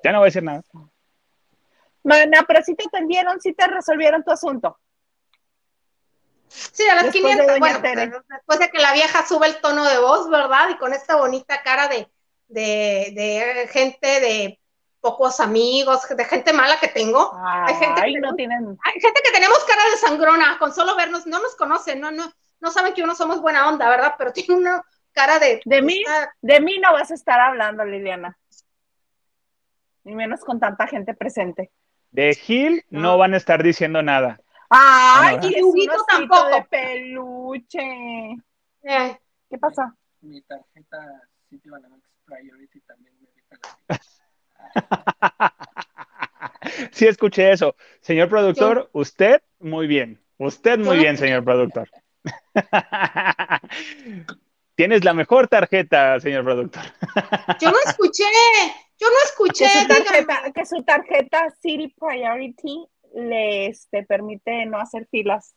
Ya 0.03 0.13
no 0.13 0.19
voy 0.19 0.27
a 0.27 0.29
decir 0.29 0.43
nada. 0.43 0.63
Mana, 2.03 2.45
pero 2.47 2.63
sí 2.63 2.75
te 2.75 2.85
atendieron, 2.87 3.41
sí 3.41 3.53
te 3.55 3.67
resolvieron 3.67 4.23
tu 4.23 4.31
asunto. 4.31 4.79
Sí, 6.49 6.87
a 6.89 6.95
las 6.95 7.05
Después 7.05 7.25
de 7.25 7.31
500, 7.31 7.47
Doña 7.47 7.59
bueno, 7.59 7.81
Tere. 7.83 8.13
después 8.29 8.59
de 8.59 8.69
que 8.71 8.79
la 8.79 8.93
vieja 8.93 9.27
sube 9.27 9.47
el 9.47 9.61
tono 9.61 9.85
de 9.85 9.99
voz, 9.99 10.29
¿verdad? 10.29 10.69
Y 10.71 10.77
con 10.77 10.93
esta 10.93 11.17
bonita 11.17 11.63
cara 11.63 11.89
de, 11.89 12.09
de, 12.49 13.13
de 13.15 13.69
gente 13.73 14.21
de 14.21 14.61
pocos 15.01 15.41
amigos, 15.41 16.03
de 16.09 16.25
gente 16.25 16.53
mala 16.53 16.79
que 16.79 16.89
tengo. 16.89 17.33
Hay 17.43 17.75
gente 17.75 18.03
que 18.03 18.21
no 18.21 18.31
no- 18.31 18.37
tienen. 18.37 18.79
Hay 18.85 19.01
gente 19.01 19.21
que 19.23 19.33
tenemos 19.33 19.59
cara 19.65 19.83
de 19.91 19.97
sangrona, 19.97 20.59
con 20.59 20.73
solo 20.73 20.95
vernos, 20.97 21.27
no 21.27 21.41
nos 21.41 21.57
conocen, 21.57 22.01
no, 22.01 22.11
no, 22.11 22.31
no 22.61 22.71
saben 22.71 22.95
que 22.95 23.03
uno 23.03 23.15
somos 23.15 23.41
buena 23.41 23.69
onda, 23.69 23.89
¿verdad? 23.89 24.15
Pero 24.17 24.33
tiene 24.35 24.55
una 24.55 24.83
cara 25.13 25.39
de... 25.39 25.61
De 25.65 25.83
mí, 25.83 26.03
de 26.43 26.61
mí 26.61 26.79
no 26.79 26.93
vas 26.93 27.11
a 27.11 27.15
estar 27.15 27.41
hablando, 27.41 27.85
Liliana. 27.85 28.37
Ni 30.05 30.15
menos 30.15 30.41
con 30.41 30.61
tanta 30.61 30.87
gente 30.87 31.15
presente. 31.15 31.71
De 32.11 32.35
Gil 32.35 32.85
no 32.91 33.01
No. 33.01 33.19
van 33.19 33.33
a 33.35 33.39
estar 33.39 33.63
diciendo 33.63 34.03
nada. 34.03 34.39
Ay, 34.71 35.37
y 35.43 35.61
un 35.63 35.71
Huguito 35.71 35.93
osito 35.93 36.07
tampoco. 36.09 36.49
de 36.49 36.63
peluche. 36.71 37.81
eh, 38.83 39.19
¿Qué 39.51 39.59
pasa? 39.59 39.95
Mi 40.21 40.41
tarjeta 40.43 40.99
Citibanamex. 41.49 42.03
Priority 42.25 42.81
también 42.81 43.15
me 43.21 43.29
evita 43.29 43.59
la 45.39 45.55
Sí, 46.93 47.07
escuché 47.07 47.53
eso. 47.53 47.77
Señor 48.01 48.29
productor, 48.31 48.89
usted 48.93 49.43
muy 49.61 49.87
bien. 49.87 50.21
Usted 50.39 50.79
muy 50.79 50.97
bien, 50.99 51.17
señor 51.19 51.45
productor. 51.45 51.89
Tienes 54.75 55.05
la 55.05 55.13
mejor 55.15 55.47
tarjeta, 55.49 56.19
señor 56.21 56.45
productor. 56.45 56.83
Yo 57.61 57.71
no 57.71 57.77
escuché, 57.87 58.25
yo 58.99 59.07
no 59.09 59.17
escuché, 59.25 59.65
Que 59.65 59.71
su 59.71 59.79
dígame. 59.87 60.05
tarjeta, 60.05 60.53
que 60.53 60.67
su 60.67 60.83
tarjeta 60.85 61.51
City 61.61 61.95
Priority 61.99 62.87
le 63.15 63.67
este, 63.67 64.03
permite 64.05 64.67
no 64.67 64.79
hacer 64.79 65.07
filas. 65.11 65.55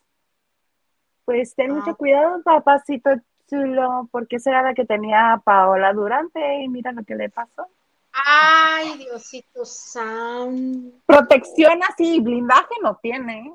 Pues 1.26 1.55
ten 1.55 1.72
Ah. 1.72 1.73
mucho 1.76 1.95
cuidado, 1.95 2.41
papacito 2.43 3.09
chulo, 3.49 4.09
porque 4.11 4.38
esa 4.38 4.49
era 4.51 4.61
la 4.61 4.73
que 4.73 4.85
tenía 4.85 5.41
Paola 5.43 5.93
Durante 5.93 6.61
y 6.64 6.68
mira 6.68 6.91
lo 6.91 7.03
que 7.03 7.15
le 7.15 7.30
pasó. 7.30 7.68
Ay, 8.11 8.97
Diosito 8.97 9.64
santo. 9.64 10.97
Protección 11.05 11.80
así, 11.88 12.19
blindaje 12.19 12.73
no 12.81 12.97
tiene, 13.01 13.39
¿eh? 13.47 13.51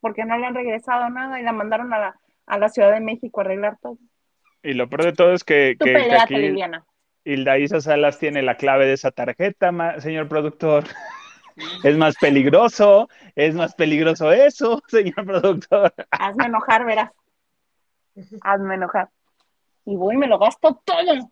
porque 0.00 0.24
no 0.24 0.36
le 0.36 0.46
han 0.46 0.54
regresado 0.54 1.08
nada 1.10 1.40
y 1.40 1.42
la 1.42 1.52
mandaron 1.52 1.92
a 1.94 1.98
la, 1.98 2.20
a 2.46 2.58
la 2.58 2.68
Ciudad 2.68 2.92
de 2.92 3.00
México 3.00 3.40
a 3.40 3.44
arreglar 3.44 3.78
todo. 3.80 3.96
Y 4.62 4.72
lo 4.74 4.88
peor 4.88 5.04
de 5.04 5.12
todo 5.12 5.32
es 5.32 5.44
que, 5.44 5.76
que- 5.78 5.92
que 5.92 6.14
aquí 6.14 6.36
Liliana. 6.36 6.84
Hilda 7.24 7.58
Isa 7.58 7.80
Salas 7.80 8.18
tiene 8.18 8.42
la 8.42 8.56
clave 8.56 8.86
de 8.86 8.92
esa 8.94 9.10
tarjeta, 9.10 9.72
ma- 9.72 10.00
señor 10.00 10.28
productor. 10.28 10.84
Es 11.84 11.96
más 11.96 12.16
peligroso, 12.16 13.08
es 13.36 13.54
más 13.54 13.74
peligroso 13.74 14.32
eso, 14.32 14.82
señor 14.88 15.24
productor. 15.24 15.94
Hazme 16.10 16.46
enojar, 16.46 16.84
verás. 16.84 17.10
Hazme 18.42 18.74
enojar. 18.74 19.08
Y 19.84 19.96
voy 19.96 20.14
y 20.14 20.18
me 20.18 20.26
lo 20.26 20.38
gasto 20.38 20.80
todo. 20.84 21.30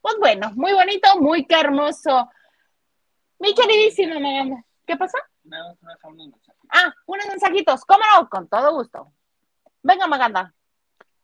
Pues 0.00 0.16
bueno, 0.18 0.50
muy 0.54 0.72
bonito, 0.72 1.08
muy 1.20 1.46
hermoso. 1.48 2.28
Mi 3.38 3.54
queridísima 3.54 4.18
Maganda. 4.18 4.64
¿Qué 4.86 4.96
pasó? 4.96 5.18
Ah, 6.70 6.92
unos 7.06 7.26
mensajitos. 7.26 7.84
¿Cómo 7.84 8.00
no? 8.18 8.28
Con 8.28 8.48
todo 8.48 8.72
gusto. 8.74 9.12
Venga, 9.82 10.06
Maganda. 10.06 10.54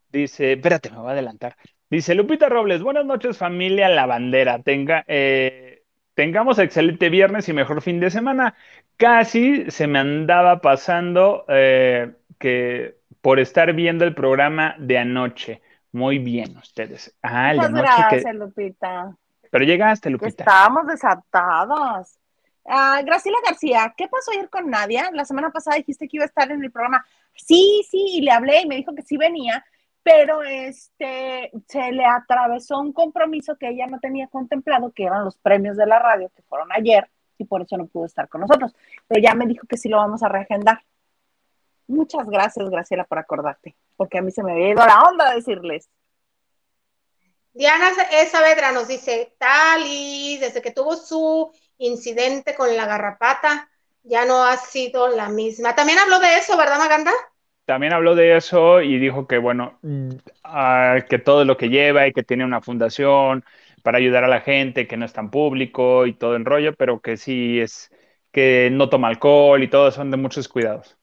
Dice, 0.09 0.53
espérate, 0.53 0.91
me 0.91 0.99
voy 0.99 1.09
a 1.09 1.13
adelantar. 1.13 1.57
Dice 1.89 2.17
Lupita 2.17 2.49
Robles, 2.49 2.83
buenas 2.83 3.07
noches 3.07 3.39
familia 3.39 3.89
Lavandera. 3.89 4.59
Tenga, 4.61 5.05
eh, 5.07 5.85
tengamos 6.15 6.59
excelente 6.59 7.11
viernes 7.11 7.49
y 7.49 7.53
mejor 7.53 7.81
fin 7.81 8.01
de 8.01 8.11
semana. 8.11 8.55
Casi 8.97 9.71
se 9.71 9.87
me 9.87 10.01
andaba 10.01 10.61
pasando 10.61 11.45
eh, 11.49 12.13
que 12.41 12.97
por 13.21 13.39
estar 13.39 13.73
viendo 13.73 14.05
el 14.05 14.17
programa 14.17 14.75
de 14.79 14.99
anoche. 14.99 15.63
Muy 15.93 16.19
bien, 16.19 16.57
ustedes. 16.57 17.17
Ah, 17.23 17.53
Muchas 17.55 17.71
que... 17.71 17.79
gracias, 17.79 18.35
Lupita. 18.35 19.17
Pero 19.49 19.65
llegaste, 19.65 20.11
Lupita. 20.11 20.43
estábamos 20.43 20.89
desatados. 20.89 22.19
Ah, 22.65 23.01
Graciela 23.05 23.39
García, 23.47 23.95
¿qué 23.97 24.09
pasó 24.09 24.33
ayer 24.33 24.51
con 24.51 24.69
Nadia? 24.69 25.09
La 25.13 25.25
semana 25.25 25.51
pasada 25.51 25.77
dijiste 25.77 26.09
que 26.09 26.17
iba 26.17 26.25
a 26.25 26.27
estar 26.27 26.51
en 26.51 26.65
el 26.65 26.73
programa. 26.73 27.07
Sí, 27.35 27.87
sí, 27.89 28.07
y 28.15 28.23
le 28.23 28.33
hablé 28.33 28.63
y 28.63 28.67
me 28.67 28.75
dijo 28.75 28.93
que 28.93 29.03
sí 29.03 29.17
venía, 29.17 29.65
pero 30.07 30.45
este 30.45 31.51
se 31.67 31.91
le 31.91 32.05
atravesó 32.05 32.79
un 32.79 32.93
compromiso 32.93 33.57
que 33.57 33.71
ella 33.71 33.89
no 33.89 33.99
tenía 33.99 34.29
contemplado, 34.29 34.93
que 34.93 35.03
eran 35.03 35.25
los 35.25 35.37
premios 35.37 35.77
de 35.77 35.85
la 35.85 35.99
radio, 35.99 36.31
que 36.33 36.43
fueron 36.43 36.71
ayer, 36.71 37.11
y 37.39 37.45
por 37.45 37.63
eso 37.63 37.77
no 37.77 37.89
pudo 37.89 38.07
estar 38.07 38.29
con 38.29 38.43
nosotros. 38.43 38.73
Pero 39.09 39.21
ya 39.21 39.35
me 39.35 39.49
dijo 39.49 39.67
que 39.67 39.77
sí 39.77 39.89
lo 39.89 39.97
vamos 39.97 40.23
a 40.23 40.29
reagendar. 40.29 40.81
Muchas 41.89 42.25
gracias, 42.29 42.71
Graciela, 42.71 43.03
por 43.03 43.19
acordarte, 43.19 43.75
porque 43.97 44.19
a 44.19 44.23
mí 44.23 44.31
se 44.31 44.45
me 44.45 44.53
había 44.53 44.71
ido 44.71 44.87
la 44.87 45.01
onda 45.09 45.35
decirles. 45.35 45.91
Diana. 47.53 47.91
Saavedra 48.31 48.71
nos 48.71 48.87
dice, 48.87 49.35
Tali, 49.39 50.39
desde 50.39 50.63
que 50.63 50.71
tuvo 50.71 50.95
su 50.95 51.51
incidente 51.79 52.55
con 52.55 52.77
la 52.77 52.87
garrapata, 52.87 53.69
ya 54.05 54.25
no 54.25 54.45
ha 54.45 54.57
sido 54.57 55.09
la 55.09 55.31
misma. 55.31 55.75
También 55.75 55.99
habló 55.99 56.21
de 56.21 56.37
eso, 56.37 56.57
¿verdad, 56.57 56.79
Maganda? 56.79 57.11
También 57.67 57.93
habló 57.93 58.15
de 58.15 58.37
eso 58.37 58.81
y 58.81 58.99
dijo 58.99 59.27
que, 59.27 59.39
bueno, 59.39 59.81
ah, 60.45 60.99
que 61.11 61.19
todo 61.19 61.45
lo 61.45 61.57
que 61.57 61.69
lleva 61.69 62.07
y 62.07 62.13
que 62.13 62.23
tiene 62.23 62.45
una 62.45 62.61
fundación 62.63 63.45
para 63.83 63.99
ayudar 63.99 64.25
a 64.25 64.29
la 64.29 64.41
gente, 64.41 64.87
que 64.87 64.97
no 64.97 65.05
es 65.05 65.13
tan 65.13 65.31
público 65.31 66.07
y 66.07 66.13
todo 66.15 66.37
el 66.37 66.45
rollo, 66.45 66.75
pero 66.75 67.01
que 67.01 67.17
sí 67.17 67.61
es, 67.61 67.91
que 68.33 68.71
no 68.73 68.89
toma 68.89 69.09
alcohol 69.09 69.63
y 69.63 69.69
todo, 69.69 69.91
son 69.91 70.11
de 70.13 70.17
muchos 70.17 70.49
cuidados. 70.49 70.97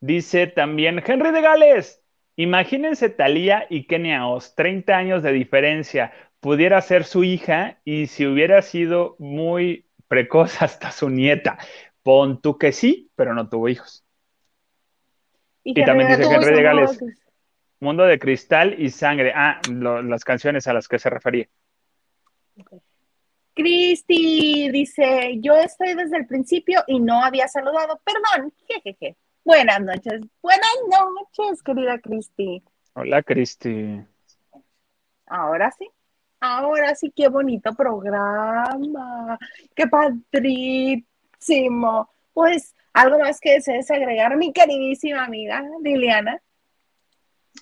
Dice 0.00 0.48
también 0.48 1.02
Henry 1.04 1.30
de 1.30 1.40
Gales, 1.40 2.02
imagínense 2.36 3.10
Talía 3.10 3.66
y 3.70 3.86
Kenia 3.86 4.26
Oz, 4.26 4.54
30 4.56 4.96
años 4.96 5.22
de 5.22 5.32
diferencia, 5.32 6.12
pudiera 6.40 6.80
ser 6.82 7.04
su 7.04 7.22
hija 7.24 7.80
y 7.84 8.08
si 8.08 8.26
hubiera 8.26 8.62
sido 8.62 9.14
muy 9.20 9.86
precoz 10.08 10.60
hasta 10.62 10.90
su 10.90 11.08
nieta. 11.08 11.58
Pon 12.02 12.40
tú 12.40 12.58
que 12.58 12.72
sí, 12.72 13.10
pero 13.16 13.34
no 13.34 13.48
tuvo 13.48 13.68
hijos. 13.68 14.07
Y 15.70 15.84
también 15.84 16.08
dice 16.08 16.22
Henry 16.32 16.54
de 16.54 16.62
Gales. 16.62 16.98
Mundo 17.80 18.04
de 18.04 18.18
cristal 18.18 18.74
y 18.80 18.88
sangre. 18.90 19.32
Ah, 19.34 19.60
lo- 19.70 20.02
las 20.02 20.24
canciones 20.24 20.66
a 20.66 20.72
las 20.72 20.88
que 20.88 20.98
se 20.98 21.10
refería. 21.10 21.46
Cristi 23.54 24.70
dice, 24.70 25.38
yo 25.40 25.54
estoy 25.56 25.94
desde 25.94 26.16
el 26.16 26.26
principio 26.26 26.82
y 26.86 27.00
no 27.00 27.22
había 27.22 27.48
saludado. 27.48 28.00
Perdón, 28.04 28.52
jejeje. 28.66 29.16
Buenas 29.44 29.80
noches. 29.80 30.20
Buenas 30.40 30.70
noches, 30.88 31.62
querida 31.62 31.98
Cristi. 31.98 32.62
Hola, 32.94 33.22
Cristi. 33.22 34.00
Ahora 35.26 35.70
sí. 35.76 35.88
Ahora 36.40 36.94
sí, 36.94 37.12
qué 37.14 37.28
bonito 37.28 37.74
programa. 37.74 39.38
Qué 39.74 39.86
padrísimo. 39.86 41.04
Pues, 42.32 42.74
¿algo 42.98 43.18
más 43.18 43.40
que 43.40 43.52
desees 43.54 43.90
agregar, 43.90 44.36
mi 44.36 44.52
queridísima 44.52 45.24
amiga 45.24 45.62
Liliana? 45.82 46.40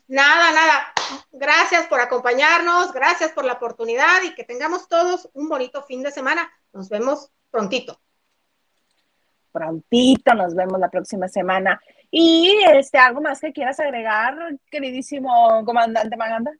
Nada, 0.08 0.52
nada. 0.52 0.92
Gracias 1.32 1.86
por 1.86 2.00
acompañarnos, 2.00 2.92
gracias 2.92 3.32
por 3.32 3.44
la 3.44 3.54
oportunidad 3.54 4.22
y 4.24 4.34
que 4.34 4.44
tengamos 4.44 4.88
todos 4.88 5.28
un 5.34 5.48
bonito 5.48 5.82
fin 5.82 6.02
de 6.02 6.10
semana. 6.10 6.50
Nos 6.72 6.88
vemos 6.88 7.30
prontito. 7.50 8.00
Prontito, 9.52 10.34
nos 10.34 10.54
vemos 10.54 10.78
la 10.78 10.90
próxima 10.90 11.28
semana. 11.28 11.80
Y 12.10 12.56
este, 12.72 12.98
algo 12.98 13.20
más 13.20 13.40
que 13.40 13.52
quieras 13.52 13.80
agregar, 13.80 14.36
queridísimo 14.70 15.64
comandante 15.64 16.16
Maganda. 16.16 16.52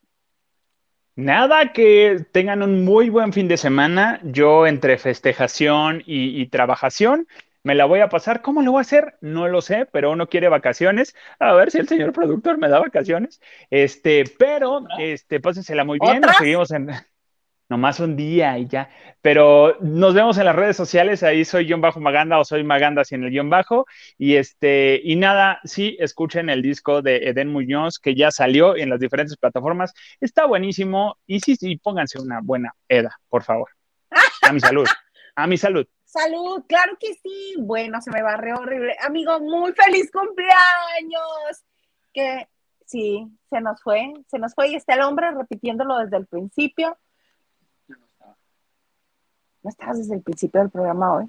Nada, 1.14 1.72
que 1.72 2.26
tengan 2.30 2.62
un 2.62 2.84
muy 2.84 3.08
buen 3.08 3.32
fin 3.32 3.48
de 3.48 3.56
semana. 3.56 4.20
Yo 4.22 4.66
entre 4.66 4.98
festejación 4.98 6.02
y, 6.04 6.42
y 6.42 6.48
trabajación 6.48 7.26
me 7.66 7.74
la 7.74 7.84
voy 7.84 7.98
a 7.98 8.08
pasar. 8.08 8.42
¿Cómo 8.42 8.62
lo 8.62 8.70
voy 8.70 8.78
a 8.78 8.82
hacer? 8.82 9.18
No 9.20 9.48
lo 9.48 9.60
sé, 9.60 9.88
pero 9.90 10.12
uno 10.12 10.28
quiere 10.28 10.48
vacaciones. 10.48 11.16
A 11.40 11.52
ver 11.54 11.72
si 11.72 11.78
el 11.78 11.88
señor 11.88 12.12
productor 12.12 12.58
me 12.58 12.68
da 12.68 12.78
vacaciones. 12.78 13.40
Este, 13.70 14.22
pero, 14.38 14.86
este, 15.00 15.40
pásensela 15.40 15.82
muy 15.82 15.98
bien. 16.00 16.20
Nos 16.20 16.36
seguimos 16.36 16.70
en 16.70 16.90
nomás 17.68 17.98
un 17.98 18.14
día 18.14 18.56
y 18.56 18.68
ya. 18.68 18.88
Pero 19.20 19.78
nos 19.80 20.14
vemos 20.14 20.38
en 20.38 20.44
las 20.44 20.54
redes 20.54 20.76
sociales. 20.76 21.24
Ahí 21.24 21.44
soy 21.44 21.64
guion 21.66 21.80
bajo 21.80 21.98
Maganda 21.98 22.38
o 22.38 22.44
soy 22.44 22.62
Maganda 22.62 23.04
sin 23.04 23.24
el 23.24 23.30
guion 23.30 23.50
bajo. 23.50 23.84
Y 24.16 24.36
este, 24.36 25.00
y 25.02 25.16
nada, 25.16 25.58
sí, 25.64 25.96
escuchen 25.98 26.48
el 26.48 26.62
disco 26.62 27.02
de 27.02 27.16
Eden 27.30 27.48
Muñoz 27.48 27.98
que 27.98 28.14
ya 28.14 28.30
salió 28.30 28.76
en 28.76 28.90
las 28.90 29.00
diferentes 29.00 29.36
plataformas. 29.36 29.92
Está 30.20 30.46
buenísimo. 30.46 31.18
Y 31.26 31.40
sí, 31.40 31.56
sí, 31.56 31.78
pónganse 31.78 32.20
una 32.20 32.38
buena 32.44 32.76
EDA, 32.88 33.18
por 33.28 33.42
favor. 33.42 33.70
A 34.42 34.52
mi 34.52 34.60
salud. 34.60 34.86
A 35.34 35.48
mi 35.48 35.56
salud. 35.56 35.84
Salud, 36.06 36.64
claro 36.66 36.96
que 36.98 37.14
sí. 37.14 37.54
Bueno, 37.58 38.00
se 38.00 38.10
me 38.10 38.22
barrió 38.22 38.54
horrible. 38.56 38.96
Amigo, 39.02 39.38
muy 39.40 39.72
feliz 39.72 40.10
cumpleaños. 40.10 41.64
Que 42.14 42.48
sí, 42.86 43.26
se 43.50 43.60
nos 43.60 43.82
fue, 43.82 44.12
se 44.28 44.38
nos 44.38 44.54
fue 44.54 44.68
y 44.68 44.76
está 44.76 44.94
el 44.94 45.02
hombre 45.02 45.30
repitiéndolo 45.32 45.98
desde 45.98 46.16
el 46.16 46.26
principio. 46.26 46.96
Yo 47.88 47.96
no 47.96 48.06
estaba. 48.06 48.36
No 49.62 49.70
estabas 49.70 49.98
desde 49.98 50.14
el 50.14 50.22
principio 50.22 50.60
del 50.60 50.70
programa 50.70 51.14
hoy. 51.16 51.26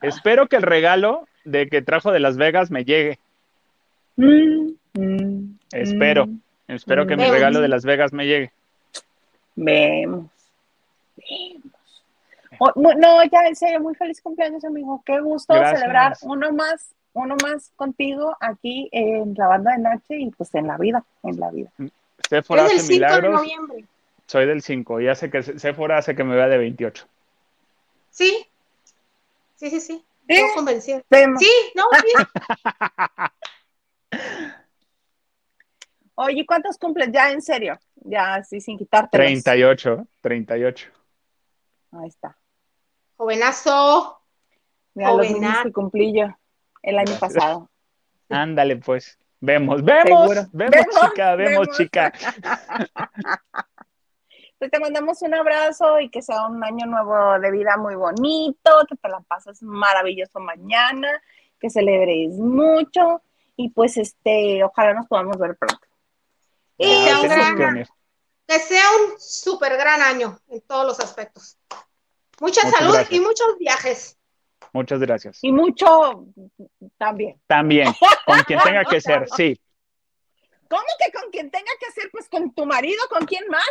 Espero 0.00 0.46
que 0.48 0.56
el 0.56 0.62
regalo 0.62 1.26
de 1.44 1.68
que 1.68 1.82
trajo 1.82 2.12
de 2.12 2.20
Las 2.20 2.36
Vegas 2.36 2.70
me 2.70 2.84
llegue. 2.84 3.18
Mm, 4.16 4.70
mm, 4.94 5.58
Espero. 5.72 6.26
mm. 6.26 6.40
Espero 6.68 7.06
que 7.06 7.16
mi 7.16 7.28
regalo 7.28 7.60
de 7.60 7.68
Las 7.68 7.84
Vegas 7.84 8.12
me 8.12 8.26
llegue. 8.26 8.52
Vemos. 9.56 10.30
Vemos. 11.16 11.73
Oh, 12.58 12.72
no, 12.76 13.24
ya 13.24 13.46
en 13.46 13.56
serio, 13.56 13.80
muy 13.80 13.94
feliz 13.94 14.20
cumpleaños, 14.20 14.64
amigo. 14.64 15.02
Qué 15.04 15.20
gusto 15.20 15.54
Gracias. 15.54 15.80
celebrar 15.80 16.16
uno 16.22 16.52
más, 16.52 16.94
uno 17.12 17.36
más 17.42 17.70
contigo 17.76 18.36
aquí 18.40 18.88
en 18.92 19.34
la 19.34 19.46
banda 19.48 19.72
de 19.72 19.78
noche 19.78 20.16
y 20.18 20.30
pues 20.30 20.54
en 20.54 20.66
la 20.66 20.76
vida, 20.78 21.04
en 21.22 21.40
la 21.40 21.50
vida. 21.50 21.70
Sephora 22.28 22.66
Es 22.66 22.72
el 22.72 22.78
hace 22.78 22.86
5 22.86 22.92
de 22.92 22.94
milagros. 23.06 23.32
noviembre. 23.40 23.84
Soy 24.26 24.46
del 24.46 24.62
5 24.62 25.00
y 25.00 25.08
hace 25.08 25.30
que 25.30 25.42
Sephora 25.42 25.98
hace 25.98 26.14
que 26.14 26.24
me 26.24 26.34
vea 26.34 26.48
de 26.48 26.58
28. 26.58 27.06
Sí, 28.10 28.46
sí, 29.56 29.70
sí, 29.70 29.80
sí. 29.80 30.04
¿Eh? 30.28 30.40
Convencida. 30.54 31.02
Vemos. 31.10 31.38
Sí, 31.42 31.50
no, 31.74 31.84
sí. 32.00 32.12
Oye, 36.16 36.46
¿cuántos 36.46 36.78
cumples 36.78 37.10
ya 37.12 37.30
en 37.32 37.42
serio? 37.42 37.78
Ya 37.96 38.34
así 38.36 38.60
sin 38.60 38.78
quitarte. 38.78 39.16
38, 39.16 40.06
38. 40.20 40.88
Ahí 41.92 42.08
está. 42.08 42.36
Jovenazo. 43.16 44.20
Mira, 44.94 45.12
los 45.12 45.26
Jovenazo. 45.26 45.62
que 45.64 45.72
cumplí 45.72 46.18
yo 46.18 46.26
el 46.82 46.98
año 46.98 47.18
pasado. 47.18 47.70
Ándale, 48.28 48.76
pues. 48.76 49.18
Vemos, 49.40 49.84
vemos, 49.84 50.30
vemos, 50.52 50.52
Vemos, 50.52 50.86
chica, 51.10 51.34
vemos, 51.36 51.66
vemos. 51.66 51.76
chica. 51.76 52.12
Pues 54.56 54.70
te 54.70 54.78
mandamos 54.78 55.20
un 55.20 55.34
abrazo 55.34 56.00
y 56.00 56.08
que 56.08 56.22
sea 56.22 56.46
un 56.46 56.62
año 56.64 56.86
nuevo 56.86 57.38
de 57.40 57.50
vida 57.50 57.76
muy 57.76 57.96
bonito, 57.96 58.70
que 58.88 58.96
te 58.96 59.08
la 59.08 59.20
pases 59.20 59.60
maravilloso 59.62 60.38
mañana, 60.40 61.10
que 61.60 61.68
celebres 61.68 62.30
mucho 62.38 63.20
y 63.56 63.70
pues 63.70 63.96
este, 63.96 64.62
ojalá 64.64 64.94
nos 64.94 65.06
podamos 65.06 65.36
ver 65.38 65.56
pronto. 65.56 65.86
Y 66.78 66.86
Ah, 66.86 67.04
sea 67.04 67.16
un 67.20 67.28
tenemos 67.28 67.56
gran, 67.56 67.74
que 67.76 67.84
que 68.46 68.58
sea 68.60 68.84
un 69.02 69.20
súper 69.20 69.76
gran 69.76 70.00
año 70.00 70.38
en 70.48 70.60
todos 70.62 70.86
los 70.86 71.00
aspectos. 71.00 71.58
Mucha 72.40 72.62
Muchas 72.64 72.70
salud 72.78 72.92
gracias. 72.94 73.12
y 73.12 73.20
muchos 73.20 73.58
viajes. 73.58 74.18
Muchas 74.72 75.00
gracias. 75.00 75.38
Y 75.42 75.52
mucho 75.52 76.26
también. 76.98 77.40
También, 77.46 77.92
con 78.26 78.38
quien 78.40 78.58
tenga 78.60 78.84
que 78.90 79.00
ser, 79.00 79.28
sí. 79.36 79.60
¿Cómo 80.68 80.82
que 81.04 81.12
con 81.12 81.30
quien 81.30 81.50
tenga 81.50 81.70
que 81.78 81.86
hacer? 81.86 82.10
Pues 82.10 82.28
con 82.28 82.52
tu 82.54 82.66
marido, 82.66 83.00
¿con 83.08 83.24
quién 83.26 83.44
más? 83.48 83.68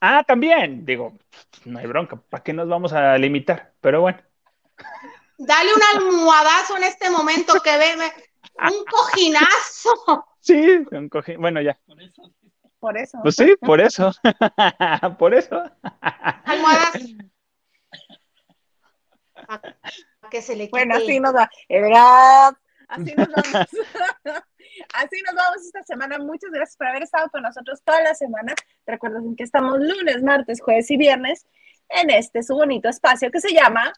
Ah, 0.00 0.22
también, 0.24 0.84
digo, 0.84 1.14
no 1.64 1.78
hay 1.78 1.86
bronca, 1.86 2.16
¿para 2.16 2.44
qué 2.44 2.52
nos 2.52 2.68
vamos 2.68 2.92
a 2.92 3.16
limitar? 3.18 3.72
Pero 3.80 4.02
bueno, 4.02 4.18
Dale 5.38 5.70
un 5.74 5.82
almohadazo 6.02 6.76
en 6.76 6.84
este 6.84 7.10
momento 7.10 7.54
que 7.62 7.76
ve, 7.76 7.94
un 7.96 8.84
cojinazo. 8.90 10.26
sí, 10.40 10.54
un 10.90 11.10
cojín- 11.10 11.38
bueno, 11.38 11.60
ya. 11.60 11.78
Por 11.86 12.00
eso. 12.02 12.22
Por 12.78 12.96
eso. 12.98 13.18
Pues 13.22 13.36
sí, 13.36 13.54
por 13.60 13.80
eso. 13.80 14.12
por 15.18 15.34
eso. 15.34 15.62
Almohadas. 16.44 16.92
Que 20.30 20.42
se 20.42 20.56
le 20.56 20.64
quite. 20.64 20.70
Bueno, 20.70 20.96
así 20.96 21.20
nos 21.20 21.34
va. 21.34 21.50
¿verdad? 21.68 22.54
Así 22.88 23.14
nos 23.16 23.28
vamos. 23.28 23.68
Así 24.94 25.22
nos 25.22 25.34
vamos 25.34 25.62
esta 25.64 25.82
semana. 25.84 26.18
Muchas 26.18 26.50
gracias 26.50 26.76
por 26.76 26.86
haber 26.88 27.02
estado 27.02 27.30
con 27.30 27.42
nosotros 27.42 27.82
toda 27.82 28.02
la 28.02 28.14
semana. 28.14 28.54
Recuerden 28.86 29.34
que 29.34 29.44
estamos 29.44 29.78
lunes, 29.80 30.22
martes, 30.22 30.60
jueves 30.60 30.90
y 30.90 30.96
viernes 30.96 31.46
en 31.88 32.10
este 32.10 32.42
su 32.42 32.54
bonito 32.54 32.88
espacio 32.88 33.30
que 33.30 33.40
se 33.40 33.54
llama 33.54 33.92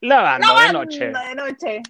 La 0.00 0.16
de 0.16 0.22
Banda 0.22 0.72
noche. 0.72 1.06
de 1.06 1.34
Noche. 1.34 1.82